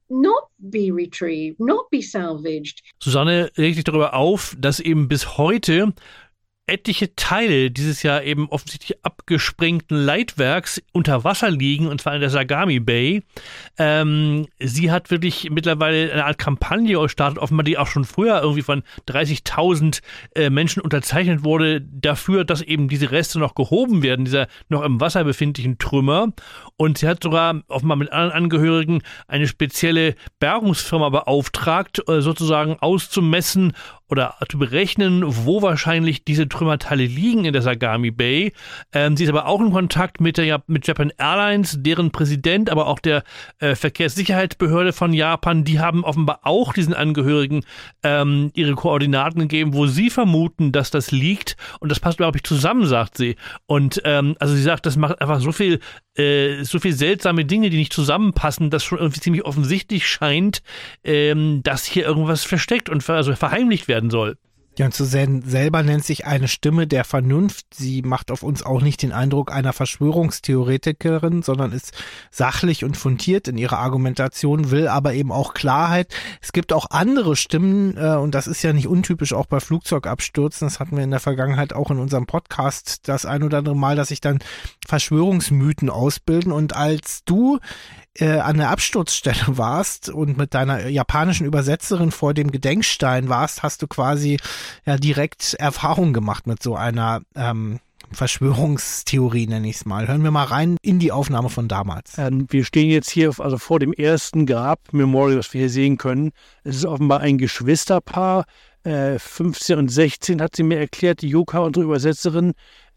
not 0.10 0.50
be 0.70 0.92
retrieved, 0.92 1.60
not 1.60 1.90
be 1.90 2.02
salvaged. 2.02 2.82
Susanne 3.00 3.50
regt 3.58 3.88
darüber 3.88 4.14
auf, 4.14 4.56
dass 4.60 4.80
eben 4.80 5.08
bis 5.08 5.38
heute 5.38 5.94
etliche 6.66 7.14
Teile 7.16 7.72
dieses 7.72 8.04
ja 8.04 8.22
eben 8.22 8.48
offensichtlich 8.48 9.04
abgesprengten 9.04 9.98
Leitwerks 9.98 10.82
unter 10.94 11.26
Wasser 11.26 11.52
liegen, 11.52 11.88
und 11.88 12.00
zwar 12.00 12.16
in 12.16 12.22
der 12.22 12.30
Sagami 12.30 12.80
Bay. 12.80 13.24
Ähm, 13.78 14.48
sie 14.60 14.90
hat 14.90 15.12
wirklich 15.12 15.50
mittlerweile 15.52 16.14
eine 16.14 16.26
Art 16.26 16.38
Kampagne 16.38 16.98
gestartet, 16.98 17.38
offenbar 17.38 17.66
die 17.66 17.78
auch 17.78 17.88
schon 17.88 18.06
früher 18.06 18.42
irgendwie 18.42 18.62
von 18.62 18.84
30.000 19.10 20.00
äh, 20.36 20.50
Menschen 20.50 20.82
unterzeichnet 20.82 21.44
wurde, 21.44 21.82
dafür, 21.82 22.46
dass 22.46 22.62
eben 22.62 22.88
diese 22.88 23.12
Reste 23.12 23.40
noch 23.40 23.56
gehoben 23.56 24.02
werden, 24.02 24.24
dieser 24.24 24.48
noch 24.70 24.84
im 24.84 25.02
Wasser 25.02 25.26
befindlichen 25.26 25.80
Trümmer. 25.80 26.32
Und 26.78 26.98
sie 26.98 27.10
hat 27.10 27.24
sogar 27.24 27.62
offenbar 27.68 27.98
mit 27.98 28.12
anderen 28.14 28.32
Angehörigen 28.32 29.02
eine 29.28 29.48
spezielle 29.48 30.16
Bergungsfirma 30.40 31.10
beauftragt, 31.10 32.02
äh, 32.08 32.22
sozusagen 32.22 32.78
auszumessen, 32.80 33.74
oder 34.10 34.36
zu 34.50 34.60
berechnen, 34.60 35.24
wo 35.26 35.62
wahrscheinlich 35.62 36.24
diese 36.24 36.48
Trümmerteile 36.48 37.06
liegen 37.06 37.46
in 37.46 37.54
der 37.54 37.62
Sagami 37.62 38.12
Bay. 38.12 38.54
Ähm, 38.92 39.18
sie 39.18 39.24
ist 39.24 39.30
aber 39.30 39.48
auch 39.48 39.62
in 39.62 39.72
Kontakt 39.72 40.22
mit, 40.22 40.38
der, 40.38 40.64
mit 40.68 40.86
Japan 40.86 41.12
Airlines, 41.18 41.78
deren 41.82 42.12
Präsident, 42.12 42.70
aber 42.70 42.88
auch 42.88 43.00
der 43.00 43.24
äh, 43.60 43.76
Verkehrssicherheitsbehörde 43.76 44.94
von 44.94 45.14
Japan, 45.14 45.64
die 45.64 45.80
haben 45.80 46.04
offenbar 46.04 46.42
auch 46.44 46.74
diesen 46.74 46.94
Angehörigen 46.94 47.64
ähm, 48.04 48.52
ihre 48.54 48.74
Koordinaten 48.74 49.40
gegeben, 49.40 49.74
wo 49.74 49.88
sie 49.88 50.10
vermuten, 50.10 50.72
dass 50.72 50.92
das 50.92 51.12
liegt. 51.12 51.58
Und 51.80 51.90
das 51.90 52.00
passt, 52.00 52.18
glaube 52.18 52.38
ich, 52.38 52.44
zusammen, 52.44 52.86
sagt 52.86 53.18
sie. 53.18 53.36
Und 53.66 54.02
ähm, 54.06 54.36
also 54.40 54.54
sie 54.54 54.62
sagt, 54.62 54.86
das 54.86 54.98
macht 54.98 55.22
einfach 55.22 55.40
so 55.40 55.52
viel 55.52 55.80
äh, 56.16 56.64
so 56.64 56.80
viel 56.80 56.94
seltsame 56.94 57.44
Dinge, 57.44 57.72
die 57.72 57.78
nicht 57.78 57.94
zusammenpassen, 57.94 58.70
dass 58.70 58.84
schon 58.84 59.00
irgendwie 59.00 59.20
ziemlich 59.20 59.46
offensichtlich 59.46 60.08
scheint, 60.08 60.62
ähm, 61.04 61.62
dass 61.64 61.86
hier 61.86 62.06
irgendwas 62.06 62.44
versteckt 62.44 62.88
und 62.88 63.02
ver 63.02 63.16
also 63.16 63.34
verheimlicht 63.36 63.88
werden 63.94 64.10
soll. 64.10 64.38
Ja, 64.80 64.88
und 64.88 64.94
Suzanne 64.96 65.44
selber 65.46 65.84
nennt 65.84 66.04
sich 66.04 66.26
eine 66.26 66.48
Stimme 66.48 66.88
der 66.88 67.04
Vernunft. 67.04 67.68
Sie 67.76 68.02
macht 68.02 68.32
auf 68.32 68.42
uns 68.42 68.64
auch 68.64 68.82
nicht 68.82 69.04
den 69.04 69.12
Eindruck 69.12 69.52
einer 69.52 69.72
Verschwörungstheoretikerin, 69.72 71.44
sondern 71.44 71.72
ist 71.72 71.94
sachlich 72.32 72.84
und 72.84 72.98
fundiert 72.98 73.48
in 73.48 73.60
ihrer 73.60 73.78
Argumentation, 73.78 74.72
will 74.72 74.88
aber 74.88 75.14
eben 75.14 75.32
auch 75.32 75.54
Klarheit. 75.54 76.12
Es 76.42 76.54
gibt 76.54 76.74
auch 76.74 76.88
andere 76.90 77.36
Stimmen, 77.36 77.98
äh, 77.98 78.16
und 78.16 78.34
das 78.34 78.48
ist 78.48 78.64
ja 78.64 78.74
nicht 78.74 78.88
untypisch 78.88 79.34
auch 79.34 79.46
bei 79.46 79.60
Flugzeugabstürzen. 79.60 80.66
Das 80.66 80.80
hatten 80.80 80.98
wir 80.98 81.04
in 81.04 81.12
der 81.12 81.20
Vergangenheit 81.20 81.74
auch 81.74 81.92
in 81.92 82.00
unserem 82.00 82.26
Podcast 82.26 83.08
das 83.08 83.28
ein 83.28 83.44
oder 83.44 83.60
andere 83.60 83.76
Mal, 83.76 83.96
dass 83.96 84.08
sich 84.08 84.22
dann 84.22 84.40
Verschwörungsmythen 84.88 85.92
ausbilden. 85.92 86.52
Und 86.52 86.76
als 86.76 87.24
du 87.26 87.60
äh, 88.20 88.40
an 88.40 88.58
der 88.58 88.70
Absturzstelle 88.70 89.46
warst 89.58 90.10
und 90.10 90.38
mit 90.38 90.54
deiner 90.54 90.88
japanischen 90.88 91.46
Übersetzerin 91.46 92.12
vor 92.12 92.34
dem 92.34 92.52
Gedenkstein 92.52 93.30
warst, 93.30 93.64
hast 93.64 93.82
du 93.82 93.88
quasi 93.88 94.38
ja 94.86 94.98
direkt 94.98 95.56
Erfahrung 95.56 96.14
gemacht 96.14 96.48
mit 96.48 96.62
so 96.62 96.76
einer 96.76 97.22
ähm, 97.36 97.80
Verschwörungstheorie, 98.12 99.48
nenne 99.48 99.70
ich 99.70 99.78
es 99.78 99.86
mal. 99.86 100.08
Hören 100.08 100.24
wir 100.24 100.32
mal 100.32 100.44
rein 100.44 100.78
in 100.82 101.00
die 101.00 101.12
Aufnahme 101.12 101.50
von 101.50 101.68
damals. 101.68 102.18
Ähm, 102.18 102.48
wir 102.50 102.66
stehen 102.66 102.90
jetzt 102.90 103.10
hier 103.10 103.34
also 103.40 103.58
vor 103.58 103.80
dem 103.80 103.94
ersten 103.94 104.46
Grab-Memorial, 104.46 105.40
was 105.40 105.54
wir 105.54 105.62
hier 105.62 105.70
sehen 105.70 105.98
können. 105.98 106.32
Es 106.64 106.76
ist 106.76 106.86
offenbar 106.86 107.22
ein 107.22 107.38
Geschwisterpaar. 107.38 108.46
Äh, 108.84 109.18
15 109.18 109.80
und 109.80 109.88
16 109.88 110.42
hat 110.42 110.56
sie 110.56 110.64
mir 110.64 110.78
erklärt, 110.78 111.22
die 111.22 111.30
Yuka, 111.30 111.60
unsere 111.60 111.86
Übersetzerin. 111.86 112.54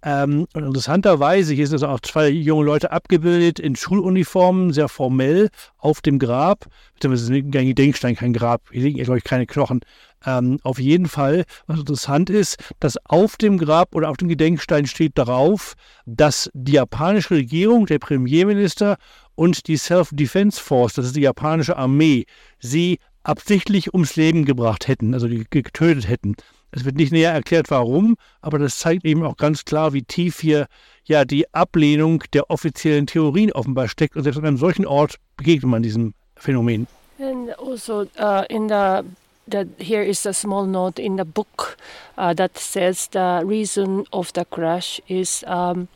Ähm, 0.07 0.47
und 0.55 0.63
interessanterweise, 0.63 1.53
hier 1.53 1.67
sind 1.67 1.75
also 1.75 1.89
auch 1.89 1.99
zwei 1.99 2.29
junge 2.29 2.65
Leute 2.65 2.93
abgebildet 2.93 3.59
in 3.59 3.75
Schuluniformen, 3.75 4.73
sehr 4.73 4.89
formell, 4.89 5.49
auf 5.79 6.01
dem 6.01 6.21
Grab. 6.21 6.67
Beziehungsweise 6.95 7.43
kein 7.43 7.67
Gedenkstein, 7.67 8.15
kein 8.15 8.33
Grab. 8.33 8.63
Hier 8.71 8.83
liegen, 8.83 9.03
glaube 9.03 9.19
ich, 9.19 9.25
keine 9.25 9.47
Knochen. 9.47 9.81
Ähm, 10.25 10.61
auf 10.63 10.79
jeden 10.79 11.07
Fall, 11.07 11.45
was 11.67 11.81
interessant 11.81 12.31
ist, 12.31 12.57
dass 12.79 12.97
auf 13.07 13.37
dem 13.37 13.59
Grab 13.59 13.97
oder 13.97 14.09
auf 14.09 14.17
dem 14.17 14.29
Gedenkstein 14.29 14.87
steht 14.87 15.19
darauf, 15.19 15.75
dass 16.07 16.51
die 16.55 16.73
japanische 16.73 17.35
Regierung, 17.35 17.87
der 17.87 17.99
Premierminister 17.99 18.99
und 19.35 19.67
die 19.67 19.77
Self-Defense 19.77 20.61
Force, 20.61 20.95
das 20.95 21.07
ist 21.07 21.17
die 21.17 21.23
japanische 21.23 21.77
Armee, 21.77 22.27
sie 22.61 23.01
absichtlich 23.25 23.93
ums 23.93 24.15
Leben 24.15 24.45
gebracht 24.45 24.87
hätten, 24.87 25.15
also 25.15 25.27
getötet 25.29 26.09
hätten. 26.09 26.37
Es 26.73 26.85
wird 26.85 26.97
nicht 26.97 27.13
näher 27.13 27.33
erklärt, 27.33 27.71
warum, 27.71 28.17
aber 28.41 28.59
das 28.59 28.79
zeigt 28.79 29.05
eben 29.05 29.25
auch 29.25 29.37
ganz 29.37 29.65
klar, 29.65 29.93
wie 29.93 30.03
tief 30.03 30.41
hier 30.41 30.67
ja 31.05 31.25
die 31.25 31.53
Ablehnung 31.55 32.23
der 32.33 32.51
offiziellen 32.51 33.07
Theorien 33.07 33.53
offenbar 33.53 33.89
steckt. 33.89 34.17
Und 34.17 34.25
selbst 34.25 34.39
an 34.39 34.45
einem 34.45 34.59
solchen 34.59 34.87
Ort 34.87 35.17
begegnet 35.37 35.71
man 35.71 35.83
diesem 35.83 36.15
Phänomen. 36.37 36.87
And 37.19 37.59
also 37.59 38.07
uh, 38.19 38.45
in 38.49 38.69
the 38.69 39.03
that 39.49 39.67
here 39.79 40.03
is 40.03 40.27
a 40.27 40.35
small 40.35 40.67
note 40.67 40.99
in 40.99 41.17
the 41.17 41.25
book 41.25 41.77
uh, 42.19 42.35
that 42.35 42.59
says 42.59 43.09
the 43.09 43.43
reason 43.45 44.05
of 44.13 44.33
the 44.33 44.45
crash 44.45 45.01
is 45.09 45.45
um, 45.47 45.89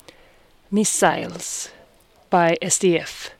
missiles 0.70 1.70
by 2.30 2.56
SDF. 2.62 3.30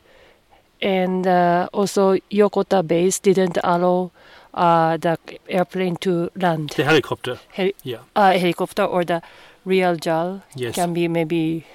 And 0.83 1.27
uh, 1.27 1.69
also 1.73 2.17
Yokota 2.31 2.87
base 2.87 3.19
didn't 3.21 3.59
allow 3.63 4.11
uh, 4.55 4.97
the 4.97 5.19
airplane 5.49 5.97
to 5.97 6.31
land. 6.37 6.71
The 6.77 6.85
helicopter. 6.85 7.39
Heli- 7.51 7.75
yeah. 7.83 7.99
Uh, 8.17 8.33
helicopter 8.33 8.85
or 8.85 9.05
the 9.05 9.23
real 9.65 9.97
JAL 9.97 10.43
yes. 10.55 10.75
can 10.75 10.93
be 10.93 11.09
maybe 11.09 11.67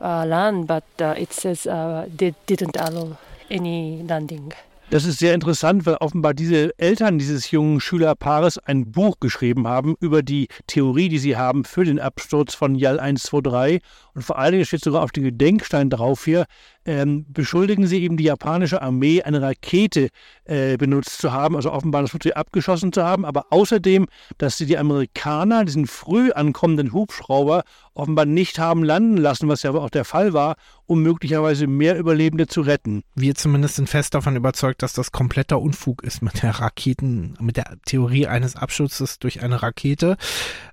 uh, 0.00 0.24
land, 0.24 0.66
but 0.66 0.84
uh, 1.00 1.14
it 1.16 1.32
says 1.32 1.66
uh, 1.66 2.08
they 2.14 2.34
didn't 2.46 2.76
allow 2.76 3.18
any 3.50 4.02
landing. 4.02 4.52
Das 4.90 5.04
ist 5.04 5.18
sehr 5.18 5.34
interessant, 5.34 5.84
weil 5.84 5.96
offenbar 5.96 6.32
diese 6.32 6.72
Eltern 6.78 7.18
dieses 7.18 7.50
jungen 7.50 7.78
Schülerpaares 7.78 8.56
ein 8.56 8.90
Buch 8.90 9.20
geschrieben 9.20 9.68
haben 9.68 9.96
über 10.00 10.22
die 10.22 10.48
Theorie, 10.66 11.10
die 11.10 11.18
sie 11.18 11.36
haben 11.36 11.64
für 11.64 11.84
den 11.84 12.00
Absturz 12.00 12.54
von 12.54 12.74
Yal 12.74 12.98
123. 12.98 13.82
Und 14.14 14.22
vor 14.22 14.38
allen 14.38 14.52
Dingen 14.52 14.64
steht 14.64 14.82
sogar 14.82 15.02
auf 15.02 15.12
dem 15.12 15.24
Gedenkstein 15.24 15.90
drauf 15.90 16.24
hier, 16.24 16.46
ähm, 16.88 17.26
beschuldigen 17.28 17.86
sie 17.86 18.02
eben 18.02 18.16
die 18.16 18.24
japanische 18.24 18.80
Armee, 18.80 19.20
eine 19.22 19.42
Rakete 19.42 20.08
äh, 20.44 20.78
benutzt 20.78 21.18
zu 21.18 21.32
haben, 21.32 21.54
also 21.54 21.70
offenbar 21.70 22.00
das 22.00 22.12
Flugzeug 22.12 22.34
abgeschossen 22.34 22.94
zu 22.94 23.04
haben, 23.04 23.26
aber 23.26 23.48
außerdem, 23.50 24.06
dass 24.38 24.56
sie 24.56 24.64
die 24.64 24.78
Amerikaner, 24.78 25.66
diesen 25.66 25.86
früh 25.86 26.32
ankommenden 26.32 26.94
Hubschrauber, 26.94 27.64
offenbar 27.92 28.24
nicht 28.24 28.58
haben 28.58 28.82
landen 28.82 29.18
lassen, 29.18 29.48
was 29.48 29.62
ja 29.64 29.72
auch 29.72 29.90
der 29.90 30.06
Fall 30.06 30.32
war, 30.32 30.56
um 30.86 31.02
möglicherweise 31.02 31.66
mehr 31.66 31.98
Überlebende 31.98 32.46
zu 32.46 32.62
retten. 32.62 33.02
Wir 33.14 33.34
zumindest 33.34 33.76
sind 33.76 33.90
fest 33.90 34.14
davon 34.14 34.34
überzeugt, 34.34 34.82
dass 34.82 34.94
das 34.94 35.12
kompletter 35.12 35.60
Unfug 35.60 36.02
ist 36.02 36.22
mit 36.22 36.42
der 36.42 36.52
Raketen, 36.52 37.34
mit 37.38 37.58
der 37.58 37.76
Theorie 37.84 38.26
eines 38.26 38.56
Abschutzes 38.56 39.18
durch 39.18 39.42
eine 39.42 39.62
Rakete. 39.62 40.16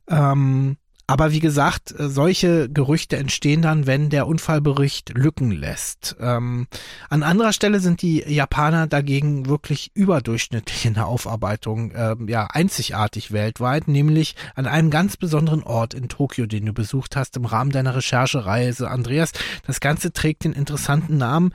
Ähm, 0.08 0.78
aber 1.08 1.32
wie 1.32 1.40
gesagt, 1.40 1.98
äh, 1.98 2.10
solche 2.10 2.68
Gerüchte 2.70 3.18
entstehen 3.18 3.62
dann, 3.62 3.86
wenn 3.86 4.10
der 4.10 4.28
Unfallbericht 4.28 5.12
Lücken 5.16 5.52
lässt. 5.52 6.16
Ähm, 6.20 6.68
an 7.10 7.24
anderer 7.24 7.54
Stelle 7.54 7.80
sind 7.80 8.02
die 8.02 8.24
Japaner 8.28 8.88
dagegen 8.88 9.46
wirklich 9.46 9.92
überdurchschnittlich 9.94 10.86
in 10.86 10.96
der 10.96 11.08
Aufarbeitung, 11.08 11.92
äh, 11.92 12.16
ja, 12.28 12.48
einzigartig 12.48 13.32
weltweit, 13.32 13.88
nämlich 13.88 14.36
an 14.56 14.66
einem 14.66 14.90
ganz 14.90 15.18
besonderen 15.18 15.64
Ort 15.64 15.94
in 15.94 16.10
Tokio, 16.10 16.48
den 16.48 16.66
du 16.66 16.74
besucht 16.74 17.16
hast 17.16 17.38
im 17.38 17.46
Rahmen 17.46 17.72
deiner 17.72 17.96
Recherchereise. 17.96 18.90
Andreas, 18.90 19.32
das 19.68 19.80
Ganze 19.80 20.12
trägt 20.12 20.44
den 20.44 20.54
interessanten 20.54 21.18
Namen 21.18 21.54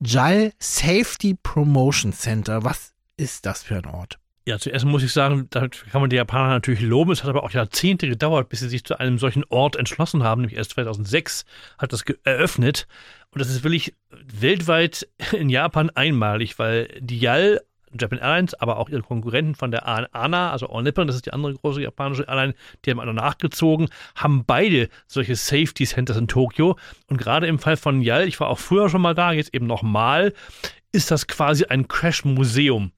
JAL 0.00 0.52
Safety 0.58 1.36
Promotion 1.42 2.12
Center. 2.12 2.64
Was 2.64 2.92
ist 3.16 3.44
das 3.44 3.64
für 3.64 3.76
ein 3.76 3.86
Ort? 3.86 4.18
Ja, 4.48 4.58
zuerst 4.58 4.86
muss 4.86 5.02
ich 5.02 5.12
sagen, 5.12 5.46
da 5.50 5.68
kann 5.68 6.00
man 6.00 6.08
die 6.08 6.16
Japaner 6.16 6.54
natürlich 6.54 6.80
loben. 6.80 7.12
Es 7.12 7.22
hat 7.22 7.28
aber 7.28 7.42
auch 7.42 7.50
Jahrzehnte 7.50 8.08
gedauert, 8.08 8.48
bis 8.48 8.60
sie 8.60 8.70
sich 8.70 8.82
zu 8.82 8.98
einem 8.98 9.18
solchen 9.18 9.44
Ort 9.50 9.76
entschlossen 9.76 10.22
haben. 10.22 10.40
Nämlich 10.40 10.56
erst 10.56 10.70
2006 10.70 11.44
hat 11.76 11.92
das 11.92 12.02
eröffnet. 12.24 12.86
Und 13.30 13.42
das 13.42 13.50
ist 13.50 13.62
wirklich 13.62 13.94
weltweit 14.08 15.06
in 15.32 15.50
Japan 15.50 15.90
einmalig, 15.90 16.58
weil 16.58 16.88
die 16.98 17.18
YAL, 17.18 17.60
Japan 18.00 18.20
Airlines, 18.20 18.54
aber 18.54 18.78
auch 18.78 18.88
ihre 18.88 19.02
Konkurrenten 19.02 19.54
von 19.54 19.70
der 19.70 19.86
ANA, 19.86 20.50
also 20.50 20.70
All 20.70 20.82
Nippon, 20.82 21.08
das 21.08 21.16
ist 21.16 21.26
die 21.26 21.34
andere 21.34 21.52
große 21.52 21.82
japanische 21.82 22.22
Airline, 22.22 22.54
die 22.86 22.90
haben 22.90 23.00
alle 23.00 23.12
nachgezogen, 23.12 23.90
haben 24.14 24.46
beide 24.46 24.88
solche 25.06 25.36
Safety 25.36 25.84
Centers 25.84 26.16
in 26.16 26.26
Tokio. 26.26 26.78
Und 27.08 27.18
gerade 27.18 27.46
im 27.46 27.58
Fall 27.58 27.76
von 27.76 28.00
YAL, 28.00 28.26
ich 28.26 28.40
war 28.40 28.48
auch 28.48 28.58
früher 28.58 28.88
schon 28.88 29.02
mal 29.02 29.14
da, 29.14 29.30
jetzt 29.32 29.52
eben 29.52 29.66
nochmal, 29.66 30.32
ist 30.90 31.10
das 31.10 31.26
quasi 31.26 31.66
ein 31.66 31.86
Crash-Museum 31.86 32.92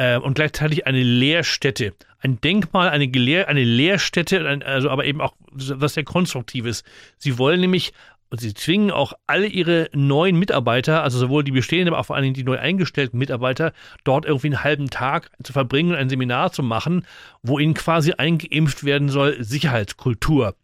äh, 0.00 0.16
und 0.16 0.34
gleichzeitig 0.34 0.86
eine 0.86 1.02
Lehrstätte. 1.02 1.92
Ein 2.20 2.40
Denkmal, 2.40 2.88
eine, 2.88 3.08
Gelehr 3.08 3.48
eine 3.48 3.64
Lehrstätte, 3.64 4.62
also 4.64 4.88
aber 4.88 5.04
eben 5.04 5.20
auch 5.20 5.34
was 5.52 5.94
sehr 5.94 6.04
Konstruktives. 6.04 6.84
Sie 7.18 7.36
wollen 7.36 7.60
nämlich 7.60 7.92
und 8.30 8.40
sie 8.40 8.54
zwingen 8.54 8.92
auch 8.92 9.12
alle 9.26 9.46
ihre 9.46 9.90
neuen 9.92 10.38
Mitarbeiter, 10.38 11.02
also 11.02 11.18
sowohl 11.18 11.42
die 11.44 11.50
bestehenden, 11.50 11.88
aber 11.88 12.00
auch 12.00 12.06
vor 12.06 12.16
allen 12.16 12.22
Dingen 12.22 12.34
die 12.34 12.44
neu 12.44 12.58
eingestellten 12.58 13.18
Mitarbeiter, 13.18 13.72
dort 14.04 14.24
irgendwie 14.24 14.46
einen 14.48 14.62
halben 14.62 14.88
Tag 14.88 15.32
zu 15.42 15.52
verbringen 15.52 15.90
und 15.90 15.96
ein 15.96 16.08
Seminar 16.08 16.52
zu 16.52 16.62
machen, 16.62 17.04
wo 17.42 17.58
ihnen 17.58 17.74
quasi 17.74 18.12
eingeimpft 18.12 18.84
werden 18.84 19.08
soll 19.08 19.42
Sicherheitskultur. 19.42 20.54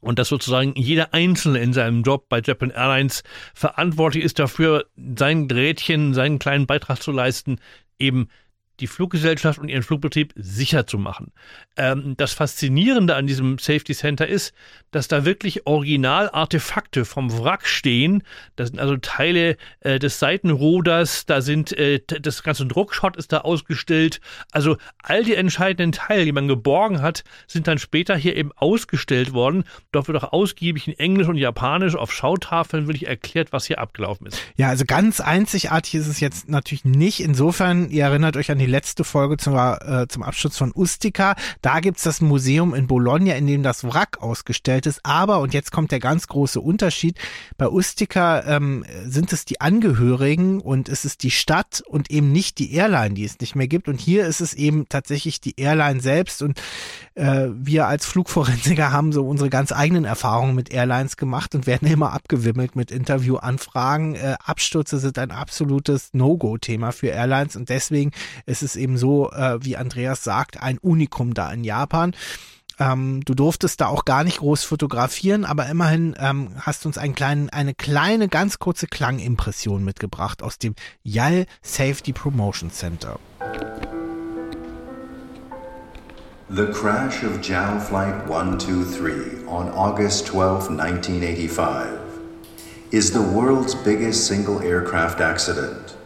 Und 0.00 0.18
dass 0.20 0.28
sozusagen 0.28 0.74
jeder 0.76 1.14
Einzelne 1.14 1.58
in 1.58 1.72
seinem 1.72 2.02
Job 2.02 2.28
bei 2.28 2.40
Japan 2.44 2.70
Airlines 2.70 3.24
verantwortlich 3.54 4.22
ist 4.22 4.38
dafür, 4.38 4.84
sein 5.16 5.48
Drähtchen, 5.48 6.14
seinen 6.14 6.38
kleinen 6.38 6.66
Beitrag 6.66 7.02
zu 7.02 7.10
leisten, 7.10 7.58
eben 7.98 8.28
die 8.80 8.86
Fluggesellschaft 8.86 9.58
und 9.58 9.68
ihren 9.68 9.82
Flugbetrieb 9.82 10.32
sicher 10.36 10.86
zu 10.86 10.98
machen. 10.98 11.32
Ähm, 11.76 12.14
das 12.16 12.32
Faszinierende 12.32 13.14
an 13.14 13.26
diesem 13.26 13.58
Safety 13.58 13.94
Center 13.94 14.26
ist, 14.26 14.54
dass 14.90 15.08
da 15.08 15.24
wirklich 15.24 15.66
Original-Artefakte 15.66 17.04
vom 17.04 17.36
Wrack 17.38 17.66
stehen. 17.66 18.22
Da 18.56 18.66
sind 18.66 18.78
also 18.78 18.96
Teile 18.96 19.56
äh, 19.80 19.98
des 19.98 20.18
Seitenruders, 20.18 21.26
da 21.26 21.40
sind 21.40 21.72
äh, 21.72 22.00
das 22.06 22.42
ganze 22.42 22.66
Druckschott 22.66 23.16
ist 23.16 23.32
da 23.32 23.38
ausgestellt. 23.38 24.20
Also 24.52 24.76
all 25.02 25.24
die 25.24 25.34
entscheidenden 25.34 25.92
Teile, 25.92 26.24
die 26.24 26.32
man 26.32 26.48
geborgen 26.48 27.02
hat, 27.02 27.24
sind 27.46 27.66
dann 27.66 27.78
später 27.78 28.16
hier 28.16 28.36
eben 28.36 28.52
ausgestellt 28.56 29.32
worden. 29.32 29.64
Dort 29.92 30.08
wird 30.08 30.22
auch 30.22 30.32
ausgiebig 30.32 30.88
in 30.88 30.98
Englisch 30.98 31.28
und 31.28 31.36
Japanisch 31.36 31.96
auf 31.96 32.12
Schautafeln 32.12 32.86
wirklich 32.86 33.08
erklärt, 33.08 33.52
was 33.52 33.66
hier 33.66 33.78
abgelaufen 33.78 34.26
ist. 34.26 34.40
Ja, 34.56 34.68
also 34.68 34.84
ganz 34.86 35.20
einzigartig 35.20 35.94
ist 35.94 36.06
es 36.06 36.20
jetzt 36.20 36.48
natürlich 36.48 36.84
nicht. 36.84 37.20
Insofern, 37.20 37.90
ihr 37.90 38.04
erinnert 38.04 38.36
euch 38.36 38.50
an 38.50 38.58
die 38.58 38.66
letzte 38.68 39.04
Folge 39.04 39.36
zum, 39.36 39.56
äh, 39.56 40.06
zum 40.08 40.22
Abschluss 40.22 40.56
von 40.56 40.72
Ustica. 40.74 41.34
Da 41.62 41.80
gibt's 41.80 42.02
das 42.02 42.20
Museum 42.20 42.74
in 42.74 42.86
Bologna, 42.86 43.34
in 43.34 43.46
dem 43.46 43.62
das 43.62 43.84
Wrack 43.84 44.18
ausgestellt 44.20 44.86
ist. 44.86 45.00
Aber, 45.04 45.40
und 45.40 45.54
jetzt 45.54 45.72
kommt 45.72 45.90
der 45.90 46.00
ganz 46.00 46.26
große 46.26 46.60
Unterschied, 46.60 47.18
bei 47.56 47.68
Ustica 47.68 48.44
ähm, 48.46 48.84
sind 49.04 49.32
es 49.32 49.44
die 49.44 49.60
Angehörigen 49.60 50.60
und 50.60 50.88
es 50.88 51.04
ist 51.04 51.22
die 51.22 51.30
Stadt 51.30 51.82
und 51.86 52.10
eben 52.10 52.30
nicht 52.32 52.58
die 52.58 52.74
Airline, 52.74 53.14
die 53.14 53.24
es 53.24 53.40
nicht 53.40 53.56
mehr 53.56 53.68
gibt. 53.68 53.88
Und 53.88 54.00
hier 54.00 54.26
ist 54.26 54.40
es 54.40 54.54
eben 54.54 54.88
tatsächlich 54.88 55.40
die 55.40 55.58
Airline 55.58 56.00
selbst. 56.00 56.42
Und 56.42 56.60
äh, 57.14 57.48
wir 57.52 57.86
als 57.86 58.06
Flugforensiker 58.06 58.92
haben 58.92 59.12
so 59.12 59.26
unsere 59.26 59.50
ganz 59.50 59.72
eigenen 59.72 60.04
Erfahrungen 60.04 60.54
mit 60.54 60.72
Airlines 60.72 61.16
gemacht 61.16 61.54
und 61.54 61.66
werden 61.66 61.88
immer 61.88 62.12
abgewimmelt 62.12 62.76
mit 62.76 62.90
Interviewanfragen. 62.90 64.14
Äh, 64.14 64.36
Abstürze 64.44 64.98
sind 64.98 65.18
ein 65.18 65.30
absolutes 65.30 66.10
No-Go-Thema 66.12 66.92
für 66.92 67.08
Airlines 67.08 67.56
und 67.56 67.68
deswegen 67.68 68.12
ist 68.46 68.57
ist 68.62 68.74
es 68.74 68.76
eben 68.76 68.98
so, 68.98 69.30
äh, 69.30 69.58
wie 69.64 69.76
Andreas 69.76 70.24
sagt, 70.24 70.62
ein 70.62 70.78
Unikum 70.78 71.34
da 71.34 71.50
in 71.50 71.64
Japan. 71.64 72.14
Ähm, 72.78 73.22
du 73.24 73.34
durftest 73.34 73.80
da 73.80 73.88
auch 73.88 74.04
gar 74.04 74.22
nicht 74.24 74.38
groß 74.38 74.64
fotografieren, 74.64 75.44
aber 75.44 75.66
immerhin 75.66 76.14
ähm, 76.18 76.50
hast 76.60 76.84
du 76.84 76.88
uns 76.88 76.98
einen 76.98 77.14
kleinen, 77.14 77.50
eine 77.50 77.74
kleine, 77.74 78.28
ganz 78.28 78.58
kurze 78.58 78.86
Klangimpression 78.86 79.84
mitgebracht 79.84 80.42
aus 80.42 80.58
dem 80.58 80.74
YAL 81.02 81.46
Safety 81.62 82.12
Promotion 82.12 82.70
Center. 82.70 83.18
The 86.50 86.66
crash 86.66 87.24
of 87.24 87.42
JAL 87.42 87.78
Flight 87.80 88.26
123 88.26 89.46
on 89.46 89.68
August 89.70 90.28
12, 90.28 90.70
1985 90.70 91.98
is 92.90 93.12
the 93.12 93.20
world's 93.20 93.74
biggest 93.74 94.26
single 94.26 94.62
aircraft 94.62 95.20
accident. 95.20 95.97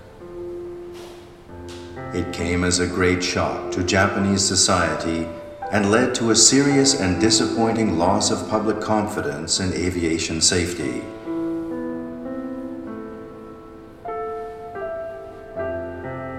It 2.14 2.30
came 2.30 2.62
as 2.62 2.78
a 2.78 2.86
great 2.86 3.24
shock 3.24 3.72
to 3.72 3.82
Japanese 3.82 4.44
society 4.44 5.26
and 5.70 5.90
led 5.90 6.14
to 6.16 6.30
a 6.30 6.36
serious 6.36 7.01
and 7.01 7.18
disappointing 7.18 7.98
loss 7.98 8.30
of 8.30 8.51
public 8.51 8.82
confidence 8.82 9.60
in 9.60 9.72
aviation 9.72 10.43
safety. 10.43 11.01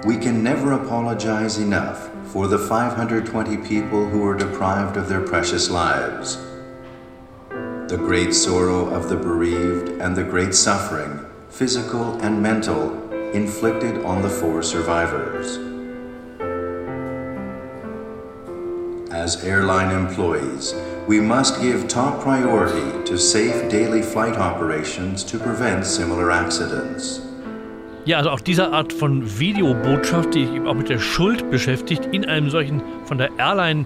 We 0.06 0.18
can 0.18 0.44
never 0.44 0.74
apologize 0.74 1.58
enough 1.58 2.08
for 2.26 2.48
the 2.48 2.60
520 2.60 3.58
people 3.58 4.08
who 4.08 4.20
were 4.20 4.38
deprived 4.38 4.96
of 4.96 5.10
their 5.10 5.22
precious 5.22 5.72
lives. 5.72 6.38
The 7.50 7.98
great 7.98 8.36
sorrow 8.36 8.90
of 8.90 9.10
the 9.10 9.16
bereaved 9.16 9.90
and 10.02 10.16
the 10.16 10.24
great 10.24 10.54
suffering, 10.54 11.26
physical 11.50 12.22
and 12.22 12.44
mental, 12.44 13.03
inflicted 13.34 14.04
on 14.06 14.22
the 14.22 14.30
four 14.30 14.62
survivors. 14.64 15.60
As 19.12 19.44
airline 19.44 19.92
employees, 19.92 20.74
we 21.08 21.20
must 21.20 21.62
give 21.62 21.88
top 21.88 22.22
priority 22.22 23.04
to 23.06 23.18
safe 23.18 23.70
daily 23.70 24.02
flight 24.02 24.38
operations 24.38 25.24
to 25.24 25.38
prevent 25.38 25.86
similar 25.86 26.32
accidents. 26.32 27.22
Ja, 28.06 28.18
also 28.18 28.32
auch 28.32 28.42
diese 28.42 28.74
Art 28.74 28.92
von 28.92 29.40
Videobotschaft, 29.40 30.34
die 30.36 30.46
sich 30.46 30.62
auch 30.62 30.74
mit 30.74 30.90
der 30.90 31.00
Schuld 31.00 31.50
beschäftigt, 31.50 32.10
in 32.12 32.26
einem 32.26 32.50
solchen 32.50 32.82
von 33.06 33.18
der 33.18 33.30
Airline 33.38 33.86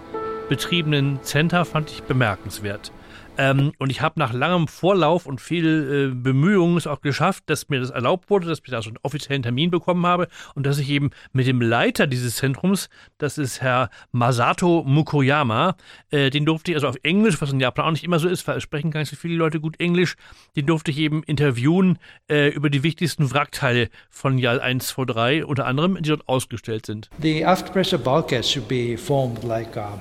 betriebenen 0.49 1.19
Center, 1.21 1.65
fand 1.65 1.91
ich 1.91 2.01
bemerkenswert. 2.03 2.91
Ähm, 3.37 3.73
und 3.77 3.91
ich 3.91 4.01
habe 4.01 4.19
nach 4.19 4.33
langem 4.33 4.67
Vorlauf 4.67 5.25
und 5.25 5.41
viel 5.41 6.11
äh, 6.11 6.15
Bemühungen 6.15 6.77
es 6.77 6.87
auch 6.87 7.01
geschafft, 7.01 7.43
dass 7.47 7.69
mir 7.69 7.79
das 7.79 7.89
erlaubt 7.89 8.29
wurde, 8.29 8.47
dass 8.47 8.59
ich 8.59 8.71
da 8.71 8.81
so 8.81 8.89
einen 8.89 8.99
offiziellen 9.03 9.43
Termin 9.43 9.71
bekommen 9.71 10.05
habe 10.05 10.27
und 10.55 10.65
dass 10.65 10.79
ich 10.79 10.89
eben 10.89 11.11
mit 11.33 11.47
dem 11.47 11.61
Leiter 11.61 12.07
dieses 12.07 12.37
Zentrums, 12.37 12.89
das 13.17 13.37
ist 13.37 13.61
Herr 13.61 13.89
Masato 14.11 14.83
Mukoyama, 14.85 15.75
äh, 16.09 16.29
den 16.29 16.45
durfte 16.45 16.71
ich 16.71 16.77
also 16.77 16.87
auf 16.87 16.97
Englisch, 17.03 17.41
was 17.41 17.51
in 17.51 17.59
Japan 17.59 17.85
auch 17.85 17.91
nicht 17.91 18.03
immer 18.03 18.19
so 18.19 18.27
ist, 18.27 18.47
weil 18.47 18.57
es 18.57 18.63
sprechen 18.63 18.91
gar 18.91 18.99
nicht 18.99 19.09
so 19.09 19.15
viele 19.15 19.35
Leute 19.35 19.59
gut 19.59 19.79
Englisch, 19.79 20.15
den 20.55 20.65
durfte 20.65 20.91
ich 20.91 20.97
eben 20.97 21.23
interviewen 21.23 21.99
äh, 22.29 22.49
über 22.49 22.69
die 22.69 22.83
wichtigsten 22.83 23.31
Wrackteile 23.31 23.89
von 24.09 24.37
JAL 24.37 24.59
123, 24.59 25.45
unter 25.45 25.65
anderem, 25.65 25.95
die 26.01 26.09
dort 26.09 26.27
ausgestellt 26.27 26.85
sind. 26.85 27.09
The 27.21 27.45
aft 27.45 27.71
pressure 27.71 27.99
bulkhead 27.99 28.45
should 28.45 28.67
be 28.67 28.97
formed 28.97 29.43
like 29.43 29.77
a 29.77 29.99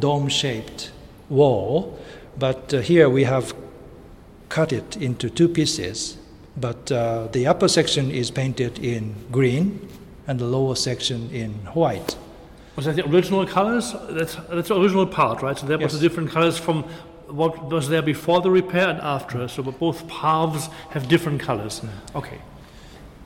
dome-shaped 0.00 0.92
wall 1.28 1.98
But 2.38 2.74
uh, 2.74 2.80
here 2.80 3.08
we 3.08 3.24
have 3.24 3.54
cut 4.48 4.72
it 4.72 4.96
into 4.96 5.30
two 5.30 5.48
pieces. 5.48 6.16
But 6.56 6.90
uh, 6.92 7.28
the 7.32 7.46
upper 7.46 7.68
section 7.68 8.10
is 8.10 8.30
painted 8.30 8.78
in 8.78 9.14
green 9.32 9.88
and 10.26 10.38
the 10.38 10.44
lower 10.44 10.76
section 10.76 11.30
in 11.30 11.52
white. 11.74 12.16
Was 12.76 12.86
that 12.86 12.96
the 12.96 13.08
original 13.08 13.46
colors? 13.46 13.94
That's, 14.10 14.36
that's 14.48 14.68
the 14.68 14.80
original 14.80 15.06
part, 15.06 15.42
right? 15.42 15.58
So 15.58 15.66
that 15.66 15.80
was 15.80 15.92
Yes. 15.92 16.00
the 16.00 16.08
different 16.08 16.30
colors 16.30 16.58
from 16.58 16.84
what 17.28 17.70
was 17.70 17.88
there 17.88 18.02
before 18.02 18.40
the 18.40 18.50
repair 18.50 18.88
and 18.88 19.00
after. 19.00 19.48
So 19.48 19.62
both 19.62 20.08
halves 20.10 20.68
have 20.90 21.08
different 21.08 21.40
colors. 21.40 21.82
Okay. 22.14 22.38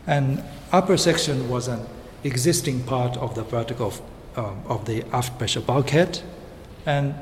And 0.06 0.42
upper 0.72 0.96
section 0.96 1.48
was 1.48 1.68
an 1.68 1.80
existing 2.24 2.82
part 2.84 3.16
of 3.16 3.34
the 3.34 3.42
vertical 3.42 3.92
um, 4.36 4.62
of 4.66 4.84
the 4.84 5.04
aft 5.12 5.36
pressure 5.38 5.60
bulkhead, 5.60 6.20
and 6.86 7.14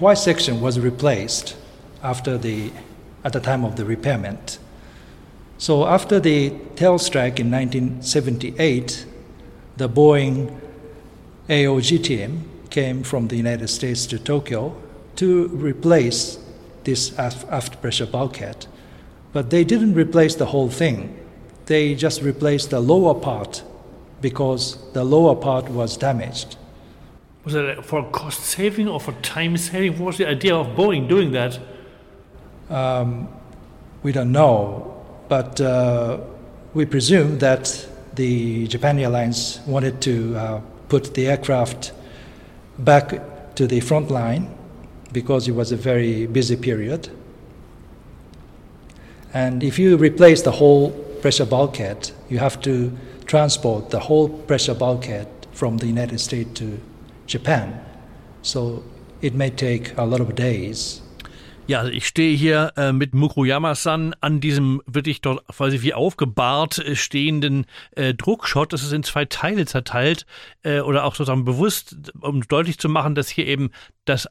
white 0.00 0.18
section 0.18 0.60
was 0.60 0.80
replaced 0.80 1.56
after 2.02 2.38
the 2.38 2.72
at 3.22 3.32
the 3.32 3.40
time 3.40 3.64
of 3.64 3.76
the 3.76 3.84
repairment. 3.84 4.58
So 5.58 5.86
after 5.86 6.18
the 6.18 6.54
tail 6.74 6.98
strike 6.98 7.38
in 7.38 7.50
1978, 7.50 9.04
the 9.76 9.88
Boeing 9.88 10.58
AOG 11.48 12.02
team 12.02 12.48
came 12.70 13.02
from 13.02 13.28
the 13.28 13.36
United 13.36 13.68
States 13.68 14.06
to 14.06 14.18
Tokyo 14.18 14.74
to 15.16 15.48
replace 15.48 16.38
this 16.84 17.18
aft, 17.18 17.46
aft 17.50 17.82
pressure 17.82 18.06
bulkhead. 18.06 18.66
But 19.32 19.50
they 19.50 19.64
didn't 19.64 19.94
replace 19.94 20.34
the 20.34 20.46
whole 20.46 20.70
thing. 20.70 21.18
They 21.66 21.94
just 21.94 22.22
replaced 22.22 22.70
the 22.70 22.80
lower 22.80 23.14
part 23.14 23.62
because 24.22 24.78
the 24.92 25.04
lower 25.04 25.36
part 25.36 25.68
was 25.68 25.96
damaged. 25.96 26.56
Was 27.44 27.54
it 27.54 27.84
for 27.84 28.04
cost 28.10 28.40
saving 28.44 28.88
or 28.88 29.00
for 29.00 29.12
time 29.22 29.56
saving? 29.56 29.98
What 29.98 30.06
was 30.06 30.18
the 30.18 30.28
idea 30.28 30.54
of 30.54 30.68
Boeing 30.76 31.08
doing 31.08 31.32
that? 31.32 31.58
Um, 32.68 33.28
we 34.02 34.12
don't 34.12 34.30
know, 34.30 35.02
but 35.28 35.60
uh, 35.60 36.20
we 36.74 36.84
presume 36.84 37.38
that 37.38 37.88
the 38.14 38.66
Japan 38.66 38.98
Airlines 38.98 39.60
wanted 39.66 40.02
to 40.02 40.36
uh, 40.36 40.60
put 40.88 41.14
the 41.14 41.28
aircraft 41.28 41.92
back 42.78 43.54
to 43.54 43.66
the 43.66 43.80
front 43.80 44.10
line 44.10 44.54
because 45.12 45.48
it 45.48 45.52
was 45.52 45.72
a 45.72 45.76
very 45.76 46.26
busy 46.26 46.56
period. 46.56 47.08
And 49.32 49.62
if 49.62 49.78
you 49.78 49.96
replace 49.96 50.42
the 50.42 50.50
whole 50.50 50.90
pressure 51.22 51.46
bulkhead, 51.46 52.10
you 52.28 52.38
have 52.38 52.60
to 52.62 52.96
transport 53.26 53.90
the 53.90 54.00
whole 54.00 54.28
pressure 54.28 54.74
bulkhead 54.74 55.28
from 55.52 55.78
the 55.78 55.86
United 55.86 56.18
States 56.18 56.50
to 56.54 56.80
Japan. 57.32 57.80
So 58.42 58.82
it 59.20 59.34
may 59.34 59.50
take 59.50 59.92
a 59.96 60.04
lot 60.04 60.20
of 60.20 60.34
days. 60.34 61.02
Ja, 61.66 61.78
also 61.78 61.92
ich 61.92 62.08
stehe 62.08 62.36
hier 62.36 62.72
äh, 62.76 62.92
mit 62.92 63.14
Mukoyama-san 63.14 64.12
an 64.20 64.40
diesem 64.40 64.82
wirklich 64.86 65.20
dort 65.20 65.46
quasi 65.46 65.82
wie 65.82 65.94
aufgebahrt 65.94 66.78
äh, 66.78 66.96
stehenden 66.96 67.64
äh, 67.92 68.12
Druckshot. 68.12 68.72
Das 68.72 68.82
ist 68.82 68.92
in 68.92 69.04
zwei 69.04 69.24
Teile 69.24 69.66
zerteilt 69.66 70.26
äh, 70.64 70.80
oder 70.80 71.04
auch 71.04 71.14
sozusagen 71.14 71.44
bewusst, 71.44 72.12
um 72.20 72.40
deutlich 72.42 72.78
zu 72.78 72.88
machen, 72.88 73.14
dass 73.14 73.28
hier 73.28 73.46
eben 73.46 73.70
das 74.04 74.28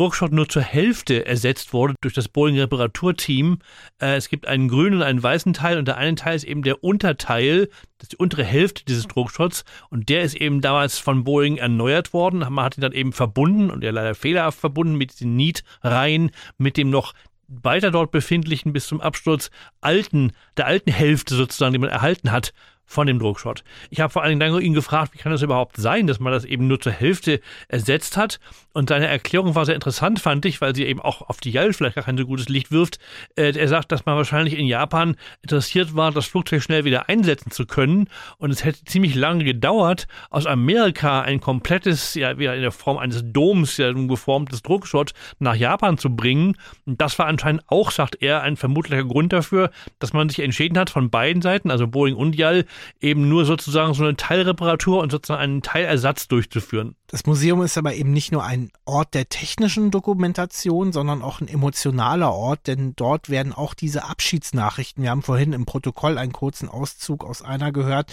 Druckshot 0.00 0.32
nur 0.32 0.48
zur 0.48 0.62
Hälfte 0.62 1.26
ersetzt 1.26 1.74
wurde 1.74 1.92
durch 2.00 2.14
das 2.14 2.28
Boeing 2.28 2.58
Reparaturteam. 2.58 3.58
Äh, 4.00 4.14
es 4.16 4.30
gibt 4.30 4.46
einen 4.46 4.68
grünen 4.68 4.94
und 4.94 5.02
einen 5.02 5.22
weißen 5.22 5.52
Teil 5.52 5.76
und 5.76 5.86
der 5.86 5.98
eine 5.98 6.14
Teil 6.14 6.36
ist 6.36 6.44
eben 6.44 6.62
der 6.62 6.82
Unterteil, 6.82 7.66
das 7.98 8.04
ist 8.04 8.12
die 8.12 8.16
untere 8.16 8.42
Hälfte 8.42 8.82
dieses 8.86 9.06
Druckshots 9.08 9.66
und 9.90 10.08
der 10.08 10.22
ist 10.22 10.36
eben 10.36 10.62
damals 10.62 10.98
von 10.98 11.24
Boeing 11.24 11.58
erneuert 11.58 12.14
worden. 12.14 12.38
Man 12.38 12.64
hat 12.64 12.78
ihn 12.78 12.80
dann 12.80 12.92
eben 12.92 13.12
verbunden 13.12 13.70
und 13.70 13.84
er 13.84 13.92
leider 13.92 14.14
fehlerhaft 14.14 14.58
verbunden 14.58 14.94
mit 14.94 15.12
diesen 15.12 15.36
Nietreihen, 15.36 16.30
mit 16.56 16.78
dem 16.78 16.88
noch 16.88 17.12
weiter 17.46 17.90
dort 17.90 18.10
befindlichen 18.10 18.72
bis 18.72 18.86
zum 18.86 19.02
Absturz 19.02 19.50
alten, 19.82 20.32
der 20.56 20.66
alten 20.66 20.92
Hälfte 20.92 21.34
sozusagen, 21.34 21.74
die 21.74 21.78
man 21.78 21.90
erhalten 21.90 22.32
hat 22.32 22.54
von 22.90 23.06
dem 23.06 23.20
Druckshot. 23.20 23.62
Ich 23.90 24.00
habe 24.00 24.12
vor 24.12 24.24
allen 24.24 24.40
Dingen 24.40 24.60
ihn 24.60 24.74
gefragt, 24.74 25.14
wie 25.14 25.18
kann 25.18 25.30
das 25.30 25.42
überhaupt 25.42 25.76
sein, 25.76 26.08
dass 26.08 26.18
man 26.18 26.32
das 26.32 26.44
eben 26.44 26.66
nur 26.66 26.80
zur 26.80 26.90
Hälfte 26.90 27.40
ersetzt 27.68 28.16
hat. 28.16 28.40
Und 28.72 28.88
seine 28.88 29.06
Erklärung 29.06 29.54
war 29.54 29.64
sehr 29.64 29.76
interessant, 29.76 30.18
fand 30.18 30.44
ich, 30.44 30.60
weil 30.60 30.74
sie 30.74 30.84
eben 30.84 31.00
auch 31.00 31.22
auf 31.22 31.38
die 31.38 31.52
JAL 31.52 31.72
vielleicht 31.72 31.94
gar 31.94 32.04
kein 32.04 32.18
so 32.18 32.26
gutes 32.26 32.48
Licht 32.48 32.72
wirft. 32.72 32.98
Äh, 33.36 33.56
er 33.56 33.68
sagt, 33.68 33.92
dass 33.92 34.06
man 34.06 34.16
wahrscheinlich 34.16 34.58
in 34.58 34.66
Japan 34.66 35.16
interessiert 35.42 35.94
war, 35.94 36.10
das 36.10 36.26
Flugzeug 36.26 36.64
schnell 36.64 36.84
wieder 36.84 37.08
einsetzen 37.08 37.52
zu 37.52 37.64
können. 37.64 38.08
Und 38.38 38.50
es 38.50 38.64
hätte 38.64 38.84
ziemlich 38.84 39.14
lange 39.14 39.44
gedauert, 39.44 40.08
aus 40.30 40.46
Amerika 40.46 41.20
ein 41.20 41.40
komplettes, 41.40 42.14
ja, 42.14 42.38
wieder 42.38 42.56
in 42.56 42.62
der 42.62 42.72
Form 42.72 42.98
eines 42.98 43.22
Doms, 43.24 43.76
ja, 43.76 43.88
ein 43.88 44.08
geformtes 44.08 44.62
Druckshot 44.62 45.12
nach 45.38 45.54
Japan 45.54 45.96
zu 45.96 46.14
bringen. 46.16 46.56
Und 46.86 47.00
das 47.00 47.20
war 47.20 47.26
anscheinend 47.26 47.62
auch, 47.68 47.92
sagt 47.92 48.20
er, 48.20 48.42
ein 48.42 48.56
vermutlicher 48.56 49.04
Grund 49.04 49.32
dafür, 49.32 49.70
dass 50.00 50.12
man 50.12 50.28
sich 50.28 50.40
entschieden 50.40 50.76
hat, 50.76 50.90
von 50.90 51.08
beiden 51.08 51.40
Seiten, 51.40 51.70
also 51.70 51.86
Boeing 51.86 52.16
und 52.16 52.34
JAL, 52.34 52.64
eben 53.00 53.28
nur 53.28 53.44
sozusagen 53.44 53.94
so 53.94 54.04
eine 54.04 54.16
Teilreparatur 54.16 55.00
und 55.00 55.10
sozusagen 55.10 55.42
einen 55.42 55.62
Teilersatz 55.62 56.28
durchzuführen. 56.28 56.96
Das 57.10 57.26
Museum 57.26 57.60
ist 57.62 57.76
aber 57.76 57.94
eben 57.94 58.12
nicht 58.12 58.30
nur 58.30 58.44
ein 58.44 58.70
Ort 58.84 59.14
der 59.14 59.28
technischen 59.28 59.90
Dokumentation, 59.90 60.92
sondern 60.92 61.22
auch 61.22 61.40
ein 61.40 61.48
emotionaler 61.48 62.32
Ort, 62.32 62.68
denn 62.68 62.92
dort 62.94 63.28
werden 63.28 63.52
auch 63.52 63.74
diese 63.74 64.04
Abschiedsnachrichten, 64.04 65.02
wir 65.02 65.10
haben 65.10 65.22
vorhin 65.22 65.52
im 65.52 65.66
Protokoll 65.66 66.18
einen 66.18 66.32
kurzen 66.32 66.68
Auszug 66.68 67.24
aus 67.24 67.42
einer 67.42 67.72
gehört, 67.72 68.12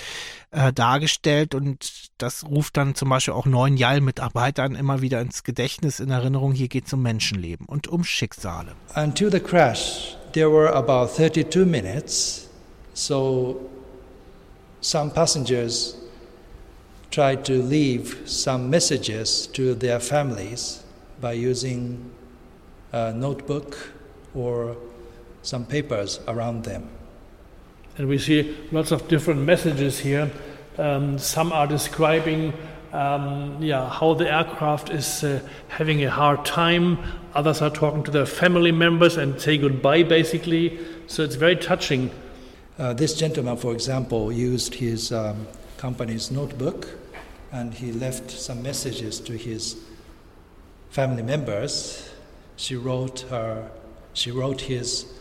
äh, 0.50 0.74
dargestellt 0.74 1.54
und 1.54 2.10
das 2.18 2.46
ruft 2.46 2.76
dann 2.76 2.96
zum 2.96 3.10
Beispiel 3.10 3.36
auch 3.36 3.46
neuen 3.46 3.78
JAL-Mitarbeitern 3.78 4.74
immer 4.74 5.00
wieder 5.02 5.22
ins 5.22 5.44
Gedächtnis, 5.44 6.00
in 6.00 6.10
Erinnerung, 6.10 6.54
hier 6.54 6.68
geht 6.68 6.88
es 6.88 6.94
um 6.94 7.04
Menschenleben 7.04 7.68
und 7.68 7.88
um 7.88 8.04
Schicksale. 8.04 8.74
Until 8.96 9.32
the 9.32 9.40
crash, 9.40 10.18
there 10.34 10.52
were 10.52 10.74
about 10.74 11.14
32 11.14 11.68
minutes, 11.68 12.50
so 12.96 13.62
some 14.82 15.12
passengers 15.12 15.98
tried 17.12 17.46
to 17.46 17.62
leave 17.62 18.22
some 18.26 18.70
messages 18.70 19.48
to 19.48 19.74
their 19.74 20.00
families 20.00 20.84
by 21.20 21.34
using 21.34 22.12
a 22.92 23.14
notebook 23.14 23.92
or 24.36 24.78
some 25.42 25.66
papers 25.66 26.20
around 26.28 26.64
them. 26.64 26.90
And 27.98 28.08
we 28.08 28.18
see 28.18 28.56
lots 28.72 28.92
of 28.92 29.08
different 29.08 29.42
messages 29.42 30.00
here. 30.00 30.30
Um, 30.78 31.18
some 31.18 31.52
are 31.52 31.66
describing 31.66 32.54
um, 32.94 33.58
yeah, 33.62 33.90
how 33.90 34.14
the 34.14 34.32
aircraft 34.32 34.90
is 34.90 35.24
uh, 35.24 35.40
having 35.68 36.04
a 36.04 36.10
hard 36.10 36.46
time. 36.46 37.00
Others 37.34 37.62
are 37.62 37.70
talking 37.70 38.04
to 38.04 38.12
their 38.12 38.26
family 38.26 38.72
members 38.72 39.18
and 39.18 39.40
say 39.42 39.58
goodbye, 39.58 40.04
basically. 40.04 40.80
So 41.08 41.24
it's 41.24 41.36
very 41.36 41.56
touching. 41.56 42.12
Uh, 42.80 42.94
this 42.94 43.16
gentleman, 43.16 43.58
for 43.58 43.74
example, 43.74 44.32
used 44.32 44.76
his 44.76 45.12
um, 45.12 45.48
company's 45.78 46.30
notebook 46.30 46.88
and 47.52 47.74
he 47.74 47.92
left 47.92 48.30
some 48.30 48.62
messages 48.62 49.20
to 49.20 49.36
his 49.36 49.78
family 50.92 51.24
members. 51.24 52.08
She 52.56 52.76
wrote 52.76 53.22
her, 53.32 53.72
she 54.14 54.30
wrote 54.30 54.62
his 54.62 55.12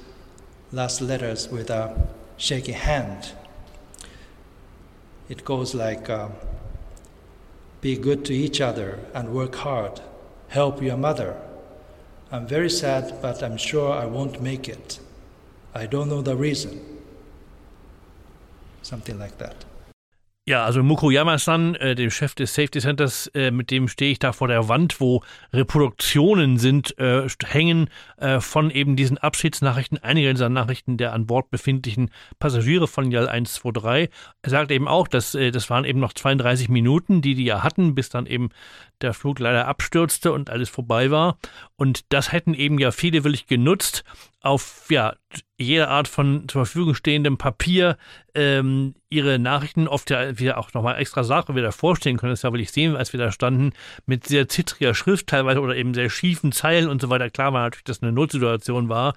last 0.71 1.01
letters 1.01 1.49
with 1.49 1.71
a 1.71 1.97
shaky 2.37 2.73
hand. 2.73 3.33
It 5.31 5.43
goes 5.47 5.75
like, 5.75 6.11
uh, 6.11 6.29
"Be 7.81 7.97
good 7.97 8.27
to 8.27 8.35
each 8.35 8.61
other 8.61 8.99
and 9.15 9.33
work 9.33 9.55
hard. 9.55 10.03
Help 10.49 10.83
your 10.83 10.99
mother. 10.99 11.41
I'm 12.31 12.47
very 12.47 12.69
sad, 12.69 13.23
but 13.23 13.43
I'm 13.43 13.57
sure 13.57 13.93
I 13.95 14.05
won't 14.05 14.43
make 14.43 14.69
it. 14.69 14.99
I 15.75 15.87
don't 15.87 16.11
know 16.11 16.21
the 16.21 16.37
reason." 16.37 16.96
Something 18.87 19.19
like 19.19 19.37
that. 19.39 19.67
Ja, 20.49 20.65
also 20.65 20.81
Mukoyama-san, 20.85 21.75
äh, 21.75 21.97
dem 21.97 22.09
Chef 22.13 22.37
des 22.37 22.55
Safety 22.55 22.79
Centers, 22.79 23.27
äh, 23.35 23.51
mit 23.51 23.73
dem 23.73 23.89
stehe 23.89 24.13
ich 24.13 24.21
da 24.21 24.33
vor 24.33 24.47
der 24.47 24.69
Wand, 24.69 25.01
wo 25.01 25.25
Reproduktionen 25.53 26.57
sind, 26.57 26.97
äh, 27.01 27.27
hängen 27.45 27.91
äh, 28.19 28.39
von 28.39 28.71
eben 28.71 28.95
diesen 28.95 29.19
Abschiedsnachrichten, 29.19 29.99
einige 29.99 30.33
dieser 30.33 30.49
Nachrichten 30.49 30.99
der 30.99 31.15
an 31.15 31.27
Bord 31.27 31.51
befindlichen 31.51 32.13
Passagiere 32.39 32.87
von 32.87 33.11
JAL 33.11 33.29
123. 33.29 34.09
Er 34.43 34.51
sagt 34.51 34.71
eben 34.71 34.87
auch, 34.87 35.09
dass 35.09 35.35
äh, 35.35 35.51
das 35.51 35.69
waren 35.69 35.85
eben 35.85 35.99
noch 35.99 36.13
32 36.13 36.69
Minuten, 36.69 37.23
die 37.23 37.35
die 37.35 37.45
ja 37.45 37.65
hatten, 37.65 37.97
bis 37.97 38.09
dann 38.09 38.27
eben 38.27 38.51
der 39.03 39.15
Flug 39.15 39.39
leider 39.39 39.69
abstürzte 39.69 40.33
und 40.33 40.51
alles 40.51 40.69
vorbei 40.69 41.11
war. 41.11 41.39
Und 41.77 42.05
das 42.11 42.33
hätten 42.33 42.55
eben 42.55 42.79
ja 42.79 42.91
viele 42.91 43.25
willig 43.25 43.47
genutzt, 43.47 44.05
auf 44.41 44.87
ja 44.91 45.15
jede 45.59 45.89
Art 45.89 46.07
von 46.07 46.49
zur 46.49 46.65
Verfügung 46.67 46.95
stehendem 46.95 47.39
Papier 47.39 47.97
ähm, 48.35 48.95
ihre 49.09 49.39
Nachrichten 49.39 49.89
oft 49.89 50.11
ja 50.11 50.39
wieder 50.39 50.59
auch 50.59 50.75
nochmal 50.75 50.99
extra 50.99 51.25
Sache 51.25 51.55
wieder 51.55 51.73
vorstellen 51.73 52.17
können. 52.17 52.33
Das 52.33 52.43
ja 52.43 52.53
will 52.53 52.61
ich 52.61 52.71
sehen, 52.71 52.95
als 52.95 53.13
wir 53.13 53.19
da 53.19 53.33
standen, 53.33 53.73
mit 54.05 54.27
sehr 54.27 54.49
zittriger 54.49 54.95
Schrift 54.95 55.29
teilweise 55.29 55.61
oder 55.61 55.75
eben 55.75 55.95
sehr 55.95 56.11
schiefen 56.11 56.53
Zeilen 56.53 56.89
und 56.89 57.01
so 57.01 57.09
weiter. 57.09 57.31
Klar 57.31 57.53
war 57.53 57.63
natürlich, 57.63 57.85
dass 57.85 58.03
eine 58.03 58.13
Notsituation 58.13 58.89
war. 58.89 59.15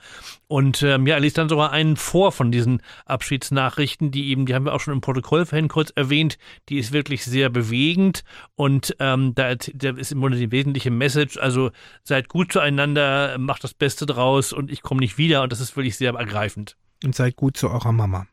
Und 0.47 0.81
ähm, 0.84 1.06
ja, 1.06 1.15
er 1.15 1.19
liest 1.19 1.38
dann 1.38 1.49
sogar 1.49 1.72
einen 1.72 1.97
vor 1.97 2.31
von 2.31 2.51
diesen 2.51 2.81
Abschiedsnachrichten, 3.06 4.11
die 4.11 4.30
eben, 4.30 4.45
die 4.45 4.56
haben 4.56 4.65
wir 4.65 4.73
auch 4.73 4.80
schon 4.80 4.93
im 4.93 5.01
Protokoll 5.01 5.45
vorhin 5.45 5.68
kurz 5.68 5.91
erwähnt, 5.95 6.38
die 6.69 6.80
ist 6.80 6.93
wirklich 6.93 7.26
sehr 7.26 7.49
bewegend 7.49 8.23
und 8.56 8.95
ähm, 8.99 9.35
da, 9.35 9.56
da 9.75 9.91
ist 9.91 10.11
im 10.11 10.19
Grunde 10.19 10.37
die 10.37 10.51
wesentliche 10.51 10.91
Message, 10.91 11.37
also 11.37 11.71
seid 12.03 12.29
gut 12.29 12.53
zueinander, 12.53 13.37
macht 13.37 13.63
das 13.63 13.73
Beste 13.73 14.05
draus 14.05 14.53
und 14.53 14.71
ich 14.71 14.81
komme 14.81 14.99
nicht 14.99 15.17
wieder 15.17 15.43
und 15.43 15.51
das 15.51 15.59
ist 15.59 15.75
wirklich 15.75 15.97
sehr 15.97 16.13
ergreifend. 16.13 16.75
Und 17.03 17.15
seid 17.15 17.35
gut 17.35 17.57
zu 17.57 17.69
eurer 17.69 17.91
Mama. 17.91 18.27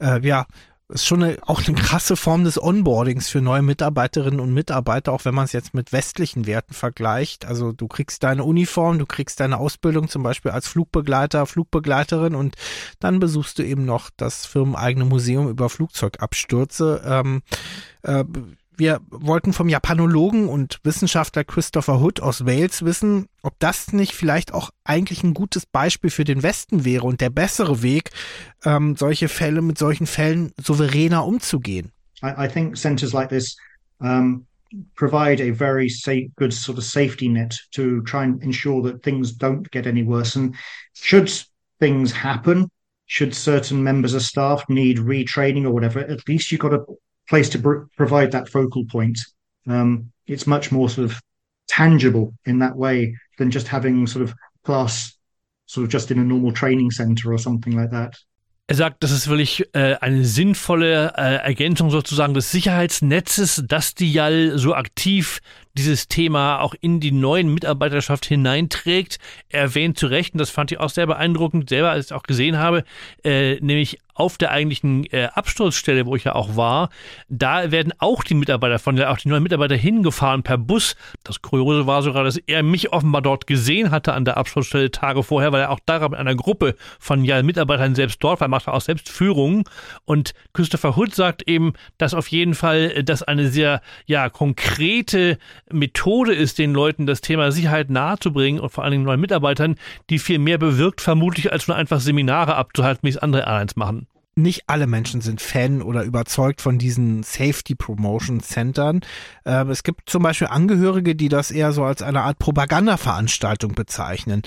Äh, 0.00 0.26
ja, 0.26 0.46
ist 0.88 1.04
schon 1.04 1.22
eine, 1.22 1.38
auch 1.42 1.66
eine 1.66 1.76
krasse 1.76 2.16
Form 2.16 2.44
des 2.44 2.62
Onboardings 2.62 3.28
für 3.28 3.40
neue 3.40 3.62
Mitarbeiterinnen 3.62 4.38
und 4.38 4.54
Mitarbeiter, 4.54 5.12
auch 5.12 5.24
wenn 5.24 5.34
man 5.34 5.44
es 5.44 5.52
jetzt 5.52 5.74
mit 5.74 5.92
westlichen 5.92 6.46
Werten 6.46 6.74
vergleicht. 6.74 7.44
Also 7.44 7.72
du 7.72 7.88
kriegst 7.88 8.22
deine 8.22 8.44
Uniform, 8.44 8.98
du 8.98 9.06
kriegst 9.06 9.40
deine 9.40 9.58
Ausbildung 9.58 10.08
zum 10.08 10.22
Beispiel 10.22 10.52
als 10.52 10.68
Flugbegleiter, 10.68 11.46
Flugbegleiterin 11.46 12.36
und 12.36 12.54
dann 13.00 13.18
besuchst 13.18 13.58
du 13.58 13.64
eben 13.64 13.84
noch 13.84 14.10
das 14.16 14.46
firmeneigene 14.46 15.06
Museum 15.06 15.48
über 15.48 15.68
Flugzeugabstürze. 15.68 17.02
Ähm, 17.04 17.42
äh, 18.02 18.24
wir 18.76 19.00
wollten 19.10 19.52
vom 19.52 19.68
Japanologen 19.68 20.48
und 20.48 20.78
Wissenschaftler 20.82 21.44
Christopher 21.44 22.00
Hood 22.00 22.20
aus 22.20 22.46
Wales 22.46 22.84
wissen, 22.84 23.26
ob 23.42 23.58
das 23.58 23.92
nicht 23.92 24.12
vielleicht 24.12 24.52
auch 24.52 24.70
eigentlich 24.84 25.22
ein 25.22 25.34
gutes 25.34 25.66
Beispiel 25.66 26.10
für 26.10 26.24
den 26.24 26.42
Westen 26.42 26.84
wäre 26.84 27.04
und 27.04 27.20
der 27.20 27.30
bessere 27.30 27.82
Weg, 27.82 28.10
ähm, 28.64 28.96
solche 28.96 29.28
Fälle 29.28 29.62
mit 29.62 29.78
solchen 29.78 30.06
Fällen 30.06 30.52
souveräner 30.58 31.24
umzugehen. 31.24 31.92
I, 32.22 32.46
I 32.46 32.48
think 32.48 32.76
centers 32.76 33.12
like 33.12 33.28
this 33.28 33.56
um, 34.00 34.46
provide 34.94 35.40
a 35.40 35.52
very 35.52 35.88
safe, 35.88 36.28
good 36.36 36.52
sort 36.52 36.78
of 36.78 36.84
safety 36.84 37.28
net 37.28 37.54
to 37.72 38.02
try 38.02 38.24
and 38.24 38.42
ensure 38.42 38.82
that 38.82 39.02
things 39.02 39.36
don't 39.36 39.70
get 39.70 39.86
any 39.86 40.02
worse. 40.02 40.36
And 40.36 40.54
should 40.94 41.30
things 41.78 42.12
happen, 42.12 42.70
should 43.06 43.34
certain 43.34 43.82
members 43.82 44.14
of 44.14 44.22
staff 44.22 44.64
need 44.68 44.98
retraining 44.98 45.64
or 45.64 45.70
whatever, 45.70 46.00
at 46.00 46.26
least 46.28 46.50
you've 46.50 46.60
got 46.60 46.74
a 46.74 46.84
place 47.28 47.48
to 47.50 47.58
pr- 47.58 47.84
provide 47.96 48.32
that 48.32 48.48
focal 48.48 48.84
point. 48.86 49.18
Um, 49.66 50.12
it's 50.26 50.46
much 50.46 50.72
more 50.72 50.88
sort 50.88 51.10
of 51.10 51.20
tangible 51.68 52.32
in 52.44 52.58
that 52.60 52.76
way 52.76 53.16
than 53.38 53.50
just 53.50 53.68
having 53.68 54.06
sort 54.06 54.22
of 54.22 54.34
class 54.64 55.16
sort 55.66 55.84
of 55.84 55.90
just 55.90 56.10
in 56.10 56.18
a 56.18 56.24
normal 56.24 56.52
training 56.52 56.90
center 56.90 57.32
or 57.32 57.38
something 57.38 57.72
like 57.72 57.90
that. 57.90 58.16
Er 58.68 58.74
sagt, 58.74 59.04
das 59.04 59.12
ist 59.12 59.28
wirklich 59.28 59.64
äh, 59.74 59.94
eine 60.00 60.24
sinnvolle 60.24 61.12
äh, 61.16 61.36
Ergänzung 61.36 61.90
sozusagen 61.90 62.34
des 62.34 62.50
Sicherheitsnetzes, 62.50 63.62
dass 63.68 63.94
die 63.94 64.12
JAL 64.12 64.58
so 64.58 64.74
aktiv 64.74 65.38
dieses 65.76 66.08
Thema 66.08 66.60
auch 66.60 66.74
in 66.80 67.00
die 67.00 67.12
neuen 67.12 67.52
Mitarbeiterschaft 67.52 68.26
hineinträgt. 68.26 69.18
Er 69.48 69.62
erwähnt 69.62 69.98
zu 69.98 70.06
Recht, 70.06 70.34
und 70.34 70.38
das 70.38 70.50
fand 70.50 70.72
ich 70.72 70.80
auch 70.80 70.90
sehr 70.90 71.06
beeindruckend, 71.06 71.68
selber 71.68 71.90
als 71.90 72.06
ich 72.06 72.10
es 72.10 72.16
auch 72.16 72.22
gesehen 72.22 72.58
habe, 72.58 72.84
äh, 73.24 73.60
nämlich 73.60 73.98
auf 74.16 74.38
der 74.38 74.50
eigentlichen 74.50 75.04
äh, 75.12 75.28
Absturzstelle, 75.34 76.06
wo 76.06 76.16
ich 76.16 76.24
ja 76.24 76.34
auch 76.34 76.56
war, 76.56 76.88
da 77.28 77.70
werden 77.70 77.92
auch 77.98 78.24
die 78.24 78.34
Mitarbeiter 78.34 78.78
von 78.78 78.96
der, 78.96 79.12
auch 79.12 79.18
die 79.18 79.28
neuen 79.28 79.42
Mitarbeiter 79.42 79.76
hingefahren 79.76 80.42
per 80.42 80.56
Bus. 80.56 80.96
Das 81.22 81.42
Kuriose 81.42 81.86
war 81.86 82.02
sogar, 82.02 82.24
dass 82.24 82.38
er 82.38 82.62
mich 82.62 82.92
offenbar 82.92 83.20
dort 83.20 83.46
gesehen 83.46 83.90
hatte 83.90 84.14
an 84.14 84.24
der 84.24 84.38
Absturzstelle 84.38 84.90
Tage 84.90 85.22
vorher, 85.22 85.52
weil 85.52 85.60
er 85.60 85.70
auch 85.70 85.80
da 85.84 86.08
mit 86.08 86.18
einer 86.18 86.34
Gruppe 86.34 86.76
von 86.98 87.24
ja, 87.24 87.42
Mitarbeitern 87.42 87.94
selbst 87.94 88.24
dort 88.24 88.40
war, 88.40 88.48
macht 88.48 88.68
auch 88.68 88.80
selbst 88.80 89.10
Führungen. 89.10 89.64
Und 90.06 90.32
Christopher 90.54 90.96
Hood 90.96 91.14
sagt 91.14 91.46
eben, 91.46 91.74
dass 91.98 92.14
auf 92.14 92.28
jeden 92.28 92.54
Fall 92.54 92.92
äh, 92.94 93.04
das 93.04 93.22
eine 93.22 93.48
sehr 93.48 93.82
ja 94.06 94.30
konkrete 94.30 95.36
Methode 95.70 96.34
ist, 96.34 96.58
den 96.58 96.72
Leuten 96.72 97.06
das 97.06 97.20
Thema 97.20 97.50
Sicherheit 97.52 97.90
nahezubringen 97.90 98.60
und 98.60 98.70
vor 98.70 98.84
allen 98.84 98.92
Dingen 98.92 99.04
neuen 99.04 99.20
Mitarbeitern, 99.20 99.76
die 100.10 100.18
viel 100.18 100.38
mehr 100.38 100.58
bewirkt, 100.58 101.00
vermutlich 101.00 101.52
als 101.52 101.68
nur 101.68 101.76
einfach 101.76 102.00
Seminare 102.00 102.56
abzuhalten, 102.56 103.02
wie 103.02 103.10
es 103.10 103.18
andere 103.18 103.42
Airlines 103.42 103.76
machen 103.76 104.06
nicht 104.38 104.64
alle 104.66 104.86
Menschen 104.86 105.22
sind 105.22 105.40
Fan 105.40 105.80
oder 105.80 106.04
überzeugt 106.04 106.60
von 106.60 106.78
diesen 106.78 107.22
Safety 107.22 107.74
Promotion 107.74 108.40
Centern. 108.40 109.00
Ähm, 109.46 109.70
es 109.70 109.82
gibt 109.82 110.10
zum 110.10 110.22
Beispiel 110.22 110.48
Angehörige, 110.48 111.16
die 111.16 111.30
das 111.30 111.50
eher 111.50 111.72
so 111.72 111.84
als 111.84 112.02
eine 112.02 112.20
Art 112.20 112.38
Propagandaveranstaltung 112.38 113.72
bezeichnen. 113.74 114.42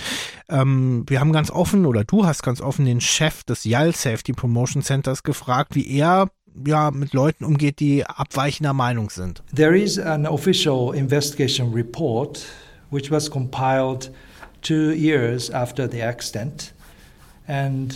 Ähm, 0.48 1.06
wir 1.08 1.20
haben 1.20 1.34
ganz 1.34 1.50
offen 1.50 1.88
oder 1.88 2.04
du 2.04 2.26
hast 2.28 2.44
ganz 2.44 2.62
offen 2.62 2.86
den 2.86 3.02
Chef 3.02 3.44
des 3.44 3.64
YAL 3.64 3.96
Safety 3.96 4.34
Promotion 4.34 4.84
Centers 4.84 5.24
gefragt, 5.24 5.74
wie 5.74 5.90
er 5.98 6.30
ja, 6.66 6.92
mit 6.92 7.14
Leuten 7.14 7.46
umgeht, 7.46 7.80
die 7.80 8.06
abweichender 8.06 8.74
Meinung 8.74 9.10
sind. 9.10 9.44
There 9.54 9.78
is 9.78 9.98
an 9.98 10.26
official 10.26 10.94
investigation 10.94 11.74
report 11.74 12.46
which 12.92 13.12
was 13.12 13.30
compiled 13.30 14.12
two 14.62 14.92
years 14.92 15.50
after 15.50 15.88
the 15.88 16.02
accident 16.02 16.74
and 17.48 17.96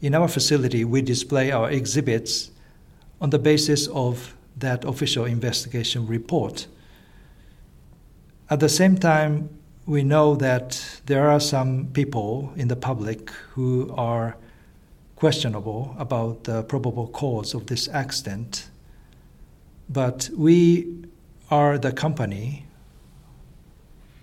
in 0.00 0.14
our 0.14 0.28
facility 0.28 0.84
we 0.84 1.02
display 1.02 1.52
our 1.52 1.70
exhibits 1.70 2.50
on 3.20 3.30
the 3.30 3.38
basis 3.38 3.88
of 3.88 4.34
that 4.58 4.84
official 4.84 5.24
investigation 5.24 6.06
report. 6.06 6.66
At 8.48 8.60
the 8.60 8.68
same 8.68 8.96
time, 8.96 9.50
we 9.86 10.02
know 10.02 10.34
that 10.36 11.00
there 11.06 11.30
are 11.30 11.40
some 11.40 11.88
people 11.92 12.52
in 12.56 12.68
the 12.68 12.76
public 12.76 13.30
who 13.54 13.92
are 13.96 14.36
questionable 15.16 15.96
about 15.98 16.44
the 16.44 16.62
probable 16.62 17.08
cause 17.08 17.54
of 17.54 17.66
this 17.66 17.88
accident. 17.88 18.68
But 19.88 20.30
we 20.36 20.86
are 21.50 21.78
the 21.78 21.92
company 21.92 22.66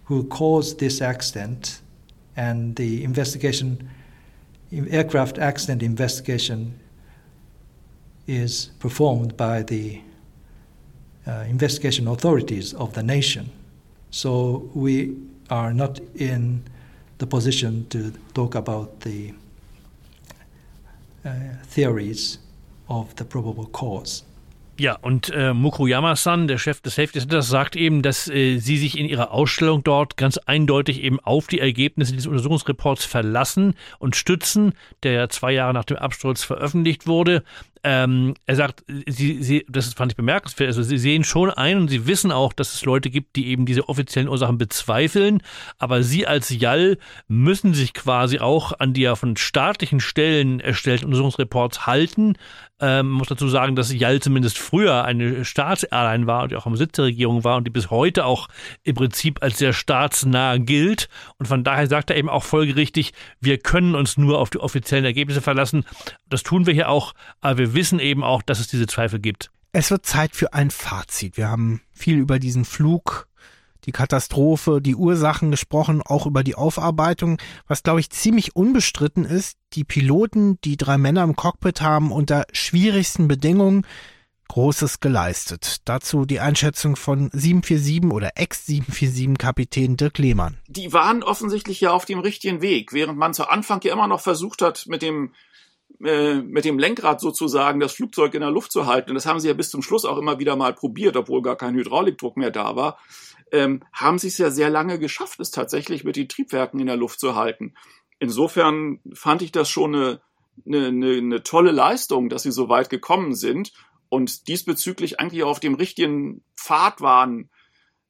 who 0.05 0.25
caused 0.25 0.79
this 0.79 1.01
accident, 1.01 1.81
and 2.35 2.75
the 2.75 3.03
investigation, 3.03 3.89
aircraft 4.71 5.37
accident 5.37 5.81
investigation, 5.81 6.79
is 8.27 8.71
performed 8.79 9.35
by 9.37 9.63
the 9.63 10.01
uh, 11.25 11.45
investigation 11.47 12.07
authorities 12.07 12.73
of 12.73 12.93
the 12.93 13.03
nation. 13.03 13.49
So 14.11 14.69
we 14.73 15.17
are 15.49 15.73
not 15.73 15.99
in 16.15 16.63
the 17.17 17.27
position 17.27 17.87
to 17.89 18.11
talk 18.33 18.55
about 18.55 19.01
the 19.01 19.33
Uh, 21.25 21.55
theories 21.63 22.37
of 22.89 23.15
the 23.15 23.23
probable 23.23 23.67
cause. 23.67 24.23
Ja, 24.79 24.97
und 25.01 25.29
äh, 25.29 25.53
Mukuyama-san, 25.53 26.47
der 26.47 26.57
Chef 26.57 26.81
des 26.81 26.95
Safety 26.95 27.19
Centers, 27.19 27.47
sagt 27.47 27.75
eben, 27.75 28.01
dass 28.01 28.27
äh, 28.27 28.57
sie 28.57 28.77
sich 28.77 28.97
in 28.97 29.05
ihrer 29.05 29.31
Ausstellung 29.31 29.83
dort 29.83 30.17
ganz 30.17 30.39
eindeutig 30.39 31.03
eben 31.03 31.19
auf 31.19 31.45
die 31.45 31.59
Ergebnisse 31.59 32.13
dieses 32.13 32.25
Untersuchungsreports 32.25 33.05
verlassen 33.05 33.75
und 33.99 34.15
stützen, 34.15 34.73
der 35.03 35.11
ja 35.11 35.29
zwei 35.29 35.51
Jahre 35.51 35.73
nach 35.73 35.85
dem 35.85 35.97
Absturz 35.97 36.43
veröffentlicht 36.43 37.05
wurde. 37.05 37.43
Ähm, 37.85 38.33
er 38.45 38.55
sagt, 38.55 38.85
sie, 39.07 39.43
sie, 39.43 39.65
das 39.67 39.93
fand 39.93 40.13
ich 40.13 40.15
bemerkenswert, 40.15 40.67
also 40.67 40.81
sie 40.81 40.97
sehen 40.97 41.25
schon 41.25 41.49
ein 41.49 41.77
und 41.77 41.89
sie 41.89 42.07
wissen 42.07 42.31
auch, 42.31 42.53
dass 42.53 42.73
es 42.73 42.85
Leute 42.85 43.09
gibt, 43.09 43.35
die 43.35 43.47
eben 43.47 43.65
diese 43.65 43.89
offiziellen 43.89 44.29
Ursachen 44.29 44.57
bezweifeln, 44.57 45.43
aber 45.79 46.01
sie 46.01 46.25
als 46.25 46.49
JAL 46.49 46.97
müssen 47.27 47.73
sich 47.73 47.93
quasi 47.93 48.39
auch 48.39 48.71
an 48.79 48.93
die 48.93 49.01
ja 49.01 49.15
von 49.15 49.35
staatlichen 49.35 49.99
Stellen 49.99 50.61
erstellten 50.61 51.05
Untersuchungsreports 51.05 51.85
halten. 51.85 52.37
Ähm, 52.85 53.11
muss 53.11 53.29
dazu 53.29 53.47
sagen, 53.47 53.77
dass 53.77 53.93
JAL 53.93 54.19
zumindest 54.19 54.57
früher 54.57 55.05
eine 55.05 55.45
Staatsairline 55.45 56.27
war 56.27 56.43
und 56.43 56.53
auch 56.53 56.65
am 56.65 56.75
Sitz 56.75 56.91
der 56.97 57.05
Regierung 57.05 57.45
war 57.45 57.55
und 57.55 57.63
die 57.63 57.71
bis 57.71 57.89
heute 57.89 58.25
auch 58.25 58.49
im 58.83 58.95
Prinzip 58.95 59.41
als 59.41 59.57
sehr 59.57 59.71
staatsnah 59.71 60.57
gilt. 60.57 61.07
Und 61.37 61.45
von 61.45 61.63
daher 61.63 61.87
sagt 61.87 62.09
er 62.09 62.17
eben 62.17 62.27
auch 62.27 62.43
folgerichtig, 62.43 63.13
wir 63.39 63.57
können 63.57 63.95
uns 63.95 64.17
nur 64.17 64.37
auf 64.37 64.49
die 64.49 64.59
offiziellen 64.59 65.05
Ergebnisse 65.05 65.39
verlassen. 65.39 65.85
Das 66.27 66.43
tun 66.43 66.65
wir 66.65 66.73
hier 66.73 66.89
auch, 66.89 67.13
aber 67.39 67.57
wir 67.57 67.73
wissen 67.73 67.99
eben 67.99 68.21
auch, 68.21 68.41
dass 68.41 68.59
es 68.59 68.67
diese 68.67 68.85
Zweifel 68.85 69.19
gibt. 69.19 69.49
Es 69.71 69.89
wird 69.89 70.05
Zeit 70.05 70.35
für 70.35 70.53
ein 70.53 70.69
Fazit. 70.69 71.37
Wir 71.37 71.47
haben 71.47 71.79
viel 71.93 72.17
über 72.17 72.37
diesen 72.37 72.65
Flug, 72.65 73.29
die 73.85 73.91
Katastrophe, 73.91 74.81
die 74.81 74.95
Ursachen 74.95 75.51
gesprochen, 75.51 76.01
auch 76.01 76.25
über 76.25 76.43
die 76.43 76.55
Aufarbeitung. 76.55 77.37
Was, 77.67 77.83
glaube 77.83 77.99
ich, 77.99 78.09
ziemlich 78.09 78.55
unbestritten 78.55 79.25
ist, 79.25 79.57
die 79.73 79.83
Piloten, 79.83 80.59
die 80.63 80.77
drei 80.77 80.97
Männer 80.97 81.23
im 81.23 81.35
Cockpit 81.35 81.81
haben 81.81 82.11
unter 82.11 82.45
schwierigsten 82.51 83.27
Bedingungen 83.27 83.85
Großes 84.49 84.99
geleistet. 84.99 85.77
Dazu 85.85 86.25
die 86.25 86.39
Einschätzung 86.39 86.95
von 86.95 87.29
747 87.31 88.11
oder 88.11 88.31
Ex-747-Kapitän 88.35 89.97
Dirk 89.97 90.19
Lehmann. 90.19 90.57
Die 90.67 90.93
waren 90.93 91.23
offensichtlich 91.23 91.81
ja 91.81 91.91
auf 91.91 92.05
dem 92.05 92.19
richtigen 92.19 92.61
Weg, 92.61 92.93
während 92.93 93.17
man 93.17 93.33
zu 93.33 93.47
Anfang 93.47 93.81
ja 93.83 93.93
immer 93.93 94.07
noch 94.07 94.19
versucht 94.19 94.61
hat, 94.61 94.85
mit 94.85 95.01
dem 95.01 95.33
äh, 96.03 96.35
mit 96.35 96.65
dem 96.65 96.77
Lenkrad 96.77 97.21
sozusagen 97.21 97.79
das 97.79 97.93
Flugzeug 97.93 98.33
in 98.33 98.41
der 98.41 98.51
Luft 98.51 98.71
zu 98.71 98.85
halten, 98.85 99.11
und 99.11 99.15
das 99.15 99.25
haben 99.25 99.39
sie 99.39 99.47
ja 99.47 99.53
bis 99.53 99.69
zum 99.69 99.81
Schluss 99.81 100.05
auch 100.05 100.17
immer 100.17 100.37
wieder 100.37 100.55
mal 100.55 100.73
probiert, 100.73 101.15
obwohl 101.15 101.41
gar 101.41 101.55
kein 101.55 101.75
Hydraulikdruck 101.75 102.35
mehr 102.35 102.51
da 102.51 102.75
war, 102.75 102.97
ähm, 103.53 103.83
haben 103.93 104.19
sie 104.19 104.27
es 104.27 104.37
ja 104.37 104.51
sehr 104.51 104.69
lange 104.69 104.99
geschafft, 104.99 105.39
es 105.39 105.51
tatsächlich 105.51 106.03
mit 106.03 106.17
den 106.17 106.27
Triebwerken 106.27 106.79
in 106.81 106.87
der 106.87 106.97
Luft 106.97 107.21
zu 107.21 107.35
halten. 107.35 107.75
Insofern 108.19 108.99
fand 109.13 109.41
ich 109.41 109.53
das 109.53 109.69
schon 109.69 109.95
eine, 109.95 110.21
eine, 110.65 110.87
eine, 110.87 111.43
tolle 111.43 111.71
Leistung, 111.71 112.27
dass 112.27 112.43
sie 112.43 112.51
so 112.51 112.67
weit 112.67 112.89
gekommen 112.89 113.33
sind 113.33 113.71
und 114.09 114.47
diesbezüglich 114.49 115.19
eigentlich 115.21 115.43
auf 115.43 115.61
dem 115.61 115.75
richtigen 115.75 116.43
Pfad 116.57 116.99
waren, 116.99 117.49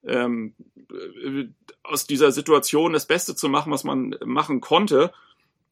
ähm, 0.03 0.55
äh, 0.91 1.45
aus 1.83 2.07
dieser 2.07 2.31
Situation 2.31 2.93
das 2.93 3.05
Beste 3.05 3.35
zu 3.35 3.49
machen, 3.49 3.71
was 3.71 3.83
man 3.83 4.15
machen 4.25 4.61
konnte 4.61 5.13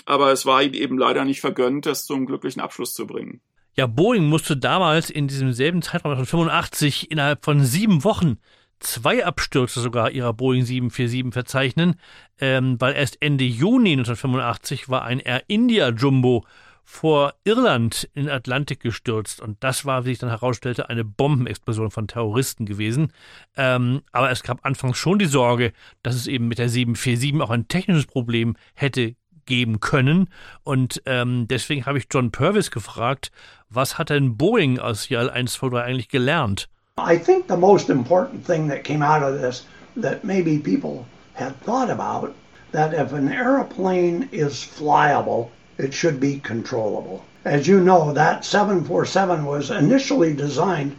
aber 0.06 0.32
es 0.32 0.46
war 0.46 0.62
ihm 0.64 0.74
eben 0.74 0.98
leider 0.98 1.26
nicht 1.26 1.42
vergönnt, 1.42 1.86
das 1.86 2.06
zum 2.06 2.26
glücklichen 2.26 2.62
Abschluss 2.62 2.94
zu 2.94 3.08
bringen. 3.08 3.42
Ja, 3.76 3.88
Boeing 3.88 4.28
musste 4.28 4.58
damals 4.58 5.10
in 5.10 5.28
diesem 5.28 5.54
selben 5.54 5.82
Zeitraum 5.82 6.16
von 6.16 6.26
85 6.26 7.10
innerhalb 7.10 7.46
von 7.46 7.64
sieben 7.64 8.04
Wochen 8.04 8.38
zwei 8.82 9.26
Abstürze 9.26 9.80
sogar 9.80 10.12
ihrer 10.12 10.34
Boeing 10.34 10.66
747 10.66 11.34
verzeichnen, 11.34 11.96
ähm, 12.40 12.80
weil 12.80 12.94
erst 12.94 13.22
Ende 13.22 13.46
Juni 13.46 13.94
1985 13.94 14.90
war 14.90 15.04
ein 15.04 15.20
Air 15.20 15.44
India 15.48 15.90
Jumbo 15.90 16.46
vor 16.84 17.36
Irland 17.46 18.10
in 18.14 18.26
den 18.26 18.34
Atlantik 18.34 18.82
gestürzt 18.82 19.40
und 19.40 19.64
das 19.64 19.86
war, 19.86 20.04
wie 20.04 20.10
sich 20.10 20.20
dann 20.20 20.30
herausstellte, 20.30 20.90
eine 20.90 21.06
Bombenexplosion 21.06 21.92
von 21.92 22.08
Terroristen 22.08 22.66
gewesen. 22.66 23.14
Ähm, 23.56 24.02
aber 24.12 24.32
es 24.32 24.44
gab 24.44 24.66
anfangs 24.66 24.98
schon 24.98 25.20
die 25.20 25.26
Sorge, 25.26 25.72
dass 26.04 26.16
es 26.16 26.28
eben 26.28 26.48
mit 26.48 26.58
der 26.58 26.70
747 26.70 27.40
auch 27.42 27.52
ein 27.52 27.68
technisches 27.68 28.08
Problem 28.08 28.56
hätte 28.74 29.16
geben 29.46 29.80
können. 29.80 30.30
Und 30.64 31.02
ähm, 31.06 31.48
deswegen 31.48 31.86
habe 31.86 31.98
ich 31.98 32.08
John 32.12 32.32
Purvis 32.32 32.72
gefragt, 32.72 33.32
was 33.70 33.98
hat 33.98 34.10
denn 34.10 34.38
Boeing 34.38 34.80
aus 34.80 35.10
JAL 35.10 35.30
123 35.30 35.80
eigentlich 35.80 36.10
gelernt? 36.10 36.68
I 36.98 37.18
think 37.18 37.48
the 37.48 37.58
most 37.58 37.90
important 37.90 38.46
thing 38.46 38.68
that 38.68 38.84
came 38.84 39.02
out 39.02 39.24
of 39.24 39.40
this 39.40 39.64
that 39.96 40.26
maybe 40.26 40.60
people 40.60 41.06
had 41.34 41.60
thought 41.62 41.90
about 41.90 42.36
that 42.74 42.94
if 42.94 43.14
an 43.14 43.32
airplane 43.32 44.28
is 44.32 44.56
flyable, 44.56 45.50
it 45.78 45.94
should 45.94 46.20
be 46.20 46.40
controllable. 46.40 47.24
As 47.46 47.68
you 47.68 47.80
know, 47.80 48.14
that 48.14 48.46
747 48.46 49.46
was 49.46 49.72
initially 49.72 50.34
designed 50.34 50.96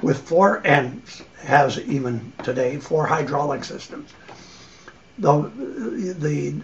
with 0.00 0.18
four, 0.18 0.62
and 0.64 1.02
has 1.42 1.78
even 1.80 2.32
today, 2.42 2.78
four 2.78 3.06
hydraulic 3.06 3.64
systems. 3.64 4.10
The, 5.18 5.50
the 6.18 6.54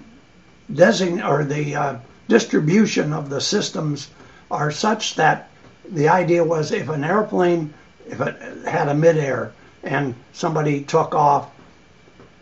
design 0.73 1.23
or 1.23 1.45
the 1.45 1.75
uh, 1.75 1.97
distribution 2.29 3.13
of 3.13 3.29
the 3.29 3.41
systems 3.41 4.09
are 4.51 4.71
such 4.71 5.17
that 5.17 5.51
the 5.89 6.09
idea 6.09 6.43
was 6.43 6.73
if 6.73 6.89
an 6.89 7.05
airplane, 7.05 7.75
if 8.07 8.21
it 8.21 8.67
had 8.67 8.89
a 8.89 8.95
midair 8.95 9.53
and 9.83 10.15
somebody 10.33 10.83
took 10.83 11.15
off 11.15 11.51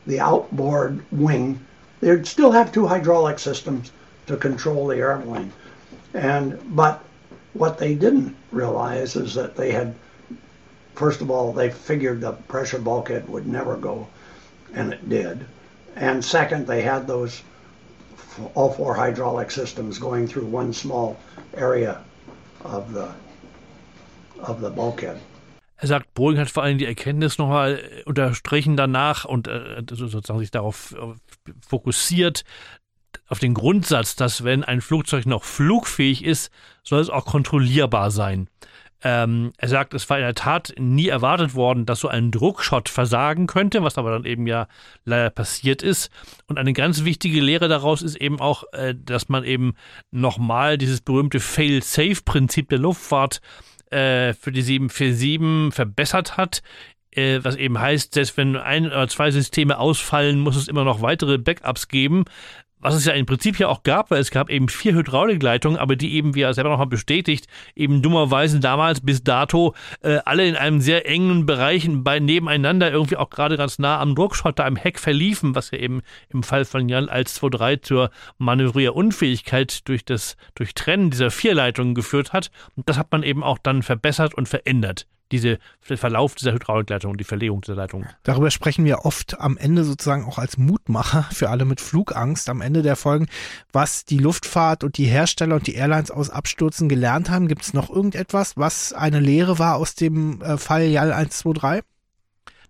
the 0.06 0.20
outboard 0.20 1.04
wing, 1.10 1.60
they'd 2.00 2.26
still 2.26 2.52
have 2.52 2.72
two 2.72 2.86
hydraulic 2.86 3.38
systems 3.38 3.92
to 4.26 4.36
control 4.36 4.86
the 4.86 4.96
airplane. 4.96 5.52
And 6.14 6.58
but 6.74 7.02
what 7.52 7.78
they 7.78 7.94
didn't 7.94 8.36
realize 8.50 9.16
is 9.16 9.34
that 9.34 9.56
they 9.56 9.72
had 9.72 9.94
first 10.94 11.20
of 11.20 11.30
all 11.30 11.52
they 11.52 11.70
figured 11.70 12.20
the 12.20 12.32
pressure 12.32 12.78
bulkhead 12.78 13.28
would 13.28 13.46
never 13.46 13.76
go 13.76 14.06
and 14.74 14.92
it 14.92 15.08
did. 15.08 15.44
And 15.96 16.24
second 16.24 16.66
they 16.66 16.82
had 16.82 17.06
those 17.06 17.42
all 18.54 18.72
four 18.72 18.94
hydraulic 18.94 19.50
systems 19.50 19.98
going 19.98 20.26
through 20.26 20.46
one 20.46 20.72
small 20.72 21.18
area 21.54 22.00
of 22.64 22.92
the 22.92 23.12
of 24.40 24.60
the 24.60 24.70
bulkhead. 24.70 25.20
Er 25.82 25.88
sagt, 25.88 26.14
Boeing 26.14 26.38
hat 26.38 26.48
vor 26.48 26.62
allem 26.62 26.78
die 26.78 26.86
Erkenntnis 26.86 27.38
nochmal 27.38 27.82
unterstrichen 28.04 28.76
danach 28.76 29.24
und 29.24 29.48
äh, 29.48 29.82
sozusagen 29.90 30.38
sich 30.38 30.52
darauf 30.52 30.94
fokussiert, 31.66 32.44
auf 33.26 33.40
den 33.40 33.52
Grundsatz, 33.52 34.14
dass 34.14 34.44
wenn 34.44 34.62
ein 34.62 34.80
Flugzeug 34.80 35.26
noch 35.26 35.42
flugfähig 35.42 36.24
ist, 36.24 36.52
soll 36.84 37.00
es 37.00 37.10
auch 37.10 37.24
kontrollierbar 37.24 38.12
sein. 38.12 38.48
Ähm, 39.02 39.52
er 39.56 39.68
sagt, 39.68 39.92
es 39.94 40.08
war 40.08 40.18
in 40.18 40.22
der 40.24 40.36
Tat 40.36 40.72
nie 40.78 41.08
erwartet 41.08 41.56
worden, 41.56 41.84
dass 41.84 41.98
so 41.98 42.06
ein 42.06 42.30
Druckschott 42.30 42.88
versagen 42.88 43.48
könnte, 43.48 43.82
was 43.82 43.98
aber 43.98 44.12
dann 44.12 44.24
eben 44.24 44.46
ja 44.46 44.68
leider 45.04 45.30
passiert 45.30 45.82
ist. 45.82 46.10
Und 46.46 46.58
eine 46.60 46.72
ganz 46.72 47.02
wichtige 47.02 47.40
Lehre 47.40 47.66
daraus 47.66 48.02
ist 48.02 48.14
eben 48.14 48.38
auch, 48.38 48.62
äh, 48.72 48.94
dass 48.96 49.28
man 49.28 49.42
eben 49.42 49.74
nochmal 50.12 50.78
dieses 50.78 51.00
berühmte 51.00 51.40
Fail-Safe-Prinzip 51.40 52.68
der 52.68 52.78
Luftfahrt 52.78 53.38
äh, 53.38 53.71
für 54.34 54.52
die 54.52 54.62
747 54.62 55.74
verbessert 55.74 56.36
hat, 56.36 56.62
äh, 57.10 57.40
was 57.42 57.56
eben 57.56 57.78
heißt, 57.78 58.14
selbst 58.14 58.36
wenn 58.36 58.56
ein 58.56 58.86
oder 58.86 59.08
zwei 59.08 59.30
Systeme 59.30 59.78
ausfallen, 59.78 60.40
muss 60.40 60.56
es 60.56 60.68
immer 60.68 60.84
noch 60.84 61.02
weitere 61.02 61.38
Backups 61.38 61.88
geben 61.88 62.24
was 62.82 62.94
es 62.94 63.04
ja 63.06 63.14
im 63.14 63.24
Prinzip 63.24 63.58
ja 63.58 63.68
auch 63.68 63.82
gab, 63.82 64.10
weil 64.10 64.20
es 64.20 64.30
gab 64.30 64.50
eben 64.50 64.68
vier 64.68 64.94
Hydraulikleitungen, 64.94 65.78
aber 65.78 65.96
die 65.96 66.14
eben, 66.14 66.34
wie 66.34 66.42
er 66.42 66.52
selber 66.52 66.70
nochmal 66.70 66.88
bestätigt, 66.88 67.46
eben 67.74 68.02
dummerweise 68.02 68.60
damals 68.60 69.00
bis 69.00 69.24
dato 69.24 69.74
äh, 70.02 70.18
alle 70.24 70.46
in 70.46 70.56
einem 70.56 70.80
sehr 70.80 71.08
engen 71.08 71.46
Bereich 71.46 71.88
bei, 71.88 72.18
nebeneinander 72.18 72.90
irgendwie 72.90 73.16
auch 73.16 73.30
gerade 73.30 73.56
ganz 73.56 73.78
nah 73.78 74.00
am 74.00 74.14
Druckschotter 74.14 74.64
am 74.64 74.76
Heck 74.76 74.98
verliefen, 74.98 75.54
was 75.54 75.70
ja 75.70 75.78
eben 75.78 76.02
im 76.28 76.42
Fall 76.42 76.64
von 76.64 76.88
Jan 76.88 77.08
als 77.08 77.40
2.3 77.40 77.82
zur 77.82 78.10
Manövrierunfähigkeit 78.38 79.88
durch 79.88 80.04
das 80.04 80.36
Durchtrennen 80.54 81.10
dieser 81.10 81.30
vier 81.30 81.54
Leitungen 81.54 81.94
geführt 81.94 82.32
hat. 82.32 82.50
Und 82.76 82.88
das 82.88 82.98
hat 82.98 83.12
man 83.12 83.22
eben 83.22 83.42
auch 83.42 83.58
dann 83.58 83.82
verbessert 83.82 84.34
und 84.34 84.48
verändert 84.48 85.06
diese 85.32 85.58
Verlauf 85.80 86.34
dieser 86.34 86.52
Hydraulikleitung, 86.52 87.16
die 87.16 87.24
Verlegung 87.24 87.60
dieser 87.62 87.74
Leitung. 87.74 88.06
Darüber 88.22 88.50
sprechen 88.50 88.84
wir 88.84 89.04
oft 89.04 89.40
am 89.40 89.56
Ende 89.56 89.84
sozusagen 89.84 90.24
auch 90.24 90.38
als 90.38 90.58
Mutmacher 90.58 91.24
für 91.32 91.50
alle 91.50 91.64
mit 91.64 91.80
Flugangst 91.80 92.48
am 92.48 92.60
Ende 92.60 92.82
der 92.82 92.96
Folgen, 92.96 93.26
was 93.72 94.04
die 94.04 94.18
Luftfahrt 94.18 94.84
und 94.84 94.98
die 94.98 95.06
Hersteller 95.06 95.56
und 95.56 95.66
die 95.66 95.74
Airlines 95.74 96.10
aus 96.10 96.30
Abstürzen 96.30 96.88
gelernt 96.88 97.30
haben. 97.30 97.48
Gibt 97.48 97.62
es 97.62 97.74
noch 97.74 97.90
irgendetwas, 97.90 98.56
was 98.56 98.92
eine 98.92 99.20
Lehre 99.20 99.58
war 99.58 99.76
aus 99.76 99.94
dem 99.94 100.40
äh, 100.42 100.58
Fall 100.58 100.84
JAL 100.84 101.12
123? 101.12 101.82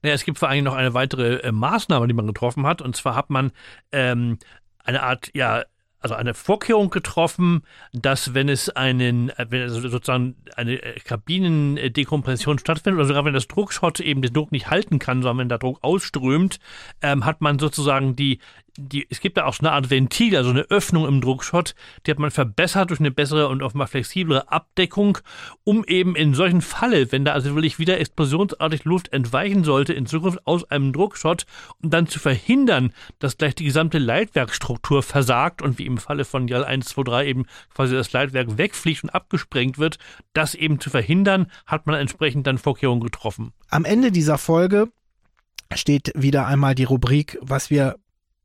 Naja, 0.02 0.14
es 0.14 0.24
gibt 0.24 0.38
vor 0.38 0.48
allem 0.48 0.64
noch 0.64 0.74
eine 0.74 0.94
weitere 0.94 1.36
äh, 1.36 1.52
Maßnahme, 1.52 2.08
die 2.08 2.14
man 2.14 2.26
getroffen 2.26 2.66
hat. 2.66 2.82
Und 2.82 2.96
zwar 2.96 3.14
hat 3.14 3.30
man 3.30 3.52
ähm, 3.92 4.38
eine 4.84 5.02
Art 5.02 5.30
ja, 5.34 5.64
also 6.02 6.14
eine 6.14 6.34
Vorkehrung 6.34 6.90
getroffen, 6.90 7.62
dass 7.92 8.34
wenn 8.34 8.48
es 8.48 8.68
einen, 8.70 9.30
äh, 9.30 9.46
wenn 9.48 9.62
also 9.62 9.80
sozusagen 9.88 10.36
eine 10.56 10.82
äh, 10.82 10.98
Kabinendekompression 11.00 12.58
stattfindet, 12.58 12.98
oder 12.98 13.08
sogar 13.08 13.24
wenn 13.24 13.34
das 13.34 13.48
Druckschott 13.48 14.00
eben 14.00 14.22
den 14.22 14.32
Druck 14.32 14.52
nicht 14.52 14.70
halten 14.70 14.98
kann, 14.98 15.22
sondern 15.22 15.38
wenn 15.38 15.48
der 15.48 15.58
Druck 15.58 15.78
ausströmt, 15.82 16.58
ähm, 17.00 17.24
hat 17.24 17.40
man 17.40 17.58
sozusagen 17.58 18.16
die 18.16 18.40
die, 18.78 19.06
es 19.10 19.20
gibt 19.20 19.36
da 19.36 19.44
auch 19.44 19.54
so 19.54 19.60
eine 19.60 19.72
Art 19.72 19.90
Ventil, 19.90 20.36
also 20.36 20.50
eine 20.50 20.62
Öffnung 20.62 21.06
im 21.06 21.20
Druckschott, 21.20 21.74
die 22.06 22.10
hat 22.10 22.18
man 22.18 22.30
verbessert 22.30 22.90
durch 22.90 23.00
eine 23.00 23.10
bessere 23.10 23.48
und 23.48 23.62
offenbar 23.62 23.86
flexiblere 23.86 24.50
Abdeckung, 24.50 25.18
um 25.64 25.84
eben 25.84 26.16
in 26.16 26.32
solchen 26.32 26.62
Falle, 26.62 27.12
wenn 27.12 27.24
da 27.24 27.32
also 27.32 27.54
wirklich 27.54 27.78
wieder 27.78 28.00
explosionsartig 28.00 28.84
Luft 28.84 29.12
entweichen 29.12 29.64
sollte, 29.64 29.92
in 29.92 30.06
Zukunft 30.06 30.46
aus 30.46 30.64
einem 30.70 30.92
Druckschott, 30.92 31.44
um 31.82 31.90
dann 31.90 32.06
zu 32.06 32.18
verhindern, 32.18 32.92
dass 33.18 33.36
gleich 33.36 33.54
die 33.54 33.64
gesamte 33.64 33.98
Leitwerkstruktur 33.98 35.02
versagt 35.02 35.60
und 35.60 35.78
wie 35.78 35.86
im 35.86 35.98
Falle 35.98 36.24
von 36.24 36.48
JAL 36.48 36.64
123 36.64 37.28
eben 37.28 37.46
quasi 37.74 37.94
das 37.94 38.12
Leitwerk 38.12 38.56
wegfliegt 38.56 39.04
und 39.04 39.10
abgesprengt 39.10 39.78
wird, 39.78 39.98
das 40.32 40.54
eben 40.54 40.80
zu 40.80 40.88
verhindern, 40.88 41.46
hat 41.66 41.86
man 41.86 41.96
entsprechend 41.96 42.46
dann 42.46 42.58
Vorkehrungen 42.58 43.02
getroffen. 43.02 43.52
Am 43.68 43.84
Ende 43.84 44.12
dieser 44.12 44.38
Folge 44.38 44.88
steht 45.74 46.12
wieder 46.14 46.46
einmal 46.46 46.74
die 46.74 46.84
Rubrik, 46.84 47.38
was 47.40 47.70
wir 47.70 47.96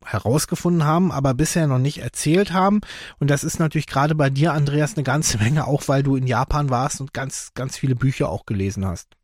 herausgefunden 0.06 0.86
haben, 0.86 1.12
aber 1.12 1.34
bisher 1.34 1.68
noch 1.68 1.80
nicht 1.80 2.00
erzählt 2.00 2.54
haben. 2.54 2.82
Und 3.20 3.30
das 3.30 3.44
ist 3.44 3.60
natürlich 3.60 3.88
gerade 3.88 4.16
bei 4.16 4.30
dir, 4.30 4.54
Andreas, 4.54 4.96
eine 4.96 5.04
ganze 5.04 5.38
Menge, 5.40 5.68
auch 5.68 5.88
weil 5.88 6.04
du 6.04 6.16
in 6.16 6.28
Japan 6.28 6.70
warst 6.70 7.02
und 7.02 7.14
ganz, 7.14 7.52
ganz 7.54 7.78
viele 7.78 7.96
Bücher 7.96 8.30
auch 8.30 8.46
gelesen 8.46 8.86
hast. 8.86 9.17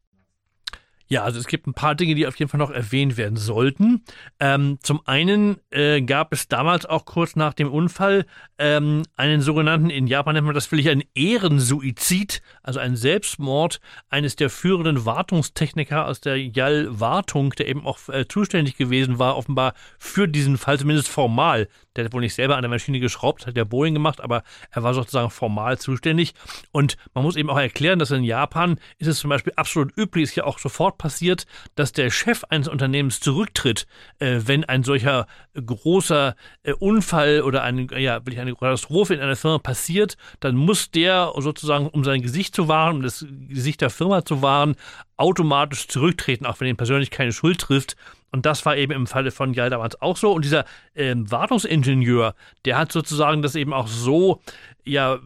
Ja, 1.08 1.24
also 1.24 1.40
es 1.40 1.48
gibt 1.48 1.68
ein 1.68 1.74
paar 1.74 1.96
Dinge, 1.96 2.16
die 2.16 2.26
auf 2.26 2.38
jeden 2.38 2.50
Fall 2.50 2.58
noch 2.58 2.72
erwähnt 2.72 3.18
werden 3.18 3.38
sollten. 3.38 4.04
Ähm, 4.40 4.80
zum 4.82 5.02
einen 5.06 5.58
äh, 5.70 6.02
gab 6.02 6.34
es 6.34 6.48
damals 6.48 6.86
auch 6.86 7.06
kurz 7.06 7.36
nach 7.36 7.54
dem 7.54 7.72
Unfall 7.72 8.26
ähm, 8.58 9.04
einen 9.16 9.42
sogenannten, 9.42 9.90
in 9.90 10.08
Japan 10.08 10.36
nennt 10.36 10.46
man 10.46 10.56
das 10.56 10.66
vielleicht 10.66 10.90
einen 10.90 11.04
Ehrensuizid, 11.14 12.42
also 12.64 12.80
ein 12.80 12.96
Selbstmord 12.96 13.82
eines 14.10 14.38
der 14.38 14.50
führenden 14.50 15.06
Wartungstechniker 15.06 16.08
aus 16.08 16.22
der 16.22 16.38
JAL-Wartung, 16.38 17.52
der 17.52 17.68
eben 17.68 17.86
auch 17.86 18.00
äh, 18.08 18.28
zuständig 18.28 18.78
gewesen 18.78 19.20
war, 19.20 19.38
offenbar 19.38 19.74
für 20.00 20.28
diesen 20.28 20.58
Fall, 20.58 20.80
zumindest 20.80 21.10
formal. 21.10 21.68
Der 21.96 22.06
hat 22.06 22.14
wohl 22.14 22.22
nicht 22.22 22.34
selber 22.34 22.56
an 22.56 22.64
der 22.64 22.70
Maschine 22.70 23.00
geschraubt, 23.00 23.46
hat 23.46 23.58
der 23.58 23.66
Boeing 23.66 23.94
gemacht, 23.94 24.22
aber 24.22 24.44
er 24.72 24.84
war 24.84 24.94
sozusagen 24.94 25.30
formal 25.30 25.78
zuständig. 25.78 26.34
Und 26.72 26.98
man 27.14 27.24
muss 27.24 27.36
eben 27.36 27.50
auch 27.50 27.60
erklären, 27.60 28.00
dass 28.00 28.12
in 28.12 28.24
Japan 28.24 28.80
ist 28.98 29.08
es 29.08 29.20
zum 29.20 29.30
Beispiel 29.30 29.54
absolut 29.58 29.96
üblich, 29.98 30.24
ist 30.24 30.36
ja 30.36 30.46
auch 30.46 30.58
sofort 30.58 30.93
passiert, 30.98 31.45
dass 31.76 31.91
der 31.91 32.10
Chef 32.10 32.44
eines 32.49 32.68
Unternehmens 32.68 33.20
zurücktritt, 33.20 33.88
äh, 34.20 34.41
wenn 34.45 34.64
ein 34.65 34.84
solcher 34.84 35.28
großer 35.53 36.36
äh, 36.64 36.74
Unfall 36.74 37.41
oder 37.41 37.64
eine, 37.64 37.88
ja, 37.99 38.20
eine 38.26 38.56
Katastrophe 38.56 39.14
in 39.14 39.20
einer 39.20 39.36
Firma 39.36 39.57
passiert, 39.57 40.18
dann 40.40 40.56
muss 40.56 40.91
der 40.91 41.34
sozusagen, 41.38 41.88
um 41.88 42.03
sein 42.03 42.22
Gesicht 42.22 42.56
zu 42.56 42.68
wahren, 42.68 42.98
um 42.98 43.02
das 43.02 43.26
Gesicht 43.48 43.82
der 43.82 43.90
Firma 43.90 44.26
zu 44.26 44.41
wahren, 44.41 44.76
automatisch 45.18 45.88
zurücktreten, 45.88 46.45
auch 46.45 46.60
wenn 46.60 46.68
ihn 46.68 46.78
persönlich 46.78 47.11
keine 47.11 47.32
Schuld 47.32 47.60
trifft. 47.60 47.95
Und 48.32 48.48
das 48.48 48.65
war 48.65 48.76
eben 48.76 48.94
im 48.94 49.06
Falle 49.06 49.30
von 49.30 49.53
Jal 49.53 49.70
damals 49.70 50.02
auch 50.02 50.18
so. 50.18 50.32
Und 50.32 50.44
dieser 50.44 50.65
ähm, 50.95 51.30
Wartungsingenieur, 51.30 52.34
der 52.65 52.78
hat 52.80 52.91
sozusagen 52.91 53.44
das 53.44 53.53
eben 53.56 53.74
auch 53.74 53.88
so, 53.88 54.41
ja, 54.84 55.20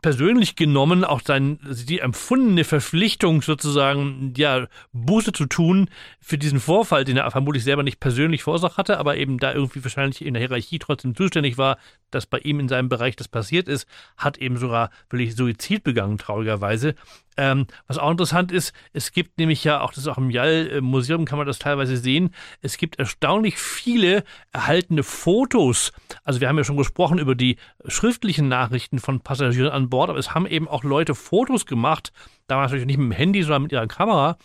persönlich 0.00 0.56
genommen 0.56 1.04
auch 1.04 1.20
sein, 1.24 1.58
die 1.62 1.98
empfundene 1.98 2.64
Verpflichtung 2.64 3.42
sozusagen, 3.42 4.32
ja, 4.36 4.66
Buße 4.92 5.32
zu 5.32 5.46
tun 5.46 5.88
für 6.20 6.38
diesen 6.38 6.60
Vorfall, 6.60 7.04
den 7.04 7.16
er 7.16 7.30
vermutlich 7.30 7.64
selber 7.64 7.82
nicht 7.82 8.00
persönlich 8.00 8.42
verursacht 8.42 8.78
hatte, 8.78 8.98
aber 8.98 9.16
eben 9.16 9.38
da 9.38 9.52
irgendwie 9.52 9.84
wahrscheinlich 9.84 10.24
in 10.24 10.34
der 10.34 10.40
Hierarchie 10.40 10.78
trotzdem 10.78 11.14
zuständig 11.14 11.58
war, 11.58 11.78
dass 12.10 12.26
bei 12.26 12.38
ihm 12.38 12.60
in 12.60 12.68
seinem 12.68 12.88
Bereich 12.88 13.16
das 13.16 13.28
passiert 13.28 13.68
ist, 13.68 13.86
hat 14.16 14.38
eben 14.38 14.56
sogar 14.56 14.90
wirklich 15.10 15.34
Suizid 15.34 15.82
begangen, 15.82 16.18
traurigerweise. 16.18 16.94
Ähm, 17.36 17.66
was 17.86 17.98
auch 17.98 18.10
interessant 18.10 18.52
ist, 18.52 18.72
es 18.92 19.12
gibt 19.12 19.38
nämlich 19.38 19.64
ja 19.64 19.80
auch, 19.80 19.90
das 19.90 20.04
ist 20.04 20.08
auch 20.08 20.18
im 20.18 20.30
JAL-Museum, 20.30 21.24
kann 21.24 21.38
man 21.38 21.46
das 21.46 21.58
teilweise 21.58 21.96
sehen, 21.96 22.34
es 22.60 22.76
gibt 22.76 22.98
erstaunlich 22.98 23.58
viele 23.58 24.24
erhaltene 24.52 25.02
Fotos. 25.02 25.92
Also 26.24 26.40
wir 26.40 26.48
haben 26.48 26.58
ja 26.58 26.64
schon 26.64 26.76
gesprochen 26.76 27.18
über 27.18 27.34
die 27.34 27.56
schriftlichen 27.86 28.48
Nachrichten 28.48 28.98
von 28.98 29.20
Passagieren 29.20 29.72
an 29.72 29.88
Bord, 29.88 30.10
aber 30.10 30.18
es 30.18 30.34
haben 30.34 30.46
eben 30.46 30.68
auch 30.68 30.84
Leute 30.84 31.14
Fotos 31.14 31.66
gemacht, 31.66 32.12
da 32.46 32.56
war 32.56 32.64
natürlich 32.64 32.86
nicht 32.86 32.98
mit 32.98 33.12
dem 33.12 33.16
Handy, 33.16 33.42
sondern 33.42 33.62
mit 33.62 33.72
ihrer 33.72 33.86
Kamera 33.86 34.36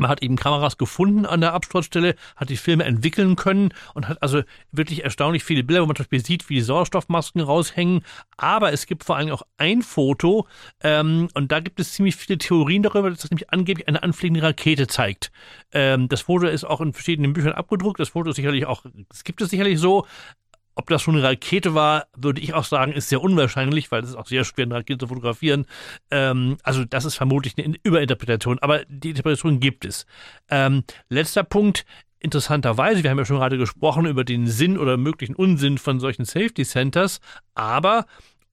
man 0.00 0.10
hat 0.10 0.22
eben 0.22 0.36
Kameras 0.36 0.78
gefunden 0.78 1.26
an 1.26 1.40
der 1.40 1.52
Absturzstelle, 1.52 2.14
hat 2.36 2.50
die 2.50 2.56
Filme 2.56 2.84
entwickeln 2.84 3.36
können 3.36 3.72
und 3.94 4.08
hat 4.08 4.22
also 4.22 4.42
wirklich 4.72 5.04
erstaunlich 5.04 5.44
viele 5.44 5.64
Bilder, 5.64 5.82
wo 5.82 5.86
man 5.86 5.96
zum 5.96 6.04
Beispiel 6.04 6.24
sieht, 6.24 6.48
wie 6.48 6.54
die 6.54 6.60
Sauerstoffmasken 6.60 7.40
raushängen. 7.40 8.02
Aber 8.36 8.72
es 8.72 8.86
gibt 8.86 9.04
vor 9.04 9.16
allem 9.16 9.30
auch 9.30 9.42
ein 9.58 9.82
Foto 9.82 10.46
ähm, 10.82 11.28
und 11.34 11.52
da 11.52 11.60
gibt 11.60 11.80
es 11.80 11.92
ziemlich 11.92 12.16
viele 12.16 12.38
Theorien 12.38 12.82
darüber, 12.82 13.10
dass 13.10 13.20
das 13.20 13.30
nämlich 13.30 13.50
angeblich 13.52 13.88
eine 13.88 14.02
anfliegende 14.02 14.42
Rakete 14.42 14.86
zeigt. 14.86 15.30
Ähm, 15.72 16.08
das 16.08 16.22
Foto 16.22 16.46
ist 16.46 16.64
auch 16.64 16.80
in 16.80 16.92
verschiedenen 16.92 17.32
Büchern 17.32 17.52
abgedruckt. 17.52 18.00
Das 18.00 18.10
Foto 18.10 18.30
ist 18.30 18.36
sicherlich 18.36 18.66
auch, 18.66 18.84
es 19.10 19.24
gibt 19.24 19.40
es 19.42 19.50
sicherlich 19.50 19.78
so, 19.78 20.06
ob 20.80 20.88
das 20.88 21.02
schon 21.02 21.14
eine 21.14 21.24
Rakete 21.24 21.74
war, 21.74 22.06
würde 22.16 22.40
ich 22.40 22.54
auch 22.54 22.64
sagen, 22.64 22.92
ist 22.92 23.10
sehr 23.10 23.20
unwahrscheinlich, 23.20 23.92
weil 23.92 24.02
es 24.02 24.08
ist 24.08 24.16
auch 24.16 24.26
sehr 24.26 24.44
schwer, 24.44 24.64
eine 24.64 24.76
Rakete 24.76 24.96
zu 24.96 25.08
fotografieren. 25.08 25.66
Ähm, 26.10 26.56
also 26.62 26.86
das 26.86 27.04
ist 27.04 27.16
vermutlich 27.16 27.52
eine 27.58 27.76
Überinterpretation, 27.82 28.58
aber 28.60 28.86
die 28.88 29.10
Interpretation 29.10 29.60
gibt 29.60 29.84
es. 29.84 30.06
Ähm, 30.48 30.84
letzter 31.10 31.44
Punkt, 31.44 31.84
interessanterweise, 32.18 33.02
wir 33.02 33.10
haben 33.10 33.18
ja 33.18 33.26
schon 33.26 33.36
gerade 33.36 33.58
gesprochen 33.58 34.06
über 34.06 34.24
den 34.24 34.46
Sinn 34.46 34.78
oder 34.78 34.96
möglichen 34.96 35.34
Unsinn 35.34 35.76
von 35.76 36.00
solchen 36.00 36.24
Safety 36.24 36.64
Centers, 36.64 37.20
aber 37.54 38.06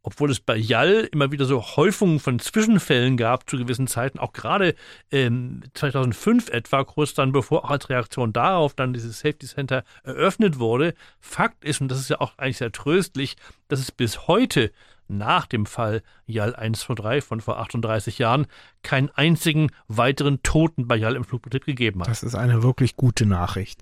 obwohl 0.07 0.31
es 0.31 0.39
bei 0.39 0.55
JAL 0.55 1.09
immer 1.11 1.33
wieder 1.33 1.43
so 1.43 1.61
Häufungen 1.61 2.21
von 2.21 2.39
Zwischenfällen 2.39 3.17
gab 3.17 3.49
zu 3.49 3.57
gewissen 3.57 3.87
Zeiten, 3.87 4.19
auch 4.19 4.31
gerade 4.31 4.73
ähm, 5.11 5.63
2005 5.73 6.47
etwa, 6.47 6.85
kurz 6.85 7.13
dann 7.13 7.33
bevor 7.33 7.65
auch 7.65 7.71
als 7.71 7.89
Reaktion 7.89 8.31
darauf 8.31 8.73
dann 8.73 8.93
dieses 8.93 9.19
Safety 9.19 9.47
Center 9.47 9.83
eröffnet 10.03 10.59
wurde. 10.59 10.93
Fakt 11.19 11.65
ist, 11.65 11.81
und 11.81 11.89
das 11.89 11.99
ist 11.99 12.09
ja 12.09 12.21
auch 12.21 12.37
eigentlich 12.37 12.55
sehr 12.55 12.71
tröstlich, 12.71 13.35
dass 13.67 13.81
es 13.81 13.91
bis 13.91 14.29
heute 14.29 14.71
nach 15.07 15.45
dem 15.45 15.65
Fall 15.65 16.01
JAL 16.25 16.55
123 16.55 17.23
von 17.23 17.41
vor 17.41 17.59
38 17.59 18.17
Jahren 18.17 18.47
keinen 18.83 19.09
einzigen 19.09 19.71
weiteren 19.87 20.41
Toten 20.43 20.87
bei 20.87 20.95
JAL 20.95 21.15
im 21.15 21.23
Flugbetrieb 21.23 21.65
gegeben 21.65 22.01
hat. 22.01 22.09
Das 22.09 22.23
ist 22.23 22.35
eine 22.35 22.63
wirklich 22.63 22.95
gute 22.95 23.25
Nachricht. 23.25 23.81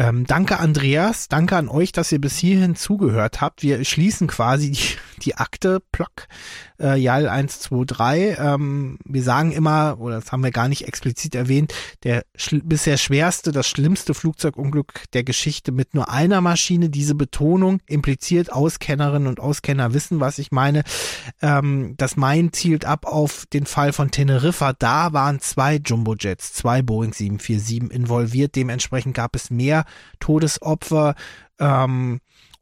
Ähm, 0.00 0.26
danke 0.26 0.60
Andreas, 0.60 1.26
danke 1.26 1.56
an 1.56 1.68
euch, 1.68 1.90
dass 1.90 2.12
ihr 2.12 2.20
bis 2.20 2.38
hierhin 2.38 2.76
zugehört 2.76 3.40
habt. 3.40 3.64
Wir 3.64 3.84
schließen 3.84 4.28
quasi 4.28 4.70
die, 4.70 4.96
die 5.22 5.34
Akte, 5.34 5.82
Plock, 5.90 6.28
äh, 6.78 6.96
JAL 6.96 7.28
123. 7.28 8.38
Ähm, 8.38 8.98
wir 9.04 9.22
sagen 9.24 9.50
immer, 9.50 9.96
oder 9.98 10.20
das 10.20 10.30
haben 10.30 10.44
wir 10.44 10.52
gar 10.52 10.68
nicht 10.68 10.86
explizit 10.86 11.34
erwähnt, 11.34 11.74
der 12.04 12.24
schl 12.36 12.60
bisher 12.62 12.96
schwerste, 12.96 13.50
das 13.50 13.68
schlimmste 13.68 14.14
Flugzeugunglück 14.14 15.02
der 15.14 15.24
Geschichte 15.24 15.72
mit 15.72 15.94
nur 15.94 16.08
einer 16.08 16.40
Maschine. 16.40 16.90
Diese 16.90 17.16
Betonung 17.16 17.80
impliziert, 17.86 18.52
Auskennerinnen 18.52 19.26
und 19.26 19.40
Auskenner 19.40 19.94
wissen, 19.94 20.20
was 20.20 20.38
ich 20.38 20.47
meine. 20.52 20.82
Ähm, 21.42 21.94
das 21.96 22.16
Main 22.16 22.52
zielt 22.52 22.84
ab 22.84 23.06
auf 23.06 23.46
den 23.46 23.66
Fall 23.66 23.92
von 23.92 24.10
Teneriffa. 24.10 24.72
Da 24.72 25.12
waren 25.12 25.40
zwei 25.40 25.76
Jumbojets, 25.76 26.52
zwei 26.52 26.82
Boeing 26.82 27.12
747 27.12 27.90
involviert. 27.90 28.56
Dementsprechend 28.56 29.14
gab 29.14 29.36
es 29.36 29.50
mehr 29.50 29.84
Todesopfer. 30.20 31.14
Ähm, 31.58 32.20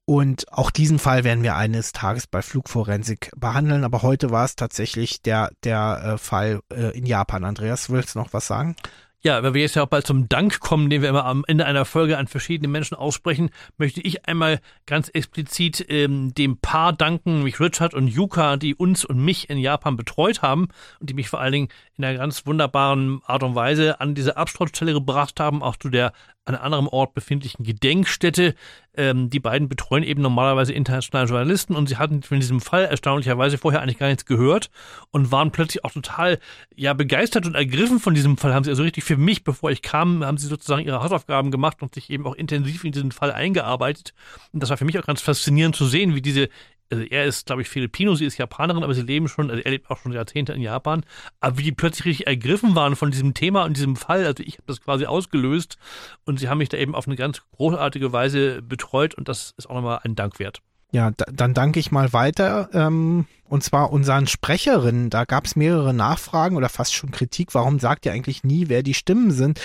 und 0.09 0.53
auch 0.53 0.71
diesen 0.71 1.01
Fall 1.01 1.25
werden 1.25 1.43
wir 1.43 1.57
eines 1.57 1.91
Tages 1.91 2.29
bei 2.29 2.41
Flugforensik 2.41 3.31
behandeln. 3.37 3.83
Aber 3.83 4.03
heute 4.03 4.31
war 4.31 4.45
es 4.45 4.55
tatsächlich 4.55 5.21
der, 5.21 5.51
der 5.65 6.15
äh, 6.15 6.19
Fall 6.19 6.61
äh, 6.73 6.97
in 6.97 7.07
Japan. 7.07 7.45
Andreas, 7.45 7.91
willst 7.91 8.15
du 8.15 8.21
noch 8.21 8.33
was 8.33 8.47
sagen? 8.47 8.77
Ja, 9.23 9.43
weil 9.43 9.55
wir 9.55 9.63
jetzt 9.63 9.75
ja 9.75 9.83
auch 9.83 9.89
bald 9.89 10.07
zum 10.07 10.29
Dank 10.29 10.61
kommen, 10.61 10.91
den 10.91 11.03
wir 11.03 11.09
immer 11.09 11.25
am 11.25 11.45
Ende 11.49 11.65
einer 11.65 11.85
Folge 11.85 12.19
an 12.19 12.29
verschiedene 12.29 12.69
Menschen 12.69 12.97
aussprechen, 12.97 13.51
möchte 13.77 14.01
ich 14.01 14.29
einmal 14.29 14.61
ganz 14.85 15.09
explizit 15.09 15.85
ähm, 15.89 16.33
dem 16.35 16.59
Paar 16.59 16.93
danken, 16.93 17.39
nämlich 17.39 17.59
Richard 17.59 17.95
und 17.95 18.09
Yuka, 18.09 18.57
die 18.57 18.75
uns 18.75 19.05
und 19.05 19.19
mich 19.19 19.51
in 19.51 19.59
Japan 19.59 19.97
betreut 19.97 20.43
haben 20.43 20.69
und 21.01 21.11
die 21.11 21.15
mich 21.15 21.29
vor 21.29 21.41
allen 21.41 21.53
Dingen 21.53 21.69
in 21.97 22.05
einer 22.05 22.19
ganz 22.19 22.47
wunderbaren 22.47 23.21
Art 23.25 23.43
und 23.43 23.55
Weise 23.55 24.01
an 24.01 24.15
diese 24.15 24.37
Absturzstelle 24.37 24.93
gebracht 24.93 25.41
haben, 25.41 25.63
auch 25.63 25.77
zu 25.77 25.89
der 25.89 26.13
an 26.47 26.55
einem 26.55 26.65
anderen 26.65 26.89
Ort 26.89 27.13
befindlichen 27.13 27.65
Gedenkstätte. 27.65 28.55
Ähm, 28.97 29.29
die 29.29 29.41
beiden 29.41 29.69
betreuen 29.69 30.03
eben 30.03 30.23
normalerweise 30.23 30.73
internationale 30.73 31.29
Journalisten 31.29 31.75
und 31.75 31.89
sie 31.89 31.97
hatten 31.97 32.23
von 32.23 32.41
diesem 32.41 32.61
Fall 32.61 32.85
erstaunlicherweise 32.85 33.59
vorher 33.59 33.83
eigentlich 33.83 33.99
gar 33.99 34.09
nichts 34.09 34.25
gehört 34.25 34.71
und 35.11 35.31
waren 35.31 35.51
plötzlich 35.51 35.85
auch 35.85 35.93
total 35.93 36.39
ja 36.75 36.95
begeistert 36.95 37.47
und 37.47 37.55
ergriffen 37.55 38.01
von 38.01 38.15
diesem 38.15 38.39
Fall. 38.39 38.55
Haben 38.55 38.65
sie 38.65 38.71
also 38.71 38.85
richtig 38.85 39.05
für 39.05 39.17
mich, 39.17 39.45
bevor 39.45 39.71
ich 39.71 39.83
kam, 39.83 40.25
haben 40.25 40.39
sie 40.39 40.47
sozusagen 40.47 40.87
ihre 40.87 41.03
Hausaufgaben 41.03 41.51
gemacht 41.51 41.83
und 41.83 41.95
sich 41.95 42.09
eben 42.11 42.27
auch 42.27 42.35
intensiv 42.35 42.85
in 42.85 42.93
diesen 42.93 43.13
Fall 43.13 43.33
eingearbeitet. 43.33 44.15
Und 44.53 44.63
das 44.63 44.71
war 44.71 44.77
für 44.77 44.85
mich 44.85 44.99
auch 44.99 45.07
ganz 45.07 45.21
faszinierend 45.21 45.77
zu 45.77 45.85
sehen, 45.85 46.15
wie 46.15 46.23
diese 46.23 46.49
also 46.91 47.05
er 47.05 47.25
ist, 47.25 47.47
glaube 47.47 47.63
ich, 47.63 47.69
Filipino, 47.69 48.15
sie 48.15 48.27
ist 48.27 48.39
Japanerin, 48.39 48.83
aber 48.83 48.95
sie 48.95 49.03
leben 49.03 49.29
schon, 49.29 49.51
also 49.51 49.63
er 49.63 49.71
lebt 49.71 49.91
auch 49.91 49.99
schon 49.99 50.13
Jahrzehnte 50.13 50.53
in 50.53 50.63
Japan. 50.63 51.05
Aber 51.41 51.59
wie 51.59 51.63
die 51.63 51.73
plötzlich 51.73 52.07
richtig 52.07 52.27
ergriffen 52.27 52.75
waren 52.75 52.97
von 52.97 53.11
diesem 53.11 53.35
Thema 53.35 53.65
und 53.65 53.77
diesem 53.77 53.97
Fall, 53.97 54.25
also 54.25 54.43
ich 54.43 54.55
habe 54.55 54.65
das 54.67 54.81
quasi 54.81 55.07
ausgelöst 55.07 55.79
und 56.25 56.39
sie 56.39 56.49
haben 56.49 56.59
mich 56.59 56.69
da 56.69 56.77
eben 56.77 56.95
auf 56.95 57.07
eine 57.07 57.17
ganz 57.17 57.43
großartige 57.57 58.13
Weise 58.13 58.63
betreut 58.63 59.15
und 59.15 59.29
das 59.29 59.55
ist 59.57 59.69
auch 59.69 59.75
nochmal 59.75 60.01
ein 60.05 60.15
Dank 60.15 60.39
wert. 60.39 60.63
Ja, 60.93 61.11
dann 61.11 61.53
danke 61.53 61.81
ich 61.81 61.91
mal 61.91 62.13
weiter. 62.13 62.71
Ähm, 62.73 63.27
und 63.49 63.63
zwar 63.63 63.93
unseren 63.93 64.27
Sprecherinnen. 64.27 65.11
Da 65.11 65.25
gab 65.25 65.45
es 65.45 65.57
mehrere 65.57 65.93
Nachfragen 65.93 66.57
oder 66.57 66.69
fast 66.69 66.95
schon 66.95 67.11
Kritik. 67.11 67.55
Warum 67.55 67.81
sagt 67.81 68.07
ihr 68.07 68.13
eigentlich 68.13 68.45
nie, 68.45 68.69
wer 68.69 68.83
die 68.83 68.95
Stimmen 68.95 69.31
sind? 69.31 69.61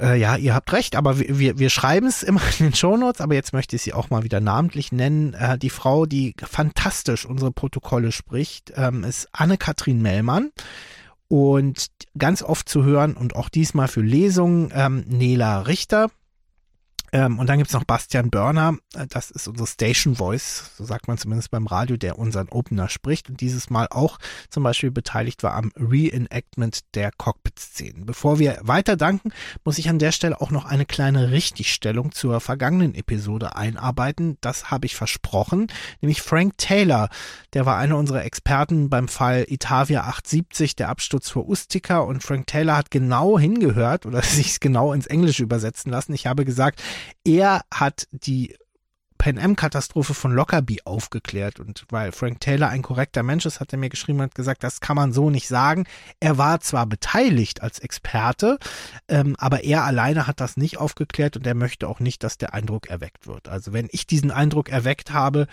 Äh, 0.00 0.18
ja, 0.18 0.36
ihr 0.36 0.54
habt 0.54 0.72
recht, 0.72 0.96
aber 0.96 1.18
wir, 1.18 1.58
wir 1.58 1.70
schreiben 1.70 2.06
es 2.06 2.22
immer 2.22 2.40
in 2.58 2.66
den 2.66 2.74
Shownotes, 2.74 3.20
aber 3.20 3.34
jetzt 3.34 3.52
möchte 3.52 3.76
ich 3.76 3.82
sie 3.82 3.92
auch 3.92 4.10
mal 4.10 4.24
wieder 4.24 4.40
namentlich 4.40 4.92
nennen. 4.92 5.34
Äh, 5.34 5.58
die 5.58 5.70
Frau, 5.70 6.06
die 6.06 6.34
fantastisch 6.42 7.26
unsere 7.26 7.52
Protokolle 7.52 8.10
spricht, 8.10 8.72
ähm, 8.76 9.04
ist 9.04 9.28
Anne-Kathrin 9.32 10.00
Mellmann. 10.00 10.50
Und 11.28 11.86
ganz 12.18 12.42
oft 12.42 12.68
zu 12.68 12.82
hören 12.82 13.14
und 13.14 13.36
auch 13.36 13.48
diesmal 13.48 13.86
für 13.86 14.00
Lesungen 14.00 14.72
ähm, 14.74 15.04
Nela 15.06 15.60
Richter. 15.60 16.10
Ähm, 17.12 17.38
und 17.38 17.48
dann 17.48 17.58
gibt's 17.58 17.72
noch 17.72 17.84
Bastian 17.84 18.30
Börner, 18.30 18.76
äh, 18.94 19.06
das 19.08 19.30
ist 19.30 19.48
unsere 19.48 19.66
Station 19.66 20.16
Voice, 20.16 20.70
so 20.76 20.84
sagt 20.84 21.08
man 21.08 21.18
zumindest 21.18 21.50
beim 21.50 21.66
Radio, 21.66 21.96
der 21.96 22.18
unseren 22.18 22.48
Opener 22.48 22.88
spricht 22.88 23.28
und 23.28 23.40
dieses 23.40 23.70
Mal 23.70 23.88
auch 23.90 24.18
zum 24.48 24.62
Beispiel 24.62 24.90
beteiligt 24.90 25.42
war 25.42 25.54
am 25.54 25.72
Reenactment 25.76 26.94
der 26.94 27.10
Cockpit-Szenen. 27.10 28.06
Bevor 28.06 28.38
wir 28.38 28.58
weiter 28.62 28.96
danken, 28.96 29.32
muss 29.64 29.78
ich 29.78 29.88
an 29.88 29.98
der 29.98 30.12
Stelle 30.12 30.40
auch 30.40 30.50
noch 30.50 30.64
eine 30.64 30.86
kleine 30.86 31.30
Richtigstellung 31.30 32.12
zur 32.12 32.40
vergangenen 32.40 32.94
Episode 32.94 33.56
einarbeiten. 33.56 34.38
Das 34.40 34.70
habe 34.70 34.86
ich 34.86 34.94
versprochen, 34.94 35.68
nämlich 36.00 36.22
Frank 36.22 36.58
Taylor, 36.58 37.08
der 37.54 37.66
war 37.66 37.76
einer 37.76 37.96
unserer 37.96 38.24
Experten 38.24 38.88
beim 38.88 39.08
Fall 39.08 39.44
Itavia 39.48 40.02
870, 40.02 40.76
der 40.76 40.88
Absturz 40.88 41.28
vor 41.28 41.48
Ustica 41.48 41.98
und 41.98 42.22
Frank 42.22 42.46
Taylor 42.46 42.76
hat 42.76 42.90
genau 42.90 43.38
hingehört 43.38 44.06
oder 44.06 44.22
sich 44.22 44.60
genau 44.60 44.92
ins 44.92 45.06
Englische 45.06 45.42
übersetzen 45.42 45.90
lassen. 45.90 46.12
Ich 46.12 46.26
habe 46.26 46.44
gesagt, 46.44 46.80
er 47.24 47.62
hat 47.72 48.06
die 48.12 48.56
Pan 49.20 49.38
Am-Katastrophe 49.38 50.14
von 50.14 50.32
Lockerbie 50.32 50.80
aufgeklärt. 50.86 51.60
Und 51.60 51.84
weil 51.90 52.10
Frank 52.10 52.40
Taylor 52.40 52.70
ein 52.70 52.80
korrekter 52.80 53.22
Mensch 53.22 53.44
ist, 53.44 53.60
hat 53.60 53.70
er 53.70 53.78
mir 53.78 53.90
geschrieben 53.90 54.20
und 54.20 54.34
gesagt, 54.34 54.64
das 54.64 54.80
kann 54.80 54.96
man 54.96 55.12
so 55.12 55.28
nicht 55.28 55.46
sagen. 55.46 55.84
Er 56.20 56.38
war 56.38 56.60
zwar 56.60 56.86
beteiligt 56.86 57.62
als 57.62 57.80
Experte, 57.80 58.58
ähm, 59.08 59.36
aber 59.38 59.62
er 59.62 59.84
alleine 59.84 60.26
hat 60.26 60.40
das 60.40 60.56
nicht 60.56 60.78
aufgeklärt 60.78 61.36
und 61.36 61.46
er 61.46 61.54
möchte 61.54 61.86
auch 61.86 62.00
nicht, 62.00 62.24
dass 62.24 62.38
der 62.38 62.54
Eindruck 62.54 62.88
erweckt 62.88 63.26
wird. 63.26 63.50
Also 63.50 63.74
wenn 63.74 63.88
ich 63.92 64.06
diesen 64.06 64.30
Eindruck 64.30 64.70
erweckt 64.70 65.12
habe, 65.12 65.48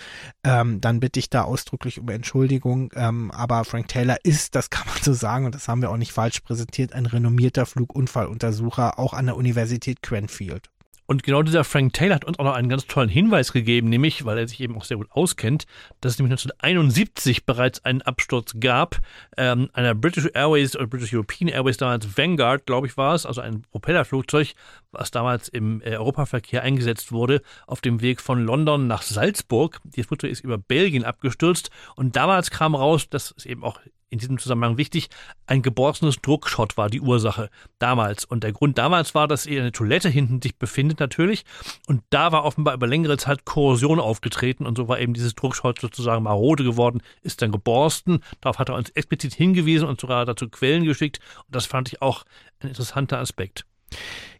ähm, 0.45 0.79
dann 0.79 1.01
bitte 1.01 1.19
ich 1.19 1.29
da 1.29 1.41
ausdrücklich 1.41 1.99
um 1.99 2.07
Entschuldigung. 2.07 2.93
Ähm, 2.95 3.31
aber 3.31 3.65
Frank 3.65 3.89
Taylor 3.89 4.15
ist, 4.23 4.55
das 4.55 4.69
kann 4.69 4.87
man 4.87 5.03
so 5.03 5.11
sagen, 5.11 5.45
und 5.45 5.55
das 5.55 5.67
haben 5.67 5.81
wir 5.81 5.91
auch 5.91 5.97
nicht 5.97 6.13
falsch 6.13 6.39
präsentiert, 6.39 6.93
ein 6.93 7.05
renommierter 7.05 7.65
Flugunfalluntersucher, 7.65 8.97
auch 8.97 9.11
an 9.13 9.25
der 9.25 9.35
Universität 9.35 10.01
Cranfield. 10.01 10.69
Und 11.07 11.23
genau 11.23 11.41
dieser 11.41 11.63
Frank 11.63 11.93
Taylor 11.93 12.15
hat 12.15 12.25
uns 12.25 12.37
auch 12.37 12.43
noch 12.43 12.53
einen 12.53 12.67
ganz 12.67 12.85
tollen 12.85 13.07
Hinweis 13.07 13.53
gegeben, 13.53 13.87
nämlich, 13.87 14.25
weil 14.25 14.37
er 14.37 14.47
sich 14.47 14.59
eben 14.59 14.75
auch 14.75 14.83
sehr 14.83 14.97
gut 14.97 15.09
auskennt, 15.09 15.65
dass 16.01 16.13
es 16.13 16.19
nämlich 16.19 16.33
1971 16.33 17.45
bereits 17.45 17.83
einen 17.85 18.01
Absturz 18.01 18.55
gab, 18.59 18.99
ähm, 19.37 19.69
einer 19.71 19.95
British 19.95 20.29
Airways 20.33 20.75
oder 20.75 20.85
British 20.85 21.13
European 21.13 21.47
Airways 21.47 21.77
damals 21.77 22.17
Vanguard, 22.17 22.65
glaube 22.65 22.87
ich, 22.87 22.97
war 22.97 23.15
es, 23.15 23.25
also 23.25 23.39
ein 23.39 23.61
Propellerflugzeug, 23.61 24.53
was 24.91 25.09
damals 25.09 25.47
im 25.47 25.81
äh, 25.81 25.95
Europaverkehr 25.95 26.61
eingesetzt 26.61 27.13
wurde, 27.13 27.41
auf 27.67 27.79
dem 27.79 28.01
Weg 28.01 28.19
von 28.19 28.43
London 28.43 28.87
nach 28.87 29.01
Salzburg. 29.01 29.79
Die 29.85 30.03
Flugzeug 30.03 30.31
ist 30.31 30.43
über 30.43 30.57
Belgien 30.57 31.05
abgestürzt 31.05 31.71
und 31.95 32.17
damals 32.17 32.51
kam 32.51 32.75
raus, 32.75 33.09
das 33.09 33.31
ist 33.31 33.45
eben 33.45 33.63
auch 33.63 33.79
in 34.09 34.19
diesem 34.19 34.37
Zusammenhang 34.37 34.77
wichtig, 34.77 35.09
ein 35.45 35.61
geborstenes 35.61 36.21
Druckschott 36.21 36.77
war 36.77 36.89
die 36.89 37.01
Ursache 37.01 37.49
damals. 37.79 38.25
Und 38.25 38.43
der 38.43 38.53
Grund 38.53 38.77
damals 38.77 39.15
war, 39.15 39.27
dass 39.27 39.45
er 39.45 39.61
eine 39.61 39.71
Toilette 39.71 40.09
hinten 40.09 40.41
sich 40.41 40.57
befindet 40.57 40.99
natürlich. 40.99 41.43
Und 41.87 42.03
da 42.09 42.31
war 42.31 42.45
offenbar 42.45 42.73
über 42.73 42.87
längere 42.87 43.17
Zeit 43.17 43.45
Korrosion 43.45 43.99
aufgetreten 43.99 44.65
und 44.65 44.77
so 44.77 44.87
war 44.87 44.99
eben 44.99 45.13
dieses 45.13 45.35
Druckschott 45.35 45.79
sozusagen 45.79 46.23
marode 46.23 46.63
geworden, 46.63 47.01
ist 47.21 47.41
dann 47.41 47.51
geborsten. 47.51 48.23
Darauf 48.41 48.59
hat 48.59 48.69
er 48.69 48.75
uns 48.75 48.89
explizit 48.91 49.33
hingewiesen 49.33 49.87
und 49.87 49.99
sogar 49.99 50.25
dazu 50.25 50.49
Quellen 50.49 50.85
geschickt. 50.85 51.19
Und 51.45 51.55
das 51.55 51.65
fand 51.65 51.89
ich 51.89 52.01
auch 52.01 52.23
ein 52.59 52.69
interessanter 52.69 53.19
Aspekt. 53.19 53.65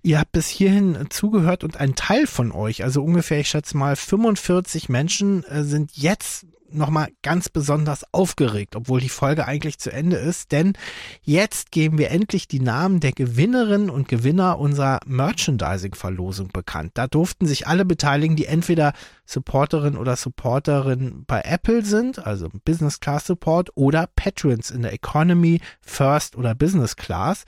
Ihr 0.01 0.19
habt 0.19 0.31
bis 0.31 0.47
hierhin 0.47 1.07
zugehört 1.09 1.63
und 1.63 1.77
ein 1.77 1.95
Teil 1.95 2.27
von 2.27 2.51
euch, 2.51 2.83
also 2.83 3.03
ungefähr, 3.03 3.39
ich 3.39 3.49
schätze 3.49 3.77
mal 3.77 3.95
45 3.95 4.89
Menschen, 4.89 5.43
äh, 5.45 5.63
sind 5.63 5.91
jetzt 5.95 6.45
nochmal 6.71 7.09
ganz 7.21 7.49
besonders 7.49 8.05
aufgeregt, 8.13 8.75
obwohl 8.75 8.99
die 8.99 9.09
Folge 9.09 9.45
eigentlich 9.45 9.79
zu 9.79 9.91
Ende 9.91 10.17
ist, 10.17 10.51
denn 10.51 10.73
jetzt 11.21 11.71
geben 11.71 11.97
wir 11.97 12.11
endlich 12.11 12.47
die 12.47 12.59
Namen 12.59 12.99
der 12.99 13.11
Gewinnerinnen 13.11 13.89
und 13.89 14.07
Gewinner 14.07 14.59
unserer 14.59 14.99
Merchandising-Verlosung 15.05 16.49
bekannt. 16.49 16.91
Da 16.95 17.07
durften 17.07 17.45
sich 17.45 17.67
alle 17.67 17.85
beteiligen, 17.85 18.35
die 18.35 18.45
entweder 18.45 18.93
Supporterin 19.25 19.97
oder 19.97 20.15
Supporterin 20.15 21.23
bei 21.27 21.41
Apple 21.41 21.83
sind, 21.83 22.25
also 22.25 22.49
Business 22.65 22.99
Class 22.99 23.25
Support, 23.27 23.71
oder 23.75 24.07
Patrons 24.15 24.71
in 24.71 24.81
der 24.81 24.93
Economy, 24.93 25.61
First 25.81 26.35
oder 26.35 26.55
Business 26.55 26.95
Class. 26.95 27.43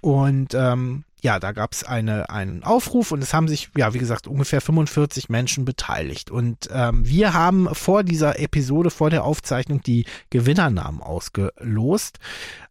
Und 0.00 0.54
ähm, 0.54 1.04
ja, 1.24 1.40
da 1.40 1.52
gab 1.52 1.72
es 1.72 1.84
eine, 1.84 2.28
einen 2.28 2.62
Aufruf 2.64 3.10
und 3.10 3.22
es 3.22 3.32
haben 3.32 3.48
sich, 3.48 3.70
ja, 3.78 3.94
wie 3.94 3.98
gesagt, 3.98 4.26
ungefähr 4.26 4.60
45 4.60 5.30
Menschen 5.30 5.64
beteiligt. 5.64 6.30
Und 6.30 6.68
ähm, 6.70 7.08
wir 7.08 7.32
haben 7.32 7.66
vor 7.74 8.02
dieser 8.04 8.38
Episode, 8.38 8.90
vor 8.90 9.08
der 9.08 9.24
Aufzeichnung, 9.24 9.80
die 9.80 10.04
Gewinnernamen 10.28 11.00
ausgelost. 11.00 12.18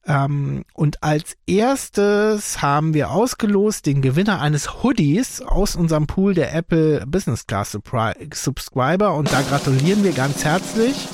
Ähm, 0.05 0.65
und 0.75 1.01
als 1.01 1.35
erstes 1.47 2.61
haben 2.61 2.93
wir 2.93 3.09
ausgelost 3.09 3.87
den 3.87 4.03
Gewinner 4.03 4.39
eines 4.39 4.83
Hoodies 4.83 5.41
aus 5.41 5.75
unserem 5.75 6.05
Pool 6.05 6.35
der 6.35 6.53
Apple 6.53 7.07
Business 7.07 7.47
Class 7.47 7.71
Subscriber. 7.71 9.15
Und 9.15 9.33
da 9.33 9.41
gratulieren 9.41 10.03
wir 10.03 10.11
ganz 10.11 10.45
herzlich. 10.45 11.07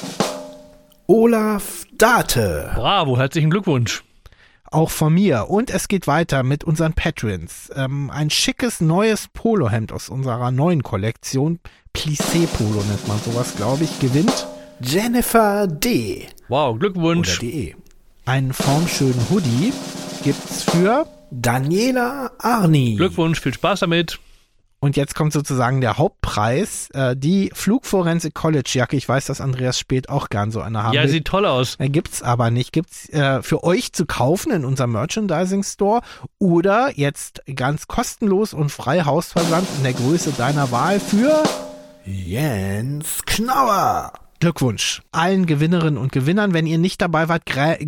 Olaf 1.08 1.86
Date. 1.98 2.74
Bravo, 2.76 3.18
herzlichen 3.18 3.50
Glückwunsch 3.50 4.04
auch 4.72 4.90
von 4.90 5.14
mir. 5.14 5.50
Und 5.50 5.70
es 5.70 5.88
geht 5.88 6.08
weiter 6.08 6.44
mit 6.44 6.64
unseren 6.64 6.94
Patrons. 6.94 7.72
Ähm, 7.76 8.10
ein 8.10 8.30
schickes 8.30 8.82
neues 8.82 9.28
Polohemd 9.28 9.92
aus 9.92 10.10
unserer 10.10 10.52
neuen 10.52 10.84
Kollektion, 10.84 11.60
Plissé 11.96 12.48
Polo 12.48 12.84
nennt 12.84 13.08
man 13.08 13.20
sowas, 13.20 13.56
glaube 13.56 13.84
ich, 13.84 14.00
gewinnt 14.00 14.48
Jennifer 14.82 15.68
D. 15.68 16.28
Wow, 16.48 16.80
Glückwunsch. 16.80 17.40
Oder 17.40 17.52
DE. 17.52 17.76
Einen 18.26 18.54
formschönen 18.54 19.20
Hoodie 19.30 19.74
gibt's 20.24 20.64
für 20.64 21.08
Daniela 21.32 22.32
Arni. 22.40 22.96
Glückwunsch, 22.96 23.42
viel 23.42 23.54
Spaß 23.54 23.82
damit. 23.82 24.20
Und 24.82 24.96
jetzt 24.96 25.14
kommt 25.14 25.34
sozusagen 25.34 25.82
der 25.82 25.98
Hauptpreis, 25.98 26.90
äh, 26.94 27.16
die 27.16 27.52
Flugforensik 27.54 28.34
College 28.34 28.70
Jacke. 28.74 28.96
Ich 28.96 29.10
weiß, 29.10 29.26
dass 29.26 29.42
Andreas 29.42 29.78
Spät 29.78 30.08
auch 30.08 30.30
gern 30.30 30.52
so 30.52 30.62
eine 30.62 30.84
haben 30.84 30.94
Ja, 30.94 31.04
will. 31.04 31.10
sieht 31.10 31.26
toll 31.26 31.46
aus. 31.46 31.76
Äh, 31.80 31.90
gibt's 31.90 32.22
aber 32.22 32.50
nicht. 32.50 32.72
Gibt's 32.72 33.10
äh, 33.10 33.42
für 33.42 33.64
euch 33.66 33.92
zu 33.92 34.06
kaufen 34.06 34.52
in 34.54 34.64
unserem 34.64 34.94
Merchandising 34.94 35.64
Store 35.64 36.02
oder 36.38 36.92
jetzt 36.96 37.42
ganz 37.54 37.88
kostenlos 37.88 38.54
und 38.54 38.70
frei 38.72 39.02
Hausversand 39.02 39.68
in 39.78 39.84
der 39.84 39.94
Größe 39.94 40.32
deiner 40.32 40.72
Wahl 40.72 41.00
für 41.02 41.44
Jens 42.06 43.20
Knauer. 43.26 44.14
Glückwunsch 44.40 45.02
allen 45.12 45.46
Gewinnerinnen 45.46 45.98
und 45.98 46.12
Gewinnern. 46.12 46.54
Wenn 46.54 46.66
ihr 46.66 46.78
nicht 46.78 47.02
dabei 47.02 47.28
wart, 47.28 47.44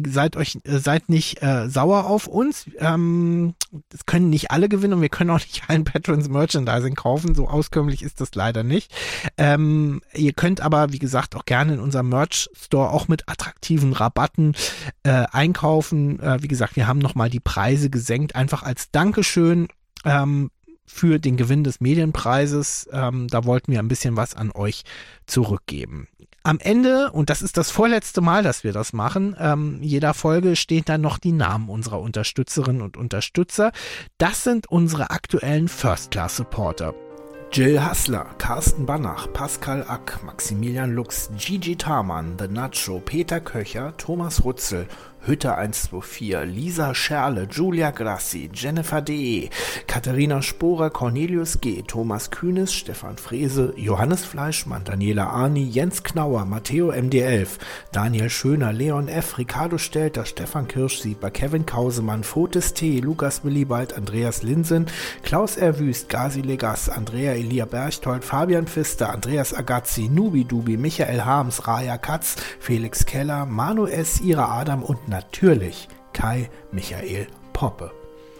seid 0.07 0.35
euch 0.35 0.57
äh, 0.63 0.79
seid 0.79 1.07
nicht 1.07 1.41
äh, 1.41 1.69
sauer 1.69 2.05
auf 2.05 2.27
uns. 2.27 2.65
Ähm, 2.77 3.53
das 3.89 4.05
können 4.05 4.29
nicht 4.29 4.51
alle 4.51 4.67
gewinnen 4.67 4.95
und 4.95 5.01
wir 5.01 5.09
können 5.09 5.29
auch 5.29 5.39
nicht 5.39 5.63
allen 5.69 5.85
Patrons 5.85 6.27
Merchandising 6.27 6.95
kaufen. 6.95 7.35
So 7.35 7.47
auskömmlich 7.47 8.03
ist 8.03 8.19
das 8.19 8.35
leider 8.35 8.63
nicht. 8.63 8.93
Ähm, 9.37 10.01
ihr 10.13 10.33
könnt 10.33 10.61
aber, 10.61 10.91
wie 10.91 10.99
gesagt, 10.99 11.35
auch 11.35 11.45
gerne 11.45 11.75
in 11.75 11.79
unserem 11.79 12.09
Merch 12.09 12.49
Store 12.53 12.89
auch 12.89 13.07
mit 13.07 13.29
attraktiven 13.29 13.93
Rabatten 13.93 14.55
äh, 15.03 15.25
einkaufen. 15.31 16.19
Äh, 16.19 16.43
wie 16.43 16.49
gesagt, 16.49 16.75
wir 16.75 16.87
haben 16.87 16.99
nochmal 16.99 17.29
die 17.29 17.39
Preise 17.39 17.89
gesenkt, 17.89 18.35
einfach 18.35 18.63
als 18.63 18.91
Dankeschön. 18.91 19.67
Ähm, 20.03 20.49
für 20.93 21.19
den 21.19 21.37
Gewinn 21.37 21.63
des 21.63 21.79
Medienpreises. 21.79 22.89
Ähm, 22.91 23.27
da 23.29 23.45
wollten 23.45 23.71
wir 23.71 23.79
ein 23.79 23.87
bisschen 23.87 24.17
was 24.17 24.35
an 24.35 24.51
euch 24.51 24.83
zurückgeben. 25.25 26.07
Am 26.43 26.57
Ende, 26.59 27.11
und 27.11 27.29
das 27.29 27.43
ist 27.43 27.55
das 27.57 27.69
vorletzte 27.69 28.19
Mal, 28.19 28.41
dass 28.41 28.63
wir 28.63 28.73
das 28.73 28.93
machen, 28.93 29.35
ähm, 29.39 29.77
jeder 29.81 30.15
Folge 30.15 30.55
stehen 30.55 30.83
dann 30.85 31.01
noch 31.01 31.19
die 31.19 31.33
Namen 31.33 31.69
unserer 31.69 31.99
Unterstützerinnen 31.99 32.81
und 32.81 32.97
Unterstützer. 32.97 33.71
Das 34.17 34.43
sind 34.43 34.65
unsere 34.65 35.11
aktuellen 35.11 35.67
First-Class-Supporter. 35.67 36.95
Jill 37.51 37.83
Hassler, 37.83 38.25
Carsten 38.39 38.87
Banach, 38.87 39.31
Pascal 39.33 39.85
Ack, 39.87 40.23
Maximilian 40.23 40.95
Lux, 40.95 41.29
Gigi 41.37 41.75
Tarmann, 41.75 42.37
The 42.39 42.47
Nacho, 42.47 42.99
Peter 42.99 43.39
Köcher, 43.39 43.95
Thomas 43.97 44.43
Rutzel, 44.43 44.87
Hütte 45.23 45.55
124, 45.55 46.45
Lisa 46.45 46.95
Scherle, 46.95 47.47
Julia 47.47 47.91
Grassi, 47.91 48.49
Jennifer 48.51 49.03
D., 49.03 49.51
Katharina 49.85 50.41
Sporer, 50.41 50.89
Cornelius 50.89 51.61
G., 51.61 51.83
Thomas 51.83 52.31
Kühnes, 52.31 52.73
Stefan 52.73 53.17
Frese, 53.17 53.71
Johannes 53.77 54.25
Fleischmann, 54.25 54.83
Daniela 54.83 55.27
Arni, 55.27 55.63
Jens 55.63 56.01
Knauer, 56.01 56.45
Matteo 56.45 56.91
MD11, 56.91 57.59
Daniel 57.91 58.31
Schöner, 58.31 58.73
Leon 58.73 59.07
F., 59.09 59.37
Ricardo 59.37 59.77
Stelter, 59.77 60.25
Stefan 60.25 60.67
Kirschsieber, 60.67 61.29
Kevin 61.29 61.67
Kausemann, 61.67 62.23
Fotis 62.23 62.73
T., 62.73 62.99
Lukas 62.99 63.43
Willibald, 63.43 63.95
Andreas 63.95 64.41
Linsen, 64.41 64.87
Klaus 65.21 65.55
R. 65.55 65.77
Wüst, 65.77 66.09
Gazi 66.09 66.41
Legas, 66.41 66.89
Andrea 66.89 67.33
Elia 67.33 67.65
Berchtold, 67.65 68.25
Fabian 68.25 68.65
Pfister, 68.65 69.13
Andreas 69.13 69.53
Agazzi, 69.53 70.09
Nubi 70.09 70.45
Dubi, 70.45 70.77
Michael 70.77 71.25
Harms, 71.25 71.67
Raya 71.67 71.99
Katz, 71.99 72.37
Felix 72.59 73.05
Keller, 73.05 73.45
Manu 73.45 73.85
S., 73.85 74.19
Ira 74.21 74.49
Adam 74.59 74.81
und 74.81 75.10
natürlich 75.11 75.87
Kai 76.13 76.49
Michael 76.71 77.27
Poppe. 77.53 77.91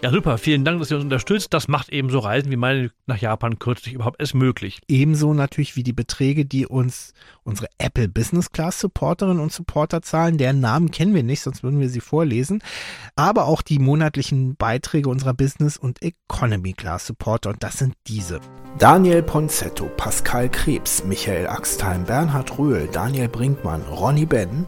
Ja, 0.04 0.10
super. 0.10 0.40
Vielen 0.40 0.66
Dank, 0.66 0.80
dass 0.80 0.90
ihr 0.90 0.98
uns 0.98 1.04
unterstützt. 1.04 1.54
Das 1.54 1.68
macht 1.68 1.90
eben 1.90 2.10
so 2.10 2.18
Reisen 2.18 2.50
wie 2.50 2.56
meine 2.56 2.90
nach 3.06 3.20
Japan 3.20 3.60
kürzlich 3.60 3.94
überhaupt 3.94 4.20
erst 4.20 4.34
möglich. 4.34 4.80
Ebenso 4.88 5.36
natürlich 5.36 5.76
wie 5.76 5.84
die 5.84 5.94
Beträge, 5.94 6.44
die 6.44 6.66
uns 6.66 7.14
unsere 7.44 7.68
Apple 7.78 8.08
Business 8.08 8.52
Class 8.52 8.80
Supporterinnen 8.80 9.40
und 9.40 9.52
Supporter 9.52 10.02
zahlen. 10.02 10.40
Deren 10.40 10.60
Namen 10.60 10.90
kennen 10.90 11.14
wir 11.14 11.22
nicht, 11.22 11.42
sonst 11.42 11.62
würden 11.62 11.80
wir 11.80 11.90
sie 11.90 12.00
vorlesen. 12.00 12.64
Aber 13.16 13.46
auch 13.46 13.62
die 13.62 13.78
monatlichen 13.78 14.56
Beiträge 14.56 15.08
unserer 15.08 15.36
Business 15.36 15.78
und 15.78 16.02
Economy 16.02 16.74
Class 16.74 17.06
Supporter. 17.06 17.52
Und 17.52 17.62
das 17.62 17.78
sind 17.78 17.94
diese. 18.08 18.40
Daniel 18.80 19.22
Ponzetto, 19.22 19.86
Pascal 19.98 20.50
Krebs, 20.50 21.04
Michael 21.04 21.46
Axtheim, 21.46 22.06
Bernhard 22.06 22.58
Röhl, 22.58 22.90
Daniel 22.92 23.28
Brinkmann, 23.28 23.84
Ronny 23.84 24.26
Ben, 24.26 24.66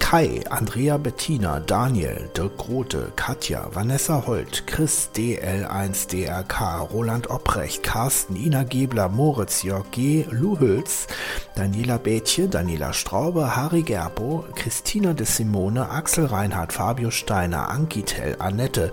Kai, 0.00 0.42
Andrea 0.50 0.98
Bettina, 0.98 1.60
Daniel, 1.60 2.28
Dirk 2.34 2.56
Grote, 2.58 3.12
Katja, 3.14 3.68
Vanessa 3.72 4.26
Holt, 4.26 4.66
Chris 4.66 5.08
DL1DRK, 5.14 6.90
Roland 6.92 7.30
Opprecht, 7.30 7.84
Carsten, 7.84 8.34
Ina 8.34 8.64
Gebler, 8.64 9.08
Moritz, 9.08 9.62
Jörg 9.62 9.88
G., 9.92 10.26
Lou 10.32 10.58
Hülz, 10.58 11.06
Daniela 11.54 11.98
Bätje, 11.98 12.48
Daniela 12.48 12.92
Straube, 12.92 13.54
Harry 13.54 13.82
Gerbo, 13.82 14.44
Christina 14.56 15.14
de 15.14 15.24
Simone, 15.24 15.88
Axel 15.88 16.26
Reinhardt, 16.26 16.72
Fabio 16.72 17.10
Steiner, 17.10 17.68
Ankitel, 17.68 18.34
Annette, 18.40 18.90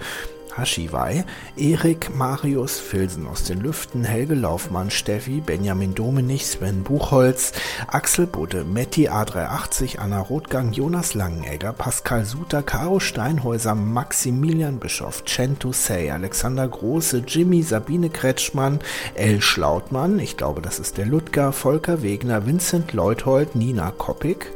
Haschiwei, 0.58 1.26
Erik 1.56 2.16
Marius 2.16 2.80
Filsen 2.80 3.28
aus 3.28 3.44
den 3.44 3.62
Lüften, 3.62 4.04
Helge 4.04 4.34
Laufmann, 4.34 4.92
Steffi, 4.92 5.42
Benjamin 5.42 5.94
Domenich, 5.94 6.48
Sven 6.48 6.84
Buchholz, 6.84 7.54
Axel 7.88 8.28
Budde, 8.28 8.64
Metti 8.64 9.10
A380, 9.10 10.00
Anna 10.00 10.20
Rotgang, 10.20 10.72
Jonas 10.72 11.14
Langenegger, 11.14 11.74
Pascal 11.74 12.26
Suter, 12.26 12.64
Caro 12.64 13.00
Steinhäuser, 13.00 13.76
Maximilian 13.76 14.80
Bischoff, 14.80 15.24
Cento 15.26 15.72
Say, 15.72 16.10
Alexander 16.10 16.68
Große, 16.68 17.24
Jimmy, 17.28 17.64
Sabine 17.64 18.10
Kretschmann, 18.10 18.80
El 19.14 19.42
Schlautmann, 19.42 20.20
ich 20.20 20.38
glaube, 20.38 20.62
das 20.62 20.80
ist 20.80 20.98
der 20.98 21.06
Ludger, 21.06 21.52
Volker 21.52 22.02
Wegner, 22.02 22.46
Vincent 22.46 22.94
Leuthold, 22.94 23.56
Nina 23.56 23.92
Koppig, 23.92 24.52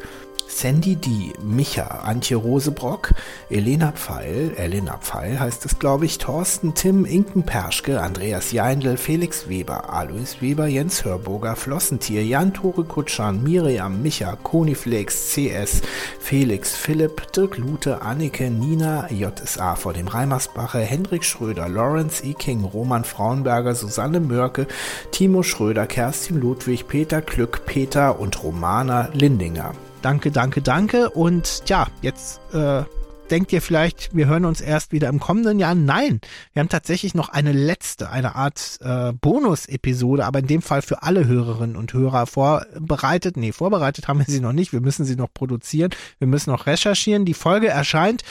Sandy 0.54 0.96
D., 0.96 1.34
Micha, 1.42 2.04
Antje 2.04 2.36
Rosebrock, 2.36 3.14
Elena 3.50 3.94
Pfeil, 3.94 4.54
Elena 4.58 4.98
Pfeil 4.98 5.40
heißt 5.40 5.66
es, 5.66 5.80
glaube 5.80 6.06
ich, 6.06 6.18
Thorsten 6.18 6.76
Tim, 6.76 7.06
Inken 7.06 7.44
Perschke, 7.44 8.02
Andreas 8.02 8.52
Jeindl, 8.52 8.98
Felix 8.98 9.48
Weber, 9.48 9.92
Alois 9.92 10.42
Weber, 10.42 10.68
Jens 10.68 11.04
Hörburger, 11.06 11.56
Flossentier, 11.56 12.24
Jan-Tore 12.24 12.84
Kutschan, 12.84 13.42
Miriam, 13.44 14.02
Micha, 14.04 14.36
Koniflex, 14.44 15.34
CS, 15.34 15.82
Felix, 16.20 16.76
Philipp, 16.76 17.32
Dirk 17.32 17.58
Lute, 17.58 18.02
Annike, 18.02 18.52
Nina, 18.52 19.08
JSA 19.10 19.76
vor 19.76 19.94
dem 19.94 20.10
Reimersbache, 20.10 20.80
Hendrik 20.80 21.24
Schröder, 21.24 21.70
Lawrence 21.70 22.24
E. 22.24 22.34
King, 22.34 22.66
Roman 22.66 23.06
Frauenberger, 23.06 23.74
Susanne 23.74 24.20
Mörke, 24.20 24.68
Timo 25.12 25.44
Schröder, 25.44 25.88
Kerstin 25.88 26.40
Ludwig, 26.40 26.88
Peter 26.88 27.22
Glück, 27.22 27.66
Peter 27.66 28.20
und 28.20 28.44
Romana 28.44 29.10
Lindinger. 29.14 29.74
Danke, 30.02 30.32
danke, 30.32 30.62
danke. 30.62 31.12
Und 31.12 31.64
ja, 31.68 31.88
jetzt 32.02 32.42
äh, 32.54 32.84
denkt 33.30 33.54
ihr 33.54 33.62
vielleicht, 33.62 34.16
wir 34.16 34.26
hören 34.26 34.46
uns 34.46 34.60
erst 34.60 34.92
wieder 34.92 35.10
im 35.10 35.20
kommenden 35.20 35.60
Jahr. 35.60 35.76
Nein, 35.76 36.22
wir 36.54 36.60
haben 36.60 36.70
tatsächlich 36.70 37.14
noch 37.14 37.30
eine 37.30 37.52
letzte, 37.52 38.10
eine 38.10 38.36
Art 38.36 38.80
äh, 38.82 39.14
Bonus-Episode, 39.14 40.26
aber 40.26 40.40
in 40.40 40.48
dem 40.48 40.62
Fall 40.64 40.82
für 40.82 41.04
alle 41.04 41.28
Hörerinnen 41.28 41.76
und 41.76 41.94
Hörer 41.94 42.26
vorbereitet. 42.26 43.38
Nee, 43.38 43.52
vorbereitet 43.52 44.08
haben 44.08 44.20
wir 44.20 44.26
sie 44.28 44.40
noch 44.40 44.54
nicht. 44.54 44.74
Wir 44.74 44.82
müssen 44.82 45.06
sie 45.06 45.16
noch 45.16 45.32
produzieren. 45.32 45.92
Wir 46.18 46.28
müssen 46.28 46.50
noch 46.50 46.66
recherchieren. 46.66 47.26
Die 47.26 47.36
Folge 47.36 47.68
erscheint 47.68 48.24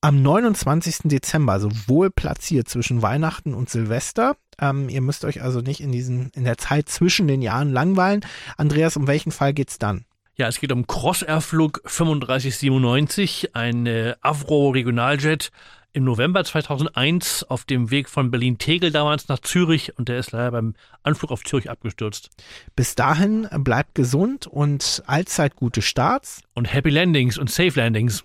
am 0.00 0.22
29. 0.22 1.00
Dezember, 1.04 1.52
also 1.52 1.70
wohl 1.86 2.10
platziert 2.10 2.68
zwischen 2.68 3.02
Weihnachten 3.02 3.52
und 3.52 3.68
Silvester. 3.68 4.36
Ähm, 4.60 4.88
ihr 4.88 5.02
müsst 5.02 5.24
euch 5.24 5.42
also 5.42 5.60
nicht 5.60 5.80
in 5.80 5.90
diesen, 5.90 6.30
in 6.34 6.44
der 6.44 6.56
Zeit 6.56 6.88
zwischen 6.88 7.26
den 7.26 7.42
Jahren 7.42 7.72
langweilen. 7.72 8.24
Andreas, 8.56 8.96
um 8.96 9.08
welchen 9.08 9.32
Fall 9.32 9.52
geht's 9.52 9.78
dann? 9.78 10.04
Ja, 10.40 10.48
es 10.48 10.58
geht 10.58 10.72
um 10.72 10.86
Crossair-Flug 10.86 11.82
3597, 11.84 13.54
ein 13.54 13.84
äh, 13.84 14.14
Avro-Regionaljet 14.22 15.50
im 15.92 16.04
November 16.04 16.42
2001 16.42 17.44
auf 17.50 17.66
dem 17.66 17.90
Weg 17.90 18.08
von 18.08 18.30
Berlin-Tegel 18.30 18.90
damals 18.90 19.28
nach 19.28 19.40
Zürich 19.40 19.98
und 19.98 20.08
der 20.08 20.18
ist 20.18 20.32
leider 20.32 20.52
beim 20.52 20.72
Anflug 21.02 21.30
auf 21.30 21.44
Zürich 21.44 21.68
abgestürzt. 21.68 22.30
Bis 22.74 22.94
dahin 22.94 23.48
bleibt 23.58 23.94
gesund 23.94 24.46
und 24.46 25.02
allzeit 25.04 25.56
gute 25.56 25.82
Starts. 25.82 26.40
Und 26.54 26.72
Happy 26.72 26.88
Landings 26.88 27.36
und 27.36 27.50
Safe 27.50 27.78
Landings. 27.78 28.24